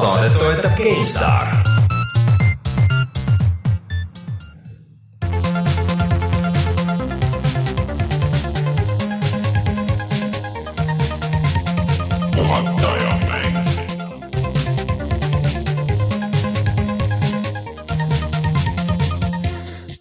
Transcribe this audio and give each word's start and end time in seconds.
saadet 0.00 0.38
toetab 0.38 0.76
GameStar 0.78 1.46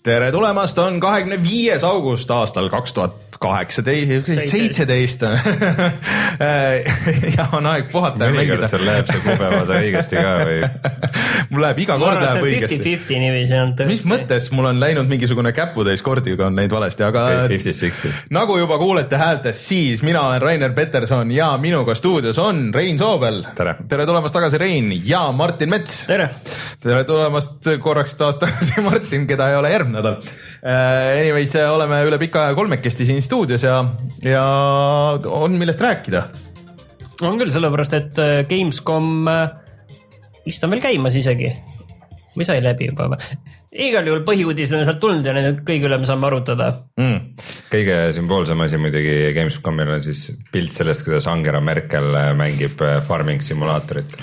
tere 0.07 0.31
tulemast, 0.31 0.77
on 0.79 0.99
kahekümne 1.03 1.41
viies 1.43 1.83
august 1.83 2.31
aastal 2.31 2.69
kaks 2.71 2.93
tuhat 2.93 3.37
kaheksateist, 3.39 4.29
seitseteist 4.49 5.25
ja 7.37 7.45
on 7.57 7.65
aeg 7.69 7.91
puhata 7.91 8.29
ja 8.29 8.33
mängida. 8.35 8.67
sul 8.69 8.85
läheb 8.85 9.07
see 9.09 9.21
kuupäevase 9.23 9.77
õigesti 9.81 10.19
ka 10.19 10.33
või? 10.41 10.57
mul 11.51 11.63
läheb 11.65 11.81
iga 11.85 11.97
kord 12.01 12.21
läheb 12.21 12.45
õigesti. 12.45 12.77
fifty-fifty 12.77 13.19
niiviisi 13.21 13.57
on 13.57 13.73
tõesti. 13.77 13.89
mis 13.91 14.03
mõttes, 14.07 14.49
mul 14.55 14.69
on 14.71 14.81
läinud 14.81 15.09
mingisugune 15.09 15.53
käputäis 15.57 16.03
kordi, 16.05 16.35
kui 16.37 16.45
on 16.45 16.57
neid 16.57 16.73
valesti, 16.73 17.05
aga 17.07 17.27
nagu 18.33 18.57
juba 18.59 18.77
kuulete 18.81 19.19
häältest, 19.19 19.67
siis 19.71 20.03
mina 20.05 20.23
olen 20.29 20.41
Rainer 20.41 20.75
Peterson 20.77 21.31
ja 21.31 21.53
minuga 21.61 21.95
stuudios 21.97 22.39
on 22.41 22.69
Rein 22.75 22.99
Soobel. 22.99 23.43
tere 23.55 24.05
tulemast 24.05 24.35
tagasi, 24.37 24.57
Rein 24.61 24.91
ja 25.05 25.27
Martin 25.31 25.69
Mets. 25.73 26.03
tere. 26.07 26.29
tere 26.83 27.03
tulemast 27.07 27.71
korraks 27.81 28.15
taas 28.15 28.37
tagasi, 28.41 28.81
Martin, 28.87 29.27
keda 29.27 29.49
ei 29.51 29.59
ole 29.59 29.71
järgmine 29.73 30.01
nädal. 30.01 30.21
Äh, 30.67 31.21
anyways, 31.21 31.53
oleme 31.63 32.01
üle 32.09 32.17
pika 32.19 32.47
aja 32.47 32.55
kolmekesti 32.57 33.05
siin 33.07 33.21
stuudios 33.23 33.63
ja, 33.63 33.77
ja 34.25 34.43
on 35.31 35.55
millest 35.55 35.79
rääkida. 35.79 36.25
on 37.23 37.37
küll, 37.39 37.53
sellepärast 37.53 37.95
et 37.95 38.19
äh, 38.19 38.41
Gamescom 38.49 39.29
äh, 39.31 39.45
vist 40.43 40.65
on 40.67 40.73
veel 40.75 40.83
käimas 40.83 41.15
isegi 41.15 41.53
või 42.35 42.49
sai 42.49 42.59
läbi 42.65 42.89
juba 42.89 43.07
või? 43.13 43.37
igal 43.87 44.11
juhul 44.11 44.25
põhiuudised 44.27 44.75
on 44.75 44.83
sealt 44.89 44.99
tulnud 44.99 45.29
ja 45.29 45.37
need 45.37 45.63
kõige 45.67 45.87
üle 45.87 46.01
me 46.01 46.09
saame 46.09 46.27
arutada 46.27 46.67
mm.. 46.99 47.47
kõige 47.71 47.97
sümboolsem 48.19 48.67
asi 48.67 48.81
muidugi 48.81 49.15
Gamescomil 49.37 49.95
on 49.95 50.03
siis 50.03 50.27
pilt 50.51 50.75
sellest, 50.75 51.07
kuidas 51.07 51.29
Angela 51.31 51.63
Merkel 51.63 52.11
mängib 52.35 52.83
farming 53.07 53.39
simulaatorit 53.45 54.19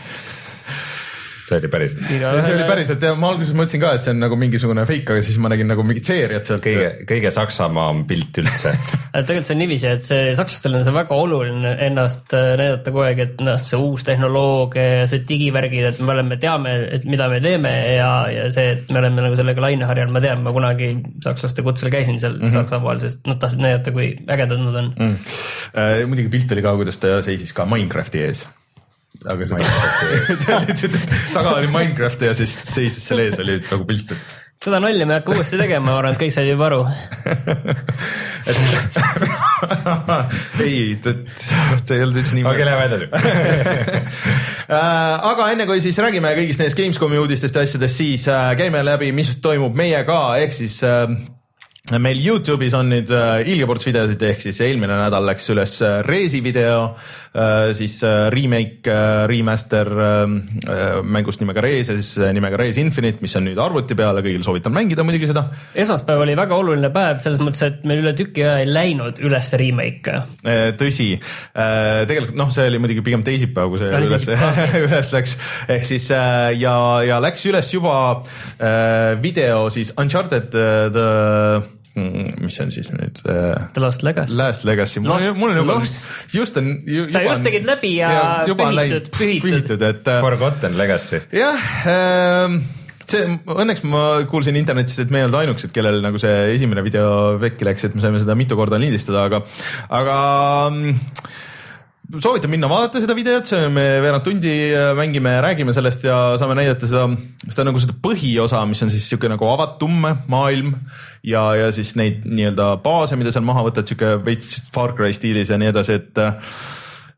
see 1.44 1.58
oli 1.60 1.68
päris. 1.72 1.96
see 2.00 2.54
oli 2.54 2.66
päriselt 2.68 3.02
ja 3.04 3.14
ma 3.18 3.32
alguses 3.34 3.56
mõtlesin 3.56 3.82
ka, 3.82 3.94
et 3.98 4.06
see 4.06 4.14
on 4.14 4.22
nagu 4.24 4.38
mingisugune 4.40 4.86
fake, 4.88 5.16
aga 5.16 5.24
siis 5.26 5.40
ma 5.42 5.52
nägin 5.52 5.68
nagu 5.70 5.84
mingit 5.86 6.08
seeriat 6.08 6.48
sealt. 6.48 6.64
kõige, 6.64 6.90
kõige 7.08 7.32
Saksamaa 7.34 7.90
pilt 8.08 8.40
üldse 8.42 8.72
tegelikult 9.14 9.48
see 9.48 9.54
on 9.54 9.60
niiviisi, 9.62 9.90
et 9.90 10.04
see 10.04 10.32
sakslastel 10.38 10.78
on 10.78 10.86
see 10.86 10.94
väga 10.94 11.18
oluline 11.18 11.74
ennast 11.86 12.34
äh, 12.36 12.54
näidata 12.60 12.94
kogu 12.94 13.04
aeg, 13.06 13.22
et 13.24 13.44
noh, 13.44 13.60
see 13.66 13.80
uus 13.80 14.06
tehnoloogia 14.08 14.86
ja 15.02 15.04
see 15.10 15.22
digivärgid, 15.28 15.90
et 15.92 16.02
me 16.02 16.14
oleme, 16.16 16.38
teame, 16.42 16.74
et 16.98 17.06
mida 17.08 17.28
me 17.32 17.40
teeme 17.44 17.74
ja, 17.94 18.10
ja 18.32 18.48
see, 18.54 18.74
et 18.76 18.90
me 18.90 19.00
oleme 19.02 19.26
nagu 19.28 19.38
sellega 19.38 19.66
laineharjal, 19.66 20.10
ma 20.14 20.24
tean, 20.24 20.42
ma 20.46 20.54
kunagi 20.56 20.90
sakslaste 21.24 21.66
kutsel 21.66 21.92
käisin 21.94 22.18
seal 22.22 22.38
mm 22.38 22.48
-hmm. 22.48 22.58
Saksamaal, 22.58 23.00
sest 23.04 23.26
nad 23.30 23.40
tahtsid 23.42 23.62
näidata, 23.62 23.94
kui 23.94 24.14
ägedad 24.26 24.60
nad 24.64 24.82
on 24.82 24.92
mm.. 24.96 25.16
Äh, 25.74 26.04
muidugi 26.08 26.28
pilt 26.28 26.52
oli 26.52 26.62
ka, 26.62 26.76
kuidas 26.80 26.98
ta 26.98 27.22
seisis 27.22 27.52
ka 27.52 27.66
Minecrafti 27.66 28.22
ees 28.22 28.46
aga 29.24 29.46
see 29.48 29.56
lihtsalt 30.68 30.96
taga 31.32 31.54
oli 31.58 31.68
Minecraft 31.72 32.20
ja 32.28 32.32
siis 32.36 32.52
seisis 32.68 33.06
seal 33.08 33.22
ees 33.24 33.38
oli 33.40 33.54
nagu 33.62 33.84
pilt, 33.88 34.12
et. 34.12 34.20
seda 34.64 34.78
nalja 34.84 35.06
me 35.08 35.12
ei 35.14 35.18
hakka 35.20 35.30
uuesti 35.36 35.56
tegema, 35.60 35.84
ma 35.88 35.94
arvan, 36.00 36.14
et 36.16 36.20
kõik 36.20 36.34
said 36.34 36.48
juba 36.50 36.64
aru 36.68 36.80
ei, 40.64 40.78
see 41.00 41.94
ei 41.96 42.02
olnud 42.04 42.18
üldse 42.20 42.34
nii. 42.36 42.44
okei, 42.50 42.64
lähme 42.68 42.84
edasi 42.90 43.06
äh, 44.78 45.14
aga 45.32 45.42
enne 45.54 45.64
kui 45.70 45.78
siis 45.84 45.98
räägime 46.04 46.28
kõigist 46.36 46.58
nendest 46.60 46.78
Gamescomi 46.80 47.16
uudistest 47.22 47.54
ja 47.56 47.60
asjadest, 47.64 47.96
siis 47.96 48.22
äh, 48.28 48.52
käime 48.60 48.80
läbi, 48.84 49.08
mis 49.16 49.30
toimub 49.44 49.74
meiega, 49.78 50.18
ehk 50.44 50.52
siis 50.56 50.74
äh, 50.84 51.08
meil 51.92 52.16
Youtube'is 52.16 52.72
on 52.72 52.88
nüüd 52.88 53.10
äh, 53.12 53.42
ilgeports 53.52 53.84
videosid, 53.84 54.22
ehk 54.24 54.40
siis 54.40 54.56
eelmine 54.64 54.94
nädal 54.96 55.26
läks 55.28 55.50
üles 55.52 55.74
äh, 55.84 55.98
Resi 56.06 56.38
video 56.40 56.94
äh,, 57.36 57.74
siis 57.76 57.98
remake 58.32 58.94
remaster 59.28 59.90
mängust 61.04 61.42
nimega 61.42 61.60
Res 61.60 61.90
ja 61.90 61.96
siis 61.98 62.14
nimega 62.32 62.56
Res 62.56 62.78
Infinite, 62.80 63.20
mis 63.20 63.36
on 63.36 63.44
nüüd 63.50 63.60
arvuti 63.60 63.96
peal 63.98 64.16
ja 64.16 64.24
kõigil 64.24 64.46
soovitan 64.46 64.72
mängida 64.72 65.04
muidugi 65.04 65.28
seda. 65.28 65.42
esmaspäev 65.76 66.24
oli 66.24 66.38
väga 66.38 66.56
oluline 66.56 66.88
päev 66.94 67.20
selles 67.20 67.42
mõttes, 67.44 67.60
et 67.66 67.84
meil 67.84 68.00
üle 68.00 68.14
tüki 68.16 68.46
aja 68.46 68.62
ei 68.62 68.70
läinud 68.70 69.20
üles 69.24 69.52
remake. 69.60 70.16
Tõsi. 70.80 71.10
Tegelikult 71.52 72.38
noh, 72.38 72.52
see 72.54 72.68
oli 72.70 72.80
muidugi 72.80 73.04
pigem 73.04 73.26
teisipäev, 73.26 73.74
kui 73.74 73.82
see 73.82 73.92
oli 73.92 74.08
üles, 74.08 74.28
üles 74.86 75.14
läks, 75.18 75.36
ehk 75.74 75.88
siis 75.90 76.08
ja, 76.14 76.74
ja 77.04 77.20
läks 77.24 77.44
üles 77.50 77.74
juba 77.74 77.96
video 79.20 79.66
siis 79.74 79.92
Uncharted 80.00 80.54
the 80.54 81.73
mis 81.94 82.56
see 82.56 82.64
on 82.64 82.72
siis 82.74 82.88
nüüd 82.90 83.20
äh,? 83.30 83.68
The 83.74 83.82
Last 83.82 84.02
Legacy. 84.02 84.34
Last 84.38 84.64
Legacy, 84.66 85.02
mul 85.02 85.14
on, 85.14 85.26
mul 85.38 85.52
on 85.52 85.60
juba, 85.60 85.76
just 86.34 86.58
on. 86.58 86.72
sa 87.12 87.22
just 87.22 87.46
tegid 87.46 87.68
läbi 87.68 87.92
ja, 88.00 88.14
ja 88.48 88.56
pühitud, 88.58 89.12
pühitud. 89.14 89.78
et 89.78 90.08
äh,. 90.10 90.22
Forgotten 90.24 90.74
Legacy. 90.80 91.22
jah 91.34 91.68
äh,, 91.86 92.58
see 93.10 93.24
õnneks 93.54 93.84
ma 93.86 94.04
kuulsin 94.30 94.58
internetist, 94.58 95.04
et 95.04 95.14
me 95.14 95.22
ei 95.22 95.28
olnud 95.28 95.38
ainukesed, 95.44 95.70
kellel 95.76 96.02
nagu 96.02 96.18
see 96.22 96.34
esimene 96.56 96.82
video 96.86 97.36
vekki 97.40 97.68
läks, 97.68 97.86
et 97.86 97.94
me 97.94 98.02
saime 98.02 98.22
seda 98.22 98.34
mitu 98.38 98.58
korda 98.58 98.80
lindistada, 98.80 99.26
aga, 99.28 99.44
aga 99.94 100.18
soovitan 102.12 102.52
minna 102.52 102.68
vaadata 102.70 103.00
seda 103.02 103.16
videot, 103.16 103.50
me 103.72 103.84
veerand 104.04 104.24
tundi 104.26 104.52
äh, 104.74 104.92
mängime, 104.98 105.34
räägime 105.44 105.74
sellest 105.76 106.04
ja 106.06 106.18
saame 106.40 106.56
näidata 106.58 106.88
seda, 106.90 107.06
seda 107.48 107.66
nagu 107.68 107.80
seda 107.82 107.96
põhiosa, 108.04 108.62
mis 108.68 108.84
on 108.84 108.92
siis 108.92 109.08
sihuke 109.10 109.30
nagu 109.32 109.48
avatum 109.48 110.04
maailm 110.30 110.74
ja, 111.24 111.46
ja 111.58 111.72
siis 111.74 111.94
neid 112.00 112.22
nii-öelda 112.28 112.74
baase, 112.84 113.18
mida 113.20 113.32
seal 113.34 113.46
maha 113.46 113.64
võtad, 113.66 113.88
sihuke 113.88 114.16
veits 114.26 114.58
Far 114.74 114.94
Cry 114.96 115.16
stiilis 115.16 115.52
ja 115.52 115.60
nii 115.60 115.72
edasi, 115.72 116.00
et 116.02 116.22
äh, 116.22 116.38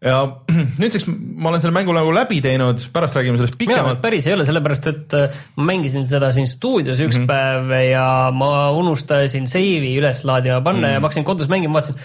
ja 0.06 0.22
nüüdseks 0.80 1.06
ma 1.08 1.50
olen 1.50 1.62
selle 1.64 1.74
mängu 1.74 1.94
nagu 1.96 2.14
läbi 2.14 2.38
teinud, 2.44 2.86
pärast 2.94 3.18
räägime 3.18 3.40
sellest 3.40 3.58
pikemalt. 3.58 4.00
päris 4.04 4.28
ei 4.28 4.36
ole, 4.36 4.46
sellepärast 4.48 4.90
et 4.92 5.18
äh, 5.18 5.44
ma 5.58 5.70
mängisin 5.72 6.06
seda 6.08 6.30
siin 6.36 6.48
stuudios 6.50 7.00
üks 7.00 7.18
mm 7.18 7.24
-hmm. 7.24 7.30
päev 7.32 7.90
ja 7.90 8.08
ma 8.32 8.70
unustasin 8.70 9.50
seivi 9.50 9.96
üles 9.98 10.24
laadima 10.24 10.60
panna 10.60 10.80
mm 10.80 10.84
-hmm. 10.84 10.94
ja 10.94 11.00
ma 11.00 11.10
hakkasin 11.10 11.24
kodus 11.24 11.48
mängima, 11.48 11.80
vaatasin 11.80 11.96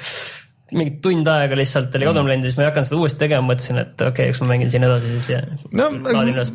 mingi 0.72 0.94
tund 1.04 1.28
aega 1.28 1.58
lihtsalt 1.60 1.96
oli 1.98 2.08
kodune 2.08 2.32
läinud 2.32 2.46
ja 2.48 2.52
siis 2.52 2.58
ma 2.60 2.64
ei 2.64 2.70
hakanud 2.70 2.90
seda 2.90 3.00
uuesti 3.02 3.20
tegema, 3.20 3.48
mõtlesin, 3.50 3.80
et 3.82 3.94
okei 3.96 4.12
okay,, 4.12 4.32
eks 4.32 4.42
ma 4.44 4.50
mängin 4.54 4.72
siin 4.72 4.88
edasi 4.88 5.14
siis 5.18 5.30
ja. 5.34 5.42
no 5.76 5.90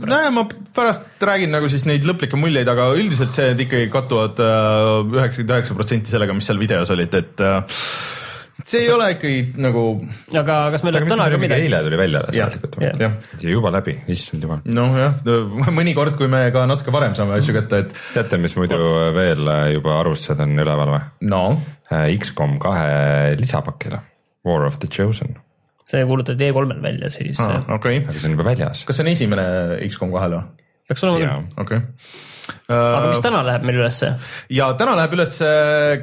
näe, 0.09 0.31
ma 0.32 0.47
pärast 0.77 1.27
räägin 1.31 1.53
nagu 1.53 1.69
siis 1.72 1.84
neid 1.88 2.06
lõplikke 2.09 2.41
muljeid, 2.41 2.69
aga 2.72 2.88
üldiselt 2.97 3.37
see 3.37 3.53
ikkagi 3.66 3.91
kattuvad 3.93 4.41
äh, 4.41 5.19
üheksakümmend 5.19 5.56
üheksa 5.59 5.77
protsenti 5.77 6.15
sellega, 6.15 6.37
mis 6.37 6.49
seal 6.49 6.60
videos 6.62 6.93
olid, 6.94 7.19
et 7.21 7.44
äh, 7.44 7.82
see 8.66 8.82
ei 8.84 8.91
ole 8.93 9.12
ikkagi 9.15 9.62
nagu. 9.62 9.84
aga 10.32 10.59
kas 10.75 10.84
meil 10.87 11.00
on 11.00 11.09
täna 11.12 11.28
ka 11.32 11.41
midagi? 11.41 11.69
eile 11.69 11.82
tuli 11.87 12.00
välja 12.00 12.25
tegelikult 12.31 12.81
või? 12.81 13.12
juba 13.53 13.72
läbi, 13.78 13.97
issand 14.12 14.44
jumal. 14.47 14.60
nojah, 14.66 15.22
mõnikord, 15.71 16.19
kui 16.19 16.31
me 16.32 16.47
ka 16.54 16.66
natuke 16.71 16.94
varem 16.94 17.15
saame 17.19 17.38
asju 17.38 17.56
kätte, 17.60 17.87
et. 17.87 17.97
teate, 18.16 18.43
mis 18.43 18.59
muidu 18.59 18.81
veel 19.16 19.49
juba 19.77 20.00
arvustused 20.03 20.44
on 20.44 20.59
üleval 20.66 20.94
või? 20.97 21.03
no 21.31 21.47
Äh, 21.87 22.10
XCOM 22.19 22.59
kahe 22.59 23.37
lisapakile, 23.38 24.00
War 24.44 24.65
of 24.66 24.78
the 24.78 24.88
Chosen. 24.88 25.37
see 25.87 26.03
kuulutati 26.03 26.48
E3-l 26.48 26.83
välja 26.83 27.06
siis 27.15 27.38
ah,. 27.41 27.60
Okay. 27.77 28.00
aga 28.03 28.19
see 28.19 28.27
on 28.27 28.33
juba 28.34 28.48
väljas. 28.48 28.81
kas 28.88 28.97
see 28.98 29.04
on 29.04 29.10
esimene 29.12 29.44
XCOM 29.87 30.10
kahel 30.10 30.34
või? 30.34 30.65
peaks 30.88 31.04
olema 31.06 31.21
küll. 31.21 31.44
okei 31.62 31.78
okay. 31.78 32.16
Aga 32.72 33.08
mis 33.10 33.22
täna 33.24 33.42
läheb 33.46 33.66
meil 33.68 33.80
ülesse? 33.80 34.12
ja 34.52 34.70
täna 34.78 34.96
läheb 35.00 35.16
üles 35.18 35.40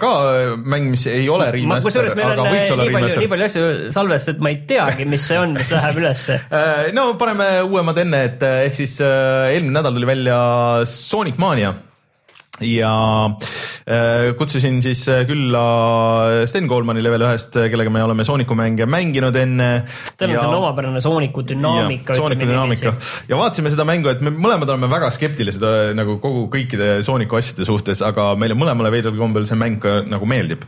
ka 0.01 0.11
mäng, 0.57 0.89
mis 0.93 1.05
ei 1.11 1.29
ole 1.31 1.49
remaster. 1.55 1.89
kusjuures 1.89 2.17
meil 2.19 2.33
on 2.35 2.51
nii 2.51 2.91
palju, 2.97 3.13
nii 3.23 3.31
palju 3.35 3.49
asju 3.49 3.71
salves, 3.95 4.27
et 4.33 4.43
ma 4.43 4.53
ei 4.53 4.59
teagi, 4.69 5.07
mis 5.09 5.29
see 5.29 5.39
on, 5.39 5.55
mis 5.57 5.71
läheb 5.73 6.03
ülesse 6.03 6.39
äh, 6.59 6.91
no 6.95 7.11
paneme 7.21 7.49
uuemad 7.67 8.03
enne, 8.05 8.25
et 8.31 8.45
ehk 8.67 8.77
siis 8.83 8.99
eelmine 9.03 9.79
nädal 9.79 9.97
tuli 9.97 10.09
välja 10.09 10.37
Sonic 10.89 11.39
Mania 11.41 11.73
ja 12.63 12.93
äh, 13.87 14.31
kutsusin 14.37 14.79
siis 14.83 15.03
äh, 15.11 15.23
külla 15.27 15.63
Sten 16.49 16.67
Koolmani 16.71 17.03
level 17.03 17.25
ühest, 17.27 17.55
äh, 17.59 17.69
kellega 17.71 17.91
me 17.93 18.03
oleme 18.03 18.25
Sooniku 18.27 18.55
mänge 18.57 18.87
mänginud 18.89 19.35
enne. 19.39 19.69
Teil 20.17 20.33
on 20.33 20.39
selline 20.39 20.59
omapärane 20.61 21.03
Sooniku 21.03 21.45
dünaamika. 21.47 22.17
Sooniku 22.17 22.47
dünaamika 22.49 22.95
ja 23.29 23.39
vaatasime 23.39 23.73
seda 23.73 23.85
mängu, 23.87 24.11
et 24.11 24.23
me 24.25 24.33
mõlemad 24.33 24.71
oleme 24.73 24.89
väga 24.91 25.11
skeptilised 25.15 25.63
nagu 25.97 26.17
kogu 26.23 26.47
kõikide 26.53 26.95
Sooniku 27.05 27.39
asjade 27.39 27.67
suhtes, 27.69 28.03
aga 28.05 28.31
meile 28.39 28.57
mõlemale 28.59 28.91
veidral 28.93 29.17
kombel 29.19 29.47
see 29.49 29.59
mäng 29.59 29.79
ka 29.83 30.01
nagu 30.07 30.27
meeldib. 30.29 30.65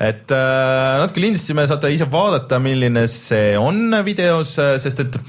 et 0.00 0.30
natuke 0.30 1.22
lindistasime, 1.22 1.66
saate 1.68 1.92
ise 1.94 2.08
vaadata, 2.10 2.60
milline 2.62 3.06
see 3.10 3.54
on 3.58 4.02
videos, 4.06 4.56
sest 4.82 5.04
et 5.04 5.20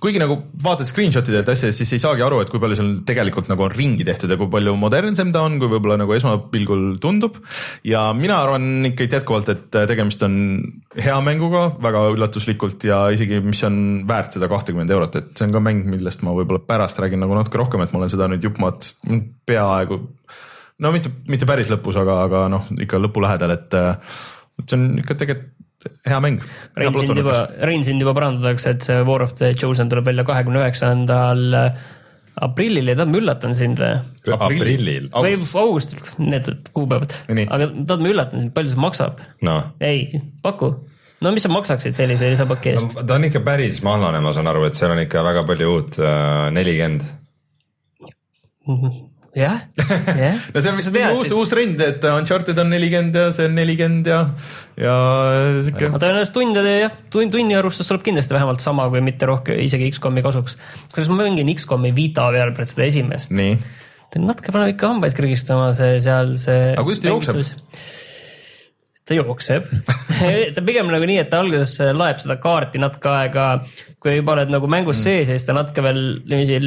kuigi 0.00 0.20
nagu 0.20 0.36
vaatad 0.64 0.88
screenshot'idelt 0.88 1.48
asja, 1.52 1.70
siis 1.76 1.90
ei 1.96 2.00
saagi 2.02 2.24
aru, 2.24 2.40
et 2.42 2.50
kui 2.52 2.60
palju 2.62 2.78
seal 2.78 2.90
tegelikult 3.06 3.50
nagu 3.50 3.66
on 3.66 3.74
ringi 3.74 4.06
tehtud 4.08 4.32
ja 4.32 4.38
kui 4.40 4.48
palju 4.52 4.72
modernsem 4.80 5.32
ta 5.34 5.42
on, 5.44 5.58
kui 5.60 5.68
võib-olla 5.70 5.98
nagu 6.00 6.14
esmapilgul 6.16 6.84
tundub. 7.02 7.36
ja 7.86 8.06
mina 8.16 8.40
arvan 8.44 8.90
ikkagi 8.90 9.20
jätkuvalt, 9.20 9.52
et 9.52 9.80
tegemist 9.90 10.24
on 10.26 10.38
hea 10.96 11.18
mänguga, 11.24 11.66
väga 11.82 12.06
üllatuslikult 12.14 12.88
ja 12.88 13.02
isegi, 13.14 13.42
mis 13.44 13.62
on 13.68 13.76
väärt 14.08 14.38
seda 14.38 14.48
kahtekümmend 14.52 14.96
eurot, 14.96 15.20
et 15.20 15.30
see 15.36 15.48
on 15.48 15.54
ka 15.56 15.64
mäng, 15.68 15.84
millest 15.92 16.24
ma 16.26 16.34
võib-olla 16.36 16.64
pärast 16.64 17.00
räägin 17.02 17.20
nagu 17.20 17.36
natuke 17.36 17.60
rohkem, 17.60 17.84
et 17.84 17.92
ma 17.92 18.02
olen 18.02 18.12
seda 18.12 18.30
nüüd 18.32 18.48
juppmat 18.48 18.92
peaaegu 19.48 20.00
no 20.80 20.92
mitte, 20.96 21.12
mitte 21.28 21.48
päris 21.48 21.68
lõpus, 21.72 22.00
aga, 22.00 22.22
aga 22.24 22.44
noh, 22.52 22.68
ikka 22.80 23.00
lõpu 23.02 23.20
lähedal, 23.24 23.52
et 23.58 23.80
see 24.64 24.78
on 24.78 24.92
ikka 25.02 25.18
tegelikult 25.20 25.56
hea 26.08 26.20
mäng. 26.20 26.42
Rein 26.76 26.98
sind 26.98 27.22
juba, 27.22 27.38
Rein 27.66 27.86
sind 27.86 28.02
juba 28.04 28.14
parandatakse, 28.16 28.76
et 28.76 28.84
see 28.86 29.00
War 29.08 29.24
of 29.24 29.34
the 29.40 29.54
Chosen 29.58 29.90
tuleb 29.92 30.08
välja 30.10 30.26
kahekümne 30.28 30.62
üheksandal 30.62 31.58
aprillil 32.40 32.90
ja 32.90 32.96
tead, 32.98 33.10
ma 33.10 33.18
üllatan 33.20 33.56
sind 33.56 33.80
või? 33.80 33.96
aprillil? 34.36 35.08
või 35.12 35.34
augustil, 35.62 36.00
need 36.22 36.48
kuupäevad, 36.76 37.16
aga 37.28 37.68
tead, 37.74 37.98
ma 37.98 38.12
üllatan 38.12 38.44
sind, 38.44 38.54
palju 38.56 38.74
see 38.74 38.80
maksab 38.80 39.20
no.? 39.46 39.56
ei, 39.84 40.20
paku 40.44 40.72
no 41.20 41.34
mis 41.34 41.44
sa 41.44 41.52
maksaksid 41.52 41.96
sellise 41.96 42.30
lisapaki 42.32 42.74
eest 42.74 42.86
no,? 42.86 43.04
ta 43.04 43.18
on 43.18 43.28
ikka 43.28 43.44
päris 43.44 43.80
mahlane, 43.86 44.22
ma 44.24 44.32
saan 44.36 44.48
aru, 44.50 44.64
et 44.68 44.78
seal 44.78 44.94
on 44.94 45.02
ikka 45.02 45.24
väga 45.26 45.44
palju 45.48 45.74
uut, 45.74 46.00
äh, 46.00 46.48
nelikümmend 46.56 47.06
jah, 49.36 49.60
jah. 50.24 50.38
no 50.54 50.62
see 50.62 50.70
on 50.70 50.78
lihtsalt 50.80 50.96
uus, 51.14 51.30
uus 51.36 51.52
trend, 51.52 51.80
et 51.84 52.04
Uncharted 52.10 52.58
on 52.58 52.72
nelikümmend 52.72 53.14
ja 53.14 53.28
see 53.34 53.46
on 53.46 53.54
nelikümmend 53.58 54.10
ja, 54.10 54.20
ja 54.80 54.94
sihuke. 55.66 55.92
tõenäoliselt 55.92 56.34
tundide 56.34 56.74
jah, 56.80 56.96
tund, 57.14 57.30
tunni 57.34 57.54
arvustus 57.58 57.90
tuleb 57.90 58.02
kindlasti 58.08 58.34
vähemalt 58.34 58.64
sama, 58.64 58.88
kui 58.90 59.02
mitte 59.04 59.28
rohkem, 59.30 59.60
isegi 59.62 59.92
X-komi 59.94 60.24
kasuks. 60.26 60.58
kusjuures 60.90 61.12
ma 61.12 61.22
mängin 61.22 61.52
X-komi 61.54 61.94
Vita 61.96 62.26
peal 62.34 62.54
praegu 62.56 62.74
seda 62.74 62.88
esimest. 62.90 63.34
natuke 64.18 64.54
paneb 64.54 64.74
ikka 64.74 64.90
hambaid 64.90 65.14
krigistama 65.14 65.70
see 65.78 66.00
seal 66.02 66.34
see. 66.40 66.74
aga 66.74 66.86
kuidas 66.86 67.04
ta 67.04 67.12
jookseb? 67.12 67.64
ta 69.06 69.18
jookseb 69.18 69.70
ta 70.56 70.66
pigem 70.66 70.90
nagu 70.90 71.06
nii, 71.06 71.20
et 71.22 71.30
ta 71.30 71.44
alguses 71.44 71.78
laeb 71.94 72.18
seda 72.22 72.40
kaarti 72.42 72.82
natuke 72.82 73.14
aega, 73.14 73.46
kui 74.00 74.16
juba 74.16 74.32
oled 74.32 74.52
nagu 74.52 74.68
mängus 74.70 74.96
mm. 74.96 75.04
sees 75.04 75.28
ja 75.28 75.36
siis 75.36 75.44
ta 75.44 75.54
natuke 75.56 75.84
veel 75.84 76.00
niiviisi 76.24 76.58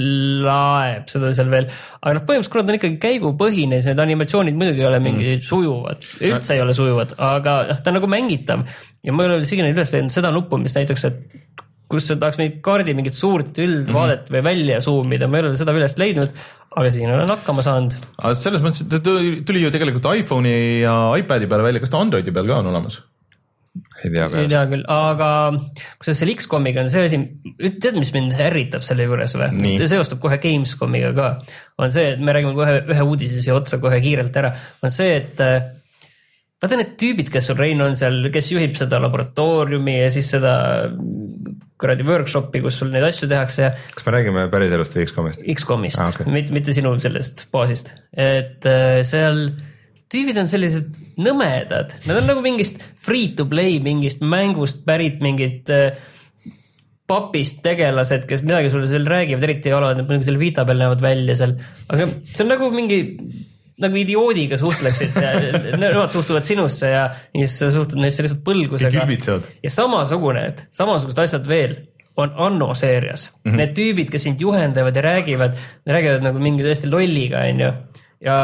laeb 0.46 1.10
seda 1.10 1.32
seal 1.34 1.50
veel. 1.54 1.66
aga 2.02 2.16
noh, 2.20 2.26
põhimõtteliselt 2.28 2.54
kuna 2.54 2.66
ta 2.68 2.74
on 2.74 2.80
ikkagi 2.80 3.00
käigupõhine, 3.02 3.80
siis 3.80 3.90
need 3.90 4.04
animatsioonid 4.04 4.60
muidugi 4.60 4.84
ei 4.84 4.90
ole 4.90 5.02
mingi 5.04 5.28
mm. 5.32 5.46
sujuvad, 5.48 6.08
üldse 6.22 6.58
ei 6.58 6.64
ole 6.64 6.78
sujuvad, 6.78 7.16
aga 7.18 7.58
noh, 7.72 7.82
ta 7.82 7.94
on 7.94 7.98
nagu 8.00 8.10
mängitav. 8.12 8.66
ja 9.04 9.16
ma 9.16 9.26
ei 9.26 9.34
ole 9.34 9.50
siiani 9.50 9.74
üles 9.74 9.94
leidnud 9.96 10.14
seda 10.14 10.34
nuppu, 10.36 10.62
mis 10.62 10.78
näiteks, 10.78 11.08
et 11.10 11.64
kus 11.94 12.10
tahaks 12.12 12.40
mingit 12.42 12.60
kaardi 12.66 12.94
mingit 12.98 13.18
suurt 13.18 13.58
üldvaadet 13.62 14.24
mm 14.24 14.28
-hmm. 14.28 14.36
või 14.36 14.44
välja 14.50 14.82
zoom 14.82 15.14
ida, 15.18 15.28
ma 15.28 15.40
ei 15.40 15.48
ole 15.48 15.58
seda 15.58 15.74
üles 15.78 15.98
leidnud, 16.02 16.38
aga 16.74 16.92
siin 16.92 17.12
olen 17.14 17.34
hakkama 17.34 17.66
saanud. 17.66 17.98
selles 18.34 18.62
mõttes, 18.62 18.86
et 18.86 18.94
ta 18.94 19.02
tuli 19.50 19.66
ju 19.66 19.74
tegelikult 19.74 20.06
iPhone'i 20.22 20.82
ja 20.82 20.96
iPad'i 21.18 21.50
peale 21.50 21.66
välja, 21.66 21.82
kas 21.82 21.94
ta 21.94 22.02
Androidi 22.02 22.32
peal 22.32 22.50
ka 22.50 22.62
on 22.62 22.72
olemas? 22.74 23.02
Ei 24.04 24.14
tea 24.14 24.30
peast. 24.30 24.42
ei 24.42 24.52
tea 24.52 24.64
küll, 24.72 24.86
aga 24.94 25.30
kusjuures 26.00 26.22
selle 26.24 26.36
X-komiga 26.38 26.84
on 26.84 26.92
see 26.94 27.06
asi, 27.10 27.22
tead, 27.60 28.00
mis 28.00 28.14
mind 28.16 28.36
ärritab 28.50 28.86
selle 28.88 29.08
juures 29.08 29.36
või? 29.40 29.76
see 29.76 29.92
seostub 29.92 30.22
kohe 30.24 30.40
Gamescomiga 30.44 31.14
ka. 31.18 31.30
on 31.82 31.94
see, 31.94 32.14
et 32.16 32.24
me 32.24 32.36
räägime 32.36 32.58
kohe 32.58 32.82
ühe 32.84 33.08
uudise 33.08 33.44
siia 33.44 33.56
otsa 33.58 33.80
kohe 33.84 34.02
kiirelt 34.04 34.44
ära, 34.44 34.54
on 34.84 34.94
see, 34.94 35.16
et 35.22 35.42
vaata 36.64 36.80
need 36.80 36.96
tüübid, 37.00 37.32
kes 37.34 37.50
sul 37.50 37.60
Rein 37.60 37.82
on 37.84 37.98
seal, 38.00 38.22
kes 38.34 38.54
juhib 38.54 38.78
seda 38.80 39.02
laboratooriumi 39.04 39.98
ja 40.00 40.12
siis 40.14 40.32
seda 40.36 40.54
kuradi 41.84 42.06
workshop'i, 42.08 42.62
kus 42.64 42.78
sul 42.80 42.94
neid 42.94 43.04
asju 43.08 43.28
tehakse 43.32 43.66
ja. 43.66 43.74
kas 43.92 44.08
me 44.08 44.16
räägime 44.16 44.48
päriselust 44.54 44.96
või 44.96 45.08
X-komist? 45.10 45.44
X-komist 45.58 46.00
ah,, 46.00 46.14
okay. 46.14 46.32
mitte, 46.32 46.56
mitte 46.56 46.76
sinu 46.76 46.94
sellest 47.04 47.48
baasist, 47.54 47.92
et 48.16 48.68
äh, 48.70 49.02
seal 49.08 49.50
tüübid 50.14 50.40
on 50.42 50.50
sellised 50.52 50.90
nõmedad, 51.22 51.96
nad 52.08 52.20
on 52.22 52.28
nagu 52.30 52.44
mingist 52.46 52.82
free 53.04 53.32
to 53.38 53.48
play 53.50 53.80
mingist 53.84 54.22
mängust 54.22 54.84
pärit 54.88 55.24
mingid 55.24 55.72
äh, 55.74 55.98
papist 57.10 57.60
tegelased, 57.66 58.28
kes 58.30 58.44
midagi 58.46 58.72
sulle 58.72 58.88
seal 58.90 59.08
räägivad, 59.10 59.44
eriti 59.46 59.74
jalad, 59.74 59.98
nad 60.00 60.08
muidugi 60.08 60.30
seal 60.30 60.40
Vita 60.40 60.64
peal 60.68 60.80
näevad 60.80 61.02
välja 61.04 61.36
seal, 61.40 61.58
aga 61.92 62.08
see 62.08 62.46
on 62.46 62.54
nagu 62.54 62.70
mingi 62.74 63.00
nagu 63.84 63.98
idioodiga 63.98 64.58
suhtleksid 64.62 65.18
nemad 65.82 66.14
suhtuvad 66.14 66.46
sinusse 66.48 66.92
ja 66.94 67.08
siis 67.34 67.58
sa 67.60 67.72
suhtud 67.74 68.00
neisse 68.02 68.24
lihtsalt 68.24 68.44
põlgusega. 68.46 69.08
ja 69.64 69.74
samasugune, 69.74 70.46
et 70.54 70.64
samasugused 70.76 71.24
asjad 71.26 71.50
veel 71.50 71.76
on 72.22 72.30
Anno 72.38 72.74
seerias 72.78 73.32
mm. 73.32 73.52
-hmm. 73.52 73.58
Need 73.58 73.74
tüübid, 73.78 74.12
kes 74.14 74.24
sind 74.24 74.42
juhendavad 74.42 74.96
ja 74.96 75.02
räägivad, 75.02 75.58
räägivad 75.90 76.22
nagu 76.22 76.40
mingi 76.40 76.64
täiesti 76.64 76.88
lolliga, 76.88 77.42
onju 77.50 77.72
ja. 78.24 78.38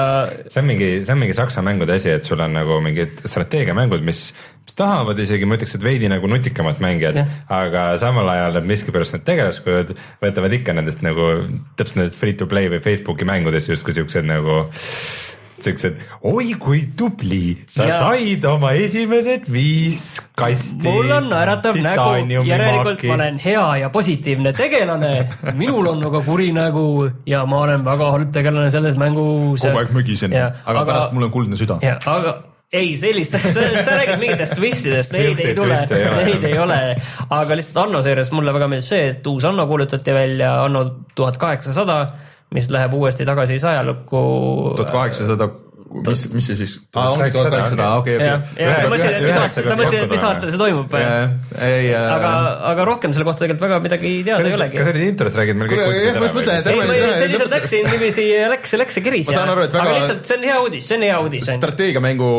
see 0.50 0.62
on 0.62 0.68
mingi, 0.70 0.90
see 1.06 1.16
on 1.16 1.22
mingi 1.22 1.36
saksa 1.38 1.64
mängude 1.66 1.96
asi, 1.96 2.12
et 2.14 2.28
sul 2.28 2.42
on 2.44 2.54
nagu 2.58 2.80
mingid 2.84 3.24
strateegiamängud, 3.24 4.04
mis, 4.06 4.30
mis 4.68 4.78
tahavad 4.78 5.20
isegi, 5.24 5.48
ma 5.48 5.58
ütleks, 5.60 5.76
et 5.78 5.86
veidi 5.86 6.12
nagu 6.12 6.30
nutikamad 6.32 6.82
mängijad, 6.84 7.22
aga 7.56 7.90
samal 8.02 8.30
ajal 8.34 8.60
nad 8.60 8.70
miskipärast 8.70 9.16
need 9.16 9.26
tegelaskujud 9.30 9.96
võtavad 10.24 10.60
ikka 10.60 10.76
nendest 10.78 11.04
nagu 11.06 11.32
täpselt 11.80 12.04
nendest 12.04 12.20
free 12.20 12.38
to 12.38 12.50
play 12.50 12.72
või 12.72 12.84
Facebooki 12.84 13.28
mängudest 13.30 13.72
justkui 13.74 13.98
siuksed 13.98 14.28
nagu 14.30 14.66
siuksed, 15.66 16.02
oi 16.30 16.54
kui 16.62 16.82
tubli, 16.98 17.58
sa 17.70 17.88
ja. 17.90 18.00
said 18.04 18.46
oma 18.50 18.74
esimesed 18.78 19.48
viis 19.52 20.20
kasti. 20.40 20.84
mul 20.86 21.12
on 21.16 21.30
naeratav 21.32 21.80
nägu, 21.80 22.44
järelikult 22.48 23.06
ma 23.10 23.18
olen 23.20 23.40
hea 23.44 23.66
ja 23.84 23.90
positiivne 23.94 24.54
tegelane. 24.58 25.14
minul 25.60 25.92
on 25.94 26.06
aga 26.12 26.22
kuri 26.28 26.52
nägu 26.56 27.10
ja 27.30 27.46
ma 27.50 27.64
olen 27.66 27.86
väga 27.86 28.12
halb 28.18 28.32
tegelane 28.36 28.72
selles 28.72 28.98
mängus. 29.00 29.66
kogu 29.66 29.84
aeg 29.84 29.92
mögisen, 29.96 30.36
aga, 30.36 30.86
pärast 30.86 31.18
mul 31.18 31.30
on 31.30 31.36
kuldne 31.36 31.60
süda. 31.60 31.80
aga 32.06 32.40
ei, 32.72 32.98
sellist, 33.02 33.34
sa, 33.34 33.62
sa 33.82 33.98
räägid 33.98 34.20
mingitest 34.22 34.54
twistidest, 34.54 35.14
neid 35.18 35.40
ei 35.42 35.56
tule, 35.58 35.78
neid 36.22 36.44
ei 36.46 36.58
ole. 36.62 36.80
aga 37.26 37.58
lihtsalt 37.58 37.80
Anno 37.88 38.02
seerias 38.06 38.30
mulle 38.36 38.54
väga 38.54 38.68
meeldis 38.70 38.92
see, 38.94 39.08
et 39.16 39.30
uus 39.30 39.46
Anno 39.50 39.66
kuulutati 39.70 40.14
välja, 40.14 40.52
Anno 40.68 40.84
tuhat 41.18 41.40
kaheksasada 41.42 42.00
mis 42.54 42.70
läheb 42.70 42.94
uuesti 42.94 43.26
tagasi 43.26 43.60
ajalukku. 43.66 44.22
tuhat 44.76 44.92
kaheksasada 44.92 45.50
mis, 45.90 46.24
mis 46.34 46.48
see 46.50 46.58
siis? 46.60 46.76
kaheksasada, 46.94 47.88
okei, 48.00 48.18
okei. 48.20 48.68
sa 48.70 48.90
mõtlesid, 48.92 49.16
et 49.18 49.26
mis 49.26 49.38
aasta, 49.40 49.64
sa 49.66 49.78
mõtlesid, 49.78 50.04
et 50.06 50.12
mis 50.14 50.26
aastal 50.28 50.52
see 50.54 50.62
toimub 50.62 50.94
või? 50.94 51.06
aga, 51.98 52.32
aga 52.70 52.86
rohkem 52.88 53.16
selle 53.16 53.26
kohta 53.28 53.44
tegelikult 53.44 53.66
väga 53.66 53.80
midagi 53.84 54.12
teada 54.28 54.46
ei 54.46 54.56
olegi. 54.58 54.78
kas 54.78 54.90
sa 54.90 54.94
nüüd 54.96 55.08
introst 55.08 55.40
räägid 55.40 55.60
meil 55.60 55.72
kõik 55.72 55.82
ära? 55.82 56.14
ma 56.20 56.28
just 56.28 56.38
mõtlen, 56.38 56.62
et 56.62 56.70
ärme. 56.74 56.98
see 57.18 57.32
lihtsalt 57.34 57.56
läks 57.56 57.74
siin 57.74 57.90
niiviisi, 57.90 58.26
läks, 58.54 58.76
läks 58.84 59.00
ja 59.00 59.04
keris. 59.08 59.32
ma 59.32 59.38
saan 59.40 59.54
aru, 59.56 59.66
et 59.66 59.76
väga. 59.78 59.86
aga 59.88 59.96
lihtsalt 59.98 60.30
see 60.30 60.38
on 60.38 60.46
hea 60.50 60.60
uudis, 60.66 60.90
see 60.90 61.00
on 61.00 61.06
hea 61.08 61.18
uudis. 61.26 61.52
strateegiamängu 61.58 62.30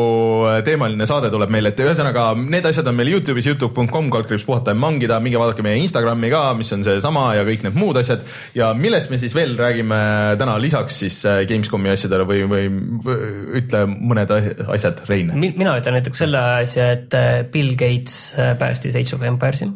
äh, 0.53 0.61
teemaline 0.67 1.09
saade 1.09 1.33
tuleb 1.33 1.51
meil, 1.53 1.71
et 1.71 1.83
ühesõnaga 1.83 2.29
need 2.39 2.71
asjad 2.71 2.87
on 2.91 2.99
meil 3.01 3.11
Youtube'is, 3.15 3.51
Youtube.com, 3.51 4.11
kaldkriips 4.15 4.47
puhata 4.47 4.75
ja 4.75 4.79
mangida, 4.79 5.19
minge 5.23 5.41
vaadake 5.41 5.65
meie 5.65 5.81
Instagrami 5.83 6.31
ka, 6.31 6.45
mis 6.59 6.71
on 6.75 6.87
seesama 6.87 7.27
ja 7.35 7.45
kõik 7.47 7.67
need 7.67 7.79
muud 7.79 7.99
asjad. 7.99 8.23
ja 8.55 8.71
millest 8.77 9.11
me 9.11 9.19
siis 9.21 9.35
veel 9.35 9.57
räägime 9.59 9.99
täna 10.39 10.55
lisaks 10.61 11.03
siis 11.03 11.19
äh, 11.27 11.43
Gamescomi 11.49 11.91
asjadele 11.91 12.27
või, 12.29 12.47
või 12.47 12.65
ütle 13.61 13.85
mõne 13.89 14.25
mõned 14.25 14.67
asjad, 14.75 15.03
Rein? 15.09 15.31
mina 15.35 15.75
ütlen 15.79 15.97
näiteks 15.97 16.23
selle 16.23 16.41
asja, 16.61 16.91
et 16.97 17.15
äh, 17.17 17.43
Bill 17.51 17.75
Gates 17.79 18.35
äh, 18.37 18.53
päästis 18.59 18.97
Age 18.99 19.15
of 19.17 19.25
Empire'i. 19.27 19.69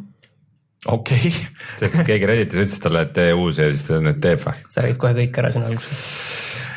okei 0.85 1.27
okay.. 1.31 1.45
sest 1.81 2.01
keegi 2.07 2.29
Redditis 2.29 2.65
ütles 2.65 2.81
talle, 2.83 3.05
et 3.07 3.13
tee 3.17 3.35
uus 3.35 3.61
ja 3.61 3.69
siis 3.71 3.85
ta 3.87 4.01
nüüd 4.03 4.21
teeb 4.23 4.43
või? 4.45 4.65
sa 4.69 4.85
räägid 4.85 5.01
kohe 5.01 5.15
kõik 5.21 5.39
ära 5.41 5.53
siin 5.55 5.67
alguses 5.67 6.03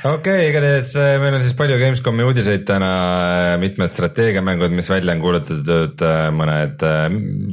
okei 0.09 0.14
okay,, 0.14 0.49
igatahes 0.52 0.92
äh, 1.00 1.16
meil 1.23 1.38
on 1.38 1.45
siis 1.45 1.59
palju 1.59 1.80
Gamescomi 1.83 2.26
uudiseid 2.28 2.64
täna, 2.68 2.92
mitmed 3.62 3.92
strateegiamängud, 3.92 4.75
mis 4.78 4.90
välja 4.92 5.16
on 5.16 5.23
kuulutatud, 5.25 6.07
mõned 6.38 6.88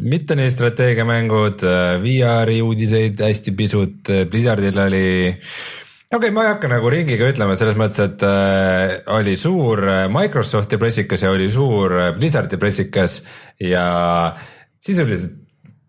mitte 0.06 0.38
nii 0.40 0.54
strateegiamängud, 0.54 1.68
VR-i 2.06 2.62
uudiseid 2.66 3.22
hästi 3.28 3.56
pisut, 3.58 4.16
Blizzardil 4.32 4.84
oli 4.86 5.06
okei 6.12 6.18
okay,, 6.18 6.34
ma 6.36 6.46
ei 6.46 6.52
hakka 6.54 6.70
nagu 6.72 6.92
ringiga 6.94 7.30
ütlema 7.32 7.56
selles 7.60 7.78
mõttes, 7.80 8.02
et 8.04 8.26
äh, 8.28 8.98
oli 9.16 9.36
suur 9.40 9.82
äh, 9.84 10.04
Microsofti 10.12 10.80
pressikas 10.82 11.26
ja 11.26 11.34
oli 11.34 11.48
suur 11.52 11.98
äh, 11.98 12.12
Blizzardi 12.18 12.60
pressikas 12.62 13.22
ja 13.62 13.88
sisuliselt 14.84 15.42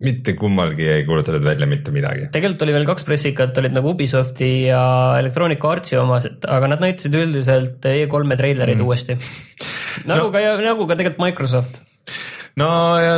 mitte 0.04 0.34
kummalgi 0.36 0.84
ei 0.92 1.04
kuulutatud 1.08 1.44
välja 1.44 1.66
mitte 1.68 1.92
midagi. 1.92 2.26
tegelikult 2.32 2.66
oli 2.66 2.74
veel 2.76 2.88
kaks 2.88 3.06
pressikat, 3.08 3.56
olid 3.56 3.72
nagu 3.72 3.94
Ubisofti 3.94 4.50
ja 4.66 4.82
Electronic 5.20 5.64
Artsi 5.64 5.96
omased, 5.96 6.44
aga 6.52 6.68
nad 6.68 6.84
näitasid 6.84 7.16
üldiselt 7.16 7.86
E3-e 7.88 8.36
treilerid 8.36 8.76
mm. 8.76 8.84
uuesti. 8.84 9.16
nagu 10.10 10.28
no. 10.28 10.32
ka, 10.34 10.44
nagu 10.60 10.88
ka 10.88 10.98
tegelikult 11.00 11.24
Microsoft 11.24 11.80
no 12.56 12.68
ja 12.96 13.16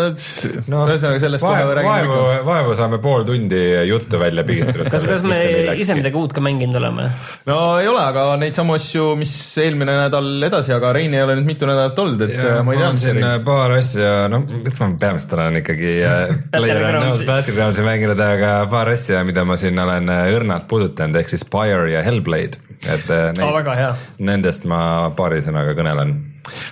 no 0.67 0.81
ühesõnaga 0.91 1.21
sellest 1.23 1.45
kohe 1.45 1.61
vaevu, 1.61 1.75
räägime 1.79 2.07
vaevu, 2.11 2.47
vaevu 2.49 2.73
saame 2.75 2.99
pool 3.03 3.23
tundi 3.27 3.61
juttu 3.87 4.19
välja 4.19 4.43
pigistada. 4.47 4.89
kas, 4.91 5.05
kas 5.07 5.21
me 5.23 5.37
ise 5.79 5.95
midagi 5.95 6.19
uut 6.19 6.33
ka 6.35 6.43
mänginud 6.43 6.79
oleme? 6.81 7.05
no 7.47 7.59
ei 7.79 7.87
ole, 7.87 8.01
aga 8.03 8.25
neid 8.43 8.59
samu 8.59 8.75
asju, 8.75 9.13
mis 9.21 9.35
eelmine 9.63 9.95
nädal 9.95 10.43
edasi, 10.49 10.73
aga 10.75 10.91
Rein 10.97 11.15
ei 11.15 11.23
ole 11.23 11.37
nüüd 11.39 11.53
mitu 11.53 11.69
nädalat 11.71 12.01
olnud, 12.03 12.25
et 12.27 12.35
ja 12.35 12.57
äh, 12.57 12.65
ma 12.67 12.75
ei 12.75 12.83
on 12.83 12.99
siin 12.99 13.21
tea. 13.21 13.37
äh, 13.37 13.45
paar 13.47 13.77
asja, 13.77 14.15
noh, 14.33 14.43
ma 14.81 14.89
peamiselt 15.05 15.37
olen 15.39 15.61
ikkagi 15.61 15.93
äh, 16.03 16.35
Battlegroundsi. 16.57 17.29
Battlegroundsi 17.29 17.85
mänginud, 17.87 18.25
aga 18.27 18.57
paar 18.73 18.91
asja, 18.97 19.23
mida 19.29 19.45
ma 19.47 19.59
siin 19.61 19.79
olen 19.85 20.11
äh, 20.17 20.33
õrnalt 20.35 20.67
puudutanud, 20.73 21.21
ehk 21.23 21.31
siis 21.31 21.47
Spire 21.47 21.93
ja 21.93 22.03
Hellblade, 22.03 22.59
et 22.83 23.07
äh, 23.07 23.31
väga 23.39 23.79
hea. 23.79 23.95
nendest 24.19 24.67
ma 24.67 25.13
paari 25.15 25.45
sõnaga 25.47 25.79
kõnelen. 25.79 26.17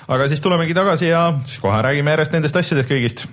Aga 0.08 0.28
siis 0.30 0.44
tulemegi 0.44 0.76
tagasi 0.76 1.10
ja 1.10 1.26
siis 1.44 1.62
kohe 1.62 1.82
räägime 1.88 2.16
järjest 2.16 2.36
nendest 2.38 2.62
asjadest 2.62 2.92
kõigist. 2.92 3.26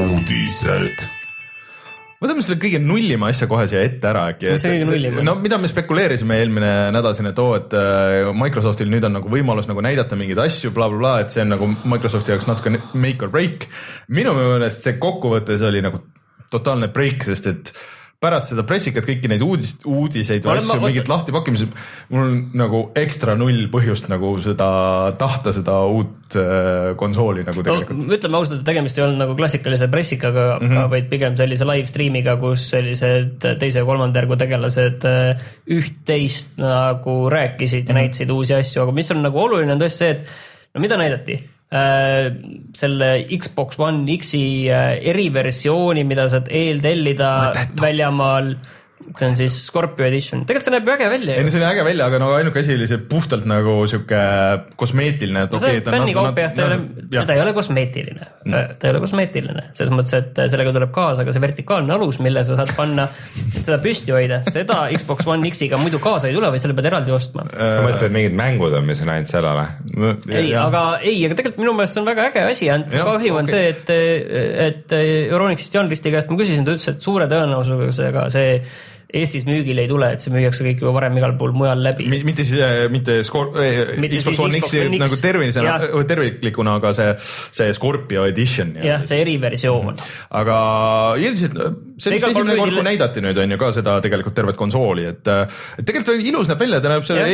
uudised. 0.00 1.06
võtame 2.20 2.42
selle 2.44 2.60
kõige 2.60 2.78
nullima 2.82 3.30
asja 3.32 3.48
kohe 3.50 3.64
siia 3.70 3.80
ette 3.86 4.06
ära 4.10 4.26
äkki. 4.32 4.50
Mis 4.52 4.62
see 4.64 4.74
kõige 4.74 4.88
nullim 4.90 5.20
on? 5.22 5.26
no 5.26 5.34
mida 5.40 5.58
me 5.60 5.70
spekuleerisime 5.70 6.36
eelmine 6.42 6.72
nädal 6.94 7.16
siin, 7.16 7.30
et 7.30 7.40
oo, 7.42 7.54
et 7.58 7.74
äh, 7.76 8.30
Microsoftil 8.36 8.90
nüüd 8.92 9.06
on 9.08 9.16
nagu 9.18 9.32
võimalus 9.32 9.70
nagu 9.70 9.82
näidata 9.84 10.18
mingeid 10.20 10.40
asju 10.44 10.70
bla,, 10.70 10.90
blablabla, 10.90 11.14
et 11.24 11.34
see 11.34 11.44
on 11.44 11.54
nagu 11.56 11.70
Microsofti 11.94 12.34
jaoks 12.34 12.48
natuke 12.50 12.74
make 12.92 13.24
or 13.24 13.32
break. 13.32 13.68
minu 14.12 14.34
meelest 14.36 14.86
see 14.86 14.98
kokkuvõttes 15.00 15.64
oli 15.66 15.82
nagu 15.84 16.02
totaalne 16.52 16.90
break, 16.92 17.24
sest 17.26 17.50
et 17.50 17.74
pärast 18.20 18.50
seda 18.52 18.66
pressikat 18.68 19.06
kõiki 19.08 19.30
neid 19.32 19.40
uudist, 19.44 19.84
uudiseid 19.88 20.44
Ma 20.44 20.52
või 20.52 20.60
asju, 20.60 20.74
ma- 20.76 20.88
mingit 20.90 21.08
lahtipakkimisi, 21.08 21.68
mul 22.12 22.22
on 22.22 22.34
nagu 22.60 22.80
ekstra 23.00 23.32
null 23.40 23.62
põhjust 23.72 24.10
nagu 24.12 24.34
seda 24.44 24.68
tahta 25.20 25.54
seda 25.56 25.78
uut 25.88 26.36
äh, 26.36 26.90
konsooli 27.00 27.46
nagu 27.46 27.64
tegelikult. 27.64 28.02
no 28.04 28.16
ütleme 28.18 28.40
ausalt, 28.40 28.60
et 28.60 28.68
tegemist 28.68 29.00
ei 29.00 29.06
olnud 29.06 29.22
nagu 29.24 29.36
klassikalise 29.38 29.88
pressikaga 29.92 30.44
mm. 30.58 30.68
-hmm. 30.68 30.90
vaid 30.92 31.08
pigem 31.12 31.38
sellise 31.40 31.68
live 31.68 31.88
stream'iga, 31.88 32.36
kus 32.42 32.66
sellised 32.74 33.46
teise 33.62 33.80
ja 33.80 33.88
kolmanda 33.88 34.20
järgu 34.20 34.36
tegelased 34.40 35.08
äh, 35.08 35.46
üht-teist 35.78 36.60
nagu 36.60 37.16
rääkisid 37.32 37.88
ja 37.88 37.96
näitasid 38.02 38.36
uusi 38.36 38.58
asju, 38.58 38.84
aga 38.84 38.92
mis 39.00 39.10
on 39.16 39.24
nagu 39.24 39.40
oluline, 39.46 39.72
on 39.72 39.80
tõesti 39.80 40.04
see, 40.04 40.12
et 40.18 40.76
no 40.76 40.84
mida 40.84 41.00
näidati 41.00 41.40
selle 41.70 43.10
Xbox 43.30 43.78
One 43.78 44.02
X-i 44.16 44.66
äh, 44.66 44.98
eriversiooni, 45.12 46.02
mida 46.04 46.26
saad 46.32 46.50
eeltellida 46.50 47.30
väljamaal, 47.80 48.56
see 49.16 49.26
on 49.26 49.36
siis 49.38 49.54
Scorpio 49.66 50.04
edition, 50.06 50.44
tegelikult 50.46 50.68
see 50.68 50.74
näeb 50.74 50.88
ju 50.88 50.92
äge 50.94 51.08
välja 51.10 51.36
ei 51.36 51.44
no 51.44 51.52
see 51.52 51.60
oli 51.60 51.66
äge 51.70 51.84
välja, 51.86 52.06
aga 52.10 52.20
no 52.22 52.30
ainuke 52.36 52.62
asi 52.62 52.74
oli 52.76 52.86
see 52.90 53.00
puhtalt 53.10 53.46
nagu 53.48 53.74
sihuke 53.90 54.20
kosmeetiline. 54.80 55.46
no 55.50 55.60
see 55.62 55.80
on 55.80 55.88
fännikaup 55.94 56.38
jah, 56.38 56.52
ta 56.54 56.66
ei 56.66 56.68
ole, 56.68 57.24
ta 57.26 57.36
ei 57.36 57.42
ole 57.42 57.54
kosmeetiline 57.56 58.28
mm., 58.44 58.76
ta 58.78 58.88
ei 58.88 58.94
ole 58.94 59.02
kosmeetiline, 59.02 59.64
selles 59.76 59.94
mõttes, 59.94 60.14
et 60.20 60.42
sellega 60.52 60.74
tuleb 60.76 60.92
kaasa 60.94 61.24
ka 61.26 61.34
see 61.34 61.44
vertikaalne 61.44 61.94
alus, 61.96 62.20
mille 62.22 62.44
sa 62.46 62.58
saad 62.60 62.74
panna, 62.76 63.08
et 63.40 63.62
seda 63.62 63.80
püsti 63.82 64.14
hoida, 64.14 64.42
seda 64.50 64.82
Xbox 64.94 65.26
One 65.30 65.48
X-iga 65.50 65.80
muidu 65.80 66.02
kaasa 66.02 66.30
ei 66.30 66.36
tule, 66.36 66.52
vaid 66.52 66.62
selle 66.62 66.76
pead 66.78 66.90
eraldi 66.92 67.16
ostma. 67.16 67.46
ma 67.48 67.72
mõtlesin, 67.86 68.10
et 68.10 68.16
mingid 68.18 68.38
mängud 68.38 68.76
on, 68.78 68.86
mis 68.90 69.02
on 69.04 69.14
ainult 69.16 69.32
seal 69.32 69.48
ole. 69.50 69.66
ei, 70.28 70.52
aga 70.60 70.84
ei, 71.00 71.18
aga 71.26 71.40
tegelikult 71.40 71.64
minu 71.64 71.74
meelest 71.78 71.96
see 71.96 72.04
on 72.04 72.12
väga 72.12 72.28
äge 72.30 72.46
asi, 72.52 72.70
ainult 72.70 72.94
kahju 72.94 73.40
on 73.40 73.50
okei. 73.50 73.74
see, 73.74 73.74
et, 73.74 74.54
et 74.68 74.96
Euronixist 75.32 75.74
Jan 75.74 75.90
Risti 75.90 76.14
käest 76.14 76.30
ma 76.30 76.38
küsisin, 76.38 76.68
ta 76.68 76.76
ütles, 76.76 76.88
et 76.92 77.04
suure 77.04 77.26
tõenäosusega 77.30 78.28
see 78.32 78.56
Eestis 79.10 79.46
müügile 79.48 79.84
ei 79.84 79.90
tule, 79.90 80.12
et 80.14 80.22
see 80.22 80.32
müüakse 80.34 80.64
kõik 80.66 80.82
juba 80.84 80.92
varem 80.96 81.16
igal 81.18 81.34
pool 81.40 81.54
mujal 81.56 81.82
läbi. 81.82 82.06
mitte 82.10 82.46
siis, 82.46 82.60
mitte 82.92 83.20
Scor-, 83.26 83.52
Mitte 84.00 84.20
Xbox 84.20 84.42
One 84.44 84.60
X-i 84.62 84.84
nagu 85.00 85.18
tervisena 85.20 85.66
Jah., 85.66 86.06
terviklikuna, 86.06 86.76
aga 86.80 86.92
see, 86.96 87.08
see 87.56 87.74
Scorpio 87.76 88.26
edition. 88.28 88.74
jah, 88.84 89.04
see 89.06 89.20
eriversioon. 89.24 89.98
aga 90.40 90.58
ilmselt 91.20 91.58
see 92.00 92.14
vist 92.14 92.20
igal 92.20 92.34
pool 92.34 92.44
esimene 92.44 92.58
kord, 92.60 92.76
kui 92.78 92.86
näidati 92.86 93.24
nüüd 93.24 93.42
on 93.42 93.56
ju 93.56 93.60
ka 93.60 93.72
seda 93.76 93.96
tegelikult 94.04 94.36
tervet 94.38 94.60
konsooli, 94.60 95.08
et 95.10 95.30
et 95.30 95.84
tegelikult 95.84 96.14
väga 96.14 96.28
ilus 96.32 96.50
näeb 96.50 96.64
välja, 96.64 96.80
ta 96.82 96.94
näeb 96.94 97.06
selle 97.08 97.28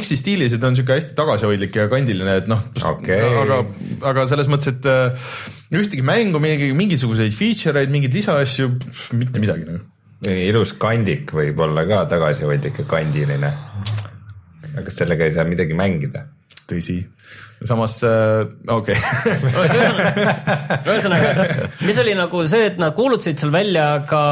X-i 0.00 0.18
stiilis 0.20 0.56
ja 0.56 0.60
ta 0.62 0.70
on 0.72 0.78
siuke 0.78 0.98
hästi 0.98 1.16
tagasihoidlik 1.18 1.78
ja 1.78 1.88
kandiline, 1.92 2.36
et 2.42 2.50
noh 2.50 2.66
Okei. 2.92 3.20
aga, 3.44 3.62
aga 4.10 4.26
selles 4.30 4.50
mõttes, 4.50 4.74
et 4.74 4.90
äh, 4.90 5.30
ühtegi 5.72 6.04
mängu, 6.06 6.42
mingi 6.42 6.72
mingisuguseid 6.76 7.34
feature 7.36 7.82
eid, 7.82 7.92
mingeid 7.94 8.14
lisaasju, 8.18 8.70
mitte 9.18 9.42
midagi 9.42 9.68
nagu. 9.68 9.86
Ilus 10.30 10.74
kandik 10.78 11.32
võib 11.34 11.58
olla 11.64 11.86
ka 11.88 12.04
tagasihoidlik 12.10 12.82
ja 12.82 12.86
kandiline. 12.88 13.50
aga 14.72 14.84
kas 14.86 15.00
sellega 15.00 15.26
ei 15.26 15.34
saa 15.34 15.44
midagi 15.48 15.74
mängida? 15.74 16.26
tõsi, 16.70 17.00
samas 17.66 17.98
äh, 18.06 18.46
okei 18.70 18.96
okay. 18.96 20.30
ühesõnaga, 20.92 21.48
mis 21.82 21.98
oli 21.98 22.14
nagu 22.16 22.46
see, 22.48 22.70
et 22.70 22.78
nad 22.80 22.94
kuulutasid 22.96 23.42
seal 23.42 23.52
välja 23.54 23.86
ka 24.08 24.22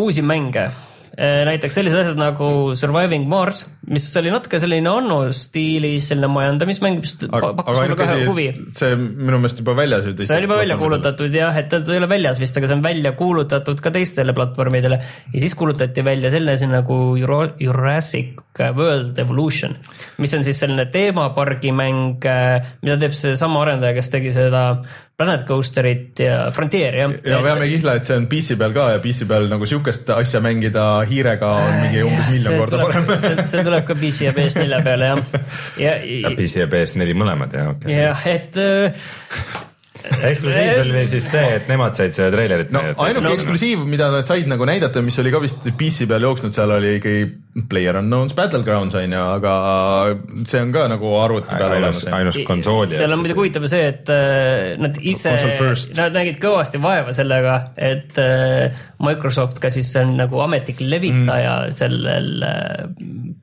uusi 0.00 0.24
mänge. 0.24 0.70
Näiteks 1.16 1.78
sellised 1.78 1.96
asjad 2.02 2.18
nagu 2.20 2.48
Surviving 2.76 3.24
Mars, 3.28 3.62
mis 3.88 4.08
oli 4.20 4.28
natuke 4.32 4.58
selline 4.60 4.90
Anno 4.90 5.22
stiilis 5.32 6.10
selline 6.10 6.28
majandamismäng, 6.28 6.98
mis 7.00 7.14
aga, 7.24 7.54
pakkus 7.56 7.78
aga 7.78 7.86
mulle 7.94 8.08
ainuke 8.08 8.28
huvi 8.28 8.44
see 8.76 8.98
minu 9.00 9.38
meelest 9.40 9.62
juba 9.62 9.76
väljas 9.78 10.10
ju. 10.10 10.12
see 10.20 10.36
on 10.36 10.44
juba 10.44 10.58
välja. 10.60 10.76
kuulutatud 10.80 11.38
jah, 11.40 11.56
et 11.56 11.70
ta 11.72 11.80
ei 11.80 12.02
ole 12.02 12.10
väljas 12.10 12.40
vist, 12.42 12.58
aga 12.60 12.68
see 12.68 12.76
on 12.76 12.84
välja 12.84 13.14
kuulutatud 13.16 13.80
ka 13.80 13.94
teistele 13.94 14.36
platvormidele 14.36 15.00
ja 15.00 15.40
siis 15.40 15.56
kuulutati 15.56 16.04
välja 16.04 16.34
selline 16.34 16.58
asi 16.58 16.68
nagu 16.68 17.00
Jurassic 17.16 18.36
World 18.60 19.18
Evolution, 19.18 19.76
mis 20.20 20.36
on 20.36 20.44
siis 20.44 20.60
selline 20.60 20.86
teemapargi 20.92 21.72
mäng, 21.76 22.28
mida 22.84 23.00
teeb 23.00 23.16
seesama 23.16 23.64
arendaja, 23.64 23.96
kes 23.96 24.12
tegi 24.12 24.36
seda 24.36 24.66
Planet 25.16 25.46
Coasterit 25.48 26.18
ja 26.20 26.50
Frontieri 26.52 27.00
jah. 27.00 27.12
ja 27.24 27.38
veame 27.44 27.68
kihla, 27.70 27.94
et 27.96 28.08
see 28.08 28.18
on 28.20 28.26
PC 28.28 28.58
peal 28.60 28.74
ka 28.76 28.90
ja 28.92 28.98
PC 29.00 29.28
peal 29.28 29.46
nagu 29.48 29.68
siukest 29.68 30.10
asja 30.12 30.42
mängida 30.44 30.84
hiirega 31.08 31.52
on 31.56 31.78
mingi 31.86 32.02
umbes 32.04 32.28
miljon 32.34 32.60
korda 32.60 32.82
parem. 32.82 33.08
see, 33.22 33.46
see 33.54 33.64
tuleb 33.64 33.86
ka 33.88 33.96
PC 33.96 34.28
ja 34.28 34.34
PS4 34.36 34.82
peale 34.84 35.08
jah. 35.12 35.22
ja, 35.86 35.94
ja 35.96 36.20
ja, 36.26 36.34
PC 36.36 36.60
ja 36.66 36.68
PS4 36.74 37.16
mõlemad 37.16 37.56
jah, 37.56 37.72
okei 37.72 37.96
okay.. 37.96 38.02
jah, 38.02 38.28
et 38.34 38.60
äh, 38.60 39.08
eksklusiiv 40.14 40.80
oli 40.84 41.04
siis 41.10 41.26
see, 41.32 41.46
et 41.58 41.70
nemad 41.70 41.96
said 41.96 42.14
selle 42.16 42.32
treilerit 42.34 42.72
no 42.74 42.82
ainuke 43.04 43.34
eksklusiiv, 43.36 43.82
mida 43.88 44.08
nad 44.12 44.26
said 44.26 44.48
nagu 44.50 44.66
näidata, 44.68 45.02
mis 45.04 45.18
oli 45.22 45.32
ka 45.34 45.40
vist 45.42 45.66
PC 45.78 46.08
peal 46.10 46.26
jooksnud, 46.26 46.54
seal 46.56 46.72
oli 46.76 46.96
ikkagi 46.98 47.26
Player 47.70 47.96
Unknown's 48.00 48.36
Battlegrounds 48.36 48.96
on 48.98 49.14
ju, 49.16 49.22
aga 49.38 49.52
see 50.44 50.60
on 50.60 50.74
ka 50.74 50.84
nagu 50.92 51.12
arvuti 51.20 51.48
peal 51.50 51.76
olemas. 51.78 52.02
ainus 52.18 52.40
konsooli. 52.46 52.98
seal 52.98 53.14
on 53.14 53.22
muidugi 53.22 53.40
huvitav 53.40 53.68
see, 53.70 53.88
et 53.92 54.12
äh, 54.12 54.74
nad 54.80 55.00
ise 55.00 55.34
nad 55.96 56.16
nägid 56.20 56.40
kõvasti 56.42 56.80
vaeva 56.82 57.14
sellega, 57.16 57.56
et 57.76 58.18
äh, 58.20 58.84
Microsoft 59.02 59.60
ka 59.62 59.72
siis 59.72 59.92
on 60.00 60.16
nagu 60.20 60.40
ametlik 60.44 60.82
levitaja 60.84 61.58
mm. 61.66 61.76
sellel 61.80 62.46
äh, 62.46 62.86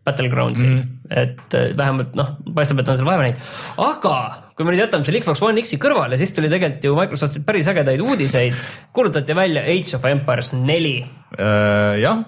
Battlegroundsil 0.05 0.69
mm., 0.75 0.89
et 1.13 1.57
äh, 1.57 1.71
vähemalt 1.77 2.15
noh, 2.17 2.35
paistab, 2.55 2.81
et 2.81 2.89
on 2.89 2.99
seal 2.99 3.09
vaeva 3.09 3.27
näinud, 3.27 3.53
aga 3.89 4.17
kui 4.53 4.65
me 4.65 4.73
nüüd 4.73 4.83
jätame 4.83 5.07
selle 5.07 5.23
Xbox 5.23 5.41
One 5.41 5.63
X-i 5.63 5.79
kõrvale, 5.81 6.17
siis 6.21 6.33
tuli 6.35 6.51
tegelikult 6.51 6.85
ju 6.85 6.95
Microsoftil 6.97 7.45
päris 7.47 7.69
ägedaid 7.71 8.01
uudiseid, 8.05 8.57
kuulutati 8.93 9.37
välja 9.37 9.65
Age 9.65 9.97
of 9.97 10.05
Empires 10.09 10.53
neli 10.53 10.99
jah, 11.33 12.19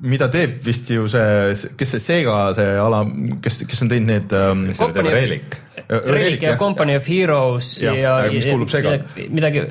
mida 0.00 0.28
teeb 0.32 0.58
vist 0.64 0.90
ju 0.92 1.06
see, 1.08 1.72
kes 1.78 1.94
see 1.96 2.04
Sega 2.04 2.36
see 2.56 2.76
ala, 2.80 3.02
kes, 3.42 3.62
kes 3.68 3.82
on 3.84 3.90
teinud 3.92 4.10
need 4.10 4.76
Company- 4.78 5.12
Relic. 5.14 5.58
Relic 5.88 6.42
ja 6.44 6.56
Company 6.60 6.96
of 6.98 7.08
Heroes 7.08 7.68
ja, 7.82 7.94
aga 8.18 8.32
mis 8.32 8.48
kuulub 8.48 8.72
Sega? 8.72 8.96
midagi, 9.32 9.64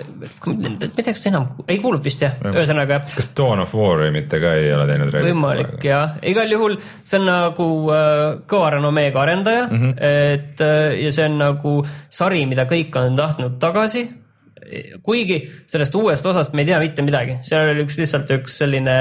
midagi 0.45 1.15
seda 1.19 1.31
enam, 1.33 1.47
ei 1.69 1.77
kuulub 1.81 2.05
vist 2.05 2.23
jah, 2.25 2.37
ühesõnaga 2.49 3.01
kas 3.13 3.29
Dawn 3.37 3.61
of 3.63 3.73
War'i 3.77 4.09
mitte 4.15 4.41
ka 4.41 4.53
ei 4.57 4.71
ole 4.73 4.87
teinud? 4.89 5.19
võimalik 5.29 5.85
jah, 5.85 6.17
igal 6.25 6.49
juhul 6.51 6.79
see 7.03 7.19
on 7.19 7.27
nagu 7.29 7.67
äh, 7.93 8.23
kõva 8.49 8.73
renomeega 8.75 9.21
arendaja 9.23 9.67
mm. 9.67 9.79
-hmm. 9.81 9.93
et 9.99 10.61
äh, 10.65 11.03
ja 11.03 11.11
see 11.15 11.27
on 11.29 11.37
nagu 11.41 11.75
sari, 12.09 12.45
mida 12.49 12.65
kõik 12.69 12.95
on 12.99 13.15
tahtnud 13.19 13.59
tagasi. 13.61 14.07
Kuigi 15.05 15.39
sellest 15.69 15.95
uuest 15.97 16.25
osast 16.29 16.53
me 16.53 16.63
ei 16.63 16.69
tea 16.69 16.79
mitte 16.81 17.05
midagi, 17.05 17.39
seal 17.47 17.73
oli 17.73 17.85
üks 17.85 17.97
lihtsalt 17.99 18.29
üks 18.35 18.59
selline 18.61 18.97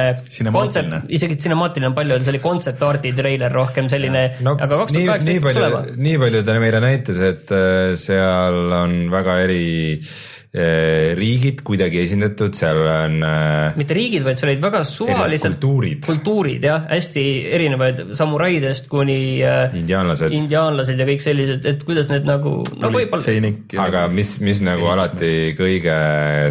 kontsept, 0.54 1.10
isegi 1.12 1.38
cinemaatiline 1.44 1.90
on 1.90 1.98
palju, 1.98 2.20
see 2.22 2.34
oli 2.34 2.42
concept 2.44 2.82
art'i 2.86 3.12
treiler 3.16 3.52
rohkem 3.54 3.90
selline, 3.92 4.24
no 4.44 4.56
aga 4.56 4.82
kaks 4.84 4.96
nii, 4.96 5.04
tuhat 5.04 5.12
kaheksateist 5.12 5.46
palju 5.46 5.60
tulema., 5.60 5.84
nii 6.08 6.16
palju 6.24 6.42
ta 6.48 6.58
meile 6.62 6.82
näitas, 6.84 7.22
et 7.30 7.54
äh, 7.54 7.92
seal 8.00 8.74
on 8.78 8.98
väga 9.12 9.38
eri 9.44 9.62
äh, 9.98 10.16
riigid 10.48 11.60
kuidagi 11.60 12.00
esindatud, 12.00 12.54
seal 12.56 12.78
on 12.88 13.18
äh, 13.20 13.74
mitte 13.76 13.92
riigid, 13.96 14.22
vaid 14.24 14.40
seal 14.40 14.48
olid 14.54 14.62
väga 14.64 14.80
suvalised 14.88 15.44
kultuurid. 15.44 16.00
kultuurid 16.06 16.64
jah, 16.64 16.86
hästi 16.88 17.24
erinevaid 17.52 18.00
samuraidest 18.16 18.88
kuni 18.88 19.18
äh, 19.44 19.76
indiaanlased, 19.76 20.32
indiaanlased 20.32 20.96
ja 20.96 21.08
kõik 21.10 21.24
sellised, 21.24 21.68
et 21.68 21.84
kuidas 21.84 22.08
need 22.08 22.24
nagu, 22.28 22.62
no 22.80 22.92
võib-olla, 22.94 23.36
aga 23.84 24.06
mis, 24.12 24.38
mis 24.40 24.64
nagu 24.64 24.88
alati 24.88 25.52
kõige 25.58 25.98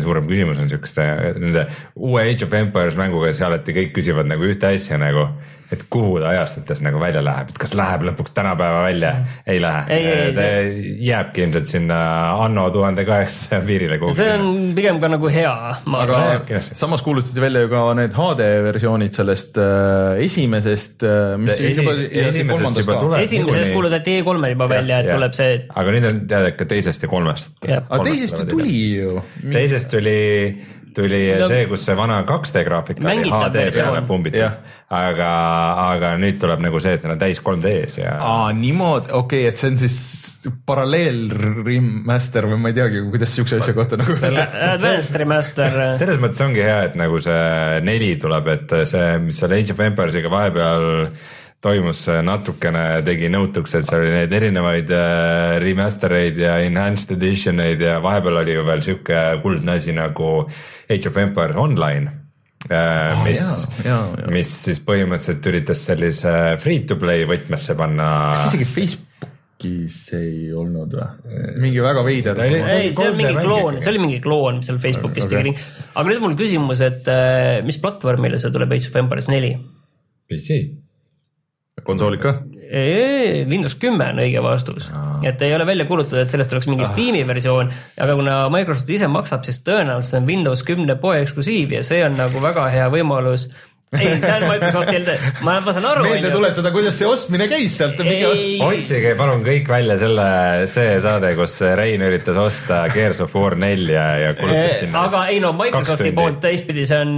suurem 0.06 0.30
küsimus 0.30 0.62
on 0.62 0.70
siukeste 0.70 1.08
nende 1.42 1.66
uue 1.96 2.28
Age 2.30 2.46
of 2.46 2.54
Empires 2.54 3.00
mänguga, 3.02 3.34
see 3.34 3.50
alati 3.50 3.74
kõik 3.82 3.96
küsivad 3.98 4.30
nagu 4.30 4.46
ühte 4.46 4.76
asja 4.78 5.02
nagu, 5.02 5.32
et 5.72 5.84
kuhu 5.92 6.20
ta 6.22 6.30
ajastutes 6.32 6.80
nagu 6.86 7.00
välja 7.02 7.22
läheb, 7.26 7.50
et 7.52 7.58
kas 7.60 7.74
läheb 7.76 8.06
lõpuks 8.08 8.32
tänapäeva 8.38 8.84
välja, 8.86 9.12
ei 9.48 9.60
lähe. 9.62 9.82
Ei, 9.92 10.06
ei, 10.12 10.34
ta 10.36 10.46
jääbki 11.10 11.44
ilmselt 11.44 11.68
sinna 11.72 11.98
anno 12.46 12.70
tuhande 12.72 13.04
kaheksasaja 13.08 13.62
piirile 13.68 13.98
kuhugi. 14.00 14.16
see 14.22 14.32
on 14.38 14.72
pigem 14.78 15.02
ka 15.04 15.10
nagu 15.12 15.32
hea, 15.34 15.54
ma 15.92 16.04
arvan. 16.06 16.46
samas 16.72 17.04
kuulutati 17.04 17.42
välja 17.44 17.66
ju 17.66 17.72
ka 17.74 17.84
need 18.00 18.16
HD 18.16 18.48
versioonid 18.68 19.18
sellest 19.18 19.58
äh, 19.60 20.24
esimesest 20.24 21.04
äh,, 21.04 21.36
mis 21.42 21.60
Esi- 21.60 21.84
juba, 21.84 21.98
ja 22.00 22.08
see 22.08 22.28
esimesest 22.32 22.82
juba 22.84 23.00
tuleb. 23.02 23.20
esimeses 23.22 23.58
niikuinii- 23.58 23.74
kuulutati 23.74 24.18
E3-l 24.22 24.50
juba 24.56 24.70
välja, 24.72 25.00
et 25.04 25.12
Jah, 25.12 25.20
tuleb 25.20 25.36
see, 25.38 25.60
aga 25.84 25.98
nüüd 25.98 26.08
on 26.10 26.24
teada 26.32 26.54
ikka 26.54 26.66
teisest 26.72 27.04
ja 27.04 27.12
kolmest. 27.12 27.54
Aga 27.68 28.04
teisest 28.08 28.40
ju 28.40 28.48
tuli 28.50 28.80
ju. 29.02 29.22
teisest 29.52 29.92
tuli, 29.92 30.18
tuli 30.98 31.22
No- 31.38 31.48
see, 31.52 31.68
kus 31.70 31.86
see 31.88 31.96
vana 31.98 32.20
2D 32.28 32.64
graafika 32.68 33.06
oli 33.06 33.32
HD 33.32 33.68
peale 33.76 34.02
pumbitud. 34.08 34.58
Aga, 34.98 35.30
aga 35.84 36.14
nüüd 36.20 36.38
tuleb 36.40 36.62
nagu 36.64 36.80
see, 36.80 36.94
et 36.96 37.04
neil 37.04 37.18
on 37.18 37.20
täis 37.20 37.42
3D-s 37.44 37.98
ja 38.00 38.14
aa, 38.24 38.52
niimoodi, 38.56 39.12
okei 39.12 39.44
okay,, 39.44 39.52
et 39.52 39.60
see 39.60 39.72
on 39.74 39.80
siis 39.82 39.98
paralleel 40.68 41.26
remaster 41.66 42.48
või 42.48 42.62
ma 42.64 42.72
ei 42.72 42.78
teagi, 42.78 43.02
kuidas 43.12 43.36
siukse 43.36 43.60
asja 43.60 43.76
kohta 43.76 44.00
nagu. 44.00 44.16
Advanced 44.16 45.18
Remaster, 45.20 45.80
selles 46.00 46.22
mõttes 46.24 46.40
ongi 46.46 46.64
hea, 46.64 46.80
et 46.88 46.96
nagu 47.00 47.20
see 47.24 47.82
neli 47.84 48.14
tuleb, 48.22 48.48
et 48.56 48.78
see, 48.88 49.10
mis 49.26 49.44
seal 49.44 49.58
Age 49.60 49.76
of 49.76 49.84
Empiresiga 49.90 50.32
vahepeal 50.32 50.88
toimus, 51.64 52.04
natukene 52.24 52.84
tegi 53.06 53.32
nõutuks, 53.34 53.74
et 53.78 53.88
seal 53.88 54.04
oli 54.04 54.14
neid 54.14 54.34
erinevaid 54.38 54.92
äh, 54.94 55.58
remaster 55.64 56.14
eid 56.20 56.38
ja 56.42 56.60
enhanced 56.66 57.16
edition 57.18 57.62
eid 57.64 57.82
ja 57.82 57.98
vahepeal 58.04 58.44
oli 58.44 58.54
ju 58.54 58.66
veel 58.68 58.86
sihuke 58.86 59.26
kuldne 59.44 59.78
asi 59.80 59.96
nagu 59.98 60.32
Age 60.88 61.10
of 61.10 61.18
Empires 61.18 61.58
Online 61.58 62.14
äh,. 62.70 63.24
mis 63.26 63.44
jaa. 63.86 64.04
mis 64.34 64.54
siis 64.68 64.82
põhimõtteliselt 64.86 65.50
üritas 65.52 65.84
sellise 65.90 66.34
free 66.62 66.86
to 66.86 66.98
play 67.02 67.26
võtmesse 67.30 67.78
panna. 67.80 68.10
kas 68.38 68.54
isegi 68.54 68.70
Facebookis 68.78 70.00
ei 70.18 70.52
olnud 70.54 70.94
või? 70.94 71.46
mingi 71.66 71.84
väga 71.84 72.06
veider 72.06 72.42
oli-. 72.46 72.64
ei, 72.64 72.92
see 72.94 73.10
on 73.10 73.18
mingi 73.18 73.34
3D 73.34 73.48
kloon, 73.50 73.80
see 73.82 73.94
oli 73.96 74.04
mingi 74.06 74.22
kloon, 74.24 74.62
mis 74.62 74.70
seal 74.70 74.82
Facebookis 74.84 75.26
Okei. 75.26 75.38
tegi 75.42 75.56
aga 75.94 76.10
nüüd 76.12 76.26
mul 76.28 76.38
küsimus, 76.38 76.86
et 76.86 77.10
äh, 77.10 77.64
mis 77.66 77.82
platvormile 77.82 78.42
see 78.42 78.54
tuleb 78.54 78.78
Age 78.78 78.92
of 78.92 79.02
Empires 79.02 79.32
neli? 79.34 79.56
PC, 80.28 80.62
konsoolid 81.84 82.22
ka? 82.22 82.34
Windows 83.48 83.78
kümme 83.80 84.10
on 84.12 84.20
õige 84.20 84.42
vastus, 84.44 84.90
et 85.24 85.42
ei 85.46 85.54
ole 85.56 85.64
välja 85.66 85.86
kuulutatud, 85.88 86.20
et 86.20 86.34
sellest 86.34 86.52
oleks 86.52 86.68
mingi 86.68 86.88
Steam'i 86.90 87.22
versioon, 87.28 87.70
aga 88.04 88.16
kuna 88.20 88.34
Microsoft 88.52 88.90
ise 88.92 89.08
maksab, 89.12 89.46
siis 89.48 89.62
tõenäoliselt 89.64 90.20
on 90.20 90.28
Windows 90.28 90.66
kümne 90.68 90.98
poe 91.00 91.22
eksklusiiv 91.24 91.78
ja 91.78 91.84
see 91.88 92.02
on 92.04 92.18
nagu 92.20 92.42
väga 92.44 92.68
hea 92.74 92.90
võimalus. 92.92 93.48
ei, 93.96 94.18
see 94.20 94.34
on 94.34 94.46
Microsoftil, 94.50 95.06
ma, 95.46 95.54
ma 95.64 95.74
saan 95.76 95.86
aru, 95.88 96.04
meelde 96.10 96.32
tuletada, 96.34 96.72
kuidas 96.76 96.98
see 97.00 97.08
ostmine 97.08 97.48
käis 97.48 97.78
sealt. 97.80 98.02
ei, 98.04 98.58
otsige 98.64 99.14
palun 99.20 99.46
kõik 99.46 99.70
välja 99.72 99.96
selle, 100.02 100.28
see 100.72 100.98
saade, 101.04 101.32
kus 101.40 101.56
Rein 101.80 102.04
üritas 102.04 102.40
osta 102.42 102.84
Gears 102.92 103.24
of 103.24 103.36
War 103.38 103.56
nelja 103.60 104.06
ja 104.26 104.36
kulutas 104.40 104.82
sinna. 104.82 105.06
aga 105.08 105.24
ei 105.32 105.40
no 105.44 105.54
Microsofti 105.58 106.12
poolt 106.18 106.42
teistpidi 106.44 106.88
see 106.90 107.02
on, 107.06 107.18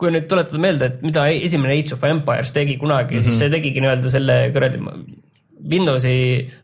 kui 0.00 0.12
nüüd 0.12 0.28
tuletada 0.30 0.60
meelde, 0.60 0.92
et 0.92 1.04
mida 1.06 1.26
esimene 1.32 1.78
Age 1.78 1.96
of 1.96 2.04
Empires 2.08 2.52
tegi 2.52 2.76
kunagi 2.80 3.16
mm, 3.16 3.20
-hmm. 3.20 3.30
siis 3.30 3.40
see 3.40 3.52
tegigi 3.56 3.84
nii-öelda 3.84 4.12
selle 4.12 4.40
kuradi 4.54 4.82
Windowsi 5.64 6.16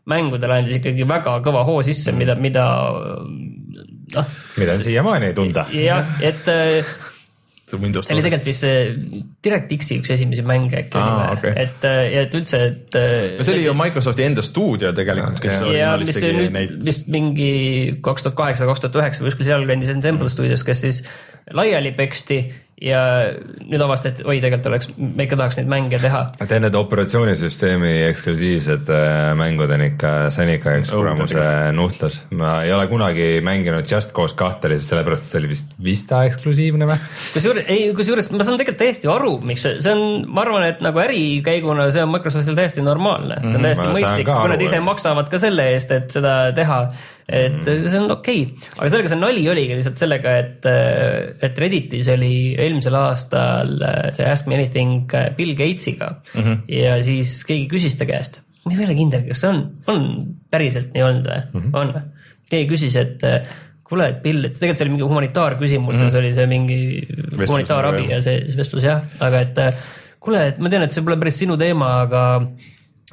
mängudele 0.05 0.59
andis 0.61 0.77
ikkagi 0.77 1.07
väga 1.09 1.39
kõva 1.41 1.63
hoo 1.65 1.79
sisse, 1.81 2.13
mida, 2.13 2.35
mida 2.37 2.65
noh, 4.13 4.27
mida 4.61 4.75
on 4.77 4.83
siiamaani 4.85 5.33
tunda. 5.33 5.65
jah, 5.73 6.19
et 6.21 6.45
äh, 7.75 7.81
Windows 7.81 8.07
see 8.07 8.17
oli 8.17 8.25
tegelikult 8.25 8.49
vist 8.51 8.65
see 8.65 9.25
DirectX-i 9.45 9.99
üks 10.01 10.13
esimesi 10.17 10.45
mänge 10.47 10.79
äkki 10.83 10.99
Aa, 10.99 11.07
oli 11.07 11.27
või 11.27 11.37
okei. 11.39 11.65
et, 11.65 11.89
ja 12.15 12.25
et 12.27 12.37
üldse, 12.41 12.61
et. 12.71 12.99
no 13.39 13.47
see 13.47 13.55
oli 13.57 13.65
ju 13.65 13.75
Microsofti 13.81 14.27
enda 14.27 14.45
stuudio 14.45 14.93
tegelikult, 14.97 15.41
kes 15.43 15.57
ja 15.57 15.65
originaalis 15.65 16.13
mis 16.13 16.21
nüüd 16.39 16.55
neid. 16.57 16.77
vist 16.91 17.11
mingi 17.11 17.51
kaks 18.05 18.27
tuhat 18.27 18.39
kaheksa, 18.39 18.69
kaks 18.69 18.85
tuhat 18.85 19.01
üheksa 19.01 19.27
kuskil 19.27 19.49
sealkandis 19.51 19.93
Ensemble 19.95 20.31
stuudios, 20.33 20.65
kes 20.67 20.85
siis 20.87 21.03
laiali 21.53 21.91
peksti 21.97 22.41
ja 22.81 22.99
nüüd 23.61 23.81
avastati, 23.85 24.23
et 24.23 24.25
oi, 24.25 24.39
tegelikult 24.41 24.71
oleks, 24.71 24.87
me 24.97 25.27
ikka 25.27 25.37
tahaks 25.37 25.59
neid 25.59 25.69
mänge 25.69 25.99
teha. 26.01 26.21
Tead, 26.39 26.63
need 26.63 26.77
operatsioonisüsteemi 26.79 27.91
eksklusiivsed 28.07 28.89
äh, 28.89 29.33
mängud 29.37 29.69
on 29.75 29.83
ikka, 29.85 30.13
see 30.33 30.47
on 30.47 30.53
ikka 30.55 30.73
üks 30.79 30.93
kuramuse 30.95 31.43
nuhtlus. 31.77 32.17
ma 32.37 32.55
ei 32.65 32.73
ole 32.73 32.87
kunagi 32.89 33.27
mänginud 33.45 33.85
Just 33.85 34.15
Cause 34.17 34.37
kahte 34.39 34.71
lihtsalt 34.71 34.95
sellepärast, 34.95 35.27
et 35.27 35.33
see 35.35 35.41
oli 35.43 35.51
vist 35.53 35.77
Vista 35.91 36.23
eksklusiivne 36.25 36.89
või? 36.89 36.97
kusjuures, 37.35 37.69
ei, 37.69 37.85
kusjuures 37.97 38.31
ma 38.33 38.47
saan 38.47 38.57
tegelikult 38.57 38.81
täiesti 38.81 39.11
aru, 39.13 39.35
miks 39.45 39.67
see, 39.67 39.77
see 39.85 39.93
on, 39.93 40.25
ma 40.33 40.45
arvan, 40.47 40.65
et 40.71 40.81
nagu 40.81 41.05
ärikäiguna 41.05 41.91
see 41.93 42.01
on 42.01 42.13
Microsoftil 42.15 42.57
täiesti 42.57 42.85
normaalne, 42.85 43.43
see 43.45 43.59
on 43.59 43.69
täiesti 43.69 43.81
Mhm, 43.81 43.93
ma 43.93 44.01
saan 44.01 44.17
mõistlik, 44.17 44.29
kui 44.29 44.51
nad 44.51 44.61
ise 44.65 44.83
maksavad 44.83 45.31
ka 45.31 45.39
selle 45.41 45.71
eest, 45.75 45.91
et 45.95 46.13
seda 46.13 46.35
teha. 46.57 46.83
Et 47.31 47.57
Mhm. 47.61 47.89
see 47.89 47.99
on 47.99 48.11
okei 48.11 48.43
okay., 48.43 48.69
aga 48.77 48.89
sellega 48.93 49.11
see 49.13 49.21
nali 49.21 49.47
oligi 49.53 49.77
lihtsalt 49.77 49.97
sellega, 50.01 50.35
et, 50.43 50.69
et 51.47 51.59
Redditis 51.63 52.11
oli 52.13 52.33
eelmisel 52.59 52.97
aastal 52.99 53.75
äh, 53.87 54.11
see 54.15 54.27
Ask 54.27 54.47
me 54.47 54.59
anything 54.59 55.11
äh, 55.17 55.31
Bill 55.37 55.55
Gatesiga 55.55 56.13
mm. 56.33 56.41
-hmm. 56.41 56.61
ja 56.67 57.01
siis 57.03 57.41
keegi 57.47 57.67
küsis 57.71 57.97
ta 57.97 58.07
käest, 58.09 58.39
ma 58.65 58.75
ei 58.75 58.85
ole 58.85 58.95
kindel, 58.97 59.25
kas 59.27 59.43
see 59.43 59.51
on, 59.51 59.63
on 59.87 60.07
päriselt 60.51 60.93
nii 60.93 61.03
olnud 61.07 61.27
või 61.27 61.41
mm. 61.41 61.59
-hmm. 61.59 61.75
on 61.81 61.93
või? 61.97 62.07
keegi 62.51 62.69
küsis, 62.73 62.97
et 62.99 63.23
äh, 63.23 63.47
kuule, 63.91 64.07
et 64.13 64.21
Bill, 64.23 64.45
et 64.47 64.55
tegelikult 64.55 64.79
see 64.79 64.87
oli 64.87 64.93
mingi 64.95 65.07
humanitaarküsimustes 65.07 66.01
mm 66.01 66.09
-hmm. 66.09 66.19
oli 66.19 66.33
see 66.33 66.47
mingi 66.47 66.79
humanitaarabi 67.47 68.03
jah. 68.05 68.11
ja 68.11 68.21
see 68.21 68.45
see 68.47 68.57
vestlus 68.59 68.87
jah, 68.87 69.03
aga 69.19 69.41
et 69.47 69.57
äh, 69.57 69.73
kuule, 70.19 70.45
et 70.51 70.59
ma 70.59 70.69
tean, 70.71 70.85
et 70.85 70.95
see 70.95 71.03
pole 71.03 71.17
päris 71.19 71.39
sinu 71.41 71.57
teema, 71.57 71.93
aga 72.05 72.23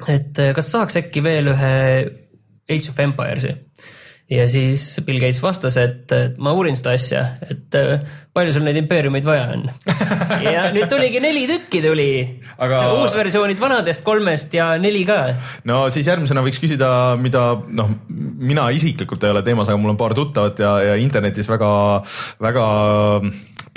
et 0.07 0.39
äh, 0.39 0.53
kas 0.55 0.71
saaks 0.71 0.99
äkki 1.01 1.23
veel 1.23 1.51
ühe 1.55 1.73
Age 2.69 2.91
of 2.91 2.99
Empires'i 3.01 3.55
ja 4.29 4.45
siis 4.49 4.83
Bill 5.05 5.21
Gates 5.21 5.41
vastas, 5.41 5.77
et 5.81 6.13
ma 6.37 6.53
uurin 6.53 6.77
seda 6.77 6.93
asja, 6.97 7.23
et 7.49 7.77
äh, 7.77 8.03
palju 8.35 8.53
sul 8.53 8.65
neid 8.67 8.77
impeeriumeid 8.81 9.25
vaja 9.25 9.47
on. 9.55 9.65
ja 10.45 10.67
nüüd 10.75 10.89
tuligi 10.91 11.21
neli 11.23 11.45
tükki 11.49 11.81
tuli 11.83 12.09
Aga- 12.57 12.83
aga..., 12.83 12.93
uusversioonid 13.01 13.61
vanadest 13.61 14.05
kolmest 14.05 14.53
ja 14.53 14.71
neli 14.81 15.03
ka. 15.09 15.19
no 15.69 15.81
siis 15.93 16.07
järgmisena 16.09 16.43
võiks 16.45 16.61
küsida, 16.61 16.91
mida 17.21 17.51
noh, 17.67 17.93
mina 18.09 18.69
isiklikult 18.75 19.25
ei 19.25 19.33
ole 19.33 19.43
teemas, 19.45 19.69
aga 19.69 19.81
mul 19.81 19.95
on 19.95 19.99
paar 19.99 20.15
tuttavat 20.17 20.61
ja, 20.61 20.75
ja 20.91 20.99
internetis 21.01 21.49
väga, 21.49 21.71
väga 22.43 22.67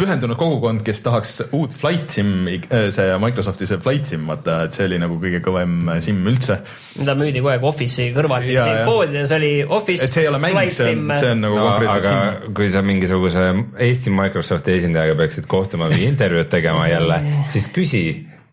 pühendunud 0.03 0.38
kogukond, 0.38 0.83
kes 0.87 1.03
tahaks 1.05 1.37
uut 1.55 1.75
Flight 1.77 2.11
Sim, 2.17 2.49
see 2.69 3.19
Microsofti 3.23 3.69
see 3.71 3.81
Flight 3.83 4.09
Sim, 4.11 4.27
vaata, 4.31 4.62
et 4.67 4.77
see 4.77 4.88
oli 4.88 4.99
nagu 5.03 5.19
kõige 5.23 5.43
kõvem 5.45 5.93
sim 6.05 6.19
üldse. 6.29 6.59
mida 6.99 7.15
müüdi 7.19 7.43
kogu 7.43 7.53
aeg 7.55 7.67
Office'i 7.71 8.11
kõrval, 8.17 8.49
poodides 8.88 9.35
oli 9.37 9.53
Office. 9.62 10.07
et 10.07 10.19
see 10.19 10.27
ei 10.27 10.33
ole 10.33 10.43
mäng, 10.43 10.59
see 10.75 10.91
on, 10.97 11.15
see 11.15 11.31
on 11.37 11.47
nagu 11.47 11.61
no 11.61 11.69
konkreetselt 11.71 12.11
aga 12.11 12.19
sim. 12.19 12.59
kui 12.59 12.75
sa 12.75 12.85
mingisuguse 12.87 13.47
Eesti 13.88 14.12
Microsofti 14.19 14.77
esindajaga 14.81 15.17
peaksid 15.23 15.49
kohtuma 15.51 15.91
või 15.93 16.05
intervjuud 16.11 16.53
tegema 16.53 16.88
jälle, 16.91 17.23
siis 17.53 17.71
küsi 17.73 18.05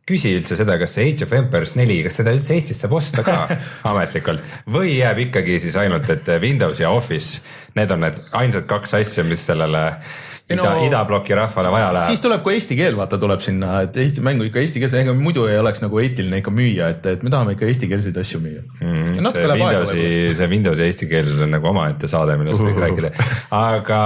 küsi 0.10 0.32
üldse 0.34 0.56
seda, 0.58 0.74
kas 0.82 0.96
see 0.96 1.12
Age 1.12 1.26
of 1.28 1.34
Empires 1.38 1.76
neli, 1.78 2.00
kas 2.02 2.16
seda 2.18 2.32
üldse 2.34 2.56
Eestis 2.56 2.80
saab 2.82 2.96
osta 2.98 3.22
ka 3.26 3.44
ametlikult 3.92 4.42
või 4.70 4.96
jääb 4.96 5.22
ikkagi 5.28 5.60
siis 5.62 5.78
ainult, 5.78 6.10
et 6.10 6.30
Windows 6.42 6.82
ja 6.82 6.90
Office, 6.94 7.44
need 7.78 7.94
on 7.94 8.06
need 8.08 8.18
ainsad 8.38 8.66
kaks 8.70 8.98
asja, 9.02 9.26
mis 9.28 9.46
sellele 9.46 9.86
Ei 9.90 10.29
ida 10.50 10.64
no- 10.66 10.82
idabloki 10.86 11.36
rahvale 11.38 11.70
vaja 11.74 11.92
läheb 11.94 12.10
siis. 12.14 12.22
tuleb, 12.24 12.42
kui 12.46 12.56
eesti 12.58 12.76
keel 12.80 12.96
vaata 12.98 13.20
tuleb 13.22 13.42
sinna, 13.46 13.82
et 13.86 13.98
Eesti 14.02 14.24
mängu 14.26 14.48
ikka 14.48 14.60
eesti 14.64 14.82
keeles, 14.82 14.96
ega 14.98 15.14
muidu 15.14 15.44
ei 15.50 15.60
oleks 15.62 15.82
nagu 15.84 16.00
eetiline 16.02 16.40
ikka 16.42 16.54
müüa, 16.56 16.90
et, 16.96 17.06
et 17.06 17.24
me 17.26 17.30
tahame 17.34 17.54
ikka 17.54 17.68
eestikeelseid 17.70 18.18
asju 18.18 18.42
müüa 18.42 18.64
mm,. 18.82 19.30
see 19.30 19.46
Windowsi, 19.54 20.08
see 20.40 20.50
Windowsi 20.56 20.88
eestikeelsus 20.88 21.44
on 21.46 21.54
nagu 21.54 21.70
omaette 21.70 22.10
saade, 22.10 22.38
millest 22.42 22.64
Uhuh. 22.66 22.80
rääkida. 22.82 23.12
aga 23.60 24.02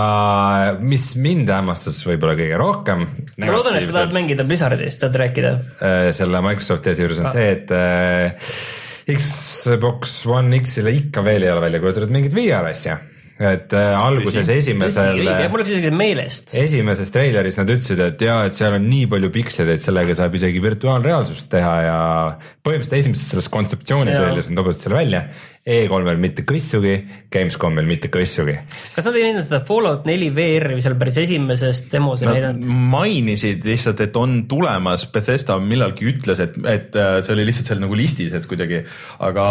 mis 0.83 1.07
mind 1.15 1.49
hämmastas 1.53 2.01
võib-olla 2.09 2.35
kõige 2.39 2.59
rohkem. 2.59 3.07
ma 3.39 3.51
loodan, 3.55 3.79
et 3.79 3.87
sa 3.87 3.99
tahad 4.01 4.15
mängida 4.19 4.43
Blizzardist, 4.47 4.99
tahad 5.03 5.15
rääkida? 5.23 5.53
äh, 5.79 6.11
selle 6.15 6.41
Microsofti 6.43 6.91
asja 6.91 7.07
juures 7.07 7.19
on 7.23 7.31
Ah. 7.31 7.35
see, 7.37 7.51
et 7.55 7.71
äh, 7.71 8.35
Xbox 9.17 10.25
One 10.31 10.59
X-ile 10.61 10.91
ikka 10.95 11.23
veel 11.25 11.43
ei 11.43 11.51
ole 11.51 11.61
välja 11.65 11.79
kuulutatud 11.83 12.11
mingit 12.13 12.35
VR 12.35 12.69
asja, 12.71 12.97
et 13.53 13.73
äh, 13.77 13.93
alguses 13.99 14.49
esimesel 14.53 15.21
mul 15.51 15.61
läks 15.61 15.73
isegi 15.75 15.91
meelest. 15.93 16.53
esimeses 16.57 17.13
treileris 17.13 17.57
nad 17.59 17.71
ütlesid, 17.73 18.01
et 18.03 18.21
jaa, 18.23 18.43
et 18.47 18.57
seal 18.57 18.77
on 18.77 18.85
nii 18.89 19.07
palju 19.11 19.31
piksleid, 19.33 19.73
et 19.75 19.83
sellega 19.83 20.15
saab 20.17 20.35
isegi 20.39 20.61
virtuaalreaalsust 20.63 21.49
teha 21.51 21.73
ja 21.87 21.97
põhimõtteliselt 22.63 22.99
esimeses 22.99 23.33
selles 23.33 23.49
kontseptsiooni 23.53 24.13
treileris 24.13 24.51
nad 24.51 24.61
lubasid 24.61 24.87
selle 24.87 25.01
välja. 25.01 25.25
E3-l 25.63 26.19
mitte 26.19 26.43
kõissugi, 26.43 26.97
Gamescomil 27.31 27.85
mitte 27.87 28.09
kõissugi. 28.11 28.57
kas 28.97 29.05
nad 29.07 29.15
ei 29.15 29.29
näidanud 29.29 29.45
seda 29.45 29.61
Fallout 29.63 30.03
neli 30.09 30.27
VR-i 30.35 30.81
seal 30.83 30.97
päris 30.99 31.21
esimeses 31.21 31.85
demos 31.91 32.19
ei 32.19 32.27
Nad 32.27 32.35
näidanud? 32.35 32.67
mainisid 32.91 33.63
lihtsalt, 33.69 34.03
et 34.03 34.19
on 34.19 34.41
tulemas, 34.51 35.07
Bethesda 35.13 35.55
millalgi 35.63 36.09
ütles, 36.11 36.43
et, 36.43 36.59
et 36.67 36.99
äh, 36.99 37.21
see 37.23 37.37
oli 37.37 37.47
lihtsalt 37.47 37.71
seal 37.71 37.83
nagu 37.83 37.95
listis, 37.95 38.35
et 38.35 38.47
kuidagi, 38.49 38.83
aga 39.23 39.45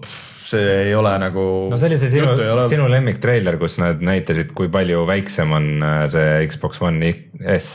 pff, 0.00 0.32
see 0.52 0.72
ei 0.88 0.94
ole 0.96 1.12
nagu. 1.22 1.44
no 1.72 1.78
see 1.80 1.90
oli 1.90 1.98
see 2.00 2.12
sinu, 2.14 2.32
sinu 2.70 2.88
lemmiktreiler, 2.92 3.58
kus 3.60 3.78
nad 3.82 4.02
näitasid, 4.04 4.54
kui 4.56 4.70
palju 4.72 5.04
väiksem 5.08 5.54
on 5.56 5.68
äh, 5.82 6.00
see 6.12 6.40
Xbox 6.50 6.82
One 6.84 7.12
S. 7.56 7.68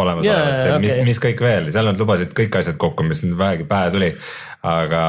olemasolevast 0.00 0.58
Jaa, 0.58 0.72
ja 0.72 0.80
mis 0.82 0.96
okei., 0.96 1.06
mis 1.06 1.22
kõik 1.22 1.44
veel, 1.44 1.70
seal 1.74 1.86
nad 1.90 2.00
lubasid 2.00 2.34
kõik 2.36 2.58
asjad 2.58 2.80
kokku, 2.80 3.06
mis 3.06 3.22
nüüd 3.24 3.38
vähegi 3.38 3.68
pähe 3.70 3.92
tuli. 3.94 4.10
aga 4.64 5.04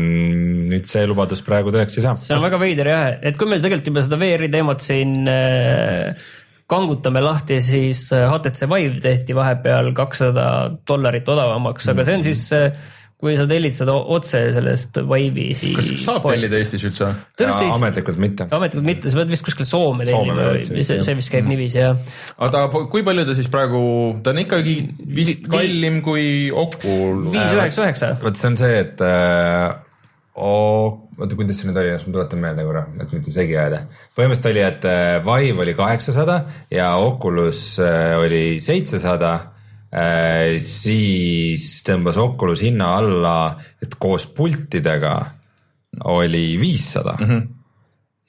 nüüd 0.00 0.88
see 0.88 1.04
lubadus 1.06 1.42
praegu 1.44 1.74
tõeks 1.74 2.00
ei 2.00 2.06
saa. 2.06 2.16
see 2.20 2.36
on 2.36 2.44
väga 2.44 2.60
veider 2.60 2.92
jah, 2.92 3.08
et 3.22 3.38
kui 3.38 3.50
me 3.50 3.60
tegelikult 3.62 3.92
juba 3.92 4.04
seda 4.06 4.20
VR-i 4.20 4.50
teemat 4.52 4.84
siin 4.84 5.16
äh, 5.30 6.28
kangutame 6.68 7.22
lahti, 7.24 7.62
siis 7.64 8.06
äh, 8.12 8.28
HTC 8.28 8.68
Vive 8.68 9.00
tehti 9.04 9.36
vahepeal 9.36 9.92
kakssada 9.96 10.46
dollarit 10.88 11.28
odavamaks, 11.28 11.88
aga 11.92 12.04
see 12.04 12.18
on 12.18 12.26
siis, 12.26 12.44
kui 13.18 13.34
sa 13.34 13.48
tellid 13.50 13.74
seda 13.74 13.96
otse 14.14 14.40
sellest 14.54 15.00
Vive'i 15.02 15.54
siis. 15.58 15.74
kas 15.74 15.88
saab 16.04 16.28
tellida 16.28 16.58
Eestis 16.60 16.84
üldse? 16.86 17.08
ametlikult 17.40 18.20
mitte. 18.22 18.46
ametlikult 18.54 18.86
mitte, 18.86 19.10
sa 19.10 19.18
pead 19.18 19.32
vist 19.32 19.42
kuskilt 19.46 19.66
Soome 19.66 20.06
Soome 20.06 20.30
tellima 20.36 20.52
pead, 20.54 20.68
see, 20.86 21.00
see 21.02 21.16
vist 21.18 21.32
käib 21.32 21.48
niiviisi 21.50 21.80
jah. 21.82 21.98
aga 22.38 22.50
ta, 22.54 22.84
kui 22.92 23.02
palju 23.06 23.26
ta 23.26 23.34
siis 23.34 23.50
praegu, 23.50 23.82
ta 24.22 24.30
on 24.30 24.38
ikkagi 24.44 24.76
vist 25.18 25.42
Vi- 25.48 25.50
kallim 25.50 25.98
kui 26.06 26.28
Ocul. 26.54 27.26
viis 27.34 27.58
üheksa 27.58 27.82
üheksa. 27.88 28.12
vot 28.22 28.38
see 28.38 28.52
on 28.52 28.56
see, 28.62 28.78
et 28.86 29.02
äh, 29.02 29.74
oo- 30.38 31.08
oota, 31.18 31.34
kuidas 31.34 31.58
see 31.58 31.66
nüüd 31.72 31.82
oli, 31.82 31.90
las 31.96 32.06
ma 32.06 32.14
tuletan 32.14 32.38
meelde 32.46 32.62
korra, 32.70 32.84
et 33.02 33.12
mitte 33.18 33.34
segi 33.34 33.56
ajada. 33.58 33.82
põhimõtteliselt 34.14 34.52
oli, 34.54 34.62
et 34.70 34.84
äh, 34.86 35.18
Vive 35.26 35.64
oli 35.66 35.74
kaheksasada 35.74 36.38
ja 36.70 36.92
Oculus 37.02 37.80
äh, 37.82 38.14
oli 38.22 38.60
seitsesada. 38.62 39.36
Siis 40.60 41.78
tõmbas 41.86 42.18
Oculus 42.20 42.60
hinna 42.60 42.90
alla, 42.98 43.36
et 43.80 43.94
koos 43.96 44.26
pultidega 44.36 45.14
oli 46.04 46.58
viissada 46.60 47.16
mm. 47.20 47.26
-hmm. 47.26 47.46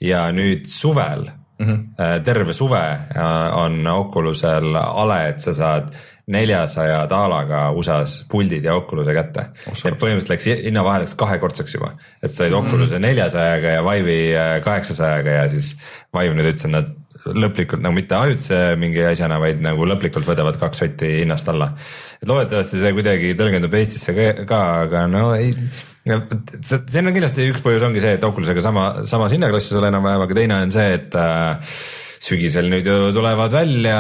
ja 0.02 0.32
nüüd 0.32 0.66
suvel 0.66 1.30
mm, 1.60 1.66
-hmm. 1.66 2.24
terve 2.24 2.54
suve 2.54 2.78
äh, 2.78 3.58
on 3.58 3.88
Oculusel 3.88 4.76
ale, 4.76 5.30
et 5.30 5.40
sa 5.40 5.54
saad 5.54 5.92
neljasaja 6.28 7.08
daalaga 7.10 7.72
USA-s 7.72 8.26
puldid 8.30 8.64
ja 8.64 8.76
Oculus'e 8.76 9.14
kätte. 9.14 9.46
et 9.68 10.00
põhimõtteliselt 10.00 10.30
läks 10.30 10.46
hinnavahe 10.64 11.00
läks 11.00 11.16
kahekordseks 11.16 11.74
juba, 11.74 11.92
et 12.24 12.32
said 12.32 12.54
Oculus'e 12.54 13.00
neljasajaga 13.00 13.68
ja 13.68 13.84
Vive'i 13.84 14.36
äh, 14.36 14.62
kaheksasajaga 14.64 15.30
ja 15.30 15.48
siis 15.50 15.78
Vive 16.14 16.34
nüüd 16.36 16.54
ütles, 16.54 16.66
et 16.66 16.72
nad 16.72 16.99
lõplikult 17.26 17.84
nagu 17.84 17.96
mitte 17.96 18.16
ajutise 18.16 18.60
mingi 18.80 19.04
asjana, 19.06 19.40
vaid 19.42 19.62
nagu 19.64 19.88
lõplikult 19.90 20.28
võtavad 20.28 20.60
kaks 20.62 20.84
sotti 20.84 21.12
hinnast 21.22 21.50
alla. 21.52 21.72
et 22.22 22.28
loodetavasti 22.28 22.82
see 22.82 22.94
kuidagi 22.96 23.36
tõlgendub 23.40 23.76
Eestisse 23.80 24.16
ka, 24.48 24.60
aga 24.86 25.06
no 25.12 25.34
ei. 25.36 25.54
siin 26.06 27.06
on 27.08 27.16
kindlasti 27.16 27.50
üks 27.52 27.64
põhjus 27.66 27.86
ongi 27.88 28.04
see, 28.04 28.16
et 28.18 28.24
Oculusega 28.24 28.64
sama, 28.64 28.86
samas 29.10 29.36
hinnaklassis 29.36 29.76
ole 29.80 29.92
enam-vähem, 29.92 30.26
aga 30.26 30.38
teine 30.38 30.62
on 30.64 30.72
see, 30.76 30.94
et 31.00 31.18
äh, 31.20 31.76
sügisel 32.20 32.68
nüüd 32.68 32.88
ju 32.88 32.96
tulevad 33.16 33.54
välja 33.54 34.00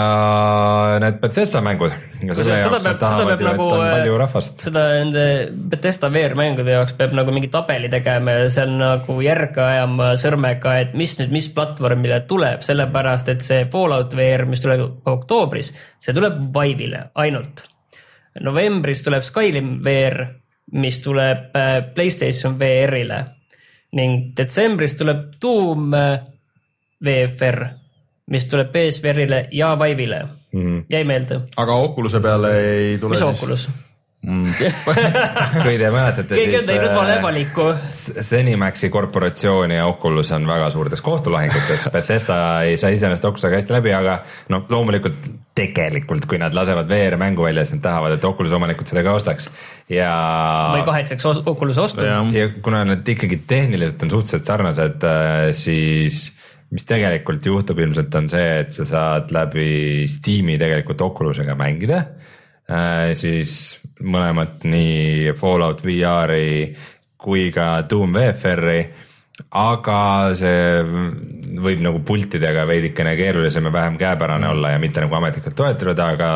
need 0.99 1.19
Bethesda 1.21 1.61
mängud. 1.63 1.93
seda 2.35 2.57
jaoks 2.59 2.83
peab- 2.83 2.99
seda 2.99 3.27
peab 3.29 3.41
ju, 3.41 3.47
nagu, 3.47 3.67
äh, 3.79 4.41
seda 4.59 4.83
nende 4.97 5.23
Betesta 5.71 6.09
VR-mängude 6.11 6.75
jaoks 6.75 6.97
peab 6.99 7.15
nagu 7.15 7.31
mingi 7.31 7.47
tabeli 7.51 7.89
tegema 7.89 8.35
ja 8.35 8.49
seal 8.51 8.73
nagu 8.75 9.15
järge 9.23 9.63
ajama 9.63 10.11
sõrmega, 10.19 10.75
et 10.81 10.93
mis 10.99 11.15
nüüd, 11.19 11.31
mis 11.31 11.47
platvormile 11.55 12.21
tuleb, 12.27 12.61
sellepärast 12.67 13.31
et 13.31 13.45
see 13.45 13.65
Fallout 13.71 14.15
VR, 14.19 14.45
mis 14.51 14.59
tuleb 14.63 15.07
oktoobris, 15.07 15.71
see 15.99 16.13
tuleb 16.13 16.41
Vive'ile 16.55 17.05
ainult. 17.15 17.63
novembris 18.39 19.01
tuleb 19.03 19.23
Skyrim 19.23 19.79
VR, 19.83 20.25
mis 20.75 20.99
tuleb 20.99 21.55
äh, 21.55 21.93
Playstation 21.95 22.59
VR-ile 22.59 23.23
ning 23.97 24.33
detsembris 24.37 24.93
tuleb 24.99 25.39
Doom 25.41 25.93
äh, 25.97 26.19
VFR, 26.99 27.78
mis 28.29 28.45
tuleb 28.49 28.71
PSVR-ile 28.73 29.47
ja 29.51 29.75
Vive'ile 29.75 30.23
Mhm. 30.53 30.79
jäi 30.89 31.03
meelde, 31.05 31.41
aga 31.57 31.75
Oculus'e 31.77 32.21
peale 32.21 32.49
ei 32.59 32.97
tule 32.97 33.13
mis 33.13 33.21
Oculus? 33.21 33.67
kui 34.19 35.77
te 35.79 35.87
mäletate, 35.93 36.35
siis 36.35 36.67
äh. 36.67 38.23
Zenimaxi 38.25 38.89
korporatsioon 38.91 39.71
ja 39.71 39.85
Oculus 39.87 40.31
on 40.35 40.47
väga 40.47 40.69
suurtes 40.73 41.01
kohtulahingutes, 41.01 41.85
Bethesda 41.93 42.39
ei 42.67 42.75
saa 42.77 42.89
iseenesest 42.91 43.25
Oculusega 43.29 43.61
hästi 43.61 43.77
läbi, 43.77 43.93
aga 43.95 44.17
noh, 44.51 44.65
loomulikult 44.69 45.21
tegelikult, 45.55 46.27
kui 46.27 46.41
nad 46.41 46.55
lasevad 46.55 46.89
VR-mängu 46.91 47.47
välja, 47.47 47.63
siis 47.63 47.77
nad 47.77 47.85
tahavad, 47.87 48.17
et 48.17 48.27
Oculus 48.27 48.57
omanikud 48.57 48.91
selle 48.91 49.05
ka 49.07 49.13
ostaks 49.21 49.47
ja. 49.87 50.11
ma 50.73 50.81
ei 50.81 50.87
kahetseks 50.89 51.29
Oculus'e 51.45 51.85
ostu. 51.85 52.03
ja 52.03 52.49
kuna 52.65 52.83
need 52.91 53.07
ikkagi 53.15 53.39
tehniliselt 53.47 54.03
on 54.03 54.17
suhteliselt 54.17 54.51
sarnased, 54.51 55.07
siis 55.55 56.25
mis 56.69 56.85
tegelikult 56.85 57.45
juhtub 57.45 57.79
ilmselt 57.81 58.15
on 58.19 58.29
see, 58.29 58.49
et 58.61 58.73
sa 58.73 58.85
saad 58.85 59.33
läbi 59.33 60.05
Steam'i 60.09 60.57
tegelikult 60.61 61.01
Oculusega 61.01 61.55
mängida. 61.57 62.03
siis 63.17 63.79
mõlemat 64.05 64.63
nii 64.69 65.33
Fallout 65.37 65.81
VR-i 65.81 66.75
kui 67.17 67.49
ka 67.51 67.81
Doom 67.89 68.13
VFR-i, 68.13 68.83
aga 69.57 70.01
see 70.37 70.83
võib 71.63 71.81
nagu 71.83 72.01
pultidega 72.05 72.65
veidikene 72.69 73.15
keerulisem 73.19 73.67
ja 73.69 73.73
vähem 73.73 73.97
käepärane 73.99 74.49
olla 74.49 74.73
ja 74.73 74.79
mitte 74.81 75.03
nagu 75.03 75.15
ametlikult 75.17 75.55
toetatud, 75.57 75.99
aga, 76.03 76.29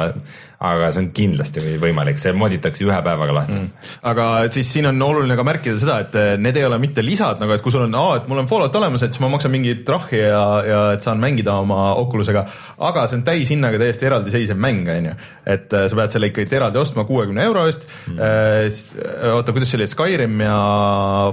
aga 0.64 0.90
see 0.94 1.04
on 1.04 1.10
kindlasti 1.16 1.64
võimalik, 1.82 2.20
see 2.22 2.34
moditakse 2.38 2.86
ühe 2.86 3.00
päevaga 3.06 3.36
lahti 3.40 3.56
mm.. 3.58 3.90
aga 4.12 4.28
siis 4.54 4.72
siin 4.76 4.90
on 4.92 5.02
oluline 5.08 5.38
ka 5.40 5.46
märkida 5.48 5.80
seda, 5.82 6.00
et 6.06 6.18
eh, 6.20 6.30
need 6.42 6.60
ei 6.60 6.68
ole 6.68 6.80
mitte 6.82 7.06
lisad 7.06 7.42
nagu, 7.44 7.56
et 7.56 7.66
kui 7.66 7.74
sul 7.74 7.86
on, 7.88 7.98
et 8.18 8.30
mul 8.32 8.44
on 8.44 8.50
Fallout 8.50 8.80
olemas, 8.80 9.06
et 9.06 9.16
siis 9.16 9.24
ma 9.24 9.32
maksan 9.34 9.54
mingit 9.54 9.84
trahvi 9.88 10.24
ja, 10.24 10.46
ja 10.68 10.82
et 10.96 11.06
saan 11.06 11.22
mängida 11.24 11.58
oma 11.64 11.94
Oculusega. 12.02 12.46
aga 12.90 13.06
see 13.10 13.20
on 13.20 13.28
täishinnaga 13.28 13.82
täiesti 13.82 14.10
eraldiseisev 14.10 14.60
mäng, 14.60 14.90
on 14.94 15.12
ju. 15.12 15.20
et 15.58 15.78
eh, 15.78 15.88
sa 15.90 16.02
pead 16.02 16.18
selle 16.18 16.32
ikkagi 16.32 16.60
eraldi 16.60 16.82
ostma 16.82 17.08
kuuekümne 17.10 17.46
euro 17.50 17.68
eest 17.70 17.88
mm.. 18.08 19.30
oota, 19.34 19.56
kuidas 19.56 19.72
see 19.72 19.82
oli, 19.82 19.92
Skyrim 19.92 20.42
ja 20.44 20.58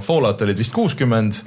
Fallout 0.05 0.41
olid 0.45 0.59
vist 0.59 0.75
kuuskümmend 0.75 1.41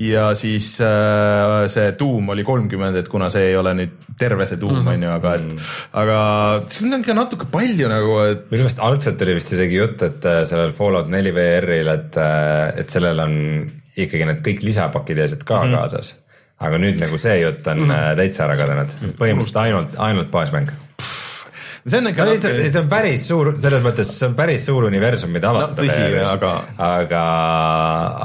ja 0.00 0.24
siis 0.38 0.72
äh, 0.82 1.66
see 1.70 1.92
tuum 1.98 2.32
oli 2.34 2.44
kolmkümmend, 2.46 2.98
et 2.98 3.08
kuna 3.10 3.28
see 3.30 3.50
ei 3.50 3.56
ole 3.58 3.74
nüüd 3.78 3.94
terve 4.18 4.46
see 4.50 4.58
tuum 4.58 4.86
on 4.90 5.06
ju, 5.06 5.10
aga 5.10 5.34
et, 5.38 5.68
aga 6.02 6.18
see 6.66 6.88
on 6.88 6.98
ikka 6.98 7.14
natuke 7.16 7.48
palju 7.52 7.90
nagu, 7.90 8.16
et 8.32 8.44
minu 8.50 8.64
meelest 8.64 8.82
algselt 8.82 9.22
oli 9.26 9.38
vist 9.38 9.54
isegi 9.54 9.78
jutt, 9.78 10.02
et 10.06 10.26
äh, 10.30 10.42
sellel 10.48 10.74
Fallout 10.74 11.10
neli 11.12 11.34
VR-il, 11.34 11.90
et, 11.94 12.18
et 12.82 12.90
sellel 12.90 13.22
on 13.22 13.38
ikkagi 13.94 14.26
need 14.26 14.42
kõik 14.46 14.64
lisapakid 14.66 15.20
ja 15.20 15.28
asjad 15.28 15.46
ka 15.46 15.62
mm 15.62 15.70
-hmm. 15.70 15.78
kaasas. 15.78 16.14
aga 16.64 16.78
nüüd 16.78 16.98
nagu 16.98 17.18
see 17.18 17.40
jutt 17.40 17.66
on 17.66 17.78
mm 17.78 17.90
-hmm. 17.90 18.16
täitsa 18.16 18.44
ära 18.44 18.56
kadunud, 18.56 18.90
põhimõtteliselt 19.18 19.62
ainult, 19.62 19.94
ainult 19.98 20.30
baasmäng. 20.30 20.70
See 21.84 21.98
on 22.00 22.08
ikka 22.08 22.24
no 22.24 22.34
see, 22.40 22.70
see 22.70 22.80
on 22.80 22.88
päris 22.88 23.26
suur, 23.28 23.50
selles 23.60 23.82
mõttes 23.84 24.08
see 24.16 24.28
on 24.30 24.36
päris 24.38 24.64
suur 24.68 24.86
universum, 24.88 25.32
mida 25.34 25.50
avastada 25.52 25.84
VR-is. 25.84 26.32
aga- 26.32 26.54
aga, 26.86 27.24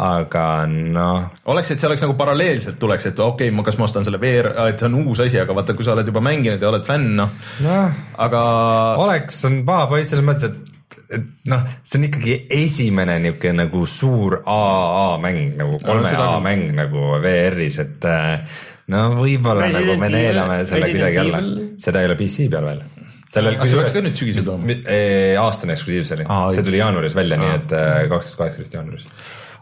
aga 0.05 0.45
noh, 0.69 1.27
oleks, 1.51 1.73
et 1.73 1.81
see 1.81 1.89
oleks 1.89 2.05
nagu 2.05 2.15
paralleelselt 2.19 2.79
tuleks, 2.79 3.09
et 3.11 3.19
okei 3.19 3.51
okay,, 3.51 3.65
kas 3.69 3.79
ma 3.79 3.89
ostan 3.89 4.07
selle 4.07 4.21
VR, 4.21 4.53
et 4.69 4.79
see 4.79 4.89
on 4.89 4.97
uus 5.03 5.23
asi, 5.25 5.41
aga 5.41 5.55
vaata, 5.57 5.75
kui 5.75 5.87
sa 5.87 5.95
oled 5.97 6.07
juba 6.07 6.23
mänginud 6.23 6.63
ja 6.63 6.71
oled 6.71 6.87
fänn, 6.87 7.13
noh, 7.19 7.35
noh. 7.65 8.01
Aga 8.19 8.43
oleks, 9.03 9.43
on 9.49 9.61
paha 9.67 9.89
poiss 9.91 10.15
selles 10.15 10.27
mõttes, 10.27 10.49
et 10.49 10.75
et 11.09 11.25
noh, 11.49 11.65
see 11.83 11.97
on 11.97 12.05
ikkagi 12.05 12.33
esimene 12.53 13.15
niisugune 13.23 13.63
nagu 13.63 13.81
suur 13.89 14.35
AA 14.45 15.17
mäng 15.21 15.55
nagu 15.57 15.79
kolme 15.81 16.11
A 16.13 16.37
mäng 16.43 16.69
nagu 16.77 17.15
VR-is, 17.23 17.79
et 17.81 18.05
äh, 18.05 18.59
no 18.93 19.03
võib-olla 19.17 19.71
nagu 19.73 19.97
me 20.01 20.09
neelame 20.13 20.61
selle 20.69 20.91
kuidagi 20.93 21.21
alla. 21.23 21.41
Seda 21.81 22.03
ei 22.03 22.11
ole 22.11 22.17
PC 22.19 22.49
peal 22.53 22.69
veel. 22.69 22.83
Sellel 23.29 23.57
Aga 23.59 23.67
see 23.69 23.81
peaks 23.81 23.97
ka 23.97 24.05
nüüd 24.05 24.17
sügisel 24.19 24.47
tulema? 24.47 24.69
Mi- 24.71 24.79
aastane 25.41 25.75
eksklusiivs 25.75 26.15
oli 26.17 26.25
Aa,, 26.29 26.47
see 26.55 26.65
tuli 26.65 26.81
jaanuaris 26.81 27.17
välja, 27.17 27.37
nii 27.41 27.51
et 27.59 27.75
äh, 27.77 27.99
kaks 28.11 28.31
tuhat 28.31 28.43
kaheksateist 28.45 28.77
jaanuaris. 28.79 29.05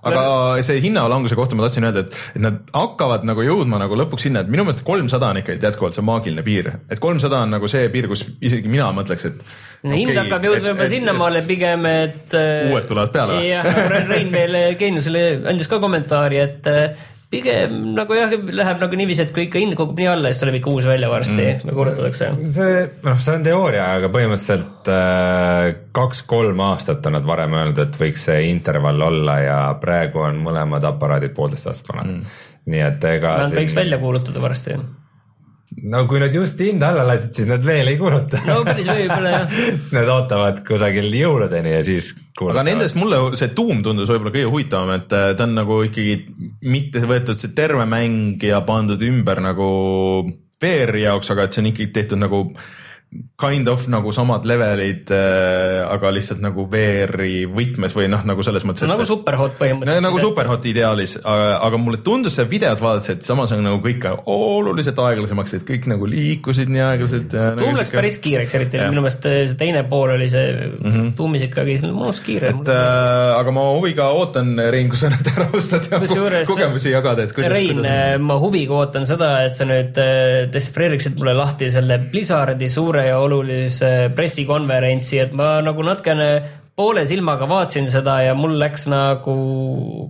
aga 0.08 0.22
see 0.64 0.78
hinnalanguse 0.86 1.36
kohta 1.36 1.58
ma 1.58 1.66
tahtsin 1.66 1.88
öelda, 1.88 2.06
et, 2.06 2.14
et 2.38 2.44
nad 2.44 2.60
hakkavad 2.72 3.26
nagu 3.28 3.44
jõudma 3.44 3.80
nagu 3.82 3.98
lõpuks 4.00 4.28
sinna, 4.28 4.46
et 4.46 4.52
minu 4.54 4.64
meelest 4.68 4.86
kolmsada 4.88 5.34
on 5.34 5.42
ikka 5.42 5.58
jätkuvalt 5.58 5.98
see 5.98 6.06
maagiline 6.08 6.46
piir, 6.46 6.70
et 6.88 7.02
kolmsada 7.04 7.42
on 7.44 7.52
nagu 7.58 7.68
see 7.72 7.90
piir, 7.92 8.08
kus 8.12 8.24
isegi 8.40 8.72
mina 8.72 8.88
mõtleks, 8.96 9.28
et. 9.32 9.44
hind 9.92 10.16
hakkab 10.22 10.48
jõudma 10.48 10.72
juba 10.76 10.88
sinnamaale 10.94 11.44
pigem, 11.50 11.90
et. 11.92 12.40
Uued 12.72 12.88
tulevad 12.88 13.12
peale 13.18 13.42
või? 13.42 13.52
jah, 13.52 13.84
Rein 14.08 14.32
meile 14.32 14.64
Geeniusele 14.80 15.28
andis 15.52 15.68
ka 15.68 15.82
kommentaari, 15.84 16.40
et 16.46 16.72
pigem 17.32 17.76
nagu 17.98 18.16
jah, 18.16 18.32
läheb 18.32 18.84
nagu 18.84 19.00
niiviisi, 19.00 19.26
et 19.26 19.34
kui 19.36 19.48
ikka 19.48 19.60
hind 19.60 19.76
kukub 19.76 19.98
nii 20.00 20.10
alla, 20.14 20.32
siis 20.32 20.44
tuleb 20.44 20.60
ikka 20.62 20.72
uus 20.72 20.88
välja 20.88 21.10
varsti 21.12 21.42
mm., 21.42 21.66
nagu 21.68 21.82
kuulutatakse. 21.82 22.30
see, 22.56 22.84
noh, 23.04 23.18
see 23.24 23.36
on 23.36 23.48
teooria, 23.48 23.88
aga 23.98 24.12
põhimõtteliselt 24.14 24.92
äh, 24.94 25.72
kaks-kolm 25.98 26.64
aastat 26.70 27.10
on 27.10 27.18
nad 27.18 27.28
varem 27.28 27.58
öelnud, 27.58 27.82
et 27.84 28.00
võiks 28.00 28.28
see 28.30 28.46
intervall 28.52 29.04
olla 29.10 29.40
ja 29.44 29.58
praegu 29.82 30.24
on 30.24 30.40
mõlemad 30.46 30.88
aparaadid 30.88 31.36
poolteist 31.36 31.68
aastat 31.68 31.92
vanad 31.92 32.14
mm.. 32.14 32.40
nii 32.72 32.86
et 32.86 33.10
ega 33.12 33.36
Nad 33.44 33.60
võiks 33.60 33.76
välja 33.76 34.00
kuulutada 34.00 34.44
varsti. 34.44 34.80
No 35.92 36.04
kui 36.08 36.22
nad 36.24 36.34
just 36.34 36.60
hinda 36.64 36.92
alla 36.94 37.04
lasid, 37.08 37.34
siis 37.36 37.50
nad 37.50 37.64
veel 37.66 37.92
ei 37.92 38.00
kuuluta 38.00 38.40
no 38.48 38.62
päris 38.68 38.88
võib-olla 38.88 39.34
jah. 39.34 39.52
siis 39.82 39.92
nad 39.96 40.10
ootavad 40.14 40.64
kusagil 40.68 41.10
jõuludeni 41.12 41.76
ja 41.76 41.84
siis 41.86 42.14
aga 42.46 42.64
nendest 42.68 42.98
mulle 43.00 43.20
see 43.40 43.52
tuum 43.58 43.84
tundus 43.86 44.12
võib-olla 44.14 44.34
kõige 44.36 44.52
huvitavam, 44.52 44.96
et 44.96 45.16
äh, 45.18 45.30
ta 45.38 45.48
on 45.48 45.56
nagu 45.58 45.82
ikkagi 45.88 46.18
mitte 46.68 47.04
võetud 47.04 47.40
see 47.40 47.54
terve 47.58 47.86
mäng 47.90 48.44
ja 48.44 48.62
pandud 48.68 49.04
ümber 49.04 49.44
nagu 49.44 49.70
VR-i 50.64 51.04
jaoks, 51.04 51.32
aga 51.34 51.46
et 51.46 51.56
see 51.56 51.64
on 51.64 51.72
ikkagi 51.74 51.94
tehtud 51.94 52.22
nagu 52.22 52.46
kind 53.40 53.70
of 53.72 53.86
nagu 53.88 54.12
samad 54.12 54.46
levelid 54.50 55.12
äh,, 55.16 55.86
aga 55.88 56.12
lihtsalt 56.12 56.42
nagu 56.44 56.66
VR-i 56.72 57.46
võtmes 57.48 57.94
või 57.96 58.10
noh, 58.12 58.26
nagu 58.28 58.44
selles 58.44 58.66
mõttes. 58.68 58.88
nagu 58.90 59.06
Superhot 59.08 59.56
põhimõtteliselt. 59.60 60.04
nagu 60.04 60.20
Superhot 60.22 60.66
ideaalis, 60.68 61.16
aga 61.24 61.80
mulle 61.80 62.02
tundus 62.04 62.36
see 62.38 62.48
videot 62.50 62.82
vaadates, 62.84 63.14
et 63.16 63.28
samas 63.28 63.54
on 63.56 63.64
nagu 63.64 63.80
kõik 63.84 64.10
oluliselt 64.28 65.00
aeglasemaks, 65.00 65.56
et 65.60 65.66
kõik 65.68 65.88
nagu 65.92 66.10
liikusid 66.10 66.72
nii 66.74 66.84
aeglaselt. 66.84 67.32
Tuum 67.32 67.62
nagu 67.62 67.80
läks 67.80 67.94
päris 67.96 68.20
kiireks, 68.24 68.58
eriti 68.60 68.82
ja. 68.82 68.90
minu 68.92 69.06
meelest 69.06 69.24
see 69.24 69.56
teine 69.60 69.84
pool 69.90 70.12
oli 70.18 70.28
see 70.34 70.52
mm 70.58 70.92
-hmm. 70.92 71.14
Tuumis 71.18 71.48
ikkagi 71.48 71.78
mõnus 71.86 72.20
kiire. 72.26 72.52
et 72.52 72.72
äh, 72.74 73.38
aga 73.38 73.52
ma 73.52 73.70
huviga 73.78 74.10
ootan, 74.18 74.58
Rein, 74.72 74.90
kui 74.90 74.98
sa 74.98 75.10
nüüd 75.14 75.32
ära 75.32 75.48
ostad 75.54 75.88
ja 75.92 76.00
Kusjuures, 76.04 76.48
kogemusi 76.50 76.92
jagada, 76.92 77.24
et 77.24 77.34
kuidas. 77.34 77.54
Rein, 77.54 77.86
äh, 77.86 78.18
ma 78.20 78.40
huviga 78.40 78.74
ootan 78.74 79.06
seda, 79.06 79.32
et 79.46 79.56
sa 79.56 79.66
nüüd 79.66 79.98
äh, 79.98 80.52
dešifreeriksid 80.52 81.18
mulle 81.20 81.34
lahti 81.38 81.72
selle 81.72 82.00
Blizzardi 82.12 82.70
suure 82.70 82.97
ja 83.06 83.20
olulise 83.22 84.10
pressikonverentsi, 84.16 85.20
et 85.22 85.36
ma 85.38 85.58
nagu 85.66 85.86
natukene 85.86 86.30
poole 86.78 87.06
silmaga 87.10 87.48
vaatasin 87.50 87.88
seda 87.90 88.20
ja 88.22 88.36
mul 88.38 88.54
läks 88.62 88.86
nagu, 88.92 89.34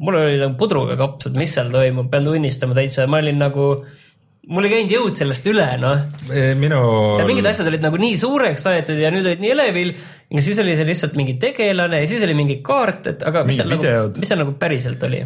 mul 0.04 0.20
oli 0.20 0.42
nagu 0.42 0.58
pudruga 0.60 0.98
kaps, 1.00 1.30
et 1.30 1.40
mis 1.40 1.54
seal 1.56 1.72
toimub, 1.72 2.10
pean 2.12 2.28
tunnistama 2.28 2.76
täitsa, 2.78 3.08
ma 3.08 3.22
olin 3.24 3.40
nagu 3.40 3.70
mul 4.52 4.68
ei 4.68 4.72
käinud 4.72 4.94
jõud 4.96 5.20
sellest 5.20 5.48
üle, 5.52 5.66
noh. 5.82 6.04
minu. 6.60 6.80
seal 7.18 7.28
mingid 7.30 7.50
asjad 7.50 7.70
olid 7.72 7.84
nagu 7.84 8.00
nii 8.00 8.16
suureks 8.20 8.68
aetud 8.72 9.00
ja 9.00 9.12
nüüd 9.14 9.28
olid 9.28 9.44
nii 9.44 9.54
elevil 9.56 9.94
ja 9.94 10.44
siis 10.44 10.60
oli 10.64 10.76
see 10.80 10.88
lihtsalt 10.88 11.16
mingi 11.20 11.38
tegelane 11.42 12.02
ja 12.04 12.10
siis 12.10 12.24
oli 12.28 12.36
mingi 12.38 12.60
kaart, 12.66 13.12
et 13.14 13.28
aga 13.28 13.44
mis 13.48 13.60
seal 13.60 13.72
nagu, 13.72 13.94
mis 14.18 14.32
seal 14.32 14.44
nagu 14.44 14.56
päriselt 14.60 15.04
oli? 15.08 15.24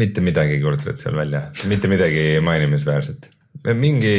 mitte 0.00 0.24
midagi 0.24 0.56
ei 0.56 0.62
kuulutatud 0.62 1.00
seal 1.00 1.16
välja, 1.16 1.42
mitte 1.68 1.90
midagi 1.92 2.28
mainimisväärset, 2.44 3.28
mingi 3.76 4.14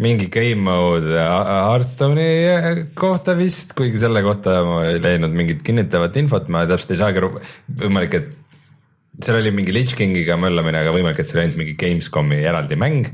mingi 0.00 0.28
game 0.32 0.62
mode 0.64 1.12
Hearthstone'i 1.12 2.86
kohta 2.98 3.34
vist, 3.38 3.74
kuigi 3.76 4.00
selle 4.00 4.22
kohta 4.24 4.62
ma 4.64 4.78
ei 4.88 5.02
leidnud 5.02 5.36
mingit 5.36 5.60
kinnitavat 5.66 6.16
infot, 6.20 6.48
ma 6.48 6.64
täpselt 6.68 6.94
ei 6.94 7.02
saagi 7.02 7.20
aru, 7.20 7.34
võimalik, 7.82 8.16
et 8.16 9.22
seal 9.22 9.38
oli 9.42 9.52
mingi 9.54 9.74
Lich 9.74 9.94
Kingiga 9.98 10.38
möllamine, 10.40 10.80
aga 10.80 10.94
võimalik, 10.94 11.20
et 11.20 11.28
see 11.28 11.36
oli 11.36 11.46
ainult 11.46 11.60
mingi 11.60 11.76
Gamescomi 11.78 12.40
eraldi 12.40 12.78
mäng 12.80 13.12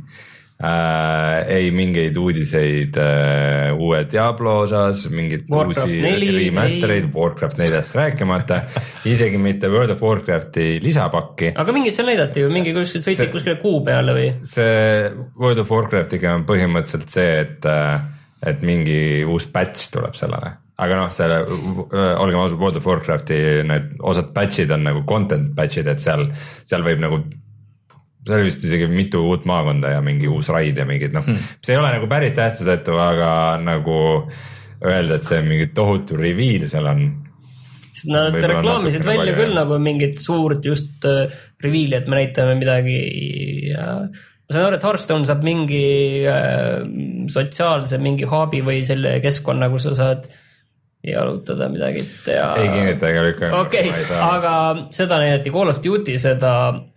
äh,. 0.65 1.47
ei 1.55 1.71
mingeid 1.75 2.17
uudiseid 2.19 2.99
äh, 2.99 3.73
uue 3.79 4.03
Diablo 4.11 4.59
osas, 4.65 5.05
mingeid 5.13 5.47
uusi 5.51 6.01
remaster 6.03 6.95
eid, 6.97 7.09
Warcraft 7.15 7.61
neljast 7.63 7.97
rääkimata 7.99 8.63
isegi 9.09 9.39
mitte 9.39 9.71
World 9.73 9.95
of 9.95 10.03
Warcrafti 10.03 10.79
lisapakki. 10.83 11.53
aga 11.55 11.75
mingit 11.77 11.97
seal 11.97 12.11
näidati 12.11 12.45
ju, 12.45 12.53
mingi 12.55 12.75
kuskilt 12.77 13.07
sõitsid 13.07 13.35
kuskile 13.35 13.59
kuu 13.63 13.83
peale 13.87 14.17
või? 14.17 14.31
see 14.45 15.11
World 15.39 15.63
of 15.65 15.75
Warcraftiga 15.75 16.35
on 16.39 16.47
põhimõtteliselt 16.49 17.13
see, 17.13 17.35
et, 17.45 17.69
äh, 17.69 18.01
et 18.55 18.65
mingi 18.67 19.27
uus 19.27 19.47
patch 19.53 19.93
tuleb 19.95 20.19
sellele 20.19 20.57
aga 20.79 21.01
noh, 21.01 21.11
selle, 21.15 21.41
äh, 21.43 22.15
olgem 22.23 22.39
ausad, 22.43 22.59
World 22.61 22.79
of 22.79 22.87
Warcrafti 22.87 23.39
need 23.67 23.99
osad 24.07 24.31
batch'id 24.35 24.71
on 24.75 24.87
nagu 24.87 25.03
content 25.09 25.51
batch'id, 25.57 25.91
et 25.91 26.03
seal, 26.03 26.29
seal 26.69 26.87
võib 26.87 27.03
nagu 27.03 27.23
seal 28.27 28.39
oli 28.39 28.49
vist 28.49 28.65
isegi 28.67 28.89
mitu 28.91 29.23
uut 29.29 29.47
maakonda 29.49 29.95
ja 29.97 30.03
mingi 30.05 30.29
uus 30.31 30.51
raid 30.53 30.79
ja 30.79 30.87
mingid 30.89 31.15
noh 31.17 31.27
hmm., 31.27 31.59
see 31.65 31.75
ei 31.75 31.81
ole 31.81 31.93
nagu 31.95 32.09
päris 32.11 32.37
tähtsusetu, 32.37 32.97
aga 33.01 33.31
nagu 33.63 33.99
öelda, 34.85 35.19
et 35.19 35.27
see 35.27 35.41
on 35.41 35.51
mingi 35.51 35.71
tohutu 35.75 36.19
reveal 36.19 36.67
seal 36.71 36.87
on. 36.91 37.05
sest 37.93 38.11
nad 38.15 38.37
reklaamisid 38.39 39.07
välja 39.07 39.37
küll 39.37 39.53
jah. 39.53 39.61
nagu 39.63 39.79
mingit 39.83 40.19
suurt 40.23 40.67
just 40.67 41.07
uh, 41.09 41.27
reveal'i, 41.65 42.01
et 42.01 42.11
me 42.11 42.21
näitame 42.21 42.59
midagi 42.61 42.99
ja 43.73 43.87
ma 44.09 44.55
saan 44.55 44.69
aru, 44.69 44.79
et 44.79 44.91
Hearthstone 44.91 45.29
saab 45.29 45.47
mingi 45.47 45.87
uh, 46.27 46.85
sotsiaalse 47.33 47.99
mingi 48.03 48.29
hub'i 48.29 48.63
või 48.67 48.85
selle 48.87 49.19
keskkonna, 49.25 49.71
kus 49.73 49.89
sa 49.91 49.97
saad 49.99 50.29
uh, 50.29 50.45
jalutada 51.05 51.69
midagi 51.71 52.03
teha. 52.25 52.49
ei 52.59 52.69
kinnita 52.73 53.11
ega 53.13 53.23
lükka. 53.23 53.51
okei 53.61 53.91
okay,, 53.91 54.19
aga 54.19 54.55
seda 54.95 55.21
näidati 55.23 55.53
Call 55.55 55.71
of 55.71 55.79
Duty 55.85 56.17
seda 56.19 56.53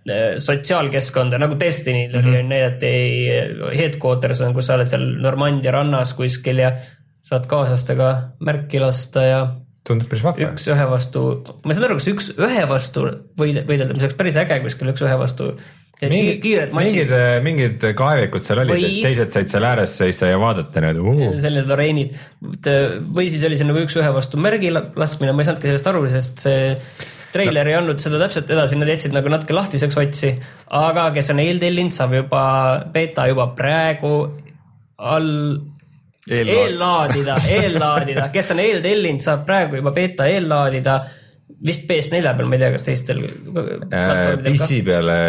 eh, 0.10 0.40
sotsiaalkeskkonda 0.42 1.38
nagu 1.42 1.58
Destiny'l 1.60 2.18
mm 2.18 2.26
-hmm. 2.26 2.50
näidati 2.50 2.94
eh, 3.30 3.52
headquarters 3.78 4.42
on, 4.42 4.56
kus 4.58 4.68
sa 4.68 4.80
oled 4.80 4.90
seal 4.90 5.06
Normandia 5.22 5.72
rannas 5.78 6.14
kuskil 6.18 6.64
ja 6.64 6.74
saad 7.22 7.46
kaaslastega 7.48 8.12
märki 8.40 8.82
lasta 8.82 9.24
ja. 9.24 9.42
tundub 9.88 10.10
päris 10.10 10.24
vahva. 10.26 10.50
üks 10.50 10.66
ühe 10.74 10.90
vastu, 10.90 11.22
ma 11.66 11.72
ei 11.72 11.78
saa 11.78 11.86
aru, 11.86 12.00
kas 12.02 12.10
üks 12.10 12.32
ühe 12.38 12.66
vastu 12.70 13.06
võidelda, 13.38 13.94
see 13.94 14.08
oleks 14.08 14.18
päris 14.18 14.42
äge 14.42 14.60
kuskil 14.66 14.90
üks 14.94 15.06
ühe 15.06 15.18
vastu 15.22 15.54
mingid, 16.10 16.42
kiired 16.42 16.74
mingid, 16.74 17.14
mingid 17.46 17.86
kaevikud 17.98 18.46
seal 18.46 18.64
olid 18.64 18.74
või... 18.74 18.82
ja 18.86 18.90
siis 18.90 19.06
teised 19.06 19.36
said 19.36 19.52
seal 19.54 19.68
ääres 19.70 19.96
seista 20.02 20.30
ja 20.32 20.40
vaadata 20.42 20.82
need 20.88 21.00
uh.. 21.02 21.24
sellised 21.44 21.74
areenid 21.76 22.16
või 23.14 23.30
siis 23.30 23.44
oli 23.46 23.60
see 23.60 23.70
nagu 23.70 23.84
üks-ühe 23.84 24.10
vastu 24.16 24.42
märgi 24.42 24.74
laskmine, 24.74 25.36
ma 25.36 25.44
ei 25.44 25.50
saanudki 25.52 25.70
sellest 25.70 25.92
aru, 25.92 26.06
sest 26.10 26.46
see 26.48 26.62
treiler 27.32 27.68
no. 27.68 27.72
ei 27.72 27.78
andnud 27.80 28.02
seda 28.04 28.20
täpselt 28.22 28.50
edasi, 28.52 28.80
nad 28.80 28.90
jätsid 28.92 29.14
nagu 29.16 29.32
natuke 29.32 29.56
lahtiseks 29.56 30.00
otsi, 30.02 30.34
aga 30.82 31.10
kes 31.16 31.32
on 31.34 31.42
eeltellinud, 31.44 31.96
saab 31.96 32.16
juba 32.18 32.44
beeta 32.94 33.28
juba 33.32 33.52
praegu 33.58 34.16
all 35.02 35.32
eellaadida, 36.32 37.38
eellaadida, 37.50 38.28
kes 38.34 38.52
on 38.54 38.62
eeltellinud, 38.64 39.24
saab 39.24 39.46
praegu 39.48 39.80
juba 39.80 39.94
beeta 39.96 40.28
eellaadida 40.30 41.00
vist 41.66 41.86
PS4 41.90 42.34
peal, 42.38 42.50
ma 42.50 42.58
ei 42.58 42.64
tea, 42.64 42.72
kas 42.76 42.88
teistel 42.88 43.22
äh,. 43.26 44.40
PC 44.46 44.82
peale, 44.88 45.20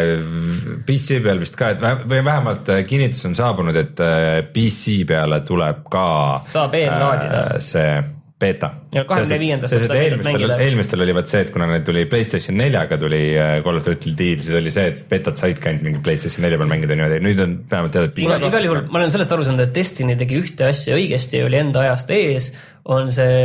PC 0.88 1.20
peal 1.24 1.42
vist 1.42 1.58
ka, 1.58 1.72
et 1.74 1.82
või 1.82 2.22
vähemalt 2.24 2.72
äh, 2.72 2.82
kinnitus 2.88 3.24
on 3.28 3.37
saabunud, 3.38 3.76
et 3.78 4.02
äh, 4.02 4.40
PC 4.54 5.02
peale 5.08 5.42
tuleb 5.48 5.85
ka. 5.92 6.08
saab 6.52 6.76
eellaadida 6.78 7.46
äh,. 7.52 7.62
see 7.62 7.94
beeta. 8.42 8.70
kahekümne 8.92 9.38
viiendast. 9.38 9.76
eelmistel, 9.94 10.54
eelmistel 10.56 11.04
oli 11.04 11.14
vaat 11.14 11.30
see, 11.30 11.42
et 11.46 11.52
kuna 11.54 11.68
need 11.70 11.85
tuli 11.87 12.04
Playstation 12.11 12.58
neljaga 12.58 12.98
tuli 12.98 13.20
Call 13.64 13.78
of 13.78 13.87
Duty 13.87 14.14
deal, 14.18 14.42
siis 14.42 14.56
oli 14.58 14.72
see, 14.74 14.88
et 14.92 15.02
betat 15.11 15.42
saidki 15.42 15.70
ainult 15.70 15.87
mingi 15.87 16.02
Playstation 16.04 16.46
nelja 16.46 16.58
peal 16.61 16.70
mängida 16.72 16.98
niimoodi, 16.98 17.20
nüüd 17.22 17.42
on 17.44 17.58
vähemalt 17.70 17.94
teada, 17.94 18.11
et 18.11 18.16
PC. 18.16 18.38
igal 18.50 18.70
juhul 18.70 18.87
ma 18.88 19.02
olen 19.02 19.14
sellest 19.14 19.37
aru 19.37 19.46
saanud, 19.46 19.66
et 19.66 19.76
Destiny 19.76 20.16
tegi 20.20 20.40
ühte 20.42 20.70
asja 20.72 20.96
õigesti, 20.98 21.44
oli 21.46 21.61
enda 21.61 21.85
ajast 21.87 22.11
ees, 22.18 22.50
on 22.90 23.12
see 23.14 23.44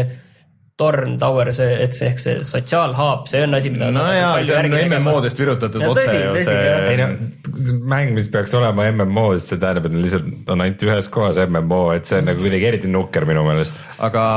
Torn 0.78 1.16
Tower, 1.18 1.50
see, 1.58 1.72
et 1.82 1.96
see 1.98 2.06
ehk 2.12 2.20
see 2.22 2.42
sotsiaalhaab, 2.46 3.26
see 3.32 3.42
on 3.48 3.58
asi, 3.58 3.72
mida. 3.74 3.90
no 3.94 4.04
jaa, 4.13 4.36
see 4.46 4.58
on 4.58 4.76
MMO-dest 4.92 5.40
virutatud 5.42 5.82
ja, 5.82 5.90
otse 5.90 6.06
ju 6.13 6.44
see. 6.46 6.58
ei 6.92 7.00
no 7.00 7.08
mäng, 7.94 8.12
mis 8.13 8.30
peaks 8.34 8.54
olema 8.58 8.86
MMO, 8.94 9.32
siis 9.36 9.50
see 9.54 9.62
tähendab, 9.63 9.88
et 9.90 9.96
lihtsalt 9.98 10.52
on 10.54 10.66
ainult 10.66 10.86
ühes 10.86 11.10
kohas 11.13 11.42
MMO, 11.48 11.82
et 11.98 12.10
see 12.10 12.22
on 12.22 12.30
nagu 12.30 12.46
kuidagi 12.46 12.70
eriti 12.70 12.92
nukker 12.94 13.26
minu 13.30 13.46
meelest. 13.48 13.80
aga 14.06 14.28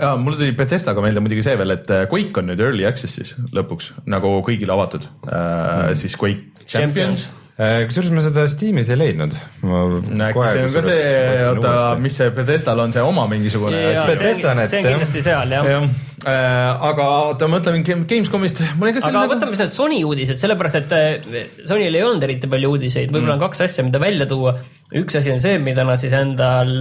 jaa, 0.00 0.14
mul 0.20 0.38
tuli 0.40 0.56
Bethesdaga 0.56 1.04
meelde 1.04 1.24
muidugi 1.24 1.44
see 1.44 1.58
veel, 1.60 1.76
et 1.76 1.92
Quake 2.12 2.40
on 2.40 2.48
nüüd 2.48 2.64
early 2.64 2.88
access'is 2.88 3.36
lõpuks 3.56 3.92
nagu 4.08 4.38
kõigile 4.46 4.72
avatud 4.76 5.04
äh, 5.04 5.36
mm., 5.36 6.00
siis 6.00 6.16
Quake 6.16 6.64
Champions, 6.64 7.28
Champions 7.28 7.28
Äh, 7.28 7.49
kusjuures 7.60 8.12
ma 8.16 8.22
seda 8.24 8.46
Steamis 8.48 8.88
ei 8.88 8.96
leidnud. 8.96 9.34
äkki 9.36 10.44
see 10.46 10.62
on 10.64 10.70
ka 10.72 10.84
see, 10.86 11.10
oota, 11.50 11.72
mis 12.00 12.14
see 12.16 12.30
Bethesdal 12.36 12.80
on 12.86 12.94
see 12.94 13.02
oma 13.04 13.26
mingisugune. 13.28 13.82
see 14.16 14.46
on 14.46 14.62
kindlasti 14.88 15.24
seal 15.26 15.52
jah 15.58 15.68
ja.. 15.68 15.82
Äh, 16.20 16.86
aga 16.90 17.04
oota, 17.30 17.48
ma 17.48 17.58
mõtlen 17.58 17.84
Gamescomist. 17.84 18.60
aga 18.60 19.12
nagu... 19.12 19.32
võtame 19.34 19.56
need 19.56 19.72
Sony 19.72 20.02
uudised, 20.04 20.40
sellepärast 20.40 20.80
et 20.82 20.92
äh, 20.96 21.46
Sonyl 21.68 21.96
ei 21.96 22.04
olnud 22.04 22.24
eriti 22.26 22.48
palju 22.50 22.74
uudiseid, 22.74 23.08
võib-olla 23.08 23.36
mm. 23.36 23.40
on 23.40 23.46
kaks 23.48 23.64
asja, 23.68 23.84
mida 23.86 24.00
välja 24.02 24.28
tuua. 24.28 24.56
Üks 24.96 25.20
asi 25.20 25.30
on 25.34 25.42
see, 25.42 25.60
mida 25.62 25.84
nad 25.86 26.00
siis 26.02 26.14
endal 26.16 26.72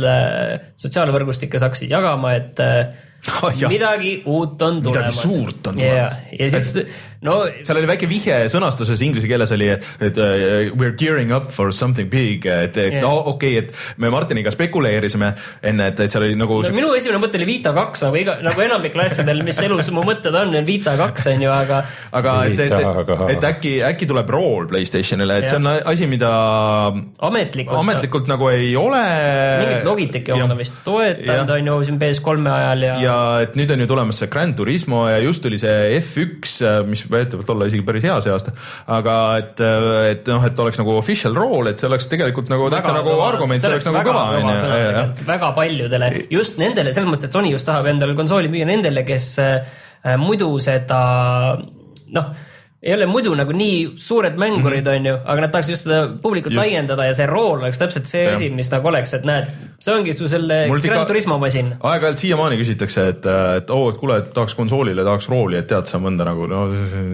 sotsiaalvõrgustikes 0.82 1.66
hakkasid 1.68 1.92
jagama, 1.94 2.34
et 2.40 2.64
oh, 3.44 3.52
midagi 3.68 4.22
uut 4.26 4.62
on 4.62 4.82
tulemas. 4.82 5.20
midagi 5.20 5.38
suurt 5.38 5.68
on 5.68 5.76
tulemas. 5.76 6.18
ja 6.40 6.50
siis 6.50 6.88
no 7.26 7.36
seal 7.64 7.80
oli 7.82 7.88
väike 7.90 8.08
vihje 8.08 8.36
sõnastuses 8.52 9.02
inglise 9.04 9.28
keeles 9.28 9.52
oli, 9.52 9.68
et, 9.74 9.86
et 10.08 10.20
uh, 10.20 10.70
we 10.80 10.88
are 10.88 10.96
gearing 10.96 11.34
up 11.36 11.50
for 11.56 11.74
something 11.76 12.08
big, 12.12 12.46
et, 12.48 12.78
et 12.78 12.96
yeah. 12.96 13.04
no 13.04 13.12
okei 13.34 13.58
okay,, 13.60 13.68
et 13.68 14.00
me 14.00 14.12
Martiniga 14.14 14.54
spekuleerisime 14.56 15.34
enne, 15.72 15.90
et, 15.92 16.00
et 16.06 16.14
seal 16.14 16.30
oli 16.30 16.38
nagu 16.40 16.62
no, 16.64 16.72
minu 16.76 16.94
esimene 16.96 17.20
mõte 17.22 17.40
oli 17.42 17.50
Vita 17.50 17.74
kaks 17.76 18.06
nagu 18.08 18.20
iga, 18.22 18.38
nagu 18.46 18.64
enamikel 18.64 19.04
asjadel, 19.04 19.44
mis 19.48 19.60
elus 19.66 19.92
mu 19.96 20.06
mõtted 20.08 20.36
on, 20.36 20.56
on 20.62 20.70
Vita 20.70 20.96
kaks 21.00 21.28
on 21.34 21.44
ju, 21.44 21.52
aga 21.52 21.82
aga 22.16 22.38
et, 22.48 22.64
et, 22.70 22.78
et, 22.80 23.14
et 23.36 23.50
äkki, 23.52 23.76
äkki 23.90 24.08
tuleb 24.10 24.32
rool 24.32 24.70
Playstationile, 24.72 25.42
et 25.42 25.50
ja. 25.50 25.54
see 25.54 25.60
on 25.60 25.74
asi, 25.76 26.08
mida 26.08 26.32
ametlikult, 27.28 27.82
ametlikult 27.84 27.99
nagu 28.30 28.50
ei 28.52 28.72
ole. 28.80 29.02
mingit 29.64 29.88
Logitechi 29.88 30.34
omad 30.36 30.54
on 30.54 30.60
vist 30.60 30.78
toetanud, 30.86 31.54
on 31.56 31.70
ju, 31.72 31.78
siin 31.88 32.00
PS3-e 32.02 32.54
ajal 32.54 32.86
ja 32.86 32.96
ja 33.04 33.18
et 33.46 33.56
nüüd 33.60 33.74
on 33.74 33.84
ju 33.84 33.90
tulemas 33.90 34.22
see 34.22 34.32
Grand 34.32 34.56
Turismo 34.58 35.06
ja 35.10 35.20
just 35.24 35.44
tuli 35.44 35.60
see 35.62 36.00
F1, 36.00 36.86
mis 36.90 37.06
väidetavalt 37.12 37.54
olla 37.56 37.70
isegi 37.70 37.86
päris 37.88 38.06
hea 38.08 38.18
see 38.26 38.34
aasta. 38.34 38.54
aga 39.00 39.16
et, 39.42 39.64
et 40.14 40.32
noh, 40.32 40.46
et 40.50 40.64
oleks 40.66 40.82
nagu 40.82 40.96
official 40.98 41.38
role, 41.38 41.74
et 41.74 41.82
see 41.82 41.90
oleks 41.90 42.10
tegelikult 42.12 42.52
nagu 42.52 42.70
täitsa 42.74 42.96
nagu 42.96 43.16
argument, 43.26 43.62
see 43.62 43.72
oleks 43.72 43.90
nagu 43.90 44.04
kõva 44.10 44.26
onju. 44.40 45.26
väga 45.30 45.54
paljudele, 45.58 46.12
just 46.34 46.60
nendele, 46.62 46.94
selles 46.96 47.12
mõttes, 47.12 47.30
et 47.30 47.40
Sony 47.40 47.54
just 47.54 47.68
tahab 47.70 47.90
endale 47.92 48.18
konsooli 48.18 48.52
müüa 48.52 48.68
nendele, 48.70 49.06
kes 49.08 49.32
äh, 49.44 49.80
muidu 50.20 50.52
seda 50.64 51.02
noh 52.10 52.32
ei 52.80 52.94
ole 52.94 53.10
muidu 53.12 53.34
nagu 53.36 53.52
nii 53.52 53.80
suured 54.00 54.38
mängurid 54.40 54.86
mm, 54.86 54.92
-hmm. 54.92 55.00
on 55.00 55.06
ju, 55.06 55.16
aga 55.26 55.42
nad 55.42 55.52
tahaks 55.52 55.70
just 55.70 55.84
seda 55.84 56.08
publikut 56.22 56.54
Just. 56.54 56.62
laiendada 56.62 57.06
ja 57.06 57.16
see 57.16 57.26
rool 57.28 57.60
oleks 57.60 57.78
täpselt 57.78 58.08
see 58.08 58.24
asi, 58.32 58.50
mis 58.56 58.72
nagu 58.72 58.88
oleks, 58.88 59.14
et 59.18 59.26
näed, 59.28 59.50
see 59.84 59.96
ongi 59.96 60.14
su 60.16 60.30
selle 60.32 60.62
Mul 60.68 60.80
Gran 60.80 61.08
Turismo 61.08 61.38
masin. 61.38 61.74
aeg-ajalt 61.80 62.22
siiamaani 62.24 62.60
küsitakse, 62.62 63.08
et, 63.12 63.28
et 63.58 63.74
oo, 63.76 63.90
et 63.92 63.98
kuule, 64.00 64.18
et 64.24 64.30
tahaks 64.34 64.56
konsoolile, 64.56 65.04
tahaks 65.04 65.28
rooli, 65.28 65.58
et 65.60 65.68
tead 65.68 65.92
sa 65.92 66.00
mõnda 66.00 66.28
nagu 66.30 66.48
no 66.48 66.62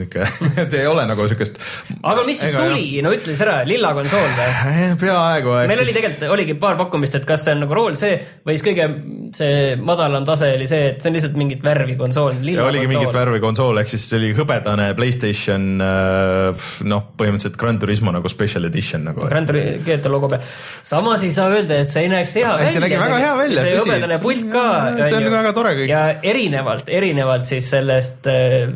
ikka, 0.05 0.27
et 0.63 0.73
ei 0.77 0.85
ole 0.87 1.07
nagu 1.09 1.25
siukest. 1.33 1.57
aga 2.03 2.27
mis 2.29 2.43
siis 2.45 2.53
tuli, 2.53 3.01
no 3.01 3.15
ütle 3.17 3.33
siis 3.33 3.41
ära, 3.47 3.57
lilla 3.65 3.95
konsool 3.97 4.29
või? 4.37 4.93
peaaegu. 5.01 5.57
meil 5.73 5.83
oli 5.87 5.97
tegelikult, 5.97 6.29
oligi 6.37 6.57
paar 6.61 6.77
pakkumist, 6.77 7.17
et 7.17 7.25
kas 7.25 7.47
see 7.47 7.57
on 7.57 7.65
nagu 7.65 7.79
rool 7.79 7.97
see 7.97 8.19
või 8.45 8.59
siis 8.59 8.67
kõige 8.69 8.87
see 9.33 9.73
madalam 9.81 10.29
tase 10.29 10.53
oli 10.59 10.69
see, 10.69 10.93
et 10.93 11.01
see 11.01 11.09
on 11.09 11.17
lihtsalt 11.17 11.41
mingit 11.41 11.65
värvi 11.65 11.97
konsool, 11.97 12.37
lilla 12.45 12.69
oligi 12.69 12.85
mingit 12.85 13.09
konsool. 13.09 13.19
värvi 13.23 13.43
konsool, 13.49 13.81
ehk 13.81 13.93
siis 13.95 14.07
see 14.11 14.21
oli 14.21 14.33
hõbedane 14.37 14.91
Playstation 14.93 15.54
äh, 15.83 16.65
noh, 16.89 17.05
põhimõtteliselt 17.19 17.57
Gran 17.59 17.79
Turismo 17.81 18.13
nagu 18.15 18.29
special 18.31 18.67
edition 18.69 19.05
nagu. 19.09 19.27
Grand 19.31 19.49
Turismo 19.49 19.85
GT 19.85 20.11
logo 20.11 20.29
peal. 20.31 20.43
samas 20.85 21.23
ei 21.25 21.33
saa 21.35 21.49
öelda, 21.53 21.79
et 21.85 21.93
see 21.93 22.05
ei 22.05 22.11
näeks 22.11 22.35
hea 22.41 22.51
Ei, 22.65 22.73
see 22.75 22.83
nägi 22.83 22.99
väga 23.01 23.21
hea 23.23 23.33
välja, 23.39 23.65
see 23.65 23.79
hõbedane 23.81 24.19
pult 24.23 24.45
ka. 24.53 24.67
See 24.99 25.17
on 25.19 25.31
väga 25.37 25.55
tore 25.57 25.73
kõik. 25.79 25.89
ja 25.91 26.05
erinevalt, 26.33 26.91
erinevalt 27.01 27.49
siis 27.49 27.69
sellest 27.73 28.29
äh, 28.31 28.69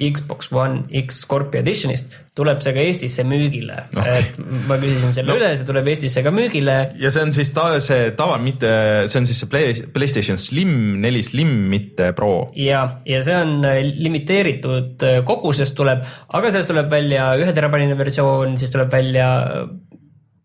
Xbox 0.00 0.50
One 0.54 0.86
X 1.02 1.22
Scorpio 1.24 1.60
Editionist 1.60 2.10
tuleb 2.36 2.62
see 2.64 2.72
ka 2.72 2.82
Eestisse 2.82 3.24
müügile 3.28 3.76
okay.. 3.90 4.22
et 4.22 4.38
ma 4.68 4.78
küsisin 4.80 5.12
selle 5.16 5.32
no. 5.32 5.36
üle, 5.36 5.50
see 5.58 5.68
tuleb 5.68 5.90
Eestisse 5.92 6.22
ka 6.24 6.32
müügile 6.34 6.76
ja 7.00 7.12
see 7.12 7.24
on 7.26 7.34
siis 7.36 7.52
ta, 7.56 7.66
see 7.84 8.10
tava, 8.18 8.38
mitte, 8.42 8.70
see 9.10 9.20
on 9.20 9.28
siis 9.28 9.42
see 9.42 9.50
Play, 9.50 9.76
PlayStation 9.94 10.40
Slim, 10.40 10.72
neli 11.02 11.22
Slim, 11.26 11.52
mitte 11.72 12.12
Pro. 12.16 12.50
ja, 12.56 12.84
ja 13.08 13.22
see 13.26 13.36
on 13.36 13.66
äh, 13.68 13.82
limiteeritud 13.90 15.06
äh, 15.06 15.20
koguses 15.28 15.74
tuleb, 15.76 16.06
aga 16.06 16.52
sellest 16.52 16.72
tuleb 16.72 16.90
välja 16.92 17.32
ühe 17.40 17.54
terabaidine 17.56 17.98
versioon, 17.98 18.56
siis 18.60 18.72
tuleb 18.72 18.92
välja 18.92 19.30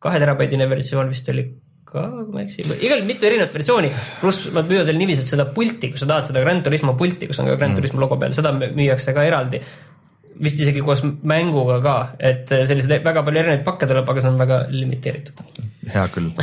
kahe 0.05 0.21
terabaidine 0.21 0.67
versioon 0.69 1.09
vist 1.13 1.29
oli 1.33 1.47
ka, 1.95 2.05
kui 2.19 2.35
ma 2.35 2.43
ei 2.43 2.49
eksi, 2.49 2.67
igal 2.85 3.01
mitu 3.07 3.27
erinevat 3.29 3.55
versiooni, 3.55 3.89
pluss 4.21 4.47
nad 4.53 4.69
müüvad 4.69 4.91
veel 4.91 5.01
niiviisi, 5.01 5.25
et 5.25 5.33
seda 5.33 5.47
pulti, 5.55 5.91
kui 5.93 6.01
sa 6.01 6.07
tahad 6.11 6.29
seda 6.29 6.43
Gran 6.45 6.63
Turismo 6.65 6.95
pulti, 6.99 7.29
kus 7.31 7.41
on 7.41 7.51
ka 7.51 7.57
Gran 7.59 7.75
Turismo 7.77 8.03
logo 8.03 8.19
peal, 8.21 8.35
seda 8.37 8.53
müüakse 8.55 9.15
ka 9.15 9.27
eraldi. 9.27 9.61
vist 10.35 10.59
isegi 10.59 10.81
koos 10.83 10.99
mänguga 11.23 11.77
ka, 11.79 11.91
et 12.19 12.49
äh, 12.51 12.65
selliseid 12.67 13.05
väga 13.05 13.21
palju 13.23 13.39
erinevaid 13.39 13.61
pakke 13.63 13.87
tuleb, 13.87 14.09
aga 14.11 14.19
see 14.23 14.31
on 14.33 14.39
väga 14.41 14.57
limiteeritud. 14.67 15.61
hea 15.93 16.07
küll. 16.11 16.33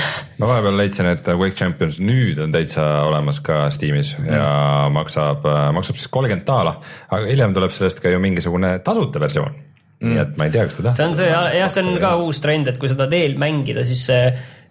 ma 0.40 0.48
vahepeal 0.48 0.80
leidsin, 0.80 1.10
et 1.12 1.28
Wake 1.28 1.58
Champions 1.58 2.00
nüüd 2.00 2.40
on 2.40 2.54
täitsa 2.54 2.86
olemas 3.08 3.42
ka 3.44 3.66
Steamis 3.70 4.14
mm. 4.16 4.30
ja 4.32 4.88
maksab, 4.94 5.44
maksab 5.76 6.00
siis 6.00 6.08
kolmkümmend 6.08 6.48
daala, 6.48 6.78
aga 7.10 7.28
hiljem 7.28 7.52
tuleb 7.52 7.76
sellest 7.76 8.00
ka 8.00 8.08
ju 8.08 8.22
mingisugune 8.22 8.78
tasuta 8.86 9.20
versioon 9.20 9.60
mm.. 10.02 10.10
nii 10.10 10.22
et 10.22 10.34
ma 10.38 10.48
ei 10.48 10.54
tea, 10.54 10.66
kas 10.66 10.78
te 10.78 10.82
see 10.82 10.88
tahate 10.88 11.06
on 11.08 11.16
see 11.18 11.28
jah, 11.30 11.70
see 11.72 11.84
on 11.84 12.00
ka 12.02 12.12
uus 12.22 12.42
trend, 12.44 12.70
et 12.70 12.80
kui 12.80 12.90
sa 12.90 12.98
tahad 12.98 13.16
eel 13.18 13.38
mängida, 13.40 13.86
siis 13.88 14.04
see 14.08 14.24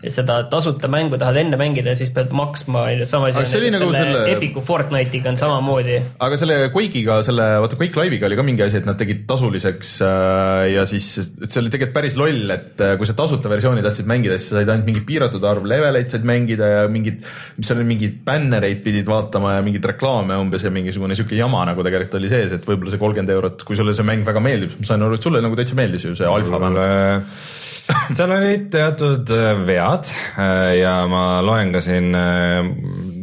seda 0.09 0.39
tasuta 0.49 0.87
mängu 0.89 1.17
tahad 1.21 1.37
enne 1.37 1.57
mängida 1.61 1.91
ja 1.93 1.97
siis 1.99 2.09
pead 2.15 2.31
maksma, 2.33 2.87
sama 3.05 3.27
asi 3.29 3.37
Aga 3.37 3.49
see 3.51 3.59
oli 3.61 3.67
on 3.69 3.75
nagu 3.77 3.91
selle 3.93 4.13
selle- 4.17 4.31
Epicu 4.35 4.61
Fortnite'iga 4.65 5.29
on 5.29 5.37
samamoodi. 5.37 5.97
aga 6.25 6.37
selle 6.41 6.55
Quake'iga, 6.73 7.19
selle, 7.27 7.45
vaata 7.61 7.77
Quake 7.77 8.01
Live'iga 8.01 8.25
oli 8.25 8.39
ka 8.39 8.45
mingi 8.47 8.63
asi, 8.65 8.79
et 8.81 8.87
nad 8.89 8.97
tegid 8.97 9.27
tasuliseks 9.29 9.91
äh, 10.07 10.63
ja 10.73 10.85
siis, 10.89 11.11
et 11.21 11.51
see 11.51 11.61
oli 11.61 11.69
tegelikult 11.69 11.93
päris 11.99 12.17
loll, 12.17 12.49
et 12.55 12.81
äh, 12.81 12.95
kui 12.97 13.05
sa 13.09 13.13
tasuta 13.17 13.51
versiooni 13.51 13.83
tahtsid 13.85 14.09
mängida, 14.09 14.39
siis 14.41 14.49
sa 14.53 14.57
said 14.59 14.73
ainult 14.73 14.89
mingi 14.89 15.05
piiratud 15.05 15.45
arv 15.45 15.67
leveleid 15.69 16.09
said 16.09 16.25
mängida 16.25 16.71
ja 16.73 16.81
mingid, 16.89 17.21
mis 17.59 17.69
seal 17.69 17.77
oli, 17.81 17.87
mingeid 17.93 18.17
bännereid 18.25 18.81
pidid 18.85 19.05
vaatama 19.11 19.57
ja 19.59 19.65
mingeid 19.65 19.85
reklaame 19.93 20.37
umbes 20.41 20.65
ja 20.65 20.73
mingisugune 20.73 21.15
sihuke 21.19 21.37
jama 21.37 21.61
nagu 21.69 21.85
tegelikult 21.85 22.17
oli 22.21 22.29
sees, 22.33 22.57
et 22.57 22.65
võib-olla 22.65 22.95
see 22.95 23.01
kolmkümmend 23.05 23.35
eurot, 23.37 23.65
kui 23.67 23.77
sulle 23.77 23.93
see 23.93 24.07
mäng 24.07 24.25
väga 24.25 24.41
meeldib, 24.41 24.77
ma 24.81 24.89
sain 24.89 25.05
aru, 25.05 25.19
et 25.19 25.29
sulle 25.29 25.41
nagu 25.45 25.57
täitsa 25.59 25.77
meeldis 25.77 26.09
ju 26.09 26.15
see 26.17 26.25
alfa 26.29 26.57
vähemalt. 26.57 27.27
seal 28.17 28.31
olid 28.35 28.69
teatud 28.73 29.31
äh, 29.35 29.51
vead 29.67 30.09
äh, 30.39 30.79
ja 30.81 30.93
ma 31.09 31.41
loen 31.45 31.73
ka 31.73 31.81
siin 31.83 32.15
äh, 32.17 32.61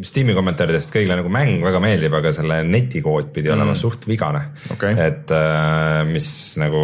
Steam'i 0.06 0.36
kommentaaridest, 0.36 0.92
kõigile 0.94 1.16
nagu 1.18 1.32
mäng 1.32 1.62
väga 1.64 1.80
meeldib, 1.82 2.14
aga 2.14 2.32
selle 2.36 2.60
netikood 2.66 3.32
pidi 3.34 3.50
olema 3.50 3.72
Mm. 3.74 3.80
suht 3.80 4.06
vigane 4.08 4.44
Okei. 4.72 4.94
et 5.02 5.32
mis 6.08 6.28
nagu 6.62 6.82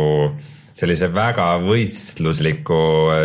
sellise 0.75 1.07
väga 1.15 1.47
võistlusliku 1.63 2.81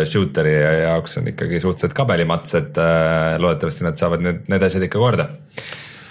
shooter'i 0.06 0.54
jaoks 0.84 1.18
on 1.18 1.32
ikkagi 1.32 1.58
suhteliselt 1.60 1.96
kabelimats, 1.98 2.54
et 2.54 2.78
loodetavasti 3.42 3.84
nad 3.88 3.98
saavad 3.98 4.22
need, 4.24 4.44
need 4.48 4.62
asjad 4.68 4.86
ikka 4.86 5.02
korda. 5.02 5.26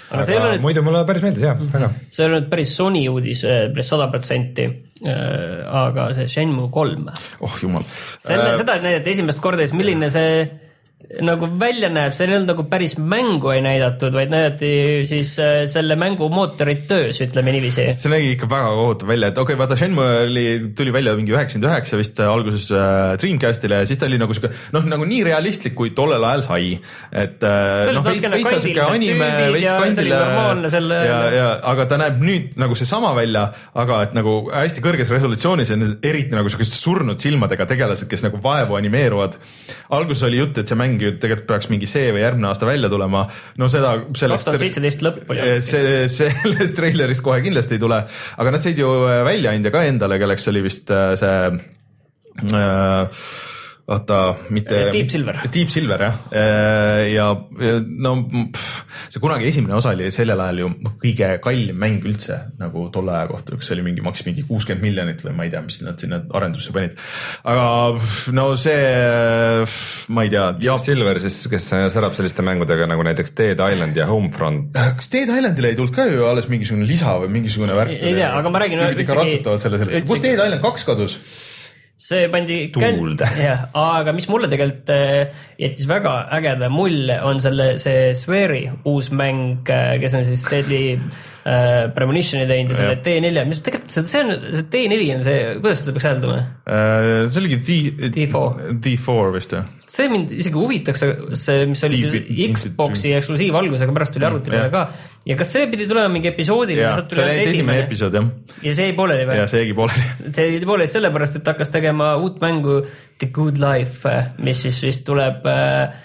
Aga 0.10 0.26
ole 0.42 0.54
nüüd, 0.54 0.64
muidu 0.66 0.84
mulle 0.86 1.04
päris 1.08 1.26
meeldis 1.26 1.44
jah, 1.46 1.60
väga. 1.74 1.90
see 2.10 2.24
ei 2.26 2.30
ole 2.30 2.40
nüüd 2.40 2.50
päris 2.54 2.76
Sony 2.78 3.04
uudis, 3.12 3.44
päris 3.46 3.92
sada 3.94 4.10
protsenti. 4.14 4.70
aga 5.00 6.10
see 6.18 6.28
Shenmue 6.28 6.68
kolm, 6.76 7.06
oh 7.46 7.60
jumal. 7.64 7.86
selle, 8.18 8.52
seda 8.60 8.80
näidati 8.84 9.14
esimest 9.16 9.40
korda 9.44 9.64
siis 9.64 9.78
milline 9.78 10.10
see 10.12 10.42
nagu 11.26 11.48
välja 11.58 11.90
näeb, 11.90 12.14
seal 12.14 12.30
ei 12.30 12.38
olnud 12.38 12.52
nagu 12.52 12.64
päris 12.70 12.94
mängu 13.02 13.50
ei 13.50 13.64
näidatud, 13.66 14.14
vaid 14.14 14.30
näidati 14.30 14.70
siis 15.10 15.32
äh, 15.42 15.64
selle 15.72 15.96
mängu 15.98 16.28
mootorit 16.30 16.84
töös, 16.90 17.18
ütleme 17.26 17.54
niiviisi. 17.56 17.88
see 17.98 18.12
nägi 18.14 18.36
ikka 18.36 18.50
väga 18.52 18.70
kohutav 18.78 19.10
välja, 19.10 19.32
et 19.32 19.40
okei 19.42 19.56
okay,, 19.56 19.60
vaata 19.64 19.78
Shenmue 19.80 20.06
oli, 20.28 20.44
tuli 20.78 20.94
välja 20.94 21.16
mingi 21.18 21.34
üheksakümmend 21.34 21.66
üheksa 21.72 21.98
vist 21.98 22.22
äh, 22.22 22.30
alguses 22.30 22.68
äh, 22.70 23.16
Dreamcastile 23.22 23.82
ja 23.82 23.88
siis 23.90 24.02
ta 24.02 24.06
oli 24.06 24.20
nagu 24.22 24.38
sihuke 24.38 24.52
noh, 24.76 24.86
nagu 24.92 25.08
nii 25.10 25.24
realistlik, 25.26 25.74
kui 25.80 25.96
tollel 25.98 26.28
ajal 26.30 26.46
sai. 26.46 26.68
et 27.10 27.42
noh, 27.42 28.04
veits, 28.06 28.22
natukene 28.22 28.36
veits 28.36 28.52
on 28.52 28.64
sihuke 28.68 28.86
anime, 28.86 29.32
veits 29.56 29.66
ja 29.66 29.80
kandile 29.82 30.22
normaalne 30.22 30.74
selle- 30.76 31.02
ja, 31.10 31.20
ja 31.40 31.50
aga 31.74 31.90
ta 31.90 32.00
näeb 32.04 32.22
nüüd 32.22 32.54
nagu 32.62 32.78
seesama 32.78 33.16
välja, 33.18 33.48
aga 33.74 34.04
et 34.06 34.16
nagu 34.18 34.36
hästi 34.54 34.86
kõrges 34.86 35.10
resolutsioonis 35.18 35.74
ja 35.74 35.82
eriti 36.06 36.38
nagu 36.38 36.54
siukeste 36.54 36.78
surnud 36.78 37.18
silmadega 37.18 37.66
tegelased, 37.74 38.06
kes 38.12 38.28
nagu 38.30 38.38
vaevu 38.46 38.78
animeeruvad. 38.78 39.42
alguses 39.90 40.24
oli 40.30 40.38
jutt, 40.38 40.62
et 40.62 40.70
see 40.70 40.78
mäng 40.78 40.99
ju 41.06 41.16
tegelikult 41.22 41.48
peaks 41.50 41.70
mingi 41.72 41.90
see 41.90 42.12
või 42.16 42.24
järgmine 42.24 42.50
aasta 42.52 42.70
välja 42.70 42.92
tulema, 42.92 43.26
no 43.60 43.70
seda 43.72 43.96
sellest 44.18 44.46
kaks 44.46 44.48
tuhat 44.48 44.64
seitseteist 44.66 45.06
lõpp 45.06 45.34
oli. 45.34 45.50
see, 45.66 46.06
sellest 46.20 46.78
treilerist 46.78 47.26
kohe 47.26 47.42
kindlasti 47.46 47.78
ei 47.78 47.84
tule, 47.84 48.02
aga 48.38 48.56
nad 48.56 48.66
said 48.66 48.80
ju 48.80 48.92
äh, 49.06 49.22
väljaandja 49.28 49.74
ka 49.76 49.86
endale, 49.90 50.20
kelleks 50.22 50.50
oli 50.52 50.66
vist 50.66 50.92
äh, 50.96 51.14
see 51.20 51.38
äh, 52.56 53.24
vaata, 53.90 54.18
mitte. 54.54 54.84
Deep 54.94 55.10
Silver. 55.10 55.40
Deep 55.50 55.72
Silver 55.74 56.04
jah, 56.06 56.18
ja, 57.10 57.28
ja 57.58 57.78
no 57.82 58.14
pff, 58.54 58.84
see 59.10 59.22
kunagi 59.24 59.50
esimene 59.50 59.78
osa 59.80 59.94
oli 59.96 60.12
sellel 60.14 60.44
ajal 60.44 60.62
ju 60.62 60.70
kõige 61.02 61.32
kallim 61.44 61.80
mäng 61.82 62.06
üldse 62.06 62.38
nagu 62.60 62.86
tolle 62.94 63.16
aja 63.18 63.30
kohta, 63.32 63.58
üks 63.58 63.72
oli 63.74 63.86
mingi, 63.86 64.04
maksis 64.06 64.28
mingi 64.28 64.46
kuuskümmend 64.48 64.86
miljonit 64.86 65.24
või 65.26 65.36
ma 65.38 65.48
ei 65.48 65.54
tea, 65.54 65.64
mis 65.66 65.80
nad 65.86 66.02
sinna 66.02 66.22
arendusse 66.38 66.74
panid. 66.76 67.00
aga 67.50 67.66
no 68.38 68.48
see, 68.62 69.66
ma 70.14 70.28
ei 70.28 70.34
tea, 70.36 70.46
ja 70.68 70.78
Silver 70.82 71.22
siis, 71.24 71.42
kes 71.52 71.72
särab 71.96 72.14
selliste 72.18 72.46
mängudega 72.46 72.88
nagu 72.90 73.06
näiteks 73.10 73.34
Dead 73.42 73.66
Island 73.74 73.98
ja 73.98 74.10
Homefront. 74.12 74.70
kas 74.78 75.10
Dead 75.14 75.34
Islandile 75.34 75.74
ei 75.74 75.80
tulnud 75.80 75.98
ka 75.98 76.06
ju 76.12 76.30
alles 76.30 76.50
mingisugune 76.52 76.86
lisa 76.90 77.18
või 77.24 77.34
mingisugune 77.40 77.78
värk? 77.78 77.98
Ei 77.98 78.14
tea, 78.22 78.32
aga 78.38 78.54
ma 78.54 78.62
räägin 78.66 78.86
tüübid 78.86 79.06
ikka 79.08 79.22
ratsutavad 79.24 79.66
selle, 79.66 79.82
selle, 79.82 80.06
kus 80.06 80.22
Dead 80.22 80.38
Island 80.38 80.62
kaks 80.66 80.86
kadus? 80.86 81.22
See 82.00 82.30
pandi 82.32 82.60
Tuulde. 82.74 83.28
jah, 83.48 83.66
aga 83.76 84.14
mis 84.16 84.30
mulle 84.32 84.50
tegelikult 84.52 84.92
äh, 84.96 85.42
jättis 85.60 85.90
väga 85.90 86.16
ägeda 86.38 86.70
mulje, 86.72 87.20
on 87.28 87.42
selle, 87.44 87.74
see 87.82 88.14
Sweari 88.18 88.64
uus 88.88 89.12
mäng, 89.12 89.60
kes 89.68 90.16
on 90.16 90.26
siis 90.28 90.46
Deadly 90.48 90.84
äh, 91.50 91.90
Premonition'i 91.96 92.46
teinud 92.50 92.74
ja 92.74 92.80
selle 92.80 92.96
Jah. 92.96 93.04
T4, 93.06 93.44
mis 93.50 93.62
tegelikult 93.66 93.96
see, 93.96 94.06
see 94.12 94.24
on, 94.24 94.34
see 94.54 94.66
T4 94.76 95.10
on 95.16 95.26
see, 95.26 95.44
kuidas 95.60 95.84
seda 95.84 95.96
peaks 95.96 96.08
hääldama? 96.10 96.40
see 97.34 97.42
oligi 97.42 97.60
D, 97.66 98.10
D4. 98.16 98.74
D4 98.86 99.36
vist 99.36 99.56
jah? 99.58 99.68
see 99.90 100.10
mind 100.12 100.34
isegi 100.36 100.60
huvitaks, 100.60 101.06
see, 101.42 101.64
mis 101.70 101.86
oli 101.88 102.02
Deep 102.04 102.58
siis 102.60 102.68
Xbox'i 102.70 103.14
eksklusiivalgusega, 103.18 103.96
pärast 103.96 104.14
tuli 104.16 104.28
arvuti 104.28 104.54
peale 104.54 104.70
ka. 104.74 104.84
ja 105.30 105.38
kas 105.40 105.54
see 105.56 105.70
pidi 105.72 105.88
tulema 105.90 106.12
mingi 106.14 106.30
sealt 107.00 107.16
see 107.16 107.24
oli 107.26 107.48
esimene 107.48 107.86
episood 107.88 108.20
jah, 108.20 108.28
ja 108.66 108.76
see 108.78 108.90
jäi 108.90 108.98
pooleli 108.98 109.26
või 109.30 109.40
ja? 109.42 109.48
see 109.50 109.64
jäigi 109.64 109.78
pooleli. 109.78 110.06
see 110.38 110.52
jäi 110.52 110.68
pooleli 110.70 110.92
sellepärast, 110.92 111.40
et 111.40 111.50
hakkas 111.54 111.74
tegema 111.74 112.12
uut 112.22 112.38
mängu 112.44 112.84
The 113.20 113.32
Good 113.36 113.58
Life, 113.64 114.14
mis 114.46 114.62
siis 114.68 114.84
vist 114.86 115.04
tuleb 115.08 115.48
äh, 115.50 115.98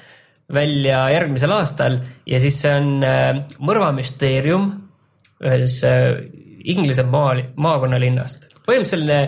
välja 0.54 1.04
järgmisel 1.14 1.52
aastal 1.57 2.00
ja 2.28 2.40
siis 2.40 2.62
see 2.64 2.72
on 2.72 3.04
äh, 3.04 3.44
mõrvamüsteerium 3.61 4.70
ühes 5.44 5.80
äh, 5.87 6.22
Inglise 6.64 7.04
maa, 7.04 7.35
maakonnalinnast. 7.61 8.48
põhimõtteliselt 8.64 8.94
selline 8.94 9.18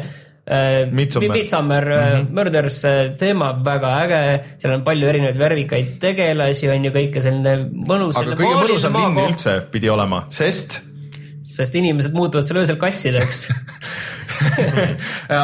äh, 0.46 0.86
Midsommar. 0.92 1.36
Midsommar 1.36 1.84
mm 1.84 2.08
-hmm. 2.14 2.34
Murders 2.38 2.84
äh, 2.84 3.02
teema 3.20 3.52
väga 3.64 3.92
äge, 4.04 4.22
seal 4.58 4.74
on 4.78 4.84
palju 4.84 5.08
erinevaid 5.12 5.38
värvikaid 5.38 5.94
tegelasi, 6.00 6.70
on 6.72 6.84
ju 6.88 6.94
kõike 6.96 7.22
selline 7.22 7.56
mõnus. 7.92 8.16
aga 8.16 8.38
kõige 8.38 8.60
mõnusam 8.64 9.00
linn 9.00 9.24
üldse 9.28 9.60
pidi 9.70 9.90
olema, 9.90 10.24
sest 10.28 10.80
sest 11.46 11.76
inimesed 11.78 12.14
muutuvad 12.16 12.48
seal 12.48 12.62
öösel 12.62 12.78
kassideks 12.80 13.46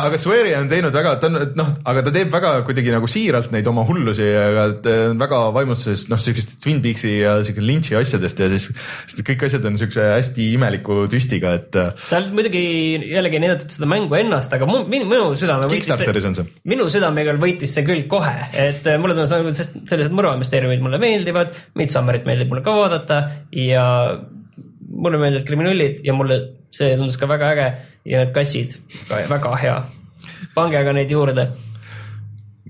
aga 0.02 0.18
Swery 0.20 0.52
on 0.56 0.68
teinud 0.70 0.94
väga, 0.94 1.14
ta 1.20 1.28
on 1.30 1.38
noh, 1.58 1.70
aga 1.88 2.04
ta 2.06 2.12
teeb 2.14 2.32
väga 2.32 2.52
kuidagi 2.66 2.92
nagu 2.94 3.08
siiralt 3.10 3.52
neid 3.54 3.68
oma 3.70 3.84
hullusi, 3.88 4.26
aga 4.26 4.66
on 5.12 5.20
väga 5.22 5.40
vaimustuses 5.56 6.06
noh, 6.10 6.20
siukest 6.20 6.56
Twin 6.62 6.82
Peaksi 6.84 7.14
ja 7.20 7.36
siuke 7.46 7.64
Lynch'i 7.64 7.96
asjadest 7.98 8.42
ja 8.42 8.48
siis, 8.52 8.68
siis 9.10 9.26
kõik 9.26 9.46
asjad 9.48 9.66
on 9.68 9.78
siukse 9.80 10.08
hästi 10.14 10.48
imeliku 10.56 11.02
twistiga, 11.12 11.54
et. 11.60 11.78
seal 12.08 12.28
muidugi 12.36 12.64
jällegi 13.12 13.38
ei 13.38 13.44
näidatud 13.46 13.74
seda 13.74 13.88
mängu 13.90 14.18
ennast, 14.18 14.52
aga 14.56 14.68
mu, 14.68 14.82
minu 14.90 15.32
südame. 15.38 15.70
Kickstarteris 15.72 16.28
on 16.28 16.38
see. 16.38 16.48
minu 16.74 16.88
südamega 16.92 17.36
võitis 17.42 17.74
see 17.76 17.86
küll 17.86 18.06
kohe, 18.10 18.34
et 18.52 18.86
mulle 19.02 19.16
tundus 19.18 19.62
sellised 19.62 20.12
mõrvamüsteeriumid 20.14 20.84
mulle 20.84 21.00
meeldivad, 21.02 21.56
Midsummerit 21.78 22.28
meeldib 22.28 22.52
mulle 22.52 22.64
ka 22.66 22.76
vaadata 22.76 23.22
ja 23.56 23.86
mulle 24.92 25.20
meeldivad 25.20 25.46
kriminaallid 25.48 26.02
ja 26.06 26.14
mulle 26.16 26.38
see 26.74 26.96
tundus 26.96 27.18
ka 27.20 27.28
väga 27.30 27.52
äge 27.54 27.68
ja 28.12 28.22
need 28.22 28.34
kassid, 28.34 28.76
väga 29.08 29.56
hea. 29.62 29.78
pange 30.54 30.78
aga 30.78 30.92
neid 30.96 31.10
juurde. 31.10 31.48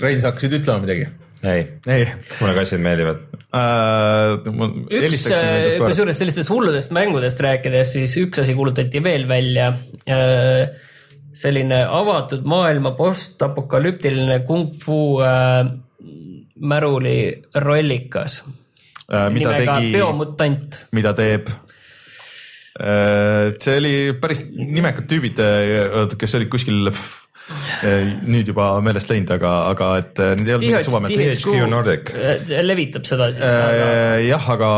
Rein, 0.02 0.22
sa 0.22 0.30
hakkasid 0.30 0.60
ütlema 0.60 0.84
midagi? 0.86 1.10
ei, 1.42 1.64
ei., 1.90 2.06
mulle 2.38 2.54
kassid 2.54 2.82
meeldivad 2.82 3.22
uh,. 3.50 4.38
üks, 4.94 5.26
äh, 5.34 5.80
kusjuures 5.82 6.20
sellistest 6.22 6.52
hulludest 6.52 6.94
mängudest 6.94 7.42
rääkides, 7.42 7.96
siis 7.96 8.14
üks 8.20 8.42
asi 8.44 8.54
kuulutati 8.54 9.02
veel 9.02 9.26
välja 9.30 9.72
uh, 9.74 10.62
selline 11.34 11.82
avatud 11.88 12.46
maailma 12.46 12.94
postapokalüptiline 12.98 14.42
kung 14.46 14.70
fu 14.78 15.18
äh, 15.24 15.66
märuli 16.62 17.18
rollikas 17.66 18.42
äh,. 19.10 19.26
mida 19.34 19.58
tegi, 19.58 19.92
biomutant. 19.96 20.82
mida 20.94 21.14
teeb 21.18 21.50
äh,? 22.80 23.52
see 23.62 23.80
oli 23.80 23.96
päris 24.22 24.44
nimekad 24.52 25.08
tüübid, 25.10 25.42
äh, 25.42 26.06
kes 26.18 26.38
olid 26.38 26.50
kuskil 26.52 26.88
äh, 26.88 28.10
nüüd 28.22 28.48
juba 28.52 28.72
meelest 28.84 29.12
läinud, 29.12 29.34
aga, 29.36 29.52
aga 29.72 29.92
et 30.00 30.24
need 30.40 30.48
ei 30.48 30.56
olnud 30.56 30.66
mingid 30.68 30.88
suvamehed. 30.88 31.22
THQ 31.36 31.70
Nordic. 31.72 32.12
levitab 32.72 33.08
seda 33.08 33.30
siis 33.34 33.46
äh,. 33.46 34.18
jah, 34.30 34.50
aga 34.56 34.72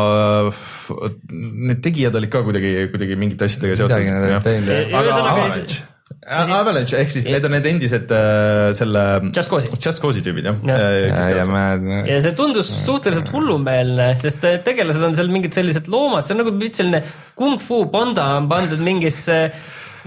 need 1.31 1.83
tegijad 1.85 2.21
olid 2.21 2.33
ka 2.33 2.45
kuidagi, 2.47 2.77
kuidagi 2.95 3.19
mingite 3.21 3.51
asjadega 3.51 3.83
seotud. 3.83 4.07
midagi 4.45 5.83
Avalanche 6.25 6.57
Avalanche 6.57 6.99
ehk 6.99 7.13
siis 7.13 7.27
need 7.29 7.45
on 7.45 7.53
need 7.57 7.67
endised 7.69 8.13
äh, 8.15 8.73
selle. 8.77 9.05
Just 9.35 9.53
Cause'i. 9.53 9.71
Just 9.77 10.03
Cause'i 10.03 10.25
tüübid 10.25 10.49
jah 10.49 10.59
ja. 10.69 10.79
ja, 11.05 11.29
ja, 11.41 11.47
ma... 11.49 11.65
ja 12.09 12.19
see 12.25 12.35
tundus 12.39 12.71
suhteliselt 12.85 13.31
hullumeelne, 13.35 14.15
sest 14.23 14.47
tegelased 14.67 15.05
on 15.05 15.17
seal 15.19 15.33
mingid 15.33 15.57
sellised 15.57 15.91
loomad, 15.93 16.29
see 16.29 16.37
on 16.37 16.45
nagu 16.45 16.55
selline 16.75 17.05
kung 17.39 17.61
fu 17.63 17.85
panda 17.93 18.31
on 18.39 18.49
pandud 18.51 18.81
mingisse 18.85 19.39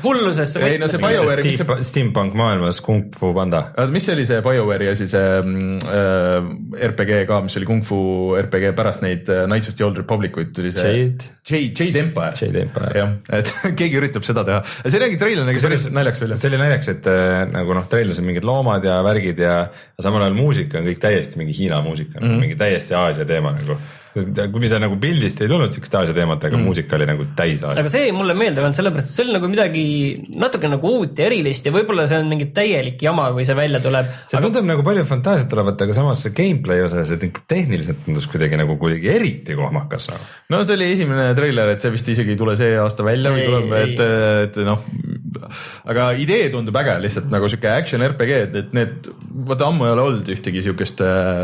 hullusesse. 0.04 0.62
ei 0.66 0.78
no 0.82 0.90
see 0.92 1.02
BioWare'i. 1.02 1.54
Steam, 1.56 1.84
steampunk 1.90 2.36
maailmas 2.38 2.82
Kung 2.86 3.08
Fu 3.18 3.34
Panda. 3.36 3.64
mis 3.92 4.06
see 4.08 4.16
oli 4.16 4.26
see 4.30 4.42
BioWare'i 4.46 4.92
asi, 4.92 5.08
see 5.12 5.24
äh, 5.24 6.50
RPG 6.90 7.24
ka, 7.30 7.42
mis 7.46 7.58
oli 7.60 7.70
Kung 7.70 7.84
Fu 7.88 8.00
RPG 8.40 8.74
pärast 8.78 9.04
neid 9.06 9.30
äh, 9.34 9.46
Knights 9.50 9.72
of 9.72 9.78
the 9.80 9.88
Old 9.88 10.00
Republic 10.02 10.38
uid 10.38 10.54
tuli 10.56 10.72
see. 10.76 10.94
Jade. 11.02 11.30
Jade, 11.48 11.74
Jade 11.80 12.04
Empire. 12.06 12.34
Jade 12.42 12.64
Empire. 12.68 12.94
jah, 12.98 13.14
et 13.40 13.54
keegi 13.80 14.02
üritab 14.02 14.26
seda 14.28 14.46
teha, 14.48 14.64
see 14.86 15.04
nägi 15.04 15.20
treiler 15.22 15.48
nägi 15.48 15.64
päris 15.64 15.90
naljakas 15.94 16.26
välja. 16.26 16.40
see 16.42 16.52
oli 16.52 16.62
naljakas, 16.64 16.92
et 16.96 17.12
äh, 17.12 17.44
nagu 17.54 17.78
noh, 17.78 17.88
treilis 17.92 18.22
on 18.22 18.30
mingid 18.30 18.48
loomad 18.48 18.86
ja 18.88 19.00
värgid 19.06 19.40
ja 19.44 19.60
samal 20.00 20.26
ajal 20.26 20.38
muusika 20.38 20.82
on 20.82 20.90
kõik 20.92 21.02
täiesti 21.04 21.42
mingi 21.42 21.56
Hiina 21.58 21.82
muusika 21.86 22.20
mm, 22.20 22.28
-hmm. 22.28 22.44
mingi 22.46 22.60
täiesti 22.60 22.96
Aasia 22.98 23.26
teema 23.26 23.56
nagu 23.58 23.80
mida 24.16 24.80
nagu 24.82 24.98
pildist 25.02 25.42
ei 25.44 25.50
tulnud 25.52 25.74
siukest 25.76 25.96
Aasia 26.00 26.16
teemat, 26.16 26.44
aga 26.48 26.58
mm. 26.58 26.68
muusika 26.68 26.98
oli 26.98 27.08
nagu 27.10 27.28
täis 27.38 27.64
Aasia. 27.64 27.84
aga 27.84 27.92
see 27.94 28.12
mulle 28.16 28.36
meeldib 28.38 28.64
ainult 28.64 28.80
sellepärast, 28.80 29.12
et 29.12 29.18
see 29.18 29.26
oli 29.26 29.36
nagu 29.36 29.52
midagi 29.52 29.86
natuke 30.44 30.72
nagu 30.72 30.94
uut 31.00 31.20
ja 31.20 31.28
erilist 31.30 31.68
ja 31.68 31.74
võib-olla 31.76 32.08
see 32.10 32.22
on 32.22 32.32
mingi 32.32 32.50
täielik 32.56 33.02
jama, 33.04 33.30
kui 33.36 33.46
see 33.48 33.58
välja 33.58 33.82
tuleb. 33.84 34.10
see 34.26 34.40
aga... 34.40 34.46
tundub 34.48 34.70
nagu 34.72 34.86
palju 34.88 35.06
fantaasiat 35.10 35.58
olevat, 35.58 35.86
aga 35.88 35.98
samas 35.98 36.24
see 36.26 36.36
gameplay 36.38 36.84
osas, 36.86 37.14
et 37.14 37.28
tehniliselt 37.50 38.04
tundus 38.06 38.28
kuidagi 38.32 38.60
nagu 38.60 38.78
kuidagi 38.82 39.12
eriti 39.14 39.58
kohmakas 39.58 40.10
nagu. 40.14 40.28
no 40.54 40.64
see 40.64 40.78
oli 40.78 40.92
esimene 40.96 41.30
treiler, 41.38 41.74
et 41.76 41.84
see 41.84 41.94
vist 41.94 42.12
isegi 42.14 42.36
ei 42.36 42.40
tule 42.40 42.58
see 42.60 42.74
aasta 42.82 43.06
välja 43.06 43.34
või 43.36 43.46
tuleb, 43.48 43.76
et, 43.82 44.04
et 44.48 44.62
noh, 44.68 44.84
aga 45.92 46.10
idee 46.20 46.50
tundub 46.54 46.78
äge, 46.82 46.98
lihtsalt 47.04 47.30
nagu 47.34 47.50
sihuke 47.52 47.72
action 47.72 48.04
RPG, 48.06 48.42
et, 48.48 48.58
et 48.64 48.76
need, 48.78 49.10
vaata 49.48 49.70
ammu 49.70 49.88
ei 49.88 49.94
ole 49.96 50.06
olnud 50.10 50.32
ühtegi 50.34 50.64
siukest, 50.66 51.04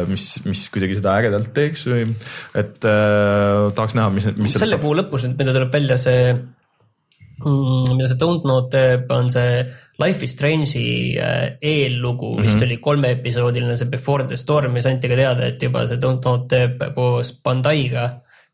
mis, 0.10 0.28
mis 0.48 0.66
kuidagi 0.74 1.00
seda 1.00 1.16
ägedalt 1.22 1.54
teeks 1.56 1.88
või 1.90 2.08
et 2.54 2.86
äh, 2.86 3.72
tahaks 3.76 3.96
näha, 3.98 4.12
mis, 4.14 4.28
mis 4.38 4.54
selle 4.58 4.78
kuu 4.82 4.94
lõpus 4.98 5.26
mida 5.34 5.56
tuleb 5.56 5.74
välja 5.74 5.98
see 5.98 6.34
mm,, 6.34 7.96
mida 7.96 8.10
see 8.12 8.20
Don't 8.22 8.46
Know 8.46 8.68
teeb, 8.74 9.10
on 9.14 9.32
see 9.34 9.64
Life 10.02 10.26
is 10.26 10.34
Strange'i 10.38 11.14
äh, 11.22 11.56
eellugu 11.62 12.34
mm, 12.34 12.38
-hmm. 12.38 12.48
vist 12.48 12.66
oli 12.68 12.78
kolmeepisoodiline, 12.78 13.78
see 13.78 13.90
Before 13.90 14.28
the 14.28 14.38
Storm, 14.38 14.74
mis 14.74 14.90
anti 14.90 15.10
ka 15.10 15.18
teada, 15.20 15.48
et 15.50 15.62
juba 15.62 15.88
see 15.88 16.02
Don't 16.02 16.22
Know 16.22 16.46
teeb 16.50 16.84
koos 16.96 17.34
Bandai'ga 17.44 18.10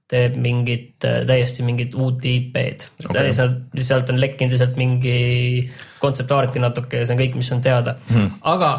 teeb 0.10 0.38
mingit 0.42 1.06
äh, 1.06 1.22
täiesti 1.28 1.64
mingit 1.64 1.96
uut 1.96 2.24
IP-d 2.26 2.88
okay.. 3.06 3.34
sealt, 3.34 3.68
sealt 3.80 4.10
on 4.10 4.22
lekkinud 4.22 4.56
lihtsalt 4.56 4.80
mingi 4.80 5.70
kontseptaarti 6.00 6.64
natuke 6.64 7.04
ja 7.04 7.06
see 7.06 7.18
on 7.18 7.22
kõik, 7.22 7.36
mis 7.38 7.52
on 7.54 7.62
teada 7.62 8.00
mm, 8.00 8.16
-hmm. 8.16 8.32
aga 8.42 8.72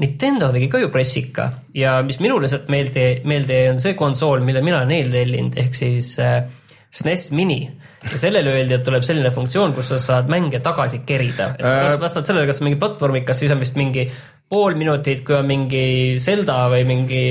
Nintendo 0.00 0.48
tegi 0.54 0.70
ka 0.72 0.80
ju 0.80 0.88
pressika 0.92 1.50
ja 1.76 1.98
mis 2.06 2.16
minule 2.22 2.48
sealt 2.48 2.70
meelde, 2.72 3.06
meelde 3.28 3.58
jäi, 3.58 3.70
on 3.74 3.80
see 3.82 3.96
konsool, 3.98 4.40
mille 4.44 4.62
mina 4.64 4.80
olen 4.80 4.94
eeltellinud, 4.96 5.58
ehk 5.60 5.76
siis 5.76 6.14
äh, 6.22 6.46
SNES 6.92 7.30
Mini. 7.36 7.60
ja 8.02 8.18
sellele 8.18 8.50
öeldi, 8.56 8.74
et 8.74 8.82
tuleb 8.84 9.04
selline 9.06 9.30
funktsioon, 9.30 9.74
kus 9.76 9.92
sa 9.92 9.98
saad 10.02 10.30
mänge 10.32 10.58
tagasi 10.64 11.04
kerida, 11.06 11.52
et 11.58 11.64
äh... 11.64 11.76
kas 11.84 12.00
vastavalt 12.00 12.30
sellele, 12.32 12.48
kas 12.48 12.62
mingi 12.64 12.80
platvormikas, 12.80 13.38
siis 13.38 13.52
on 13.54 13.60
vist 13.62 13.76
mingi 13.78 14.08
pool 14.50 14.74
minutit, 14.80 15.22
kui 15.24 15.36
on 15.36 15.46
mingi 15.48 15.84
Zelda 16.20 16.64
või 16.72 16.82
mingi 16.88 17.22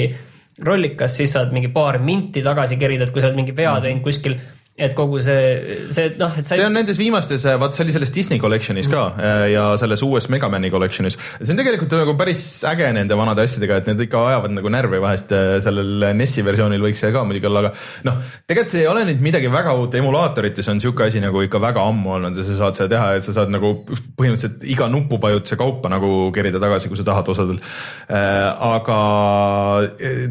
rollikas, 0.62 1.18
siis 1.18 1.34
saad 1.36 1.52
mingi 1.54 1.74
paar 1.74 2.00
minti 2.02 2.46
tagasi 2.46 2.78
kerida, 2.82 3.08
et 3.08 3.14
kui 3.14 3.24
sa 3.24 3.30
oled 3.30 3.42
mingi 3.42 3.58
vea 3.58 3.74
teinud 3.84 4.06
kuskil 4.06 4.38
et 4.82 4.96
kogu 4.98 5.20
see, 5.24 5.88
see 5.94 6.10
noh, 6.20 6.32
et 6.38 6.48
sa 6.48 6.58
see 6.58 6.66
on 6.66 6.76
nendes 6.76 7.00
viimastes, 7.00 7.46
vaat 7.62 7.78
see 7.78 7.86
oli 7.86 7.96
selles 7.96 8.14
Disney 8.14 8.42
collection'is 8.42 8.90
ka 8.92 9.04
mm. 9.14 9.46
ja 9.54 9.66
selles 9.82 10.02
uues 10.06 10.28
Megamani 10.34 10.72
collection'is. 10.74 11.18
see 11.18 11.54
on 11.54 11.60
tegelikult 11.60 11.94
nagu 12.00 12.16
päris 12.20 12.46
äge 12.68 12.90
nende 12.96 13.18
vanade 13.20 13.46
asjadega, 13.46 13.82
et 13.82 13.92
need 13.92 14.06
ikka 14.08 14.24
ajavad 14.32 14.56
nagu 14.58 14.74
närvi 14.74 15.02
vahest. 15.04 15.34
sellel 15.66 16.08
NES-i 16.18 16.46
versioonil 16.46 16.84
võiks 16.88 17.04
see 17.04 17.14
ka 17.14 17.24
muidugi 17.28 17.50
olla, 17.50 17.66
aga 17.66 17.74
noh, 18.08 18.20
tegelikult 18.50 18.76
see 18.76 18.84
ei 18.84 18.90
ole 18.92 19.06
nüüd 19.10 19.22
midagi 19.24 19.52
väga 19.54 19.76
uut, 19.78 19.96
emulaatorites 20.02 20.72
on 20.74 20.82
sihuke 20.84 21.08
asi 21.08 21.22
nagu 21.24 21.44
ikka 21.46 21.62
väga 21.62 21.86
ammu 21.92 22.16
olnud 22.18 22.42
ja 22.42 22.48
sa 22.48 22.58
saad 22.64 22.80
seda 22.80 22.90
teha, 22.96 23.12
et 23.20 23.28
sa 23.28 23.36
saad 23.38 23.54
nagu 23.54 23.74
põhimõtteliselt 23.86 24.66
iga 24.72 24.90
nupupajutuse 24.92 25.60
kaupa 25.60 25.92
nagu 25.92 26.12
kerida 26.36 26.62
tagasi, 26.64 26.90
kui 26.92 27.00
sa 27.00 27.08
tahad 27.08 27.32
osadel. 27.34 27.62
aga 28.10 29.00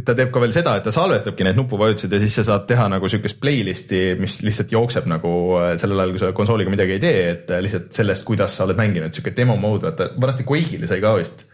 ta 0.05 0.17
teeb 0.17 0.33
ka 0.35 0.43
veel 0.43 0.55
seda, 0.55 0.77
et 0.79 0.87
ta 0.87 0.95
salvestabki 0.95 1.47
need 1.47 1.59
nupuvajutused 1.61 2.13
ja 2.13 2.23
siis 2.23 2.41
sa 2.41 2.47
saad 2.53 2.67
teha 2.71 2.89
nagu 2.93 3.09
sihukest 3.11 3.41
playlist'i, 3.43 4.03
mis 4.21 4.40
lihtsalt 4.47 4.73
jookseb 4.75 5.07
nagu 5.11 5.35
äh, 5.61 5.75
sellel 5.81 6.03
ajal, 6.05 6.17
kui 6.17 6.23
sa 6.23 6.33
konsooliga 6.37 6.73
midagi 6.73 6.97
ei 6.97 7.03
tee, 7.03 7.23
et 7.35 7.55
äh, 7.55 7.63
lihtsalt 7.65 7.93
sellest, 7.97 8.27
kuidas 8.29 8.57
sa 8.57 8.67
oled 8.67 8.79
mänginud, 8.81 9.15
sihuke 9.15 9.35
demo 9.37 9.57
mode, 9.61 9.89
vaata 9.89 10.13
vanasti 10.21 10.47
Quake'ile 10.49 10.91
sai 10.91 11.03
ka 11.05 11.15
vist 11.19 11.47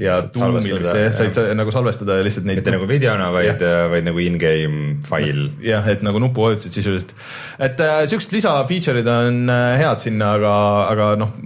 ja 0.00 0.16
tuumil 0.24 0.78
vist 0.78 1.18
said 1.18 1.36
sa 1.36 1.44
nagu 1.56 1.72
salvestada 1.74 2.18
lihtsalt 2.24 2.46
neid. 2.48 2.62
mitte 2.62 2.74
nagu 2.74 2.88
videona, 2.88 3.28
vaid, 3.34 3.62
vaid 3.92 4.06
nagu 4.08 4.22
in-game 4.24 5.02
fail. 5.06 5.50
jah, 5.64 5.88
et 5.92 6.04
nagu 6.04 6.20
nupuvajutused 6.22 6.72
sisuliselt, 6.72 7.12
et 7.60 7.80
äh, 7.80 8.02
siuksed 8.10 8.32
lisa 8.36 8.54
feature'id 8.68 9.08
on 9.12 9.42
äh, 9.52 9.76
head 9.82 10.04
sinna, 10.04 10.34
aga, 10.38 10.54
aga 10.92 11.10
noh 11.20 11.36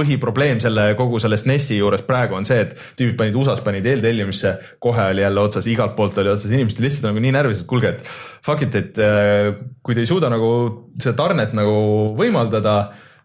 põhiprobleem 0.00 0.62
selle 0.62 0.90
kogu 0.98 1.20
selle 1.22 1.38
SNES-i 1.40 1.78
juures 1.78 2.02
praegu 2.08 2.38
on 2.38 2.48
see, 2.48 2.64
et 2.64 2.74
tüübid 2.98 3.18
panid 3.20 3.38
USA-s 3.40 3.64
panid 3.66 3.86
eeltellimisse, 3.86 4.56
kohe 4.82 5.10
oli 5.12 5.24
jälle 5.26 5.44
otsas, 5.44 5.68
igalt 5.70 5.94
poolt 5.98 6.18
oli 6.22 6.32
otsas, 6.32 6.50
inimesed 6.50 6.82
lihtsalt 6.82 7.10
nagu 7.10 7.22
nii 7.22 7.36
närvis, 7.36 7.62
et 7.62 7.70
kuulge, 7.70 7.94
et 7.94 8.10
fuck 8.46 8.64
it, 8.66 8.80
et 8.80 8.98
äh, 9.04 9.52
kui 9.84 9.96
te 9.96 10.04
ei 10.04 10.10
suuda 10.10 10.32
nagu 10.32 10.50
seda 10.98 11.14
tarnet 11.20 11.54
nagu 11.56 11.76
võimaldada, 12.18 12.80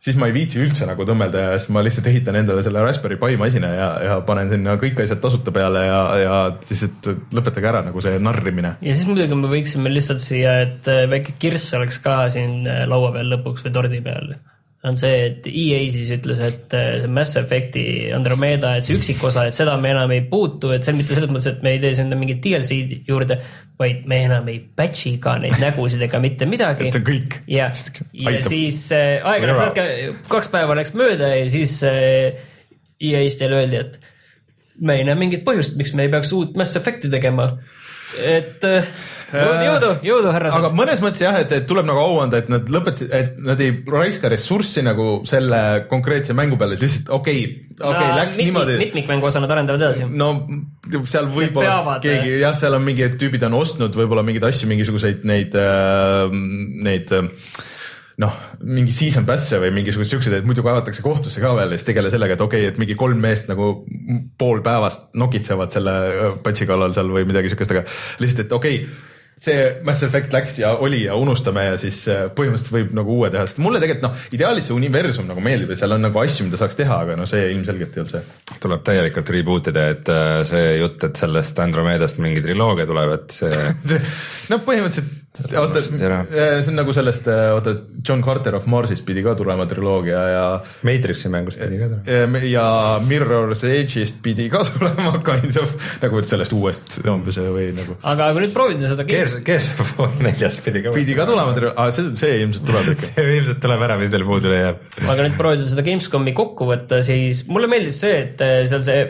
siis 0.05 0.17
ma 0.19 0.27
ei 0.29 0.35
viitsi 0.35 0.59
üldse 0.61 0.85
nagu 0.87 1.05
tõmmelda 1.07 1.43
ja 1.43 1.53
siis 1.57 1.71
ma 1.73 1.81
lihtsalt 1.85 2.09
ehitan 2.11 2.37
endale 2.37 2.63
selle 2.65 2.83
Raspberry 2.83 3.17
Pi 3.21 3.39
masina 3.41 3.71
ja, 3.73 3.87
ja 4.05 4.17
panen 4.27 4.51
sinna 4.53 4.75
kõik 4.81 4.99
asjad 5.01 5.21
tasuta 5.23 5.53
peale 5.55 5.85
ja, 5.87 6.01
ja 6.21 6.35
lihtsalt 6.59 7.09
lõpetage 7.35 7.71
ära 7.71 7.81
nagu 7.87 8.03
see 8.03 8.19
narrimine. 8.21 8.75
ja 8.85 8.97
siis 8.97 9.07
muidugi 9.09 9.39
me 9.39 9.51
võiksime 9.51 9.93
lihtsalt 9.93 10.23
siia, 10.25 10.59
et 10.67 10.91
äh, 10.91 11.05
väike 11.11 11.37
kirss 11.41 11.73
oleks 11.77 12.01
ka 12.03 12.25
siin 12.33 12.67
äh, 12.69 12.83
laua 12.89 13.13
peal 13.15 13.33
lõpuks 13.33 13.65
või 13.65 13.75
tordi 13.79 14.03
peal 14.05 14.35
on 14.85 14.97
see, 14.99 15.13
et 15.29 15.47
EA 15.49 15.79
siis 15.93 16.11
ütles, 16.13 16.41
et 16.45 16.73
see 16.73 17.09
Mass 17.11 17.37
Effect'i 17.39 18.11
Andromeda, 18.13 18.75
et 18.77 18.85
see 18.87 18.97
üksikosa, 18.99 19.47
et 19.49 19.57
seda 19.57 19.75
me 19.81 19.91
enam 19.93 20.11
ei 20.13 20.23
puutu, 20.29 20.71
et 20.75 20.85
see 20.85 20.93
on 20.93 20.99
mitte 20.99 21.17
selles 21.17 21.31
mõttes, 21.31 21.49
et 21.55 21.63
me 21.65 21.75
ei 21.75 21.81
tee 21.83 21.95
sinna 21.97 22.17
mingit 22.19 22.41
DLC-d 22.43 23.01
juurde, 23.09 23.39
vaid 23.79 24.05
me 24.09 24.21
enam 24.27 24.49
ei 24.51 24.59
patch'i 24.77 25.15
ka 25.23 25.37
neid 25.41 25.57
nägusid 25.61 26.05
ega 26.05 26.21
mitte 26.23 26.47
midagi. 26.49 26.89
et 26.89 26.97
see 26.97 27.01
on 27.01 27.07
kõik. 27.07 27.39
ja, 27.51 27.69
ja 28.21 28.35
siis 28.45 28.81
äh, 28.95 29.25
aega, 29.25 29.87
kaks 30.31 30.51
päeva 30.53 30.77
läks 30.77 30.93
mööda 30.97 31.33
ja 31.33 31.47
siis 31.51 31.79
äh, 31.87 32.37
EA-st 33.01 33.41
jälle 33.41 33.63
öeldi, 33.63 33.81
et 33.81 33.97
me 34.79 34.99
ei 34.99 35.07
näe 35.07 35.17
mingit 35.19 35.45
põhjust, 35.47 35.75
miks 35.79 35.95
me 35.95 36.05
ei 36.05 36.13
peaks 36.13 36.31
uut 36.35 36.55
Mass 36.59 36.77
Effect'i 36.77 37.11
tegema. 37.11 37.55
Et 38.21 38.65
äh, 38.67 38.87
jõudu, 39.33 39.89
jõudu, 40.05 40.31
härrased 40.33 40.59
aga. 40.59 40.71
mõnes 40.77 41.01
mõttes 41.03 41.23
jah, 41.23 41.37
et, 41.41 41.51
et 41.55 41.67
tuleb 41.69 41.87
nagu 41.87 42.01
au 42.01 42.19
anda, 42.23 42.39
et 42.43 42.49
nad 42.51 42.69
lõpetasid, 42.71 43.11
et 43.15 43.37
nad 43.43 43.61
ei 43.63 43.73
raiska 43.89 44.31
ressurssi 44.31 44.83
nagu 44.85 45.07
selle 45.27 45.61
konkreetse 45.91 46.35
mängu 46.37 46.59
peale, 46.61 46.77
lihtsalt 46.81 47.11
okei 47.15 47.43
okay,, 47.45 47.61
okei 47.79 47.91
okay,, 47.91 48.11
läks 48.19 48.37
mitmik, 48.37 48.49
niimoodi. 48.51 48.77
mitmikmängu 48.83 49.29
osa 49.29 49.43
nad 49.43 49.55
arendavad 49.55 49.85
edasi. 49.87 50.07
no 50.09 50.31
seal 51.09 51.29
võib-olla 51.33 51.99
keegi 52.03 52.39
jah, 52.43 52.57
seal 52.59 52.77
on 52.77 52.85
mingi 52.85 53.09
tüübid 53.19 53.45
on 53.49 53.59
ostnud 53.61 53.97
võib-olla 53.97 54.25
mingeid 54.27 54.47
asju, 54.51 54.69
mingisuguseid 54.71 55.25
neid 55.27 55.57
äh,, 55.59 56.27
neid 56.89 57.15
äh, 57.15 57.31
noh, 58.21 58.35
mingi 58.63 58.93
season 58.95 59.25
pass'e 59.27 59.59
või 59.59 59.73
mingisuguseid 59.75 60.15
siukseid, 60.15 60.37
et 60.37 60.47
muidu 60.47 60.63
kaevatakse 60.65 61.03
kohtusse 61.03 61.41
ka 61.43 61.51
veel 61.57 61.73
ja 61.73 61.79
siis 61.79 61.89
tegele 61.89 62.11
sellega, 62.13 62.37
et 62.37 62.45
okei 62.45 62.63
okay,, 62.63 62.73
et 62.73 62.79
mingi 62.81 62.95
kolm 62.99 63.19
meest 63.21 63.49
nagu 63.51 63.73
pool 64.39 64.61
päevast 64.65 65.09
nokitsevad 65.19 65.75
selle 65.75 65.97
äh, 66.13 66.37
patsi 66.45 66.67
kallal 66.69 66.95
seal 66.95 67.11
või 67.11 67.27
midagi 67.27 67.51
siukest, 67.51 67.75
aga 67.75 67.83
lihtsalt, 68.23 68.47
et 68.47 68.55
okei 68.55 68.79
okay, 68.83 69.11
see 69.45 69.65
Mass 69.83 70.03
Effect 70.07 70.31
läks 70.31 70.55
ja 70.61 70.71
oli 70.79 71.01
ja 71.03 71.15
unustame 71.19 71.65
ja 71.65 71.75
siis 71.79 71.99
äh, 72.11 72.23
põhimõtteliselt 72.35 72.77
võib 72.77 72.93
nagu 72.95 73.17
uue 73.17 73.31
teha, 73.33 73.43
sest 73.49 73.59
mulle 73.63 73.81
tegelikult 73.83 74.07
noh, 74.07 74.23
ideaalis 74.37 74.69
see 74.69 74.77
universum 74.77 75.27
nagu 75.27 75.43
meeldib 75.43 75.73
ja 75.75 75.79
seal 75.81 75.97
on 75.97 76.07
nagu 76.07 76.23
asju, 76.23 76.47
mida 76.47 76.61
saaks 76.61 76.79
teha, 76.79 77.01
aga 77.03 77.19
no 77.19 77.27
see 77.29 77.49
ilmselgelt 77.51 77.97
ei 77.97 78.05
olnud 78.05 78.15
see. 78.15 78.55
tuleb 78.63 78.87
täielikult 78.87 79.33
reboot 79.35 79.69
ida, 79.73 79.89
et 79.97 80.13
äh, 80.13 80.39
see 80.47 80.63
jutt, 80.79 81.03
et 81.09 81.19
sellest 81.19 81.59
Andromedast 81.65 82.23
mingi 82.23 82.43
triloogia 82.45 82.87
tuleb, 82.87 83.17
et 83.19 83.35
see 83.41 84.01
no 84.53 84.63
põhimõtteliselt, 84.63 85.24
oota, 85.59 85.81
see 85.83 86.71
on 86.71 86.77
nagu 86.79 86.95
sellest, 86.95 87.27
oota, 87.55 87.75
John 88.05 88.23
Carter 88.25 88.57
of 88.59 88.67
Marsist 88.71 89.05
pidi 89.07 89.23
ka 89.25 89.35
tulema 89.37 89.67
triloogia 89.69 90.21
ja 90.31 90.45
Matrixi 90.87 91.31
mängust 91.33 91.61
pidi 91.61 91.79
ka 91.81 91.89
tulema. 91.91 92.41
ja 92.49 92.65
Mirror's 93.07 93.65
Edge'ist 93.67 94.21
pidi 94.25 94.47
ka 94.53 94.63
tulema 94.71 95.17
kind 95.25 95.57
of 95.61 95.75
nagu 96.03 96.23
sellest 96.25 96.55
uuest 96.55 96.99
umbes 97.03 97.39
või 97.41 97.69
nagu 97.75 97.97
aga 98.03 98.31
kui 98.35 98.45
nüüd 98.45 98.55
proovida 98.55 98.91
seda 98.91 99.07
Gears, 99.07 99.37
Gears 99.45 99.71
of 99.81 99.93
War 99.99 100.15
neljas 100.21 100.59
pidi 100.65 100.85
ka. 100.85 100.95
pidi 100.95 101.17
ka 101.17 101.27
tulema, 101.29 101.55
aga 101.55 101.91
see, 101.95 102.11
see 102.19 102.41
ilmselt 102.43 102.67
tuleb 102.69 102.91
ikka. 102.95 103.11
see 103.19 103.37
ilmselt 103.39 103.61
tuleb 103.63 103.85
ära, 103.87 103.99
mis 104.01 104.13
teil 104.13 104.25
puudu 104.27 104.53
jääb. 104.53 104.83
aga 105.03 105.27
nüüd 105.27 105.39
proovida 105.39 105.69
seda 105.69 105.85
Gamescomi 105.85 106.35
kokku 106.37 106.69
võtta, 106.69 107.01
siis 107.05 107.45
mulle 107.51 107.69
meeldis 107.71 108.01
see, 108.05 108.19
et 108.25 108.45
seal 108.69 108.85
see 108.85 109.05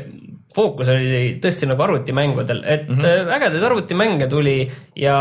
fookus 0.56 0.90
oli 0.94 1.36
tõesti 1.44 1.68
nagu 1.70 1.84
arvutimängudel, 1.86 2.64
et 2.64 2.90
mm 2.90 3.02
-hmm. 3.02 3.32
ägedaid 3.38 3.68
arvutimänge 3.68 4.28
tuli 4.32 4.58
ja 4.96 5.18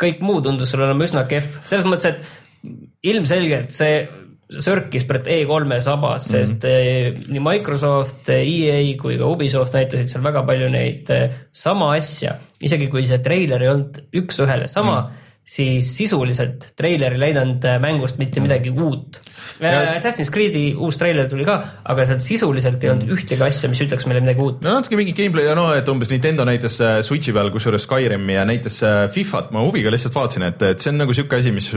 kõik 0.00 0.20
muu 0.20 0.40
tundus 0.40 0.70
sulle 0.70 0.86
olema 0.86 1.04
üsna 1.04 1.26
kehv, 1.28 1.60
selles 1.62 1.86
mõttes, 1.86 2.06
et 2.06 3.06
ilmselgelt 3.10 3.70
see 3.74 4.08
sörkis 4.50 5.04
Brett 5.06 5.28
E3-e 5.30 5.80
sabas 5.80 6.26
mm, 6.26 6.36
-hmm. 6.36 6.46
sest 6.46 6.64
eh, 6.64 7.14
nii 7.28 7.40
Microsoft, 7.40 8.28
EA 8.28 8.96
kui 8.98 9.18
ka 9.18 9.26
Ubisoft 9.26 9.74
näitasid 9.74 10.10
seal 10.10 10.24
väga 10.24 10.42
palju 10.42 10.68
neid 10.68 11.10
sama 11.52 11.94
asja, 11.94 12.38
isegi 12.60 12.88
kui 12.90 13.04
see 13.04 13.18
treiler 13.18 13.62
ei 13.62 13.68
olnud 13.68 14.00
üks-ühele 14.12 14.66
sama 14.66 15.00
mm, 15.00 15.06
-hmm 15.06 15.29
siis 15.50 15.88
sisuliselt 15.98 16.70
treiler 16.78 17.16
ei 17.16 17.24
näidanud 17.24 17.64
äh, 17.66 17.80
mängust 17.82 18.20
mitte 18.20 18.42
midagi 18.42 18.70
uut. 18.70 19.18
Assassin's 19.60 20.30
Creed'i 20.32 20.70
uus 20.78 20.96
treiler 21.00 21.26
tuli 21.28 21.44
ka, 21.44 21.56
aga 21.90 22.04
sealt 22.06 22.22
sisuliselt 22.24 22.84
ei 22.84 22.92
olnud 22.92 23.10
ühtegi 23.16 23.42
asja, 23.44 23.68
mis 23.72 23.80
ütleks 23.82 24.06
meile 24.08 24.22
midagi 24.22 24.44
uut. 24.44 24.60
no 24.64 24.76
natuke 24.78 24.98
mingi 25.00 25.14
gameplay 25.16 25.48
ja 25.48 25.56
no 25.58 25.66
et 25.74 25.88
umbes 25.90 26.12
Nintendo 26.12 26.46
näitas 26.48 26.78
äh, 26.84 27.00
Switch'i 27.06 27.34
peal 27.34 27.50
kusjuures 27.52 27.84
Skyrimi 27.84 28.36
ja 28.36 28.44
näitas 28.48 28.78
äh, 28.86 29.00
Fifat, 29.12 29.50
ma 29.54 29.64
huviga 29.66 29.92
lihtsalt 29.92 30.14
vaatasin, 30.14 30.46
et, 30.48 30.62
et 30.70 30.84
see 30.84 30.92
on 30.92 31.02
nagu 31.02 31.16
sihuke 31.16 31.40
asi, 31.40 31.52
mis 31.56 31.68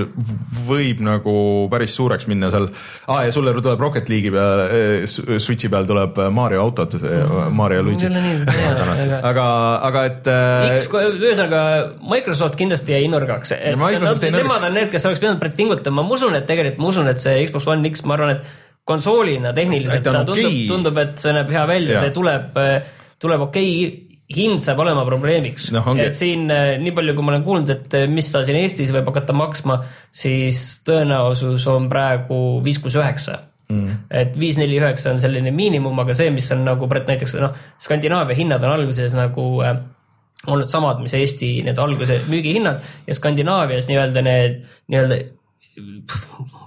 võib 0.69 1.01
nagu 1.03 1.35
päris 1.73 1.97
suureks 1.97 2.29
minna 2.29 2.51
seal 2.53 2.69
ah,. 3.07 3.23
ja 3.25 3.33
sulle 3.35 3.55
tuleb 3.57 3.81
Rocket 3.81 4.11
League'i 4.11 4.33
peal, 4.37 5.39
Switch'i 5.41 5.71
peal 5.73 5.89
tuleb 5.89 6.21
Mario 6.35 6.61
autod, 6.67 6.99
Mario 7.51 7.81
ja 7.81 7.87
Luigi. 7.89 8.11
aga 9.31 9.47
aga, 9.89 10.05
et 10.11 10.29
äh, 10.29 10.85
ühesõnaga 10.93 11.63
Microsoft 12.05 12.57
kindlasti 12.59 12.95
jäi 12.95 13.09
nurgaks, 13.11 13.53
et 13.63 13.79
nad, 13.79 14.27
nemad 14.35 14.67
on 14.67 14.75
need, 14.75 14.91
kes 14.91 15.07
oleks 15.07 15.21
pidanud 15.23 15.55
pingutama, 15.57 16.03
ma 16.03 16.17
usun, 16.17 16.35
et 16.37 16.45
tegelikult 16.49 16.81
ma 16.83 16.91
usun, 16.91 17.09
et 17.11 17.21
see 17.23 17.45
Xbox 17.47 17.69
One 17.71 17.91
X, 17.91 18.03
ma 18.09 18.17
arvan, 18.17 18.35
et 18.35 18.63
konsoolina 18.87 19.53
tehniliselt 19.55 20.03
ta 20.03 20.23
tundub 20.27 20.49
okay., 20.49 20.65
tundub, 20.67 20.97
et 21.03 21.21
see 21.21 21.35
näeb 21.35 21.53
hea 21.53 21.67
välja, 21.69 22.01
see 22.03 22.15
tuleb, 22.15 22.57
tuleb 23.23 23.45
okei 23.45 23.69
okay. 23.85 24.19
hind 24.33 24.63
saab 24.63 24.81
olema 24.83 25.05
probleemiks 25.07 25.69
ongi. 25.79 26.03
et 26.09 26.19
siin 26.19 26.49
eh, 26.51 26.75
nii 26.81 26.93
palju, 26.95 27.15
kui 27.15 27.25
ma 27.25 27.33
olen 27.35 27.47
kuulnud, 27.47 27.71
et 27.71 27.97
eh, 27.99 28.05
mis 28.11 28.27
ta 28.33 28.43
siin 28.43 28.59
Eestis 28.59 28.91
võib 28.95 29.07
hakata 29.13 29.35
maksma, 29.37 29.79
siis 30.11 30.65
tõenäosus 30.87 31.67
on 31.71 31.87
praegu 31.91 32.43
viis, 32.65 32.81
kuus, 32.83 32.99
üheksa 32.99 33.39
mm. 33.71 34.03
et 34.23 34.37
viis, 34.39 34.59
neli, 34.59 34.79
üheksa 34.81 35.13
on 35.13 35.21
selline 35.21 35.53
miinimum, 35.55 36.03
aga 36.03 36.15
see, 36.17 36.31
mis 36.35 36.49
on 36.55 36.65
nagu 36.67 36.89
näiteks 36.91 37.39
noh, 37.43 37.55
Skandinaavia 37.81 38.39
hinnad 38.39 38.67
on 38.67 38.75
alguses 38.75 39.15
nagu 39.15 39.47
äh, 39.63 39.77
olnud 40.47 40.71
samad, 40.71 40.99
mis 41.03 41.13
Eesti 41.17 41.53
need 41.65 41.79
alguse 41.79 42.19
müügihinnad 42.27 42.83
ja 43.07 43.15
Skandinaavias 43.15 43.87
nii-öelda 43.89 44.25
need 44.25 44.59
nii-öelda 44.91 45.21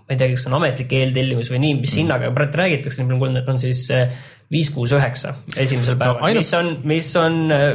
ma 0.06 0.14
ei 0.14 0.18
tea, 0.18 0.30
kas 0.32 0.44
see 0.44 0.50
on 0.52 0.56
ametlik 0.60 0.92
eeltellimus 0.96 1.50
või 1.50 1.60
nii, 1.64 1.74
mis 1.82 1.94
hinnaga 1.98 2.30
praegu 2.34 2.60
räägitakse, 2.60 3.04
on 3.06 3.58
siis 3.62 3.82
äh, 3.94 4.14
viis, 4.52 4.70
kuus, 4.74 4.94
üheksa 4.94 5.34
esimesel 5.56 5.98
päeval 5.98 6.20
no,, 6.20 6.28
ainult- 6.28 6.44
mis 6.44 6.54
on, 6.58 6.70
mis 6.86 7.10
on 7.20 7.38
äh, 7.54 7.66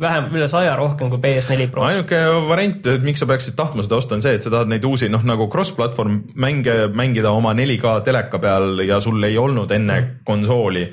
vähem, 0.00 0.28
üle 0.36 0.48
saja 0.50 0.74
rohkem 0.76 1.10
kui 1.12 1.20
PS4 1.22 1.68
Pro. 1.72 1.86
ainuke 1.88 2.20
variant, 2.48 2.86
et 2.92 3.04
miks 3.06 3.22
sa 3.22 3.28
peaksid 3.30 3.56
tahtma 3.58 3.84
seda 3.86 3.98
osta, 4.00 4.18
on 4.18 4.24
see, 4.24 4.36
et 4.36 4.44
sa 4.44 4.52
tahad 4.52 4.72
neid 4.72 4.84
uusi 4.88 5.08
noh, 5.12 5.24
nagu 5.26 5.48
cross-platvorm 5.52 6.20
mänge 6.40 6.78
mängida 6.96 7.32
oma 7.32 7.54
4K 7.56 7.98
teleka 8.08 8.40
peal 8.42 8.84
ja 8.84 9.00
sul 9.04 9.22
ei 9.24 9.38
olnud 9.40 9.72
enne 9.74 10.00
konsooli 10.28 10.86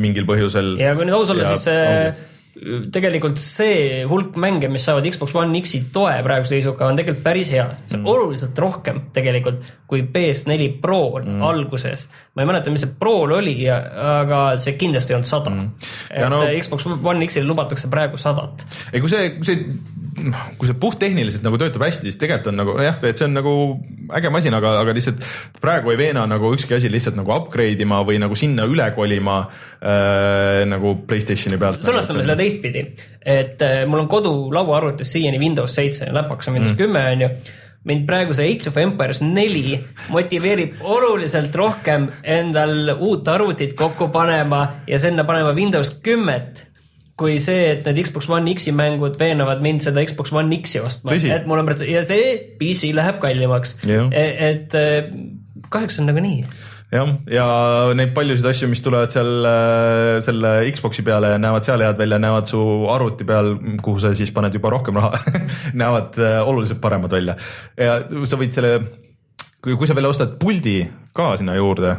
mingil 0.00 0.26
põhjusel. 0.28 0.78
ja 0.82 0.94
kui 0.96 1.08
nüüd 1.08 1.20
aus 1.20 1.34
olla, 1.34 1.50
siis 1.52 1.68
äh, 1.70 2.14
tegelikult 2.94 3.40
see 3.42 4.04
hulk 4.06 4.36
mänge, 4.38 4.68
mis 4.70 4.84
saavad 4.86 5.06
Xbox 5.10 5.34
One 5.34 5.58
X-i 5.58 5.80
toe 5.94 6.12
praeguse 6.22 6.54
seisuga 6.54 6.86
on 6.86 6.98
tegelikult 6.98 7.24
päris 7.24 7.50
hea, 7.50 7.64
see 7.88 7.98
on 7.98 8.04
mm. 8.04 8.10
oluliselt 8.12 8.60
rohkem 8.62 9.00
tegelikult 9.16 9.64
kui 9.90 10.04
PS4 10.14 10.68
Pro-l 10.82 11.24
mm. 11.24 11.42
alguses. 11.48 12.06
ma 12.34 12.44
ei 12.44 12.50
mäleta, 12.50 12.70
mis 12.70 12.84
see 12.86 12.94
Pro-l 13.00 13.34
oli, 13.40 13.56
aga 13.70 14.44
see 14.62 14.76
kindlasti 14.78 15.14
ei 15.14 15.18
olnud 15.18 15.30
sada 15.30 15.50
mm.. 15.50 15.90
et 16.14 16.30
no- 16.30 16.44
Xbox 16.60 16.86
One 16.94 17.26
X-ile 17.26 17.48
lubatakse 17.48 17.90
praegu 17.90 18.20
sadat. 18.22 18.62
ei, 18.92 19.02
kui 19.02 19.10
see, 19.10 19.34
kui 19.40 19.50
see, 19.50 19.66
kui 20.58 20.68
see 20.68 20.76
puhttehniliselt 20.80 21.44
nagu 21.44 21.58
töötab 21.60 21.84
hästi, 21.86 22.08
siis 22.08 22.18
tegelikult 22.20 22.52
on 22.52 22.58
nagu 22.60 22.76
jah, 22.82 22.98
et 23.08 23.20
see 23.20 23.26
on 23.26 23.34
nagu 23.36 23.54
äge 24.18 24.30
masin, 24.34 24.56
aga, 24.56 24.74
aga 24.82 24.94
lihtsalt 24.96 25.24
praegu 25.62 25.94
ei 25.94 26.00
veena 26.00 26.24
nagu 26.30 26.52
ükski 26.54 26.76
asi 26.76 26.90
lihtsalt 26.92 27.18
nagu 27.18 27.34
upgrade 27.34 27.82
ima 27.82 28.02
või 28.06 28.20
nagu 28.22 28.38
sinna 28.38 28.68
üle 28.70 28.86
kolima 28.96 29.40
äh, 29.44 30.62
nagu 30.70 30.96
Playstationi 31.08 31.58
pealt. 31.60 31.84
sõnastame 31.86 32.24
selle 32.24 32.38
teistpidi, 32.38 32.86
et 33.20 33.62
äh, 33.64 33.82
mul 33.90 34.04
on 34.04 34.10
kodulauaarvutis 34.12 35.14
siiani 35.16 35.40
Windows 35.42 35.76
seitse, 35.76 36.10
läpaks 36.14 36.50
on 36.50 36.58
Windows 36.58 36.78
kümme 36.78 37.02
mm. 37.04 37.12
on 37.14 37.26
ju 37.26 37.62
mind 37.84 38.06
praegu 38.08 38.34
see 38.36 38.52
Age 38.52 38.70
of 38.70 38.78
Empires 38.80 39.20
neli 39.22 39.76
motiveerib 40.12 40.80
oluliselt 40.80 41.56
rohkem 41.56 42.08
endal 42.22 42.94
uut 42.96 43.28
arvutit 43.28 43.74
kokku 43.76 44.08
panema 44.14 44.66
ja 44.88 45.00
sinna 45.00 45.26
panema 45.28 45.52
Windows 45.56 45.92
kümmet 46.04 46.64
kui 47.18 47.38
see, 47.42 47.70
et 47.70 47.86
need 47.86 48.02
Xbox 48.02 48.28
One 48.30 48.50
X-i 48.56 48.74
mängud 48.74 49.18
veenavad 49.20 49.62
mind 49.62 49.84
seda 49.86 50.02
Xbox 50.02 50.34
One 50.34 50.50
X-i 50.58 50.82
ostma, 50.82 51.14
et 51.14 51.46
mul 51.46 51.62
on 51.62 51.72
ja 51.86 52.02
see 52.06 52.36
PC 52.58 52.90
läheb 52.96 53.20
kallimaks, 53.22 53.76
Jah. 53.86 54.08
et 54.10 54.74
äh, 54.78 55.10
kahjuks 55.70 56.00
on 56.02 56.08
nagu 56.10 56.22
nii. 56.24 56.40
jah, 56.94 57.12
ja 57.30 57.44
neid 57.94 58.10
paljusid 58.16 58.48
asju, 58.50 58.66
mis 58.72 58.82
tulevad 58.82 59.14
seal 59.14 59.46
äh, 59.46 60.18
selle 60.26 60.56
Xbox'i 60.74 61.04
peale 61.06 61.30
ja 61.36 61.38
näevad 61.42 61.66
seal 61.66 61.84
head 61.86 62.00
välja, 62.02 62.18
näevad 62.22 62.50
su 62.50 62.62
arvuti 62.90 63.26
peal, 63.28 63.52
kuhu 63.82 64.02
sa 64.02 64.10
siis 64.18 64.34
paned 64.34 64.58
juba 64.58 64.72
rohkem 64.74 64.98
raha 64.98 65.20
näevad 65.82 66.18
oluliselt 66.42 66.82
paremad 66.82 67.14
välja 67.14 67.36
ja 67.78 68.00
sa 68.26 68.40
võid 68.40 68.58
selle, 68.58 68.72
kui, 69.62 69.76
kui 69.78 69.86
sa 69.86 69.94
veel 69.94 70.10
ostad 70.10 70.34
puldi 70.42 70.80
ka 71.14 71.36
sinna 71.38 71.54
juurde, 71.54 71.94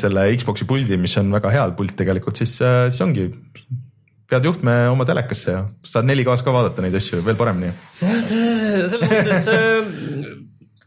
selle 0.00 0.24
Xbox'i 0.40 0.64
puldi, 0.68 0.96
mis 0.96 1.12
on 1.20 1.28
väga 1.36 1.52
hea 1.52 1.68
pult 1.76 1.92
tegelikult, 2.00 2.40
siis, 2.40 2.56
siis 2.56 3.04
ongi 3.04 3.28
pead 4.28 4.44
juhtme 4.44 4.74
oma 4.92 5.06
telekasse 5.08 5.54
ja 5.54 5.62
saad 5.88 6.08
4K-s 6.08 6.44
ka 6.44 6.52
vaadata 6.52 6.84
neid 6.84 6.96
asju 6.98 7.22
veel 7.24 7.38
paremini. 7.38 7.72
selles 8.02 9.00
mõttes 9.00 9.48
äh, 9.52 9.88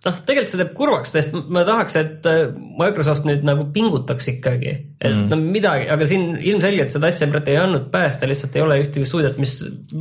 noh, 0.06 0.18
tegelikult 0.26 0.52
see 0.52 0.60
teeb 0.62 0.72
kurvaks, 0.78 1.14
sest 1.14 1.34
ma 1.34 1.64
tahaks, 1.68 1.96
et 2.00 2.28
äh, 2.30 2.42
Microsoft 2.80 3.28
nüüd 3.28 3.46
nagu 3.48 3.68
pingutaks 3.74 4.32
ikkagi, 4.34 4.74
et 4.98 5.14
mm. 5.14 5.28
no 5.30 5.38
midagi, 5.42 5.88
aga 5.94 6.08
siin 6.10 6.34
ilmselgelt 6.38 6.94
seda 6.94 7.12
asja 7.12 7.30
ei 7.42 7.60
andnud 7.62 7.90
päästa, 7.94 8.30
lihtsalt 8.30 8.58
ei 8.58 8.66
ole 8.66 8.80
ühtegi 8.84 9.08
stuudiot, 9.10 9.38
mis. 9.42 9.58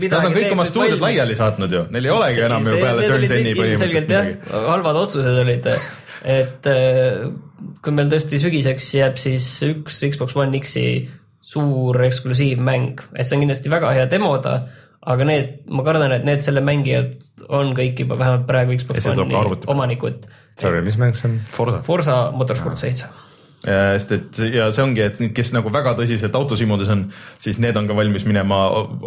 Nad 0.06 0.18
on 0.22 0.36
kõik 0.36 0.56
oma 0.56 0.66
stuudiod 0.68 1.04
laiali 1.04 1.36
saatnud 1.38 1.76
ju, 1.76 1.84
neil 1.92 2.08
ei 2.08 2.16
olegi 2.16 2.44
enam 2.48 2.66
ju 2.66 2.80
peale 2.80 3.06
Turn 3.08 3.28
10-i 3.28 3.54
ilmselgelt 3.56 4.16
jah 4.16 4.26
põhimõtteliselt, 4.30 4.68
halvad 4.70 5.00
otsused 5.04 5.40
olid, 5.44 5.70
et 6.36 6.70
äh, 6.72 7.24
kui 7.84 7.96
meil 7.96 8.12
tõesti 8.12 8.40
sügiseks 8.40 8.92
jääb 8.96 9.20
siis 9.20 9.48
üks 9.68 10.00
Xbox 10.12 10.36
One 10.36 10.60
X-i 10.60 10.86
suur 11.50 11.98
eksklusiivmäng, 12.06 13.00
et 13.16 13.26
see 13.26 13.36
on 13.36 13.44
kindlasti 13.44 13.72
väga 13.72 13.94
hea 13.96 14.06
demoda, 14.10 14.60
aga 15.00 15.26
need, 15.26 15.56
ma 15.72 15.84
kardan, 15.86 16.12
et 16.18 16.26
need 16.28 16.44
selle 16.44 16.62
mängijad 16.64 17.16
on 17.48 17.72
kõik 17.76 18.04
juba 18.04 18.18
vähemalt 18.20 18.46
praegu 18.48 18.76
Xbox 18.76 19.08
One'i 19.10 19.64
omanikud. 19.72 20.28
Sorry, 20.60 20.84
mis 20.84 21.00
mäng 21.00 21.16
see 21.16 21.30
on? 21.30 21.40
Forsa. 21.56 21.82
Forsa 21.86 22.20
Motorsport 22.36 22.78
seitse. 22.80 23.08
sest 23.60 24.12
et 24.16 24.38
ja 24.54 24.70
see 24.72 24.80
ongi, 24.80 25.02
et 25.04 25.18
kes 25.36 25.50
nagu 25.52 25.68
väga 25.72 25.92
tõsiselt 25.98 26.36
autosimudes 26.36 26.88
on, 26.94 27.02
siis 27.42 27.58
need 27.60 27.76
on 27.76 27.88
ka 27.90 27.96
valmis 27.96 28.24
minema 28.24 28.60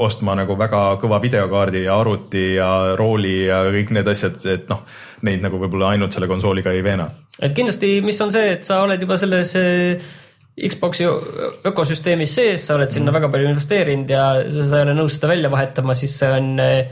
ostma 0.06 0.36
nagu 0.38 0.58
väga 0.60 0.82
kõva 1.02 1.18
videokaardi 1.24 1.86
ja 1.88 1.96
arvuti 1.98 2.44
ja 2.60 2.68
rooli 3.00 3.48
ja 3.48 3.64
kõik 3.74 3.96
need 3.98 4.12
asjad, 4.14 4.38
et 4.54 4.68
noh, 4.70 4.84
neid 5.26 5.42
nagu 5.42 5.62
võib-olla 5.62 5.96
ainult 5.96 6.14
selle 6.14 6.30
konsooliga 6.30 6.74
ei 6.74 6.84
veena. 6.86 7.10
et 7.40 7.56
kindlasti, 7.58 7.96
mis 8.06 8.22
on 8.22 8.34
see, 8.36 8.52
et 8.60 8.70
sa 8.70 8.84
oled 8.86 9.02
juba 9.02 9.18
selles 9.22 9.56
eh, 9.58 10.14
Xbox'i 10.54 11.08
ökosüsteemis 11.66 12.36
sees, 12.38 12.68
sa 12.68 12.76
oled 12.76 12.92
sinna 12.94 13.10
mm. 13.10 13.16
väga 13.18 13.30
palju 13.34 13.48
investeerinud 13.50 14.12
ja 14.14 14.26
sa 14.46 14.68
ei 14.78 14.86
ole 14.86 14.94
nõus 14.98 15.16
seda 15.18 15.32
välja 15.32 15.50
vahetama, 15.54 15.96
siis 15.98 16.14
see 16.20 16.30
on 16.30 16.52
eh, 16.62 16.92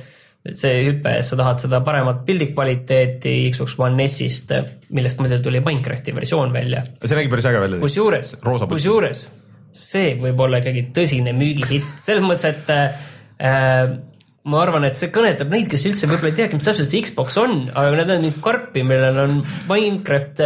see 0.58 0.80
hüpe, 0.88 1.20
sa 1.26 1.38
tahad 1.38 1.62
seda 1.62 1.84
paremat 1.86 2.24
pildikvaliteeti 2.26 3.36
Xbox 3.54 3.78
One 3.78 4.08
S-ist, 4.10 4.56
millest 4.90 5.22
muidu 5.22 5.38
tuli 5.46 5.62
Minecrafti 5.62 6.16
versioon 6.18 6.54
välja. 6.56 6.82
see 7.04 7.20
nägi 7.20 7.30
päris 7.30 7.52
äge 7.52 7.62
välja. 7.62 7.84
kusjuures, 7.84 8.34
kusjuures 8.72 9.28
see 9.76 10.16
võib 10.20 10.40
olla 10.44 10.60
ikkagi 10.62 10.88
tõsine 10.96 11.34
müügihitt, 11.36 11.88
selles 12.04 12.24
mõttes, 12.26 12.50
et 12.52 12.72
äh, 12.74 13.94
ma 14.50 14.58
arvan, 14.64 14.86
et 14.88 14.98
see 14.98 15.12
kõnetab 15.14 15.52
neid, 15.54 15.68
kes 15.70 15.84
üldse 15.86 16.08
võib-olla 16.10 16.32
ei 16.32 16.38
teagi, 16.40 16.58
mis 16.58 16.66
täpselt 16.66 16.90
see 16.90 17.04
Xbox 17.06 17.36
on, 17.38 17.68
aga 17.78 17.92
nad 17.94 18.08
näevad 18.10 18.24
mingit 18.24 18.40
karpi, 18.42 18.82
millel 18.90 19.20
on 19.22 19.36
Minecraft 19.70 20.42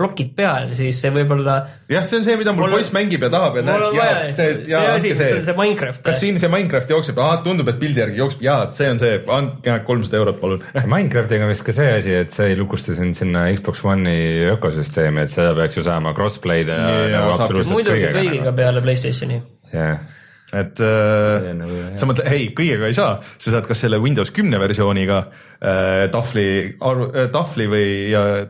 plokid 0.00 0.32
peal, 0.34 0.72
siis 0.74 0.98
see 0.98 1.12
võib-olla. 1.14 1.54
jah, 1.92 2.08
see 2.10 2.18
on 2.18 2.26
see, 2.26 2.34
mida 2.40 2.54
mul 2.56 2.74
poiss 2.74 2.90
mängib 2.96 3.22
ja 3.22 3.30
tahab 3.30 3.60
ja 3.60 3.62
näeb. 3.68 3.78
mul 3.78 3.86
on 3.92 4.00
vaja, 4.00 4.16
see, 4.34 4.56
see 4.66 4.80
asi, 4.96 5.12
see 5.14 5.36
on 5.36 5.46
see 5.46 5.56
Minecraft. 5.60 6.02
kas 6.08 6.18
siin 6.24 6.40
see 6.42 6.50
Minecraft 6.50 6.90
jookseb, 6.96 7.22
tundub, 7.46 7.70
et 7.70 7.78
pildi 7.84 8.02
järgi 8.02 8.20
jookseb, 8.24 8.42
jaa, 8.48 8.66
see 8.80 8.90
on 8.96 9.00
see, 9.04 9.22
andke 9.38 9.78
kolmsada 9.86 10.20
eurot, 10.24 10.42
palun 10.42 10.66
Minecraftiga 10.96 11.46
on 11.46 11.54
vist 11.54 11.66
ka 11.70 11.76
see 11.76 11.94
asi, 12.00 12.18
et 12.18 12.34
see 12.34 12.50
ei 12.50 12.58
lukusta 12.58 12.98
sind 12.98 13.14
sinna 13.14 13.46
Xbox 13.54 13.86
One'i 13.86 14.50
ökosüsteemi, 14.56 15.22
et 15.22 15.30
seda 15.36 15.54
peaks 15.54 15.78
ju 15.78 15.86
saama 15.86 16.16
crossplay'd 16.18 16.74
ja, 16.74 16.82
ja 16.82 17.22
nagu 17.22 17.38
absoluutselt 17.38 17.78
kõigega. 17.78 18.10
muidugi 18.10 18.12
kõigiga 18.18 18.50
nagu. 18.50 18.58
peale 18.58 18.86
Playstationi. 18.88 19.42
jah 19.70 20.15
et 20.54 20.80
äh, 20.80 21.48
nagu, 21.58 21.78
sa 21.98 22.06
mõtled, 22.06 22.28
ei, 22.30 22.50
kõigega 22.54 22.86
ei 22.86 22.94
saa, 22.94 23.16
sa 23.34 23.54
saad 23.56 23.66
kas 23.66 23.80
selle 23.82 23.98
Windows 24.02 24.30
kümne 24.34 24.60
versiooniga 24.62 25.18
äh, 25.26 26.06
tahvli 26.14 26.48
äh,, 26.70 27.24
tahvli 27.34 27.66
või 27.70 27.88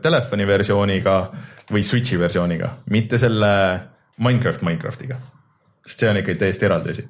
telefoni 0.03 0.45
versiooniga 0.47 1.17
või 1.73 1.83
Switchi 1.83 2.19
versiooniga, 2.21 2.77
mitte 2.93 3.17
selle 3.21 3.51
Minecraft 4.21 4.61
Minecraftiga. 4.65 5.17
sest 5.87 6.03
see 6.03 6.09
on 6.11 6.21
ikkagi 6.21 6.39
täiesti 6.39 6.69
eraldi 6.69 6.93
asi. 6.95 7.07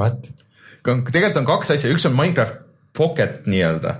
What? 0.00 0.30
tegelikult 0.86 1.40
on 1.40 1.48
kaks 1.48 1.74
asja, 1.74 1.90
üks 1.90 2.06
on 2.06 2.14
Minecraft 2.18 2.62
Pocket 2.96 3.44
nii-öelda 3.46 3.90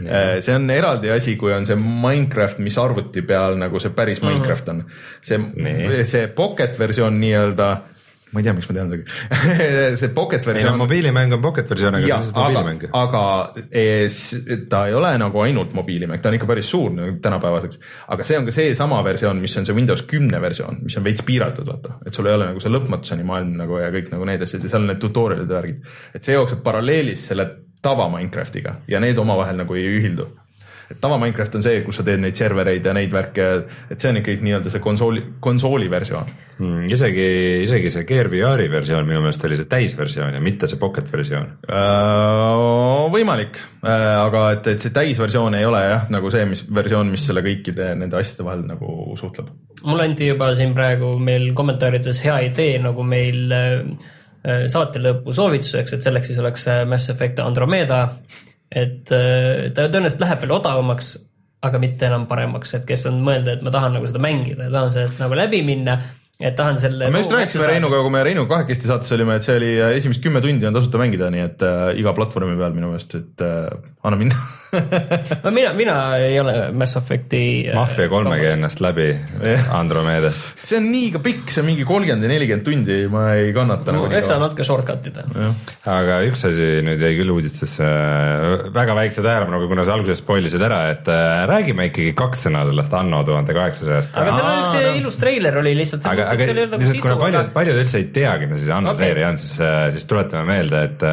yeah.. 0.00 0.36
Äh, 0.36 0.40
see 0.44 0.54
on 0.54 0.68
eraldi 0.70 1.10
asi, 1.10 1.34
kui 1.40 1.52
on 1.54 1.66
see 1.66 1.76
Minecraft, 1.80 2.60
mis 2.62 2.76
arvuti 2.78 3.24
peal 3.26 3.58
nagu 3.58 3.80
see 3.82 3.90
päris 3.94 4.22
mm 4.22 4.28
-hmm. 4.28 4.34
Minecraft 4.38 4.68
on. 4.68 4.84
see, 5.22 6.04
see 6.06 6.28
Pocket 6.28 6.78
versioon 6.78 7.20
nii-öelda 7.20 7.70
ma 8.34 8.42
ei 8.42 8.46
tea, 8.48 8.54
miks 8.56 8.68
ma 8.68 8.76
tean 8.76 8.90
seda 8.90 9.04
see 10.00 10.10
Pocket 10.14 10.46
versioon. 10.46 10.60
ei 10.60 10.70
no 10.70 10.80
mobiilimäng 10.80 11.36
on 11.36 11.42
Pocket 11.44 11.70
versioon, 11.70 11.98
aga 11.98 12.06
see 12.06 12.14
on 12.14 12.20
lihtsalt 12.20 12.40
mobiilimäng. 12.40 12.86
aga 13.00 13.22
es, 13.70 14.18
ta 14.70 14.84
ei 14.90 14.96
ole 14.98 15.12
nagu 15.22 15.42
ainult 15.44 15.74
mobiilimäng, 15.76 16.22
ta 16.22 16.32
on 16.32 16.38
ikka 16.38 16.50
päris 16.50 16.70
suur 16.74 16.92
nagu 16.94 17.16
tänapäevaseks. 17.24 17.80
aga 18.16 18.26
see 18.26 18.38
on 18.40 18.48
ka 18.48 18.56
seesama 18.56 19.00
versioon, 19.06 19.42
mis 19.42 19.56
on 19.60 19.68
see 19.68 19.76
Windows 19.76 20.04
kümne 20.10 20.40
versioon, 20.42 20.80
mis 20.84 20.98
on 20.98 21.06
veits 21.06 21.24
piiratud, 21.26 21.68
vaata, 21.70 21.98
et 22.06 22.16
sul 22.16 22.28
ei 22.30 22.38
ole 22.38 22.50
nagu 22.50 22.62
see 22.62 22.72
lõpmatuseni 22.72 23.26
maailm 23.28 23.54
nagu 23.62 23.78
ja 23.82 23.92
kõik 23.94 24.10
nagu 24.14 24.26
need 24.28 24.42
asjad 24.46 24.66
ja 24.66 24.72
seal 24.72 24.84
on 24.84 24.92
need 24.92 25.02
tutorial'id 25.02 25.50
ja 25.50 25.60
värgid. 25.60 25.92
et 26.14 26.26
see 26.26 26.34
jookseb 26.36 26.64
paralleelis 26.66 27.28
selle 27.30 27.50
tava 27.84 28.08
Minecraftiga 28.12 28.80
ja 28.88 29.00
need 29.04 29.18
omavahel 29.20 29.60
nagu 29.60 29.76
ei 29.78 29.86
ühildu 29.98 30.30
et 30.94 31.00
tava 31.02 31.18
Minecraft 31.18 31.58
on 31.58 31.64
see, 31.66 31.82
kus 31.86 31.98
sa 31.98 32.06
teed 32.06 32.22
neid 32.22 32.38
servereid 32.38 32.86
ja 32.86 32.94
neid 32.96 33.12
värke, 33.14 33.48
et 33.90 34.00
see 34.00 34.10
on 34.12 34.20
ikkagi 34.20 34.46
nii-öelda 34.46 34.70
see 34.72 34.82
konsooli, 34.84 35.22
konsooli 35.42 35.90
versioon 35.90 36.30
mm,. 36.58 36.86
isegi, 36.94 37.26
isegi 37.64 37.90
see 37.92 38.06
Gear 38.08 38.30
VR-i 38.32 38.68
versioon 38.70 39.06
minu 39.08 39.22
meelest 39.24 39.44
oli 39.48 39.58
see 39.58 39.68
täisversioon 39.70 40.38
ja 40.38 40.42
mitte 40.44 40.70
see 40.70 40.80
Pocket 40.80 41.10
versioon 41.12 41.50
uh,. 41.66 43.04
võimalik 43.12 43.58
uh,, 43.58 44.24
aga 44.24 44.46
et, 44.56 44.72
et 44.74 44.86
see 44.86 44.94
täisversioon 44.94 45.58
ei 45.58 45.68
ole 45.68 45.82
jah, 45.84 46.08
nagu 46.14 46.32
see, 46.32 46.46
mis 46.50 46.64
versioon, 46.80 47.12
mis 47.14 47.26
selle 47.26 47.44
kõikide 47.44 47.92
nende 47.98 48.20
asjade 48.20 48.46
vahel 48.46 48.66
nagu 48.68 49.18
suhtleb. 49.20 49.50
mulle 49.84 50.10
anti 50.10 50.30
juba 50.30 50.52
siin 50.58 50.74
praegu 50.76 51.14
meil 51.18 51.50
kommentaarides 51.58 52.22
hea 52.24 52.40
idee, 52.50 52.78
nagu 52.84 53.06
meil 53.06 53.44
uh, 53.50 54.10
saate 54.70 55.00
lõpu 55.00 55.32
soovituseks, 55.32 55.96
et 55.96 56.04
selleks 56.04 56.28
siis 56.30 56.40
oleks 56.42 56.66
Mass 56.88 57.08
Effect 57.12 57.40
Andromeda 57.40 58.02
et 58.74 59.14
äh, 59.14 59.70
ta 59.74 59.86
tõenäoliselt 59.86 60.24
läheb 60.24 60.44
veel 60.44 60.56
odavamaks, 60.58 61.14
aga 61.64 61.80
mitte 61.80 62.10
enam 62.10 62.26
paremaks, 62.28 62.74
et 62.76 62.84
kes 62.88 63.06
on 63.10 63.22
mõelnud, 63.24 63.54
et 63.54 63.64
ma 63.64 63.72
tahan 63.74 63.96
nagu 63.96 64.10
seda 64.10 64.20
mängida 64.22 64.68
ja 64.68 64.74
tahan 64.74 64.92
sealt 64.94 65.22
nagu 65.22 65.38
läbi 65.38 65.62
minna 65.66 65.98
et 66.40 66.56
tahan 66.58 66.78
selle. 66.82 67.10
me 67.10 67.22
just 67.22 67.32
rääkisime 67.32 67.68
Reinuga, 67.70 68.00
kui 68.02 68.12
me 68.12 68.22
Reinuga 68.26 68.56
kahekesti 68.56 68.90
saates 68.90 69.12
olime, 69.14 69.38
et 69.38 69.46
see 69.46 69.54
oli 69.58 69.70
äh, 69.78 69.94
esimesed 70.00 70.22
kümme 70.24 70.42
tundi 70.44 70.66
on 70.66 70.74
tasuta 70.74 70.98
mängida, 71.00 71.30
nii 71.32 71.44
et 71.46 71.62
äh, 71.66 71.86
iga 72.00 72.14
platvormi 72.16 72.56
peal 72.58 72.74
minu 72.76 72.90
meelest, 72.90 73.14
et 73.20 73.44
äh, 73.44 73.70
anna 74.02 74.18
minna 74.20 74.38
no 75.44 75.52
mina, 75.54 75.72
mina 75.76 75.96
ei 76.20 76.38
ole 76.40 76.54
Mass 76.76 76.98
Effect'i 76.98 77.44
äh,. 77.68 77.74
Mafia 77.76 78.08
kolmegi 78.12 78.48
ennast 78.52 78.82
läbi 78.84 79.08
Andromedast. 79.74 80.52
see 80.60 80.78
on 80.80 80.90
liiga 80.92 81.20
pikk, 81.24 81.52
see 81.52 81.62
on 81.62 81.68
mingi 81.70 81.86
kolmkümmend 81.88 82.26
ja 82.26 82.32
nelikümmend 82.32 82.66
tundi, 82.66 82.98
ma 83.12 83.26
ei 83.38 83.52
kannata 83.56 83.94
no, 83.94 84.04
nagu. 84.04 84.18
eks 84.18 84.30
sa 84.32 84.38
natuke 84.42 84.66
shortcut 84.66 85.08
ida. 85.10 85.24
aga 85.94 86.20
üks 86.28 86.46
asi 86.48 86.68
nüüd 86.86 87.02
jäi 87.02 87.14
küll 87.18 87.34
uudistesse 87.34 87.86
äh, 87.86 88.66
väga 88.74 88.96
väikse 88.98 89.24
tähelepanuga, 89.24 89.68
kuna 89.70 89.86
sa 89.86 89.96
alguses 89.98 90.22
spoilisid 90.22 90.62
ära, 90.64 90.82
et 90.94 91.10
äh, 91.12 91.44
räägime 91.50 91.88
ikkagi 91.90 92.14
kaks 92.18 92.46
sõna 92.48 92.64
sellest 92.68 92.94
Anno 92.98 93.22
tuhande 93.26 93.56
kaheksasajast. 93.56 94.14
aga 94.20 94.36
seal 94.36 94.48
oli 94.50 94.62
üks 94.62 95.02
ilus 95.02 95.20
treiler 95.22 95.60
oli 95.62 95.74
lihtsalt. 95.80 96.06
aga, 96.10 96.30
aga 96.34 96.48
nagu 96.60 96.80
lihtsalt 96.80 97.04
kuna 97.04 97.18
paljud, 97.20 97.52
paljud 97.56 97.82
üldse 97.84 98.00
ei 98.02 98.08
teagi, 98.14 98.50
mis 98.50 98.64
see 98.66 98.76
Anno 98.76 98.94
okay. 98.94 99.10
seeria 99.10 99.32
on, 99.32 99.40
siis, 99.40 99.58
siis 99.96 100.08
tuletame 100.10 100.48
meelde, 100.54 100.86
et 100.90 101.06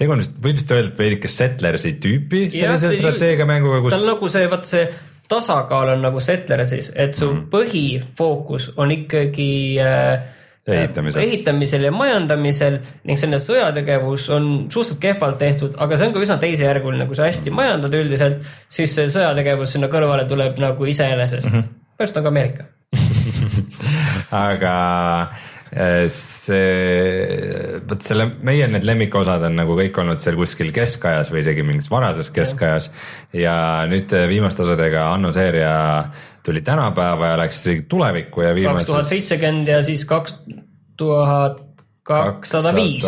tegu 0.00 0.16
on 0.16 0.22
vist, 0.22 0.34
võib 0.40 0.58
vist 0.58 0.74
öelda 0.74 0.96
veidike 0.96 1.30
Settlersi 1.30 1.94
tüüpi 2.00 2.48
sellise 2.54 2.94
strateegiamänguga, 2.96 3.82
kus. 3.84 3.94
ta 3.94 4.00
on 4.00 4.08
nagu 4.14 4.32
see, 4.32 4.50
vaat 4.50 4.68
see 4.70 4.84
tasakaal 5.30 5.94
on 5.94 6.04
nagu 6.08 6.20
Settlersis, 6.24 6.92
et 6.96 7.14
su 7.18 7.28
mm. 7.28 7.46
põhifookus 7.52 8.70
on 8.80 8.90
ikkagi 8.94 9.52
äh, 9.84 10.24
ehitamisel. 10.66 11.22
ehitamisel 11.22 11.86
ja 11.86 11.92
majandamisel 11.94 12.80
ning 13.08 13.20
selline 13.20 13.40
sõjategevus 13.44 14.26
on 14.34 14.50
suhteliselt 14.66 15.02
kehvalt 15.04 15.38
tehtud, 15.42 15.78
aga 15.78 16.00
see 16.00 16.10
on 16.10 16.16
ka 16.16 16.24
üsna 16.26 16.40
teisejärguline, 16.42 17.06
kui 17.10 17.18
sa 17.18 17.28
hästi 17.28 17.54
majandad 17.54 17.96
üldiselt, 18.00 18.50
siis 18.72 18.96
see 18.96 19.08
sõjategevus 19.12 19.76
sinna 19.76 19.92
kõrvale 19.92 20.26
tuleb 20.30 20.58
nagu 20.62 20.92
iseenesest 20.94 21.52
mm. 21.52 21.56
-hmm. 21.56 21.96
pärast 22.00 22.16
on 22.18 22.26
ka 22.26 22.34
Ameerika 22.34 22.70
aga 24.46 24.74
äh, 25.72 26.08
see, 26.14 27.80
vot 27.88 28.02
selle, 28.04 28.26
meie 28.46 28.68
need 28.70 28.86
lemmikosad 28.88 29.44
on 29.48 29.58
nagu 29.60 29.76
kõik 29.78 30.02
olnud 30.02 30.22
seal 30.22 30.38
kuskil 30.40 30.72
keskajas 30.76 31.32
või 31.32 31.44
isegi 31.44 31.64
mingis 31.66 31.90
varases 31.92 32.32
keskajas. 32.34 32.90
ja 33.36 33.86
nüüd 33.90 34.12
viimaste 34.30 34.64
osadega 34.66 35.10
Anno 35.14 35.32
seeria 35.34 35.72
tuli 36.46 36.64
tänapäeva 36.66 37.34
ja 37.34 37.40
läks 37.44 37.62
isegi 37.64 37.86
tulevikku 37.88 38.46
ja 38.46 38.54
viimases. 38.56 38.86
kaks 38.86 38.92
tuhat 38.92 39.10
seitsekümmend 39.12 39.72
ja 39.76 39.82
siis 39.86 40.04
kaks 40.08 40.38
tuhat 40.96 41.64
kakssada 42.02 42.74
viis 42.74 43.06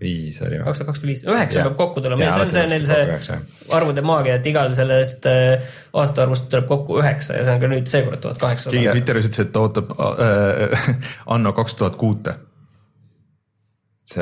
viis 0.00 0.40
oli 0.42 0.58
või? 0.58 0.66
kaks 0.66 0.80
tuhat 0.80 0.90
kakssada 0.90 1.10
viis, 1.10 1.22
üheksa 1.28 1.64
peab 1.66 1.76
kokku 1.78 2.02
tulema, 2.04 2.28
see 2.28 2.44
on 2.46 2.52
see 2.54 2.66
neil 2.70 2.86
see 2.88 3.38
arvude 3.76 4.04
maagia, 4.06 4.38
et 4.40 4.46
igal 4.50 4.72
sellest 4.76 5.26
äh, 5.28 5.72
aastaarvust 6.02 6.48
tuleb 6.52 6.68
kokku 6.70 7.00
üheksa 7.02 7.38
ja 7.38 7.46
see 7.46 7.56
on 7.56 7.64
ka 7.64 7.72
nüüd 7.74 7.90
seekord 7.90 8.22
tuhat 8.24 8.40
kaheksasada. 8.40 8.76
keegi 8.76 8.94
Twitteris 8.96 9.28
ütles, 9.30 9.48
et 9.48 9.52
ta 9.56 9.64
ootab 9.66 9.92
äh, 9.96 10.94
Anno 11.36 11.52
kaks 11.56 11.76
tuhat 11.80 12.00
kuute. 12.00 12.38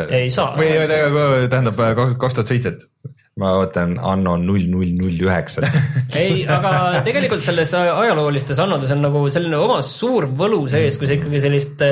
ei 0.09 0.31
saa. 0.35 0.53
või 0.59 1.47
tähendab 1.49 1.79
äh, 1.85 1.95
kaks 2.19 2.41
tuhat 2.41 2.55
seitset 2.55 2.85
ma 3.39 3.55
ootan 3.61 3.95
Anno 4.03 4.35
null 4.43 4.67
null 4.67 4.95
null 4.99 5.27
üheksa. 5.29 5.69
ei, 6.19 6.43
aga 6.51 7.03
tegelikult 7.07 7.45
selles 7.47 7.71
ajaloolistes 7.79 8.59
annodes 8.63 8.91
on 8.95 9.05
nagu 9.07 9.23
selline 9.31 9.61
oma 9.63 9.79
suur 9.87 10.27
võlu 10.39 10.65
sees, 10.71 10.99
kui 10.99 11.07
sa 11.07 11.15
ikkagi 11.19 11.45
sellist 11.45 11.85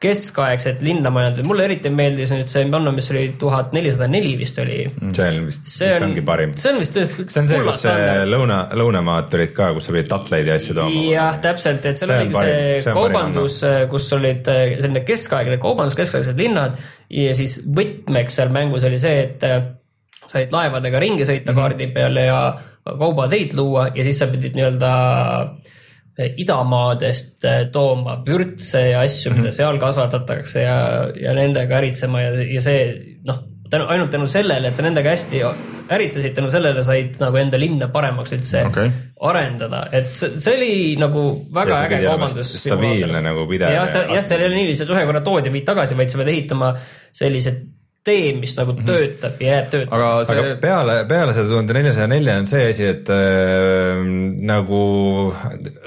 keskaegset 0.00 0.80
linna 0.80 1.10
majandada, 1.12 1.44
mulle 1.44 1.66
eriti 1.66 1.90
meeldis 1.92 2.30
nüüd 2.32 2.48
see 2.48 2.64
Manno, 2.72 2.92
mis 2.96 3.10
oli 3.12 3.26
tuhat 3.40 3.74
nelisada 3.76 4.06
neli 4.08 4.30
vist 4.40 4.56
oli. 4.62 4.78
Mm. 4.88 5.10
see 5.16 5.26
on 5.28 5.48
vist, 5.48 5.66
vist 5.68 6.04
ongi 6.06 6.22
parim. 6.24 6.54
see 6.56 6.70
on 6.72 6.78
vist 6.80 6.94
tõesti. 6.96 7.26
see 7.28 7.42
on 7.42 7.50
see, 7.50 7.58
kus 7.66 7.84
lõuna, 8.30 8.60
lõunamaad 8.80 9.28
tulid 9.32 9.52
ka, 9.56 9.68
kus 9.76 9.88
sa 9.88 9.92
pidid 9.92 10.08
tatleid 10.08 10.48
ja 10.48 10.56
asju 10.56 10.76
tooma. 10.78 11.02
jah, 11.04 11.36
täpselt, 11.44 11.84
et 11.84 12.00
seal 12.00 12.12
see 12.14 12.16
oligi 12.16 12.36
parim. 12.38 12.54
see, 12.54 12.78
see 12.86 12.94
kaubandus, 12.96 13.58
kus 13.92 14.06
olid 14.16 14.48
äh, 14.52 14.62
selline 14.78 15.02
keskaegne 15.10 15.58
kaubandus, 15.60 15.98
keskaegsed 16.00 16.40
linnad 16.40 16.80
ja 17.12 17.34
siis 17.36 17.58
võtmeks 17.68 18.40
seal 18.40 18.54
mängus 18.56 18.88
oli 18.88 19.02
see, 19.02 19.26
et 19.26 19.44
äh, 19.44 19.58
said 20.24 20.56
laevadega 20.56 21.02
ringi 21.02 21.28
sõita 21.28 21.52
mm 21.52 21.58
-hmm. 21.58 21.60
kaardi 21.60 21.90
peal 21.92 22.16
ja 22.24 22.40
kaubateid 22.88 23.52
luua 23.58 23.90
ja 23.92 24.06
siis 24.06 24.16
sa 24.22 24.30
pidid 24.32 24.56
nii-öelda 24.56 24.94
äh, 25.42 25.76
idamaadest 26.36 27.44
äh, 27.48 27.62
tooma 27.72 28.18
vürtse 28.26 28.82
ja 28.90 29.04
asju, 29.06 29.32
mida 29.32 29.42
mm 29.42 29.46
-hmm. 29.48 29.56
seal 29.56 29.78
kasvatatakse 29.78 30.62
ja, 30.62 30.76
ja 31.16 31.34
nendega 31.34 31.78
äritsema 31.78 32.22
ja, 32.22 32.32
ja 32.42 32.62
see 32.62 32.82
noh, 33.24 33.42
tänu, 33.70 33.86
ainult 33.88 34.10
tänu 34.10 34.26
sellele, 34.26 34.68
et 34.68 34.76
sa 34.76 34.82
nendega 34.82 35.10
hästi 35.14 35.42
äritsesid, 35.90 36.34
tänu 36.34 36.50
sellele 36.50 36.82
said 36.86 37.18
nagu 37.22 37.38
enda 37.40 37.58
linna 37.58 37.88
paremaks 37.88 38.32
üldse 38.36 38.64
okay. 38.66 38.90
arendada, 39.20 39.84
et 39.92 40.12
see, 40.14 40.36
see 40.38 40.56
oli 40.56 40.72
nagu 41.00 41.24
väga 41.54 41.76
Ja 41.76 41.82
äge 41.88 42.00
kaubandus. 42.06 42.54
stabiilne 42.62 43.22
nagu 43.22 43.46
pidev 43.50 43.74
jah, 43.74 43.88
ja- 43.94 44.06
jah, 44.14 44.24
seal 44.24 44.40
ei 44.40 44.50
ole 44.50 44.60
nii 44.60 44.70
lihtsalt 44.70 44.94
ühe 44.94 45.04
korra 45.06 45.20
toodi 45.26 45.52
viid 45.52 45.66
tagasi, 45.66 45.98
vaid 45.98 46.10
sa 46.10 46.22
pead 46.22 46.32
ehitama 46.34 46.72
sellise 47.12 47.54
tee, 48.10 48.32
mis 48.38 48.54
nagu 48.58 48.74
töötab 48.86 49.40
ja 49.40 49.56
jääb 49.56 49.70
töötama. 49.72 49.96
aga 49.96 50.10
aga 50.20 50.44
see, 50.44 50.54
peale, 50.62 50.96
peale 51.10 51.34
seda 51.36 51.50
tuhande 51.50 51.76
neljasaja 51.76 52.08
nelja 52.10 52.36
on 52.40 52.48
see 52.50 52.66
asi, 52.70 52.88
et 52.90 53.10
äh, 53.14 54.02
nagu 54.50 54.80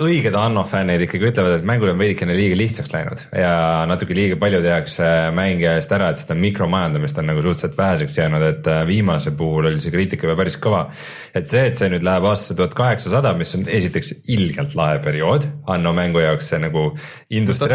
õiged 0.03 0.37
Anno 0.39 0.63
fännid 0.67 1.03
ikkagi 1.05 1.29
ütlevad, 1.31 1.57
et 1.59 1.67
mängul 1.67 1.91
on 1.93 1.99
veidikene 2.01 2.35
liiga 2.37 2.57
lihtsaks 2.59 2.93
läinud 2.93 3.23
ja 3.37 3.53
natuke 3.89 4.15
liiga 4.17 4.37
palju 4.41 4.61
tehakse 4.63 5.09
mängija 5.35 5.75
eest 5.79 5.93
ära, 5.95 6.11
et 6.13 6.21
seda 6.23 6.37
mikromajandamist 6.39 7.19
on 7.21 7.29
nagu 7.31 7.43
suhteliselt 7.43 7.77
väheseks 7.79 8.19
jäänud, 8.21 8.47
et 8.47 8.71
äh, 8.71 8.83
viimase 8.89 9.33
puhul 9.37 9.69
oli 9.71 9.81
see 9.83 9.93
kriitika 9.93 10.27
juba 10.29 10.37
päris 10.39 10.57
kõva. 10.61 10.85
et 11.33 11.49
see, 11.49 11.65
et 11.69 11.79
see 11.79 11.91
nüüd 11.93 12.05
läheb 12.05 12.27
aastasse 12.29 12.57
tuhat 12.59 12.77
kaheksasada, 12.77 13.33
mis 13.37 13.53
on 13.57 13.67
esiteks 13.67 14.13
ilgelt 14.33 14.77
lahe 14.79 14.99
periood 15.03 15.47
Anno 15.73 15.93
mängu 15.95 16.23
jaoks, 16.23 16.51
see 16.53 16.61
nagu 16.63 16.89
see 17.29 17.69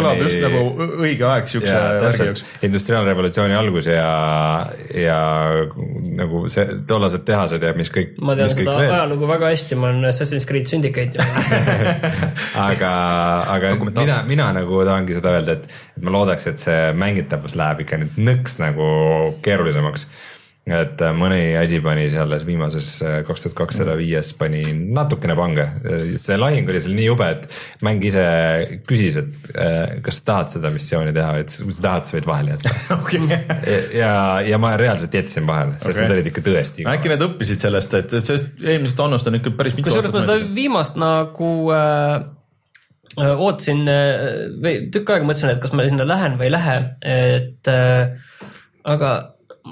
kõlab, 0.00 0.24
just 0.24 0.40
nagu 0.44 0.64
õige 1.00 1.26
aeg 1.28 1.50
siukse 1.50 1.74
värgi 1.74 2.28
jaoks. 2.30 2.44
industriaalrevolutsiooni 2.66 3.49
algus 3.56 3.88
ja, 3.90 4.66
ja 4.94 5.18
nagu 6.18 6.44
see 6.52 6.64
tollased 6.88 7.24
tehased 7.28 7.62
ja 7.64 7.72
mis 7.76 7.92
kõik, 7.92 8.16
ma 8.24 8.36
tean 8.38 8.50
seda 8.52 8.76
ajalugu 8.84 9.28
väga 9.30 9.52
hästi, 9.52 9.78
ma 9.80 9.90
olen 9.90 10.08
Assassin's 10.10 10.46
Creed 10.48 10.70
Syndicate. 10.70 11.20
Aga, 12.70 12.90
aga 13.50 13.70
mina, 13.80 14.20
mina 14.26 14.48
nagu 14.56 14.82
tahangi 14.86 15.16
seda 15.16 15.32
öelda, 15.38 15.56
et, 15.58 15.78
et 15.96 16.04
ma 16.04 16.12
loodaks, 16.14 16.46
et 16.50 16.60
see 16.62 16.90
mängitavus 16.98 17.54
läheb 17.58 17.84
ikka 17.84 18.00
nüüd 18.00 18.18
nõks 18.20 18.58
nagu 18.60 18.90
keerulisemaks. 19.44 20.06
Et 20.74 21.02
äh, 21.04 21.12
mõni 21.16 21.40
asi 21.58 21.80
pani 21.84 22.06
seal 22.12 22.26
alles 22.26 22.44
viimases 22.48 22.90
äh, 23.04 23.16
kaks 23.26 23.44
tuhat 23.44 23.56
kakssada 23.58 23.96
viies 23.98 24.32
pani 24.38 24.62
natukene 24.94 25.36
pange, 25.38 25.66
see 26.22 26.38
lahing 26.38 26.68
oli 26.70 26.82
seal 26.82 26.94
nii 26.96 27.08
jube, 27.08 27.28
et 27.34 27.84
mäng 27.86 28.04
ise 28.06 28.24
küsis, 28.88 29.18
et 29.20 29.50
äh, 29.54 29.96
kas 30.04 30.20
sa 30.20 30.26
tahad 30.30 30.52
seda 30.54 30.72
missiooni 30.74 31.14
teha, 31.16 31.34
et 31.42 31.56
kui 31.60 31.76
sa 31.76 31.86
tahad, 31.88 32.08
sa 32.08 32.18
võid 32.18 32.30
vahele 32.30 32.56
jätta. 32.56 32.74
Okei, 33.00 33.40
ja, 33.98 34.12
ja 34.46 34.60
ma 34.62 34.74
reaalselt 34.80 35.16
jätsin 35.20 35.48
vahele, 35.50 35.78
sest 35.78 35.92
Okei. 35.92 36.04
need 36.04 36.16
olid 36.18 36.32
ikka 36.32 36.46
tõesti 36.46 36.88
äkki 36.90 37.14
need 37.14 37.26
õppisid 37.28 37.66
sellest, 37.66 37.96
et 37.98 38.16
sellest 38.18 38.64
eelmisest 38.64 39.04
Annost 39.04 39.30
on 39.30 39.40
ikka 39.40 39.54
päris 39.58 39.76
mitu 39.76 39.88
kusjuures 39.88 40.14
ma 40.14 40.24
seda 40.24 40.38
viimast 40.54 40.98
nagu 41.00 41.50
äh, 41.74 42.20
ootasin 43.18 43.82
või 44.62 44.74
tükk 44.94 45.16
aega 45.16 45.26
mõtlesin, 45.26 45.54
et 45.54 45.62
kas 45.62 45.74
ma 45.74 45.86
sinna 45.88 46.06
lähen 46.06 46.38
või 46.38 46.50
ei 46.50 46.54
lähe, 46.54 46.80
et 47.02 47.70
äh, 47.70 48.16
aga 48.84 49.12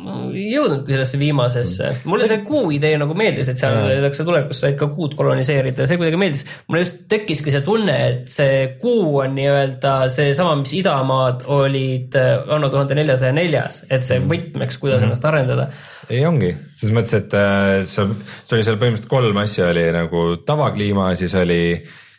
ma 0.05 0.17
ei 0.33 0.47
jõudnudki 0.53 0.95
sellesse 0.95 1.19
viimasesse. 1.21 1.91
mulle 2.09 2.29
see 2.31 2.41
kuu 2.47 2.71
idee 2.75 2.95
nagu 3.01 3.17
meeldis, 3.19 3.51
et 3.51 3.61
seal 3.61 3.77
öeldakse 3.81 4.27
tulevikus 4.27 4.63
said 4.65 4.79
ka 4.81 4.89
kuud 4.93 5.17
koloniseerida 5.19 5.85
ja 5.85 5.91
see 5.91 6.01
kuidagi 6.01 6.21
meeldis. 6.21 6.45
mulle 6.69 6.85
just 6.85 7.01
tekkiski 7.11 7.55
see 7.55 7.65
tunne, 7.67 7.97
et 8.09 8.33
see 8.33 8.65
kuu 8.83 9.19
on 9.23 9.37
nii-öelda 9.39 9.95
seesama, 10.15 10.57
mis 10.63 10.75
idamaad 10.79 11.45
olid 11.59 12.19
äh, 12.19 12.35
anno 12.55 12.71
tuhande 12.73 12.99
neljasaja 12.99 13.37
neljas, 13.37 13.85
et 13.91 14.07
see 14.07 14.21
võtmeks, 14.25 14.81
kuidas 14.83 15.05
ennast 15.07 15.25
arendada. 15.29 15.71
ei 16.09 16.25
ongi, 16.29 16.55
selles 16.75 16.97
mõttes, 16.97 17.17
et 17.19 17.39
äh, 17.39 17.79
see, 17.89 18.09
see 18.45 18.59
oli 18.59 18.67
seal 18.67 18.81
põhimõtteliselt 18.81 19.13
kolm 19.13 19.43
asja 19.45 19.73
oli 19.73 19.89
nagu 19.95 20.29
tavakliima, 20.49 21.11
siis 21.19 21.35
oli, 21.39 21.63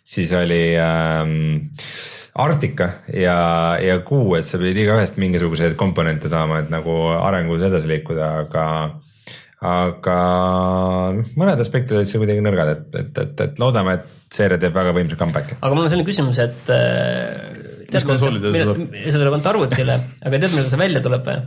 siis 0.03 0.31
oli 0.37 0.63
ähm, 0.79 1.69
Arktika 2.39 2.89
ja, 3.13 3.77
ja 3.81 3.99
kuu, 4.05 4.35
et 4.37 4.47
sa 4.47 4.59
pidid 4.61 4.77
igaühest 4.85 5.19
mingisuguseid 5.19 5.75
komponente 5.79 6.31
saama, 6.31 6.61
et 6.63 6.73
nagu 6.73 6.95
arengus 7.17 7.65
edasi 7.67 7.89
liikuda, 7.91 8.29
aga 8.45 8.65
aga 9.59 10.17
noh, 11.17 11.31
mõned 11.39 11.59
aspektid 11.59 11.97
olid 11.97 12.07
seal 12.07 12.23
kuidagi 12.23 12.43
nõrgad, 12.43 12.69
et, 12.75 12.85
et, 13.01 13.23
et, 13.25 13.41
et 13.43 13.59
loodame, 13.59 13.97
et 13.99 14.35
seeria 14.35 14.59
teeb 14.61 14.77
väga 14.77 14.93
võimsa 14.95 15.19
comeback'i. 15.19 15.57
aga 15.59 15.73
mul 15.75 15.87
on 15.87 15.91
selline 15.91 16.07
küsimus, 16.07 16.39
et 16.43 16.71
äh,. 16.75 17.65
Mis 17.89 18.05
konsoolidele 18.05 18.53
see 18.53 18.67
tuleb? 18.67 18.91
see 19.01 19.17
tuleb 19.17 19.33
ainult 19.33 19.49
arvutile, 19.49 19.95
aga 20.21 20.37
tead, 20.37 20.53
millal 20.53 20.69
see 20.71 20.79
välja 20.79 21.01
tuleb 21.03 21.25
või? 21.25 21.39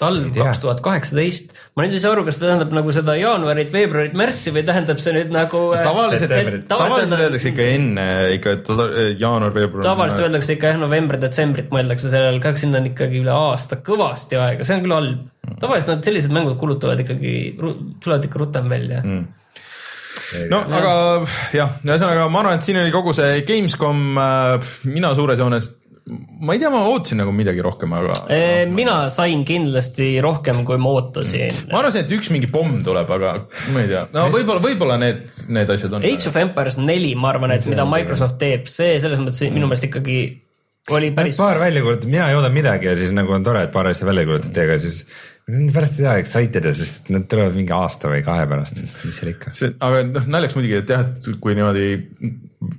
Talv 0.00 0.30
kaks 0.34 0.60
tuhat 0.62 0.80
kaheksateist, 0.84 1.52
ma 1.76 1.84
nüüd 1.84 1.96
ei 1.96 2.02
saa 2.02 2.14
aru, 2.14 2.24
kas 2.26 2.38
see 2.38 2.44
tähendab 2.46 2.72
nagu 2.74 2.94
seda 2.94 3.16
jaanuarit, 3.18 3.70
veebruarit, 3.74 4.16
märtsi 4.18 4.52
või 4.54 4.64
tähendab 4.66 5.02
see 5.02 5.14
nüüd 5.16 5.34
nagu. 5.34 5.60
tavaliselt, 5.76 6.32
Detsembrit. 6.32 6.66
tavaliselt 6.70 7.24
öeldakse 7.26 7.52
ikka 7.52 7.68
enne 7.74 8.06
ikka, 8.38 8.56
jaanuar, 9.20 9.54
veebruar. 9.56 9.84
tavaliselt 9.86 10.26
öeldakse 10.26 10.56
ikka 10.56 10.72
jah, 10.72 10.80
november-detsembrit 10.82 11.70
mõeldakse 11.74 12.12
sellel, 12.12 12.40
aga 12.40 12.54
sinna 12.60 12.80
on 12.80 12.90
ikkagi 12.90 13.22
üle 13.22 13.36
aasta 13.36 13.80
kõvasti 13.84 14.40
aega, 14.40 14.66
see 14.66 14.78
on 14.78 14.84
küll 14.86 14.96
halb. 14.96 15.22
tavaliselt 15.60 15.92
nad 15.92 16.10
sellised 16.10 16.34
mängud 16.34 16.58
kulutavad 16.60 17.04
ikkagi, 17.04 17.34
tulevad 18.04 18.28
ikka 18.28 18.40
rutem 18.40 18.72
välja 18.72 19.04
mm.. 19.04 19.24
no 20.50 20.64
aga 20.80 20.92
jah, 21.54 21.78
ühesõnaga 21.84 22.28
ma 22.32 22.44
arvan, 22.44 22.58
et 22.58 22.66
siin 22.66 22.80
oli 22.80 22.94
kogu 22.94 23.12
see 23.16 23.42
Gamescom, 23.48 24.04
mina 24.88 25.14
suures 25.18 25.44
joones, 25.44 25.74
ma 26.04 26.52
ei 26.52 26.60
tea, 26.60 26.68
ma 26.68 26.82
ootasin 26.90 27.22
nagu 27.22 27.32
midagi 27.32 27.62
rohkem, 27.64 27.92
aga. 27.96 28.18
mina 28.68 28.96
sain 29.12 29.44
kindlasti 29.48 30.10
rohkem, 30.24 30.60
kui 30.68 30.76
ma 30.80 30.92
ootasin. 30.98 31.64
ma 31.72 31.80
arvasin, 31.80 32.04
et 32.04 32.14
üks 32.16 32.30
mingi 32.34 32.50
pomm 32.52 32.82
tuleb, 32.84 33.10
aga 33.16 33.34
ma 33.72 33.84
ei 33.84 33.90
tea, 33.90 34.04
no 34.12 34.28
võib-olla, 34.34 34.60
võib-olla 34.64 35.00
need, 35.00 35.24
need 35.48 35.74
asjad 35.74 35.96
on. 35.96 36.04
Age 36.04 36.28
of 36.28 36.40
Empires 36.40 36.78
neli, 36.82 37.14
ma 37.16 37.32
arvan, 37.32 37.56
et 37.56 37.68
mida 37.70 37.88
Microsoft 37.88 38.36
teeb, 38.42 38.68
see 38.70 38.98
selles 39.00 39.22
mõttes 39.22 39.48
minu 39.54 39.70
meelest 39.70 39.88
ikkagi 39.88 40.18
oli 40.92 41.10
päris. 41.16 41.36
paar 41.40 41.58
välja 41.58 41.80
kuulutatud, 41.82 42.10
mina 42.12 42.28
ei 42.28 42.36
oodanud 42.36 42.58
midagi 42.58 42.90
ja 42.90 42.96
siis 43.00 43.12
nagu 43.16 43.32
on 43.32 43.46
tore, 43.46 43.64
et 43.64 43.72
paar 43.72 43.88
asja 43.88 44.06
välja 44.08 44.26
kuulutati, 44.28 44.60
aga 44.66 44.76
siis 44.82 45.06
pärast 45.44 45.98
ei 45.98 46.06
tea 46.06 46.14
excited 46.22 46.64
ja 46.64 46.72
sest 46.72 47.10
nad 47.12 47.26
tulevad 47.28 47.56
mingi 47.58 47.74
aasta 47.76 48.08
või 48.08 48.22
kahe 48.24 48.46
pärast, 48.48 48.80
siis 48.80 48.96
mis 49.04 49.20
seal 49.20 49.34
ikka. 49.34 49.52
see, 49.52 49.74
aga 49.84 50.00
noh, 50.08 50.28
naljakas 50.36 50.56
muidugi, 50.56 50.78
et 50.80 50.92
jah, 50.94 51.04
et 51.04 51.28
kui 51.42 51.56
niimoodi 51.58 51.88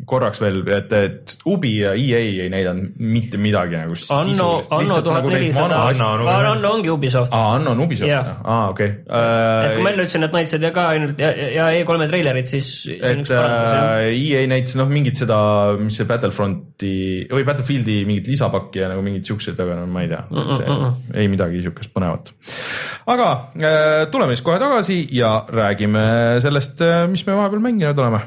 korraks 0.10 0.40
veel, 0.42 0.62
et, 0.74 0.94
et 0.98 1.34
Ubi 1.50 1.72
ja 1.78 1.92
EA 1.94 2.22
ei 2.46 2.50
näidanud 2.50 2.96
mitte 3.02 3.38
midagi 3.42 3.78
nagu 3.78 3.98
Anno, 4.16 4.48
Anno 4.74 4.98
tuhat 5.06 5.28
nelisada, 5.30 5.82
Anno 5.92 6.72
ongi 6.72 6.90
Ubisoft. 6.90 7.34
aa, 7.36 7.56
Anno 7.60 7.76
on 7.76 7.84
Ubisoft 7.86 8.10
aa 8.10 8.70
okei 8.72 8.90
et 8.90 9.06
kui 9.06 9.12
ma 9.12 9.92
okay.. 9.92 9.94
enne 9.94 10.06
ütlesin, 10.06 10.28
et 10.28 10.38
näitasid 10.38 10.66
ja 10.66 10.72
ka 10.76 10.88
ainult 10.96 11.22
ja, 11.22 11.32
ja 11.58 11.68
E3-e 11.78 12.10
treilerid, 12.12 12.50
siis 12.50 12.70
on 12.96 13.06
et 13.12 13.22
üks 13.24 13.34
parandus 13.34 13.76
jah. 13.76 13.92
äh, 13.94 14.10
EA 14.16 14.46
näitas 14.52 14.78
noh, 14.80 14.90
mingit 14.92 15.22
seda, 15.22 15.40
mis 15.82 16.00
see 16.00 16.10
Battlefronti 16.10 16.96
või 17.34 17.48
Battlefieldi 17.48 18.02
mingit 18.10 18.32
lisapakki 18.34 18.84
ja 18.84 18.92
nagu 18.94 19.06
mingid 19.06 19.30
siuksed, 19.30 19.60
aga 19.62 19.80
no 19.82 19.90
ma 19.92 20.06
ei 20.06 20.12
tea 20.12 20.24
mm, 20.26 20.66
mm. 20.66 21.18
ei 21.22 21.30
midagi 21.32 21.62
siukest 21.66 21.94
põnevat. 21.96 22.34
Aga 23.06 23.30
äh, 23.58 24.06
tuleme 24.12 24.36
siis 24.36 24.46
kohe 24.46 24.60
tagasi 24.62 25.02
ja 25.12 25.38
räägime 25.50 26.06
sellest, 26.44 26.82
mis 27.12 27.26
me 27.28 27.38
vahepeal 27.38 27.64
mänginud 27.64 28.00
oleme 28.00 28.26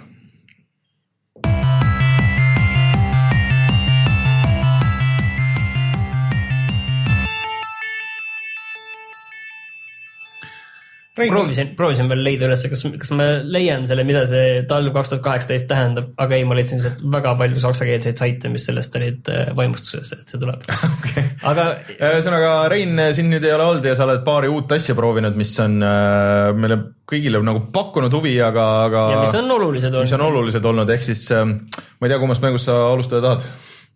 proovisin, 11.18 11.72
proovisin 11.78 12.08
veel 12.10 12.22
leida 12.24 12.46
üles, 12.48 12.64
kas, 12.72 12.84
kas 13.02 13.12
ma 13.16 13.26
leian 13.44 13.86
selle, 13.88 14.04
mida 14.08 14.24
see 14.30 14.62
talv 14.70 14.94
kaks 14.94 15.12
tuhat 15.12 15.24
kaheksateist 15.24 15.68
tähendab, 15.70 16.12
aga 16.20 16.38
ei, 16.38 16.46
ma 16.48 16.56
leidsin 16.58 16.82
sealt 16.84 17.02
väga 17.12 17.34
palju 17.40 17.62
saksakeelseid 17.64 18.20
saite, 18.20 18.52
mis 18.52 18.66
sellest 18.68 18.96
olid 19.00 19.30
äh, 19.32 19.50
vaimustuses, 19.58 20.12
et 20.16 20.32
see 20.34 20.40
tuleb 20.42 20.64
okay.. 20.96 21.26
aga 21.50 21.68
ühesõnaga, 21.96 22.52
Rein, 22.72 22.94
sind 23.16 23.32
nüüd 23.34 23.46
ei 23.46 23.54
ole 23.56 23.68
olnud 23.72 23.90
ja 23.90 23.96
sa 23.98 24.06
oled 24.08 24.24
paari 24.26 24.50
uut 24.52 24.74
asja 24.78 24.96
proovinud, 24.98 25.38
mis 25.38 25.54
on 25.64 25.78
äh, 25.82 26.50
meile 26.56 26.80
kõigile 27.08 27.40
nagu 27.44 27.66
pakkunud 27.74 28.12
huvi, 28.18 28.34
aga, 28.44 28.66
aga. 28.88 29.06
ja 29.14 29.22
mis 29.22 29.38
on 29.38 29.56
olulised 29.58 29.94
mis 29.94 30.12
on 30.12 30.20
olnud. 30.20 30.42
olulised 30.42 30.72
olnud, 30.72 30.96
ehk 30.96 31.08
siis 31.10 31.24
äh, 31.34 31.46
ma 31.48 32.06
ei 32.06 32.12
tea, 32.12 32.20
kummast 32.20 32.44
mängust 32.44 32.70
sa 32.70 32.80
alustada 32.92 33.24
tahad 33.24 33.48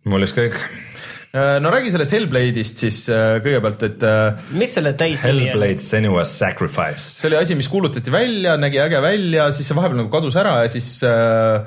mul 0.09 0.25
ükskõik. 0.27 0.57
Äh, 0.59 0.92
no 1.33 1.69
räägi 1.73 1.89
sellest 1.89 2.13
Hellblade'ist 2.13 2.81
siis 2.83 2.97
äh, 3.09 3.39
kõigepealt, 3.41 3.85
et 3.87 4.03
äh, 4.05 4.41
mis 4.53 4.75
selle 4.77 4.91
täisnimi 4.93 5.31
on? 5.31 5.39
Hellblade 5.47 5.81
Senua's 5.81 6.33
Sacrifice. 6.37 7.07
see 7.17 7.31
oli 7.31 7.39
asi, 7.39 7.57
mis 7.57 7.69
kuulutati 7.73 8.13
välja, 8.13 8.53
nägi 8.61 8.77
äge 8.83 9.01
välja, 9.01 9.47
siis 9.55 9.69
see 9.69 9.77
vahepeal 9.77 10.03
nagu 10.03 10.13
kadus 10.13 10.37
ära 10.37 10.59
ja 10.61 10.69
siis 10.69 10.91
äh, 11.09 11.65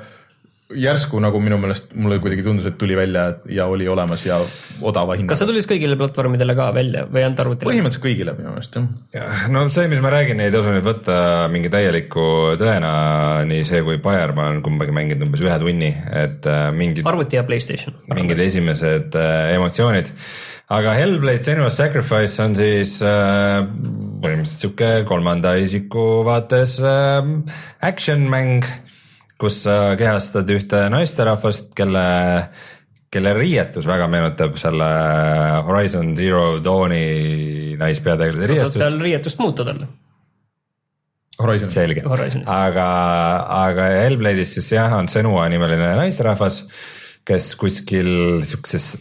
järsku 0.67 1.19
nagu 1.23 1.39
minu 1.39 1.57
meelest 1.61 1.93
mulle 1.95 2.17
kuidagi 2.19 2.43
tundus, 2.43 2.65
et 2.67 2.75
tuli 2.79 2.95
välja 2.97 3.27
ja 3.53 3.67
oli 3.71 3.87
olemas 3.87 4.25
ja 4.25 4.39
odava 4.81 5.13
kas 5.13 5.21
hinnaga. 5.21 5.37
see 5.39 5.47
tuli 5.47 5.61
siis 5.61 5.69
kõigile 5.69 5.95
platvormidele 5.99 6.55
ka 6.57 6.65
välja 6.75 7.05
või 7.07 7.23
ainult 7.23 7.39
arvutile? 7.43 7.69
põhimõtteliselt 7.71 8.03
kõigile 8.03 8.33
minu 8.35 8.51
meelest 8.51 8.75
jah. 9.15 9.45
no 9.53 9.63
see, 9.71 9.87
mis 9.91 10.03
ma 10.03 10.11
räägin, 10.11 10.41
ei 10.43 10.51
tasu 10.51 10.73
nüüd 10.75 10.83
võtta 10.87 11.19
mingi 11.53 11.71
täieliku 11.71 12.27
tõena, 12.59 12.91
nii 13.47 13.63
see 13.67 13.79
kui 13.87 14.01
Bayer, 14.03 14.35
ma 14.35 14.49
olen 14.51 14.59
kumbagi 14.65 14.95
mänginud 14.95 15.29
umbes 15.29 15.45
ühe 15.45 15.55
tunni, 15.63 15.93
et 16.25 16.51
äh, 16.51 16.67
mingid, 16.75 17.07
arvuti 17.07 17.39
ja 17.39 17.45
Playstation. 17.47 17.95
mingid 18.11 18.43
esimesed 18.43 19.15
äh, 19.15 19.53
emotsioonid. 19.55 20.11
aga 20.75 20.97
Hellblade 20.99 21.47
Senua's 21.47 21.79
Sacrifice 21.79 22.43
on 22.43 22.57
siis 22.59 22.97
äh, 23.07 23.63
põhimõtteliselt 24.19 24.65
sihuke 24.65 24.91
kolmanda 25.07 25.55
isiku 25.61 26.25
vaates 26.27 26.75
äh, 26.83 27.23
action 27.87 28.27
mäng, 28.27 28.67
kus 29.37 29.61
sa 29.67 29.95
kehastad 29.99 30.49
ühte 30.53 30.87
naisterahvast, 30.93 31.71
kelle 31.77 32.07
kelle 33.13 33.31
riietus 33.37 33.87
väga 33.87 34.07
meenutab 34.11 34.57
selle 34.59 34.87
Horizon 35.67 36.11
Zero 36.17 36.57
Dawni 36.63 37.77
naispeategelase 37.79 38.59
sa 38.59 38.67
saad 38.67 38.83
seal 38.83 38.99
riietust 39.03 39.39
muuta 39.41 39.65
talle. 39.67 39.87
Horizon. 41.37 41.69
selge, 41.69 42.01
aga, 42.49 42.85
aga 43.69 43.83
Hellblade'is 43.93 44.55
siis 44.57 44.71
jah, 44.73 44.95
on 44.97 45.05
Senua 45.11 45.43
nimeline 45.53 45.91
naisterahvas, 45.99 46.63
kes 47.27 47.51
kuskil 47.61 48.09
siukses, 48.47 48.95